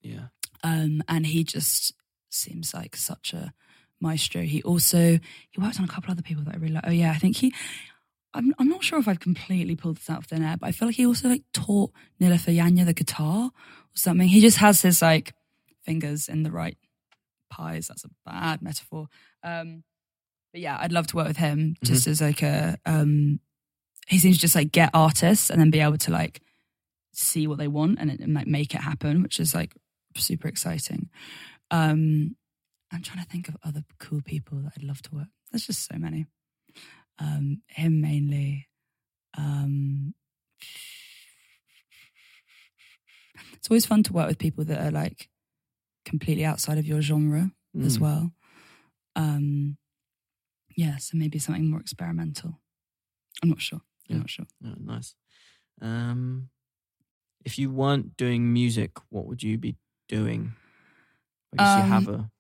Yeah, 0.03 0.27
um, 0.63 1.03
and 1.09 1.27
he 1.27 1.45
just 1.45 1.95
seems 2.31 2.75
like 2.75 2.97
such 2.97 3.33
a 3.33 3.53
maestro. 4.01 4.43
He 4.43 4.63
also 4.63 5.19
he 5.51 5.61
worked 5.61 5.79
on 5.79 5.85
a 5.85 5.89
couple 5.89 6.11
other 6.11 6.23
people 6.23 6.45
that 6.45 6.55
I 6.55 6.59
really 6.59 6.75
like. 6.75 6.85
Oh 6.87 6.91
yeah, 6.91 7.11
I 7.13 7.19
think 7.19 7.37
he. 7.37 7.55
I'm 8.33 8.55
I'm 8.59 8.69
not 8.69 8.83
sure 8.83 8.99
if 8.99 9.07
I've 9.09 9.21
completely 9.21 9.77
pulled 9.77 9.99
this 9.99 10.11
out 10.11 10.19
of 10.19 10.27
thin 10.27 10.43
air, 10.43 10.57
but 10.59 10.67
I 10.67 10.73
feel 10.73 10.89
like 10.89 10.97
he 10.97 11.07
also 11.07 11.29
like 11.29 11.45
taught 11.53 11.93
Nilüfer 12.21 12.55
Yanya 12.55 12.85
the 12.85 12.93
guitar 12.93 13.47
or 13.47 13.51
something. 13.95 14.29
He 14.29 14.41
just 14.41 14.59
has 14.59 14.83
his 14.83 15.01
like 15.01 15.35
fingers 15.85 16.29
in 16.29 16.43
the 16.43 16.51
right 16.51 16.77
pies. 17.51 17.87
That's 17.89 18.05
a 18.05 18.11
bad 18.27 18.61
metaphor. 18.63 19.07
Um, 19.43 19.85
but 20.53 20.61
yeah, 20.61 20.77
I'd 20.81 20.93
love 20.93 21.07
to 21.09 21.17
work 21.17 21.29
with 21.29 21.37
him 21.37 21.77
just 21.85 22.07
as 22.07 22.21
like 22.21 22.43
a. 22.43 22.77
um 22.87 23.41
He 24.09 24.19
seems 24.19 24.37
to 24.37 24.41
just 24.41 24.57
like 24.57 24.73
get 24.73 24.91
artists 24.93 25.51
and 25.51 25.61
then 25.61 25.71
be 25.71 25.81
able 25.81 25.99
to 25.99 26.11
like 26.11 26.41
see 27.13 27.47
what 27.47 27.59
they 27.59 27.69
want 27.69 27.99
and, 28.01 28.11
and 28.11 28.35
like 28.35 28.49
make 28.49 28.75
it 28.75 28.81
happen, 28.81 29.23
which 29.23 29.39
is 29.39 29.55
like 29.55 29.75
super 30.17 30.49
exciting. 30.49 31.09
Um 31.71 32.37
I'm 32.95 33.03
trying 33.03 33.25
to 33.25 33.31
think 33.31 33.49
of 33.49 33.57
other 33.65 33.85
cool 33.99 34.23
people 34.23 34.59
that 34.63 34.73
I'd 34.77 34.85
love 34.85 35.03
to 35.03 35.15
work. 35.15 35.29
There's 35.51 35.67
just 35.67 35.87
so 35.87 35.97
many. 35.99 36.27
Um, 37.19 37.63
him 37.69 38.01
mainly. 38.01 38.69
Um, 39.37 40.15
it's 43.55 43.69
always 43.71 43.87
fun 43.87 44.03
to 44.05 44.13
work 44.13 44.29
with 44.29 44.39
people 44.39 44.65
that 44.65 44.81
are 44.81 44.91
like 44.91 45.29
completely 46.05 46.45
outside 46.45 46.79
of 46.79 46.87
your 46.87 47.01
genre 47.03 47.51
as 47.83 47.99
Mm. 47.99 48.01
well. 48.01 48.33
Um, 49.17 49.77
yeah, 50.77 50.99
so 50.99 51.17
maybe 51.17 51.39
something 51.39 51.69
more 51.71 51.81
experimental. 51.81 52.61
I'm 53.43 53.49
not 53.49 53.61
sure. 53.61 53.81
I'm 54.09 54.17
Yeah. 54.17 54.19
not 54.19 54.31
sure. 54.31 54.47
Oh, 54.65 54.75
nice. 54.79 55.15
Um, 55.81 56.51
if 57.45 57.59
you 57.59 57.71
weren't 57.71 58.17
doing 58.17 58.53
music, 58.53 58.93
what 59.11 59.27
would 59.27 59.43
you 59.43 59.59
be 59.59 59.77
doing? 60.09 60.53
I 61.53 61.57
guess 61.59 61.77
you 61.77 61.83
Um, 61.83 61.91
have 61.91 62.09
a. 62.09 62.31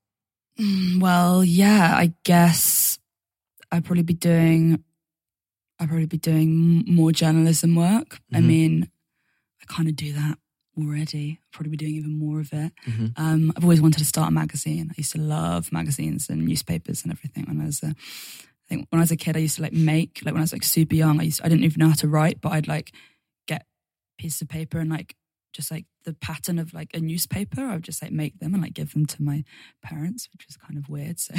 Mm, 0.59 1.00
Well, 1.00 1.44
yeah, 1.44 1.94
I 1.96 2.12
guess 2.24 2.98
I'd 3.72 3.84
probably 3.84 4.02
be 4.05 4.14
doing. 4.14 4.82
I'd 5.80 5.88
probably 5.88 6.07
be 6.07 6.18
doing 6.18 6.84
more 6.86 7.11
journalism 7.11 7.74
work. 7.74 8.20
I 8.32 8.38
Mhm. 8.38 8.46
mean, 8.46 8.90
I 9.61 9.64
kind 9.66 9.88
of 9.88 9.96
do 9.96 10.12
that 10.12 10.38
already. 10.78 11.38
I'll 11.42 11.48
probably 11.50 11.70
be 11.70 11.76
doing 11.76 11.94
even 11.96 12.16
more 12.18 12.38
of 12.40 12.52
it. 12.52 12.72
Mhm. 12.86 13.12
Um, 13.16 13.52
I've 13.57 13.64
always 13.64 13.80
wanted 13.80 13.98
to 13.98 14.05
start 14.05 14.28
a 14.28 14.32
magazine. 14.32 14.90
I 14.90 14.94
used 14.96 15.12
to 15.12 15.18
love 15.20 15.72
magazines 15.72 16.28
and 16.30 16.44
newspapers 16.46 17.02
and 17.02 17.11
everything 17.12 17.44
when 17.46 17.61
I 17.61 17.66
was 17.66 17.82
a. 17.82 17.88
I 17.88 18.66
think 18.68 18.86
when 18.90 19.00
I 19.00 19.02
was 19.02 19.11
a 19.11 19.16
kid, 19.16 19.36
I 19.36 19.40
used 19.40 19.57
to 19.57 19.62
like 19.62 19.72
make 19.72 20.22
like 20.24 20.32
when 20.32 20.40
I 20.40 20.44
was 20.44 20.52
like 20.52 20.62
super 20.64 20.94
young. 20.94 21.20
I 21.20 21.24
used 21.24 21.40
I 21.42 21.48
didn't 21.48 21.64
even 21.64 21.80
know 21.80 21.88
how 21.88 21.94
to 21.96 22.09
write, 22.09 22.40
but 22.40 22.52
I'd 22.52 22.68
like 22.68 22.92
get 23.46 23.66
pieces 24.16 24.40
of 24.42 24.48
paper 24.48 24.78
and 24.78 24.88
like 24.90 25.16
just 25.55 25.70
like 25.70 25.86
the 26.05 26.12
pattern 26.12 26.59
of 26.59 26.74
like 26.74 26.90
a 26.92 27.00
newspaper. 27.00 27.62
I 27.62 27.74
would 27.74 27.84
just 27.84 28.02
like 28.02 28.12
make 28.12 28.38
them 28.40 28.52
and 28.52 28.62
like 28.62 28.74
give 28.74 28.92
them 28.92 29.07
to 29.07 29.22
my 29.22 29.44
parents, 29.82 30.28
which 30.32 30.46
was 30.46 30.57
kind 30.57 30.76
of 30.76 30.88
weird. 30.88 31.18
So 31.20 31.34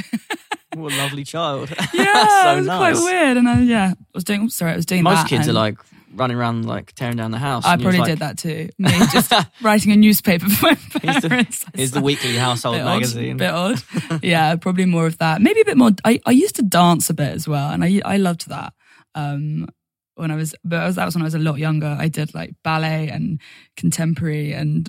What 0.74 0.92
a 0.92 0.96
lovely 0.96 1.24
child. 1.24 1.70
yeah, 1.94 2.42
so 2.42 2.52
it 2.52 2.56
was 2.56 2.66
nice. 2.66 2.98
quite 2.98 3.04
weird. 3.04 3.36
And 3.36 3.48
I 3.48 3.60
yeah, 3.60 3.92
I 3.96 4.04
was 4.14 4.24
doing. 4.24 4.48
Sorry, 4.48 4.72
I 4.72 4.76
was 4.76 4.86
doing 4.86 5.04
that. 5.04 5.10
Most 5.10 5.28
kids 5.28 5.48
are 5.48 5.52
like 5.52 5.78
running 6.14 6.36
around 6.36 6.66
like 6.66 6.92
tearing 6.94 7.16
down 7.16 7.30
the 7.30 7.38
house. 7.38 7.64
I 7.66 7.76
probably 7.76 7.98
like, 7.98 8.08
did 8.08 8.18
that 8.20 8.38
too. 8.38 8.70
Me 8.78 8.90
just 9.12 9.32
writing 9.62 9.92
a 9.92 9.96
newspaper 9.96 10.48
for 10.48 10.66
my 10.66 10.74
Here's 11.02 11.22
the- 11.22 11.28
parents. 11.28 11.64
Here's 11.74 11.90
the 11.92 12.00
weekly 12.00 12.36
household 12.36 12.76
bit 12.76 12.84
magazine. 12.84 13.32
Odd, 13.40 13.82
bit 13.92 14.10
odd. 14.10 14.24
yeah, 14.24 14.56
probably 14.56 14.86
more 14.86 15.06
of 15.06 15.18
that. 15.18 15.40
Maybe 15.42 15.60
a 15.60 15.64
bit 15.64 15.76
more. 15.76 15.90
I, 16.04 16.20
I 16.26 16.30
used 16.30 16.56
to 16.56 16.62
dance 16.62 17.10
a 17.10 17.14
bit 17.14 17.32
as 17.32 17.46
well, 17.46 17.70
and 17.70 17.84
I 17.84 18.00
I 18.04 18.16
loved 18.16 18.48
that. 18.48 18.72
Um, 19.14 19.68
when 20.16 20.30
I 20.30 20.34
was, 20.36 20.54
but 20.64 20.80
I 20.80 20.86
was, 20.86 20.96
that 20.96 21.04
was 21.04 21.14
when 21.14 21.22
I 21.22 21.26
was 21.26 21.34
a 21.34 21.38
lot 21.38 21.58
younger. 21.58 21.96
I 21.98 22.08
did 22.08 22.34
like 22.34 22.54
ballet 22.62 23.08
and 23.08 23.40
contemporary 23.76 24.52
and 24.52 24.88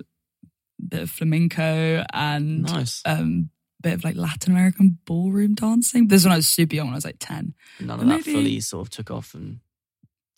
a 0.81 0.85
bit 0.89 1.01
of 1.03 1.09
flamenco 1.11 2.03
and 2.13 2.63
Nice. 2.63 3.01
um, 3.05 3.49
bit 3.81 3.93
of 3.93 4.03
like 4.03 4.15
Latin 4.15 4.51
American 4.53 4.97
ballroom 5.05 5.53
dancing. 5.55 6.07
This 6.07 6.21
is 6.21 6.25
when 6.25 6.33
I 6.33 6.37
was 6.37 6.49
super 6.49 6.75
young. 6.75 6.87
When 6.87 6.93
I 6.93 6.97
was 6.97 7.05
like 7.05 7.17
ten. 7.19 7.53
None 7.79 7.99
of 7.99 7.99
that 7.99 8.05
maybe- 8.05 8.33
fully 8.33 8.59
sort 8.59 8.87
of 8.87 8.89
took 8.91 9.11
off 9.11 9.33
and 9.35 9.59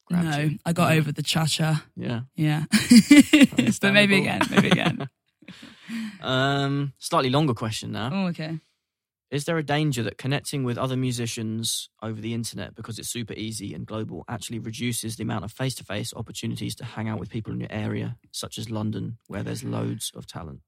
grabbed 0.07 0.25
no, 0.27 0.37
you. 0.39 0.59
I 0.65 0.73
got 0.73 0.91
Yeah. 0.93 0.97
over 0.99 1.11
the 1.11 1.23
cha 1.23 1.45
cha. 1.45 1.85
Yeah. 1.95 2.21
Yeah, 2.35 2.65
but 3.81 3.93
maybe 3.93 4.17
again, 4.19 4.41
maybe 4.49 4.69
again. 4.69 5.07
Um, 6.21 6.93
slightly 6.99 7.29
longer 7.31 7.53
question 7.53 7.91
now. 7.93 8.09
oh, 8.13 8.27
okay. 8.27 8.59
Is 9.32 9.45
there 9.45 9.57
a 9.57 9.63
danger 9.63 10.01
that 10.03 10.17
connecting 10.17 10.63
with 10.63 10.77
other 10.77 10.97
musicians 10.97 11.89
over 12.01 12.19
the 12.19 12.34
internet 12.34 12.73
because 12.73 12.97
it's 12.97 13.09
super 13.09 13.34
easy 13.34 13.75
and 13.75 13.86
global 13.86 14.25
actually 14.27 14.57
reduces 14.57 15.17
the 15.17 15.23
amount 15.23 15.45
of 15.45 15.51
face 15.51 15.75
to 15.75 15.84
face 15.84 16.13
opportunities 16.15 16.73
to 16.75 16.86
hang 16.86 17.07
out 17.07 17.19
with 17.19 17.30
people 17.30 17.53
in 17.53 17.59
your 17.59 17.71
area, 17.71 18.17
such 18.32 18.57
as 18.57 18.71
London, 18.71 19.17
where 19.27 19.43
there's 19.43 19.63
loads 19.63 20.11
of 20.15 20.25
talent? 20.25 20.61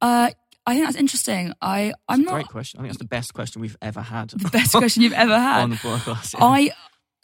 Uh, 0.00 0.30
I 0.64 0.74
think 0.74 0.84
that's 0.84 0.96
interesting. 0.96 1.52
I 1.60 1.92
I'm 2.08 2.22
not 2.22 2.34
Great 2.34 2.48
question. 2.48 2.78
I 2.78 2.82
think 2.82 2.92
that's 2.92 2.98
the 2.98 3.08
best 3.08 3.34
question 3.34 3.62
we've 3.62 3.76
ever 3.82 4.00
had. 4.02 4.30
the 4.30 4.50
best 4.50 4.72
question 4.72 5.02
you've 5.02 5.12
ever 5.12 5.38
had. 5.38 5.62
on 5.62 5.70
the 5.70 5.76
podcast. 5.76 6.34
yeah. 6.34 6.44
I 6.44 6.70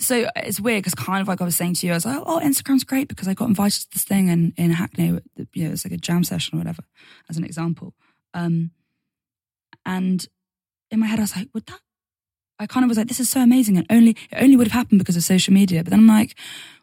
so 0.01 0.27
it's 0.35 0.61
weird 0.61 0.83
because 0.83 0.95
kind 0.95 1.21
of 1.21 1.29
like 1.29 1.41
I 1.41 1.45
was 1.45 1.55
saying 1.55 1.75
to 1.75 1.87
you, 1.87 1.93
I 1.93 1.97
was 1.97 2.07
like, 2.07 2.21
oh, 2.25 2.41
Instagram's 2.43 2.83
great 2.83 3.07
because 3.07 3.29
I 3.29 3.35
got 3.35 3.49
invited 3.49 3.83
to 3.83 3.91
this 3.93 4.05
thing 4.05 4.29
in 4.29 4.55
in 4.57 4.73
Hackney. 4.73 5.21
You 5.53 5.65
know, 5.65 5.71
it's 5.71 5.85
like 5.85 5.93
a 5.93 5.99
jam 5.99 6.25
session 6.25 6.57
or 6.57 6.59
whatever, 6.59 6.83
as 7.29 7.37
an 7.37 7.45
example. 7.45 7.95
Um, 8.33 8.73
and 9.87 10.27
in 10.95 11.01
my 11.01 11.07
head, 11.07 11.19
I 11.19 11.23
was 11.23 11.37
like, 11.37 11.49
would 11.55 11.67
that? 11.67 11.81
I 12.59 12.67
kind 12.67 12.85
of 12.85 12.89
was 12.89 12.97
like, 12.97 13.09
this 13.09 13.21
is 13.21 13.29
so 13.29 13.41
amazing, 13.41 13.77
and 13.77 13.87
only 13.91 14.13
it 14.31 14.39
only 14.41 14.57
would 14.57 14.69
have 14.69 14.73
happened 14.81 15.01
because 15.01 15.17
of 15.17 15.25
social 15.25 15.53
media. 15.53 15.83
But 15.83 15.91
then 15.91 16.01
I'm 16.01 16.07
like, 16.07 16.37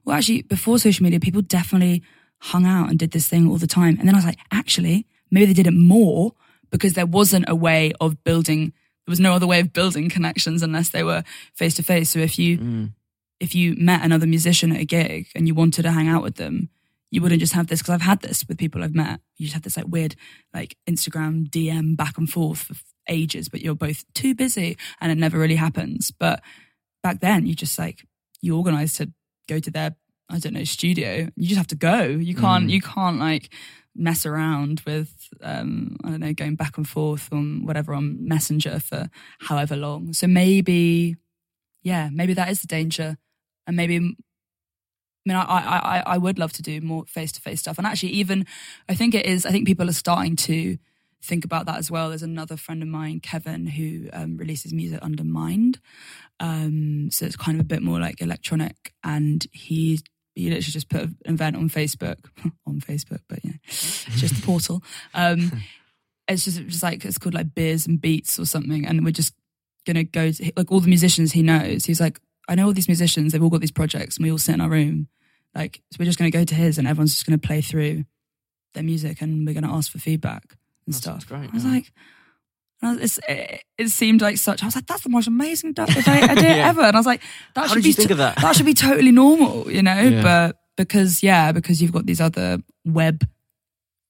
well, 0.04 0.18
actually, 0.18 0.42
before 0.44 0.78
social 0.80 1.04
media, 1.04 1.20
people 1.20 1.42
definitely 1.42 2.04
hung 2.40 2.66
out 2.66 2.90
and 2.90 3.00
did 3.00 3.12
this 3.12 3.28
thing 3.28 3.48
all 3.50 3.58
the 3.58 3.68
time. 3.68 3.98
And 4.00 4.08
then 4.08 4.16
I 4.16 4.18
was 4.18 4.26
like, 4.26 4.40
actually, 4.52 5.08
maybe 5.30 5.46
they 5.46 5.54
did 5.54 5.68
it 5.68 5.74
more 5.74 6.34
because 6.72 6.94
there 6.94 7.06
wasn't 7.06 7.46
a 7.48 7.56
way 7.56 7.94
of 8.02 8.22
building. 8.24 8.74
There 9.06 9.12
was 9.12 9.20
no 9.20 9.34
other 9.34 9.48
way 9.48 9.60
of 9.60 9.72
building 9.74 10.10
connections 10.10 10.62
unless 10.62 10.90
they 10.90 11.04
were 11.04 11.24
face 11.54 11.76
to 11.76 11.84
face. 11.84 12.10
So 12.12 12.20
if 12.20 12.38
you 12.38 12.58
Mm, 12.58 12.94
if 13.40 13.56
you 13.56 13.76
met 13.76 14.04
another 14.06 14.28
musician 14.28 14.72
at 14.72 14.82
a 14.82 14.86
gig 14.86 15.28
and 15.34 15.48
you 15.48 15.56
wanted 15.56 15.82
to 15.82 15.92
hang 15.92 16.08
out 16.08 16.22
with 16.22 16.36
them, 16.36 16.70
you 17.10 17.22
wouldn't 17.22 17.42
just 17.42 17.54
have 17.54 17.68
this 17.68 17.80
because 17.82 17.94
I've 17.96 18.02
had 18.02 18.22
this 18.22 18.46
with 18.48 18.58
people 18.58 18.84
I've 18.84 18.94
met. 18.94 19.20
You 19.38 19.46
just 19.48 19.54
have 19.56 19.64
this 19.64 19.78
like 19.78 19.88
weird 19.88 20.16
like 20.54 20.78
Instagram 20.88 21.50
DM 21.50 21.96
back 21.98 22.18
and 22.18 22.30
forth 22.30 22.60
for 22.60 22.76
ages, 23.08 23.50
but 23.50 23.62
you're 23.62 23.76
both 23.76 24.04
too 24.14 24.34
busy 24.36 24.78
and 25.00 25.12
it 25.12 25.18
never 25.18 25.38
really 25.38 25.56
happens. 25.56 26.12
But 26.12 26.42
back 27.04 27.20
then, 27.20 27.46
you 27.46 27.56
just 27.56 27.78
like 27.80 28.06
you 28.42 28.58
organize 28.58 28.94
to 28.96 29.12
go 29.48 29.60
to 29.60 29.72
their 29.72 29.96
I 30.30 30.40
don't 30.40 30.54
know 30.54 30.64
studio. 30.64 31.28
You 31.36 31.48
just 31.48 31.58
have 31.58 31.68
to 31.68 31.76
go. 31.76 32.04
You 32.04 32.36
can't 32.36 32.68
Mm. 32.68 32.72
you 32.72 32.82
can't 32.82 33.20
like 33.20 33.54
mess 33.94 34.26
around 34.26 34.82
with 34.86 35.28
um 35.42 35.98
I 36.04 36.10
don't 36.12 36.22
know 36.22 36.34
going 36.34 36.56
back 36.56 36.78
and 36.78 36.88
forth 36.88 37.28
on 37.34 37.66
whatever 37.66 37.94
on 37.94 38.26
Messenger 38.28 38.80
for 38.80 39.10
however 39.40 39.76
long. 39.76 40.14
So 40.14 40.28
maybe 40.28 41.18
yeah, 41.84 42.10
maybe 42.14 42.34
that 42.36 42.50
is 42.50 42.62
the 42.62 42.68
danger, 42.68 43.18
and 43.68 43.76
maybe. 43.76 43.96
I 43.98 45.30
mean, 45.30 45.38
I, 45.38 45.42
I, 45.42 45.98
I, 45.98 46.04
I 46.14 46.18
would 46.18 46.40
love 46.40 46.52
to 46.54 46.64
do 46.64 46.82
more 46.82 47.06
face 47.06 47.32
to 47.34 47.42
face 47.42 47.60
stuff, 47.60 47.78
and 47.78 47.86
actually, 47.86 48.14
even 48.14 48.46
I 48.90 48.96
think 48.96 49.14
it 49.14 49.26
is. 49.26 49.46
I 49.46 49.52
think 49.52 49.68
people 49.68 49.90
are 49.90 49.94
starting 49.94 50.36
to 50.38 50.78
think 51.22 51.46
about 51.46 51.66
that 51.68 51.78
as 51.78 51.92
well. 51.92 52.10
There's 52.10 52.24
another 52.24 52.58
friend 52.58 52.82
of 52.82 52.90
mine, 52.90 53.20
Kevin, 53.20 53.68
who 53.68 54.10
um, 54.14 54.38
releases 54.38 54.74
music 54.74 55.00
under 55.02 55.24
Mind, 55.24 55.80
um, 56.40 57.10
so 57.12 57.26
it's 57.26 57.36
kind 57.36 57.56
of 57.60 57.62
a 57.62 57.68
bit 57.68 57.82
more 57.82 58.00
like 58.00 58.22
electronic, 58.22 58.94
and 59.04 59.46
he 59.52 60.00
he 60.34 60.46
literally 60.46 60.62
just 60.62 60.90
put 60.90 61.02
an 61.02 61.18
event 61.26 61.56
on 61.56 61.70
Facebook, 61.70 62.18
on 62.68 62.82
Facebook, 62.82 63.20
but 63.28 63.40
yeah, 63.44 63.54
it's 63.66 64.06
just 64.16 64.36
the 64.36 64.42
portal. 64.42 64.84
Um, 65.14 65.52
it's 66.28 66.46
just 66.46 66.66
just 66.68 66.84
like 66.84 67.06
it's 67.06 67.18
called 67.18 67.36
like 67.36 67.54
beers 67.54 67.86
and 67.86 68.02
beats 68.02 68.40
or 68.40 68.46
something, 68.46 68.86
and 68.86 69.06
we're 69.06 69.12
just 69.12 69.34
gonna 69.86 70.04
go 70.04 70.32
to 70.32 70.52
like 70.56 70.72
all 70.72 70.80
the 70.80 70.88
musicians 70.88 71.34
he 71.34 71.44
knows. 71.44 71.86
He's 71.86 72.02
like, 72.02 72.20
I 72.48 72.56
know 72.56 72.66
all 72.66 72.74
these 72.74 72.90
musicians. 72.90 73.32
They've 73.32 73.44
all 73.44 73.50
got 73.50 73.62
these 73.62 73.72
projects, 73.72 74.18
and 74.18 74.24
we 74.24 74.32
all 74.32 74.40
sit 74.40 74.56
in 74.56 74.62
our 74.62 74.70
room. 74.70 75.08
Like, 75.54 75.82
so 75.92 75.98
we're 76.00 76.06
just 76.06 76.18
gonna 76.18 76.32
go 76.32 76.44
to 76.44 76.56
his, 76.56 76.78
and 76.78 76.88
everyone's 76.88 77.14
just 77.14 77.28
gonna 77.28 77.38
play 77.38 77.62
through 77.62 78.06
their 78.74 78.84
music, 78.84 79.22
and 79.22 79.46
we're 79.46 79.54
gonna 79.54 79.74
ask 79.76 79.92
for 79.92 80.00
feedback 80.00 80.56
and 80.86 80.94
That 80.94 80.98
stuff. 80.98 81.28
great, 81.28 81.50
I 81.50 81.54
was 81.54 81.64
yeah. 81.66 81.72
like. 81.72 81.92
and 82.82 82.90
I 82.90 82.94
was- 82.96 83.04
It's, 83.04 83.20
it, 83.30 83.64
it 83.78 83.90
seemed 83.90 84.22
like 84.22 84.38
such. 84.38 84.64
I 84.64 84.66
was 84.66 84.76
like, 84.76 84.88
"That's 84.88 85.04
the 85.04 85.10
most 85.10 85.28
amazing 85.28 85.74
da- 85.74 85.84
idea 85.84 86.14
idea 86.32 86.56
Yeah. 86.58 86.70
ever." 86.70 86.82
And 86.82 86.96
I 86.96 87.00
was 87.00 87.06
like, 87.06 87.22
"That 87.56 87.68
How 87.68 87.74
should 87.74 87.84
did 87.84 87.96
be 87.98 88.04
to- 88.06 88.12
of 88.14 88.18
that? 88.18 88.36
that 88.42 88.56
should 88.56 88.66
be 88.66 88.74
totally 88.74 89.12
normal, 89.12 89.72
you 89.72 89.82
know. 89.84 90.00
Yeah. 90.02 90.22
But 90.24 90.58
because 90.78 91.22
yeah, 91.24 91.52
because 91.52 91.82
you've 91.82 91.92
got 91.92 92.06
these 92.06 92.22
other 92.22 92.60
web 92.86 93.28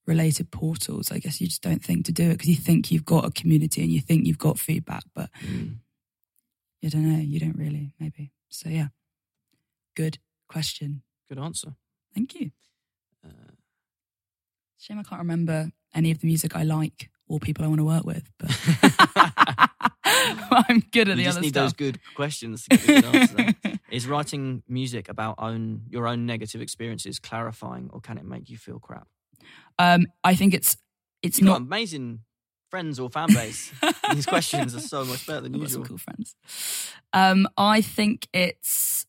related 0.06 0.50
portals, 0.50 1.12
I 1.12 1.18
guess 1.18 1.40
you 1.40 1.46
just 1.46 1.62
don't 1.62 1.82
think 1.84 2.06
to 2.06 2.12
do 2.12 2.24
it 2.30 2.32
because 2.32 2.48
you 2.48 2.56
think 2.56 2.90
you've 2.90 3.04
got 3.04 3.24
a 3.24 3.30
community 3.30 3.82
and 3.82 3.92
you 3.92 4.00
think 4.00 4.26
you've 4.26 4.38
got 4.38 4.58
feedback, 4.58 5.04
but 5.14 5.30
Mm. 5.40 5.76
you 6.80 6.90
don't 6.90 7.08
know. 7.08 7.18
You 7.20 7.38
don't 7.38 7.56
really, 7.56 7.94
maybe. 8.00 8.32
So 8.48 8.68
yeah, 8.68 8.88
good 9.94 10.18
question. 10.48 11.02
Good 11.28 11.38
answer. 11.38 11.76
Thank 12.14 12.34
you. 12.34 12.50
Uh, 13.24 13.52
Shame 14.78 14.98
I 14.98 15.02
can't 15.04 15.20
remember 15.20 15.70
any 15.94 16.10
of 16.10 16.20
the 16.20 16.26
music 16.26 16.56
I 16.56 16.62
like 16.62 17.10
or 17.28 17.38
people 17.40 17.64
I 17.64 17.68
want 17.68 17.78
to 17.78 17.84
work 17.84 18.04
with, 18.04 18.28
but 18.38 18.50
I'm 20.50 20.80
good 20.92 21.08
at 21.08 21.16
you 21.16 21.16
the 21.16 21.24
just 21.24 21.38
other 21.38 21.44
need 21.44 21.54
those 21.54 21.72
good 21.72 21.98
questions 22.14 22.64
to 22.64 22.76
get 22.76 22.82
a 22.82 22.86
good 22.86 23.14
answer. 23.14 23.78
Is 23.90 24.06
writing 24.06 24.62
music 24.68 25.08
about 25.08 25.36
own 25.38 25.82
your 25.90 26.06
own 26.06 26.26
negative 26.26 26.60
experiences 26.60 27.18
clarifying, 27.18 27.90
or 27.92 28.00
can 28.00 28.18
it 28.18 28.24
make 28.24 28.48
you 28.48 28.56
feel 28.56 28.78
crap? 28.78 29.06
um, 29.78 30.06
I 30.24 30.34
think 30.34 30.54
it's 30.54 30.76
it's 31.22 31.38
You've 31.38 31.46
not 31.46 31.52
got 31.54 31.62
amazing 31.62 32.20
friends 32.70 32.98
or 32.98 33.10
fan 33.10 33.28
base. 33.34 33.70
These 34.14 34.26
questions 34.26 34.74
are 34.74 34.80
so 34.80 35.04
much 35.04 35.26
better 35.26 35.42
than 35.42 35.54
I've 35.54 35.60
got 35.60 35.70
some 35.70 35.80
usual. 35.82 35.88
cool 35.88 35.98
friends. 35.98 36.34
Um, 37.12 37.46
I 37.58 37.82
think 37.82 38.28
it's 38.32 39.06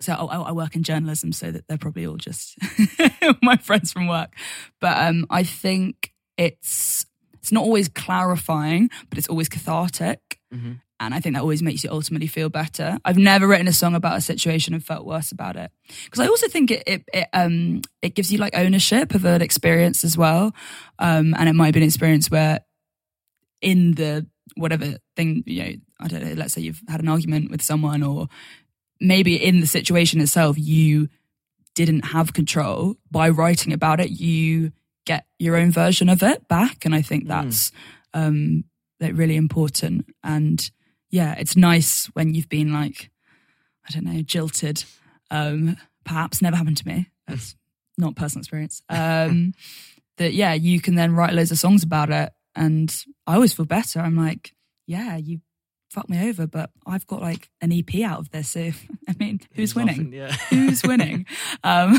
so 0.00 0.12
I, 0.14 0.36
I 0.38 0.52
work 0.52 0.76
in 0.76 0.82
journalism, 0.82 1.32
so 1.32 1.50
that 1.50 1.68
they're 1.68 1.78
probably 1.78 2.06
all 2.06 2.16
just 2.16 2.56
my 3.42 3.56
friends 3.56 3.92
from 3.92 4.06
work. 4.08 4.34
But 4.80 4.96
um, 4.98 5.26
I 5.30 5.42
think 5.42 6.12
it's 6.36 7.06
it's 7.34 7.52
not 7.52 7.64
always 7.64 7.88
clarifying, 7.88 8.90
but 9.08 9.18
it's 9.18 9.28
always 9.28 9.48
cathartic. 9.48 10.38
Mhm. 10.52 10.80
and 10.98 11.14
I 11.14 11.20
think 11.20 11.34
that 11.36 11.42
always 11.42 11.62
makes 11.62 11.84
you 11.84 11.90
ultimately 11.90 12.26
feel 12.26 12.48
better. 12.48 12.98
I've 13.04 13.16
never 13.16 13.46
written 13.46 13.68
a 13.68 13.72
song 13.72 13.94
about 13.94 14.18
a 14.18 14.20
situation 14.20 14.74
and 14.74 14.84
felt 14.84 15.06
worse 15.06 15.30
about 15.32 15.54
it 15.56 15.70
because 16.04 16.18
I 16.18 16.26
also 16.26 16.48
think 16.48 16.70
it 16.72 16.82
it 16.86 17.04
it, 17.14 17.28
um, 17.32 17.82
it 18.02 18.14
gives 18.16 18.32
you 18.32 18.38
like 18.38 18.56
ownership 18.56 19.14
of 19.14 19.24
an 19.24 19.42
experience 19.42 20.02
as 20.04 20.18
well, 20.18 20.52
um, 20.98 21.34
and 21.38 21.48
it 21.48 21.54
might 21.54 21.72
be 21.72 21.80
an 21.80 21.86
experience 21.86 22.30
where 22.30 22.60
in 23.62 23.94
the 23.94 24.26
whatever 24.56 24.96
thing 25.16 25.42
you 25.46 25.62
know 25.62 25.72
I 26.00 26.08
don't 26.08 26.24
know. 26.24 26.32
Let's 26.34 26.54
say 26.54 26.62
you've 26.62 26.82
had 26.88 27.00
an 27.00 27.08
argument 27.08 27.50
with 27.50 27.62
someone, 27.62 28.02
or 28.02 28.26
maybe 29.00 29.36
in 29.36 29.60
the 29.60 29.66
situation 29.66 30.20
itself 30.20 30.56
you 30.58 31.08
didn't 31.74 32.06
have 32.06 32.32
control. 32.32 32.96
By 33.10 33.28
writing 33.28 33.72
about 33.72 34.00
it, 34.00 34.10
you 34.10 34.72
get 35.06 35.26
your 35.38 35.56
own 35.56 35.70
version 35.70 36.08
of 36.08 36.22
it 36.22 36.46
back, 36.48 36.84
and 36.84 36.94
I 36.94 37.02
think 37.02 37.26
that's 37.26 37.72
um, 38.12 38.64
like 39.00 39.16
really 39.16 39.36
important 39.36 40.06
and 40.22 40.70
yeah, 41.10 41.34
it's 41.34 41.56
nice 41.56 42.06
when 42.14 42.34
you've 42.34 42.48
been 42.48 42.72
like, 42.72 43.10
I 43.86 43.92
don't 43.92 44.04
know, 44.04 44.22
jilted. 44.22 44.84
Um, 45.30 45.76
perhaps 46.04 46.40
never 46.40 46.56
happened 46.56 46.78
to 46.78 46.88
me. 46.88 47.10
That's 47.26 47.56
not 47.98 48.16
personal 48.16 48.40
experience. 48.40 48.82
Um, 48.88 49.52
that 50.16 50.32
yeah, 50.32 50.54
you 50.54 50.80
can 50.80 50.94
then 50.94 51.14
write 51.14 51.34
loads 51.34 51.50
of 51.50 51.58
songs 51.58 51.82
about 51.82 52.10
it, 52.10 52.32
and 52.54 52.94
I 53.26 53.34
always 53.34 53.52
feel 53.52 53.66
better. 53.66 54.00
I'm 54.00 54.16
like, 54.16 54.54
yeah, 54.86 55.16
you 55.16 55.40
fucked 55.90 56.08
me 56.08 56.28
over, 56.28 56.46
but 56.46 56.70
I've 56.86 57.06
got 57.06 57.20
like 57.20 57.50
an 57.60 57.72
EP 57.72 58.02
out 58.02 58.20
of 58.20 58.30
this. 58.30 58.48
So 58.50 58.70
I 59.08 59.14
mean, 59.18 59.40
who's, 59.54 59.74
winning? 59.74 60.12
Yeah. 60.12 60.32
who's 60.48 60.82
winning? 60.84 61.26
Um, 61.64 61.98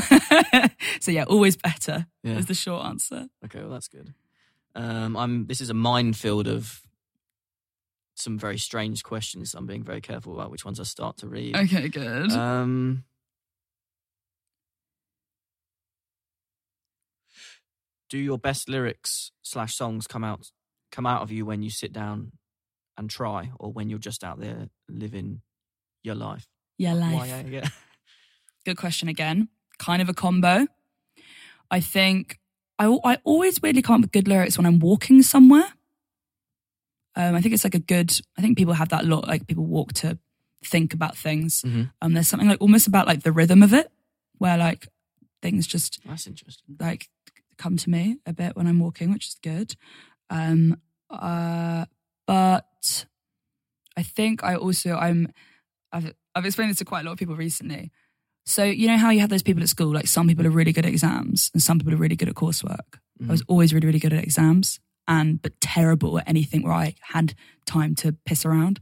so 1.00 1.10
yeah, 1.10 1.24
always 1.24 1.56
better 1.56 2.06
Yeah. 2.22 2.38
is 2.38 2.46
the 2.46 2.54
short 2.54 2.86
answer. 2.86 3.28
Okay, 3.44 3.60
well 3.60 3.70
that's 3.70 3.88
good. 3.88 4.14
Um, 4.74 5.16
I'm. 5.16 5.46
This 5.46 5.60
is 5.60 5.68
a 5.70 5.74
minefield 5.74 6.48
of 6.48 6.80
some 8.14 8.38
very 8.38 8.58
strange 8.58 9.02
questions. 9.02 9.54
I'm 9.54 9.66
being 9.66 9.82
very 9.84 10.00
careful 10.00 10.34
about 10.34 10.50
which 10.50 10.64
ones 10.64 10.80
I 10.80 10.84
start 10.84 11.18
to 11.18 11.28
read. 11.28 11.54
Okay, 11.56 11.88
good. 11.88 12.32
Um, 12.32 13.04
do 18.08 18.18
your 18.18 18.38
best 18.38 18.68
lyrics 18.68 19.32
slash 19.42 19.74
songs 19.74 20.06
come 20.06 20.24
out 20.24 20.50
come 20.90 21.06
out 21.06 21.22
of 21.22 21.30
you 21.32 21.44
when 21.46 21.62
you 21.62 21.70
sit 21.70 21.92
down 21.92 22.32
and 22.96 23.08
try, 23.10 23.50
or 23.58 23.72
when 23.72 23.88
you're 23.90 23.98
just 23.98 24.22
out 24.24 24.40
there 24.40 24.68
living 24.88 25.40
your 26.02 26.14
life? 26.14 26.46
yeah, 26.78 26.94
life. 26.94 27.14
Why, 27.14 27.44
yeah. 27.48 27.68
Good 28.64 28.76
question 28.76 29.08
again. 29.08 29.48
Kind 29.78 30.02
of 30.02 30.08
a 30.08 30.14
combo. 30.14 30.66
I 31.70 31.80
think 31.80 32.38
I, 32.78 32.86
I 33.04 33.18
always 33.24 33.60
weirdly 33.62 33.82
come 33.82 33.96
up 33.96 34.00
with 34.02 34.12
good 34.12 34.28
lyrics 34.28 34.56
when 34.56 34.66
I'm 34.66 34.78
walking 34.78 35.22
somewhere. 35.22 35.64
Um, 37.14 37.34
I 37.34 37.40
think 37.40 37.54
it's 37.54 37.64
like 37.64 37.74
a 37.74 37.78
good. 37.78 38.18
I 38.38 38.40
think 38.42 38.56
people 38.56 38.74
have 38.74 38.88
that 38.90 39.04
a 39.04 39.06
lot. 39.06 39.28
Like 39.28 39.46
people 39.46 39.66
walk 39.66 39.92
to 39.94 40.18
think 40.64 40.94
about 40.94 41.16
things. 41.16 41.62
Mhm. 41.62 41.90
Um, 42.00 42.14
there's 42.14 42.28
something 42.28 42.48
like 42.48 42.60
almost 42.60 42.86
about 42.86 43.06
like 43.06 43.22
the 43.22 43.32
rhythm 43.32 43.62
of 43.62 43.72
it, 43.74 43.90
where 44.38 44.56
like 44.56 44.88
things 45.42 45.66
just 45.66 46.00
That's 46.06 46.26
interesting. 46.26 46.76
like 46.80 47.08
come 47.58 47.76
to 47.76 47.90
me 47.90 48.18
a 48.26 48.32
bit 48.32 48.56
when 48.56 48.66
I'm 48.66 48.78
walking, 48.80 49.12
which 49.12 49.28
is 49.28 49.36
good. 49.42 49.76
Um, 50.30 50.80
uh, 51.10 51.84
but 52.26 52.66
I 53.96 54.02
think 54.02 54.42
I 54.42 54.56
also 54.56 54.94
I'm 54.94 55.28
I've 55.92 56.12
I've 56.34 56.46
explained 56.46 56.70
this 56.70 56.78
to 56.78 56.84
quite 56.84 57.02
a 57.02 57.04
lot 57.04 57.12
of 57.12 57.18
people 57.18 57.36
recently. 57.36 57.90
So 58.44 58.64
you 58.64 58.88
know 58.88 58.96
how 58.96 59.10
you 59.10 59.20
have 59.20 59.30
those 59.30 59.42
people 59.42 59.62
at 59.62 59.68
school, 59.68 59.92
like 59.92 60.08
some 60.08 60.26
people 60.26 60.46
are 60.46 60.50
really 60.50 60.72
good 60.72 60.86
at 60.86 60.92
exams 60.92 61.50
and 61.54 61.62
some 61.62 61.78
people 61.78 61.94
are 61.94 62.02
really 62.04 62.16
good 62.16 62.28
at 62.28 62.34
coursework. 62.34 62.98
I 63.28 63.30
was 63.30 63.42
always 63.46 63.72
really 63.72 63.86
really 63.86 64.00
good 64.00 64.12
at 64.12 64.24
exams 64.24 64.80
and 65.06 65.40
but 65.42 65.52
terrible 65.60 66.18
at 66.18 66.28
anything 66.28 66.62
where 66.62 66.72
I 66.72 66.94
had 67.14 67.34
time 67.66 67.94
to 67.96 68.16
piss 68.26 68.44
around. 68.44 68.80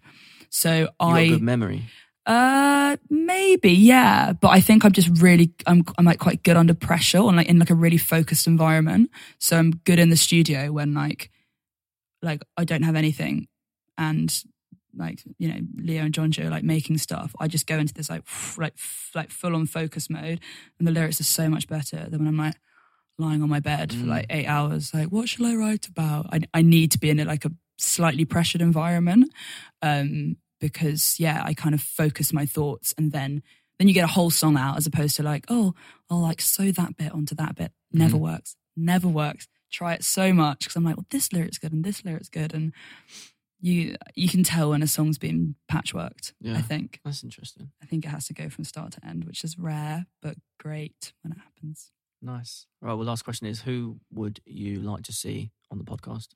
So 0.49 0.73
You 0.73 0.89
I 1.01 1.29
good 1.29 1.43
memory. 1.43 1.83
uh, 2.27 2.97
maybe, 3.09 3.73
yeah. 3.73 4.33
But 4.33 4.49
I 4.49 4.61
think 4.61 4.85
I'm 4.85 4.93
just 4.93 5.23
really, 5.23 5.53
I'm, 5.67 5.85
I'm 5.99 6.05
like 6.05 6.19
quite 6.19 6.43
good 6.43 6.57
under 6.57 6.75
pressure 6.75 7.19
and 7.19 7.37
like 7.37 7.49
in 7.49 7.59
like 7.59 7.71
a 7.71 7.75
really 7.75 7.99
focused 7.99 8.47
environment. 8.47 9.11
So 9.39 9.57
I'm 9.57 9.73
good 9.85 9.99
in 9.99 10.11
the 10.11 10.17
studio 10.17 10.71
when 10.73 10.95
like, 10.95 11.31
like 12.23 12.43
I 12.57 12.65
don't 12.65 12.83
have 12.83 12.97
anything, 12.97 13.49
and 13.99 14.43
like 14.97 15.23
you 15.39 15.49
know 15.49 15.61
Leo 15.77 16.03
and 16.05 16.15
John 16.15 16.31
Joe 16.31 16.49
like 16.49 16.65
making 16.65 16.99
stuff. 16.99 17.35
I 17.39 17.49
just 17.49 17.67
go 17.67 17.79
into 17.79 17.95
this 17.95 18.11
like 18.11 18.23
like 18.59 18.75
like 19.15 19.31
full 19.31 19.55
on 19.55 19.67
focus 19.67 20.11
mode, 20.11 20.41
and 20.79 20.89
the 20.89 20.93
lyrics 20.93 21.21
are 21.21 21.25
so 21.25 21.49
much 21.49 21.69
better 21.69 22.09
than 22.09 22.21
when 22.21 22.29
I'm 22.29 22.37
like 22.37 22.57
lying 23.19 23.43
on 23.43 23.49
my 23.49 23.61
bed 23.61 23.93
for 23.93 24.07
like 24.07 24.27
eight 24.31 24.47
hours. 24.47 24.93
Like, 24.95 25.09
what 25.09 25.29
shall 25.29 25.47
I 25.47 25.55
write 25.55 25.87
about? 25.87 26.27
I 26.33 26.41
I 26.55 26.63
need 26.63 26.91
to 26.93 26.99
be 26.99 27.11
in 27.11 27.21
a, 27.21 27.25
like 27.25 27.45
a 27.45 27.53
slightly 27.79 28.25
pressured 28.25 28.61
environment 28.61 29.33
um, 29.83 30.37
because 30.61 31.17
yeah, 31.19 31.43
I 31.45 31.55
kind 31.55 31.75
of 31.75 31.81
focus 31.81 32.33
my 32.33 32.47
thoughts 32.47 32.95
and 32.99 33.13
then 33.13 33.43
then 33.79 33.89
you 33.89 33.95
get 33.95 34.05
a 34.05 34.09
whole 34.09 34.29
song 34.29 34.59
out 34.59 34.77
as 34.77 34.87
opposed 34.87 35.17
to 35.17 35.23
like, 35.23 35.47
oh, 35.49 35.75
I'll 36.11 36.21
like 36.21 36.43
sew 36.43 36.71
that 36.73 36.99
bit 36.99 37.13
onto 37.13 37.35
that 37.37 37.55
bit. 37.55 37.73
Never 37.91 38.17
works. 38.17 38.55
Never 38.77 39.09
works. 39.09 39.49
Try 39.73 39.95
it 39.95 40.05
so 40.05 40.35
much 40.35 40.61
because 40.61 40.77
I'm 40.77 40.85
like, 40.85 40.99
well, 40.99 41.07
this 41.11 41.33
lyric's 41.33 41.57
good 41.57 41.73
and 41.73 41.83
this 41.83 42.05
lyric's 42.05 42.29
good, 42.29 42.53
and 42.53 42.73
you 43.61 43.97
you 44.15 44.29
can 44.29 44.43
tell 44.43 44.71
when 44.71 44.83
a 44.83 44.87
song's 44.87 45.19
been 45.19 45.55
patchworked. 45.71 46.33
Yeah. 46.41 46.57
I 46.57 46.63
think 46.63 47.01
That's 47.05 47.23
interesting. 47.23 47.71
I 47.83 47.87
think 47.87 48.05
it 48.05 48.09
has 48.09 48.27
to 48.27 48.35
go 48.35 48.49
from 48.49 48.65
start 48.65 48.93
to 48.93 49.07
end, 49.07 49.25
which 49.25 49.45
is 49.45 49.59
rare 49.59 50.07
but 50.23 50.37
great 50.59 51.13
when 51.23 51.33
it 51.33 51.39
happens. 51.39 51.91
Nice. 52.23 52.67
Right. 52.83 52.95
Well, 52.95 53.07
last 53.07 53.23
question 53.23 53.47
is: 53.47 53.63
Who 53.63 54.01
would 54.13 54.41
you 54.45 54.81
like 54.81 55.05
to 55.05 55.13
see 55.13 55.53
on 55.71 55.79
the 55.79 55.85
podcast? 55.85 56.29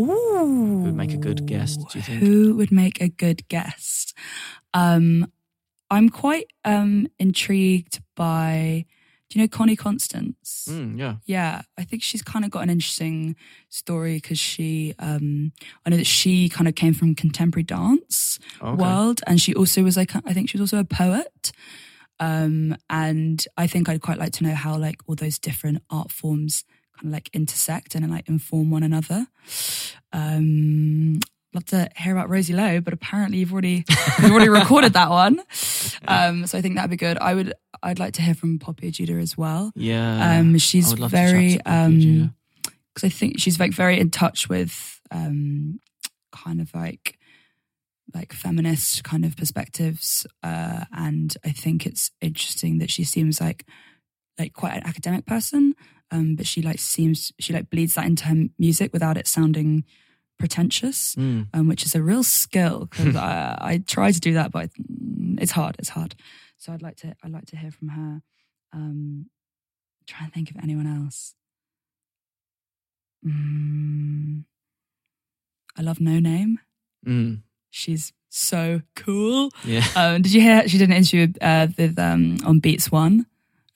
Ooh. 0.00 0.82
would 0.84 0.94
make 0.94 1.12
a 1.12 1.16
good 1.16 1.46
guest, 1.46 1.80
do 1.90 1.98
you 1.98 2.02
think? 2.02 2.20
Who 2.20 2.56
would 2.56 2.72
make 2.72 3.00
a 3.00 3.08
good 3.08 3.46
guest? 3.48 4.16
Um, 4.74 5.30
I'm 5.90 6.08
quite 6.08 6.48
um, 6.64 7.06
intrigued 7.18 8.00
by, 8.14 8.86
do 9.28 9.38
you 9.38 9.44
know 9.44 9.48
Connie 9.48 9.76
Constance? 9.76 10.66
Mm, 10.70 10.98
yeah. 10.98 11.16
Yeah, 11.26 11.62
I 11.76 11.84
think 11.84 12.02
she's 12.02 12.22
kind 12.22 12.44
of 12.44 12.50
got 12.50 12.62
an 12.62 12.70
interesting 12.70 13.36
story 13.68 14.16
because 14.16 14.38
she, 14.38 14.94
um, 14.98 15.52
I 15.84 15.90
know 15.90 15.96
that 15.98 16.06
she 16.06 16.48
kind 16.48 16.66
of 16.66 16.74
came 16.74 16.94
from 16.94 17.14
contemporary 17.14 17.64
dance 17.64 18.38
Okay. 18.62 18.76
world, 18.82 19.20
and 19.26 19.40
she 19.40 19.54
also 19.54 19.82
was 19.82 19.96
like, 19.96 20.14
I 20.24 20.32
think 20.32 20.48
she 20.48 20.56
was 20.58 20.72
also 20.72 20.80
a 20.80 20.84
poet. 20.84 21.52
Um, 22.20 22.76
and 22.90 23.44
I 23.56 23.66
think 23.66 23.88
I'd 23.88 24.00
quite 24.02 24.18
like 24.18 24.32
to 24.32 24.44
know 24.44 24.54
how 24.54 24.76
like 24.76 24.96
all 25.06 25.14
those 25.14 25.38
different 25.38 25.82
art 25.90 26.10
forms 26.10 26.64
kind 26.96 27.06
of 27.06 27.12
like 27.12 27.30
intersect 27.32 27.94
and 27.94 28.10
like 28.10 28.28
inform 28.28 28.70
one 28.70 28.82
another. 28.82 29.26
Um, 30.12 31.20
love 31.54 31.64
to 31.66 31.88
hear 31.96 32.12
about 32.12 32.28
Rosie 32.28 32.52
Lowe, 32.52 32.80
but 32.80 32.92
apparently 32.92 33.38
you've 33.38 33.52
already 33.52 33.84
you've 34.20 34.30
already 34.30 34.48
recorded 34.48 34.94
that 34.94 35.10
one. 35.10 35.40
Um, 36.06 36.46
so 36.46 36.56
I 36.56 36.62
think 36.62 36.76
that'd 36.76 36.90
be 36.90 36.96
good. 36.96 37.18
I 37.18 37.34
would 37.34 37.52
I'd 37.82 37.98
like 37.98 38.14
to 38.14 38.22
hear 38.22 38.32
from 38.32 38.58
Poppy 38.58 38.90
Ajudha 38.90 39.20
as 39.20 39.36
well. 39.36 39.72
Yeah. 39.74 40.38
Um, 40.38 40.56
she's 40.56 40.88
would 40.90 41.00
love 41.00 41.10
to 41.10 41.16
chat 41.16 41.30
very 41.30 41.58
to 41.58 41.70
um, 41.70 42.34
because 42.94 43.04
I 43.04 43.08
think 43.10 43.38
she's 43.38 43.60
like 43.60 43.72
very 43.72 43.98
in 43.98 44.10
touch 44.10 44.48
with 44.48 45.00
um, 45.10 45.80
kind 46.32 46.60
of 46.60 46.72
like 46.74 47.18
like 48.14 48.32
feminist 48.32 49.04
kind 49.04 49.24
of 49.24 49.36
perspectives, 49.36 50.26
uh, 50.42 50.84
and 50.92 51.36
I 51.44 51.50
think 51.50 51.84
it's 51.84 52.10
interesting 52.20 52.78
that 52.78 52.90
she 52.90 53.04
seems 53.04 53.40
like 53.40 53.66
like 54.38 54.52
quite 54.54 54.74
an 54.74 54.86
academic 54.86 55.26
person, 55.26 55.74
um, 56.10 56.36
but 56.36 56.46
she 56.46 56.62
like 56.62 56.78
seems 56.78 57.32
she 57.38 57.52
like 57.52 57.70
bleeds 57.70 57.94
that 57.94 58.06
into 58.06 58.24
her 58.26 58.46
music 58.58 58.92
without 58.92 59.18
it 59.18 59.26
sounding 59.26 59.84
pretentious, 60.38 61.14
Mm. 61.16 61.48
um, 61.52 61.68
which 61.68 61.84
is 61.84 61.94
a 61.94 62.02
real 62.02 62.22
skill 62.22 62.86
because 62.90 63.16
I, 63.30 63.56
I 63.60 63.78
try 63.86 64.10
to 64.12 64.20
do 64.20 64.34
that, 64.34 64.50
but 64.52 64.70
it's 65.38 65.52
hard. 65.52 65.76
It's 65.78 65.90
hard. 65.90 66.14
So 66.56 66.72
I'd 66.72 66.82
like 66.82 66.96
to 66.98 67.14
I'd 67.22 67.30
like 67.32 67.46
to 67.46 67.56
hear 67.56 67.70
from 67.70 67.88
her. 67.88 68.22
Um, 68.72 69.26
try 70.06 70.24
and 70.24 70.32
think 70.32 70.50
of 70.50 70.56
anyone 70.62 70.86
else. 70.86 71.34
Mm, 73.26 74.44
I 75.76 75.82
love 75.82 75.98
Noname. 75.98 76.56
Mm. 77.06 77.42
She's 77.70 78.12
so 78.28 78.82
cool. 78.94 79.50
Yeah. 79.64 79.84
Um, 79.96 80.22
did 80.22 80.32
you 80.32 80.40
hear 80.40 80.66
she 80.68 80.78
did 80.78 80.90
an 80.90 80.96
interview 80.96 81.32
uh, 81.40 81.66
with 81.76 81.98
um, 81.98 82.38
on 82.44 82.60
Beats 82.60 82.90
One, 82.92 83.26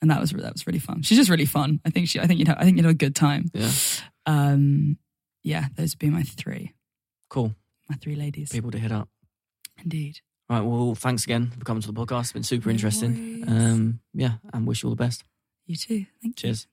and 0.01 0.09
that 0.11 0.19
was 0.21 0.31
that 0.31 0.53
was 0.53 0.65
really 0.67 0.79
fun. 0.79 1.01
She's 1.01 1.17
just 1.17 1.29
really 1.29 1.45
fun. 1.45 1.79
I 1.85 1.89
think 1.89 2.07
she. 2.07 2.19
I 2.19 2.27
think 2.27 2.39
you'd. 2.39 2.47
Have, 2.47 2.57
I 2.59 2.63
think 2.63 2.77
you'd 2.77 2.85
have 2.85 2.91
a 2.95 2.97
good 2.97 3.15
time. 3.15 3.51
Yeah. 3.53 3.71
Um, 4.25 4.97
yeah, 5.43 5.67
those 5.75 5.93
would 5.93 5.99
be 5.99 6.09
my 6.09 6.23
three. 6.23 6.73
Cool. 7.29 7.53
My 7.89 7.95
three 7.97 8.15
ladies. 8.15 8.51
People 8.51 8.71
to 8.71 8.79
hit 8.79 8.91
up. 8.91 9.09
Indeed. 9.83 10.19
Right. 10.49 10.61
Well, 10.61 10.95
thanks 10.95 11.23
again 11.23 11.51
for 11.57 11.65
coming 11.65 11.81
to 11.81 11.91
the 11.91 11.93
podcast. 12.05 12.21
It's 12.21 12.31
been 12.33 12.43
super 12.43 12.69
No 12.69 12.73
interesting. 12.73 13.41
worries. 13.41 13.47
Um, 13.47 13.99
yeah, 14.13 14.33
and 14.53 14.65
wish 14.67 14.83
you 14.83 14.89
all 14.89 14.95
the 14.95 15.03
best. 15.03 15.23
You 15.65 15.75
too. 15.75 16.05
Thank 16.21 16.41
you. 16.43 16.47
Cheers. 16.49 16.67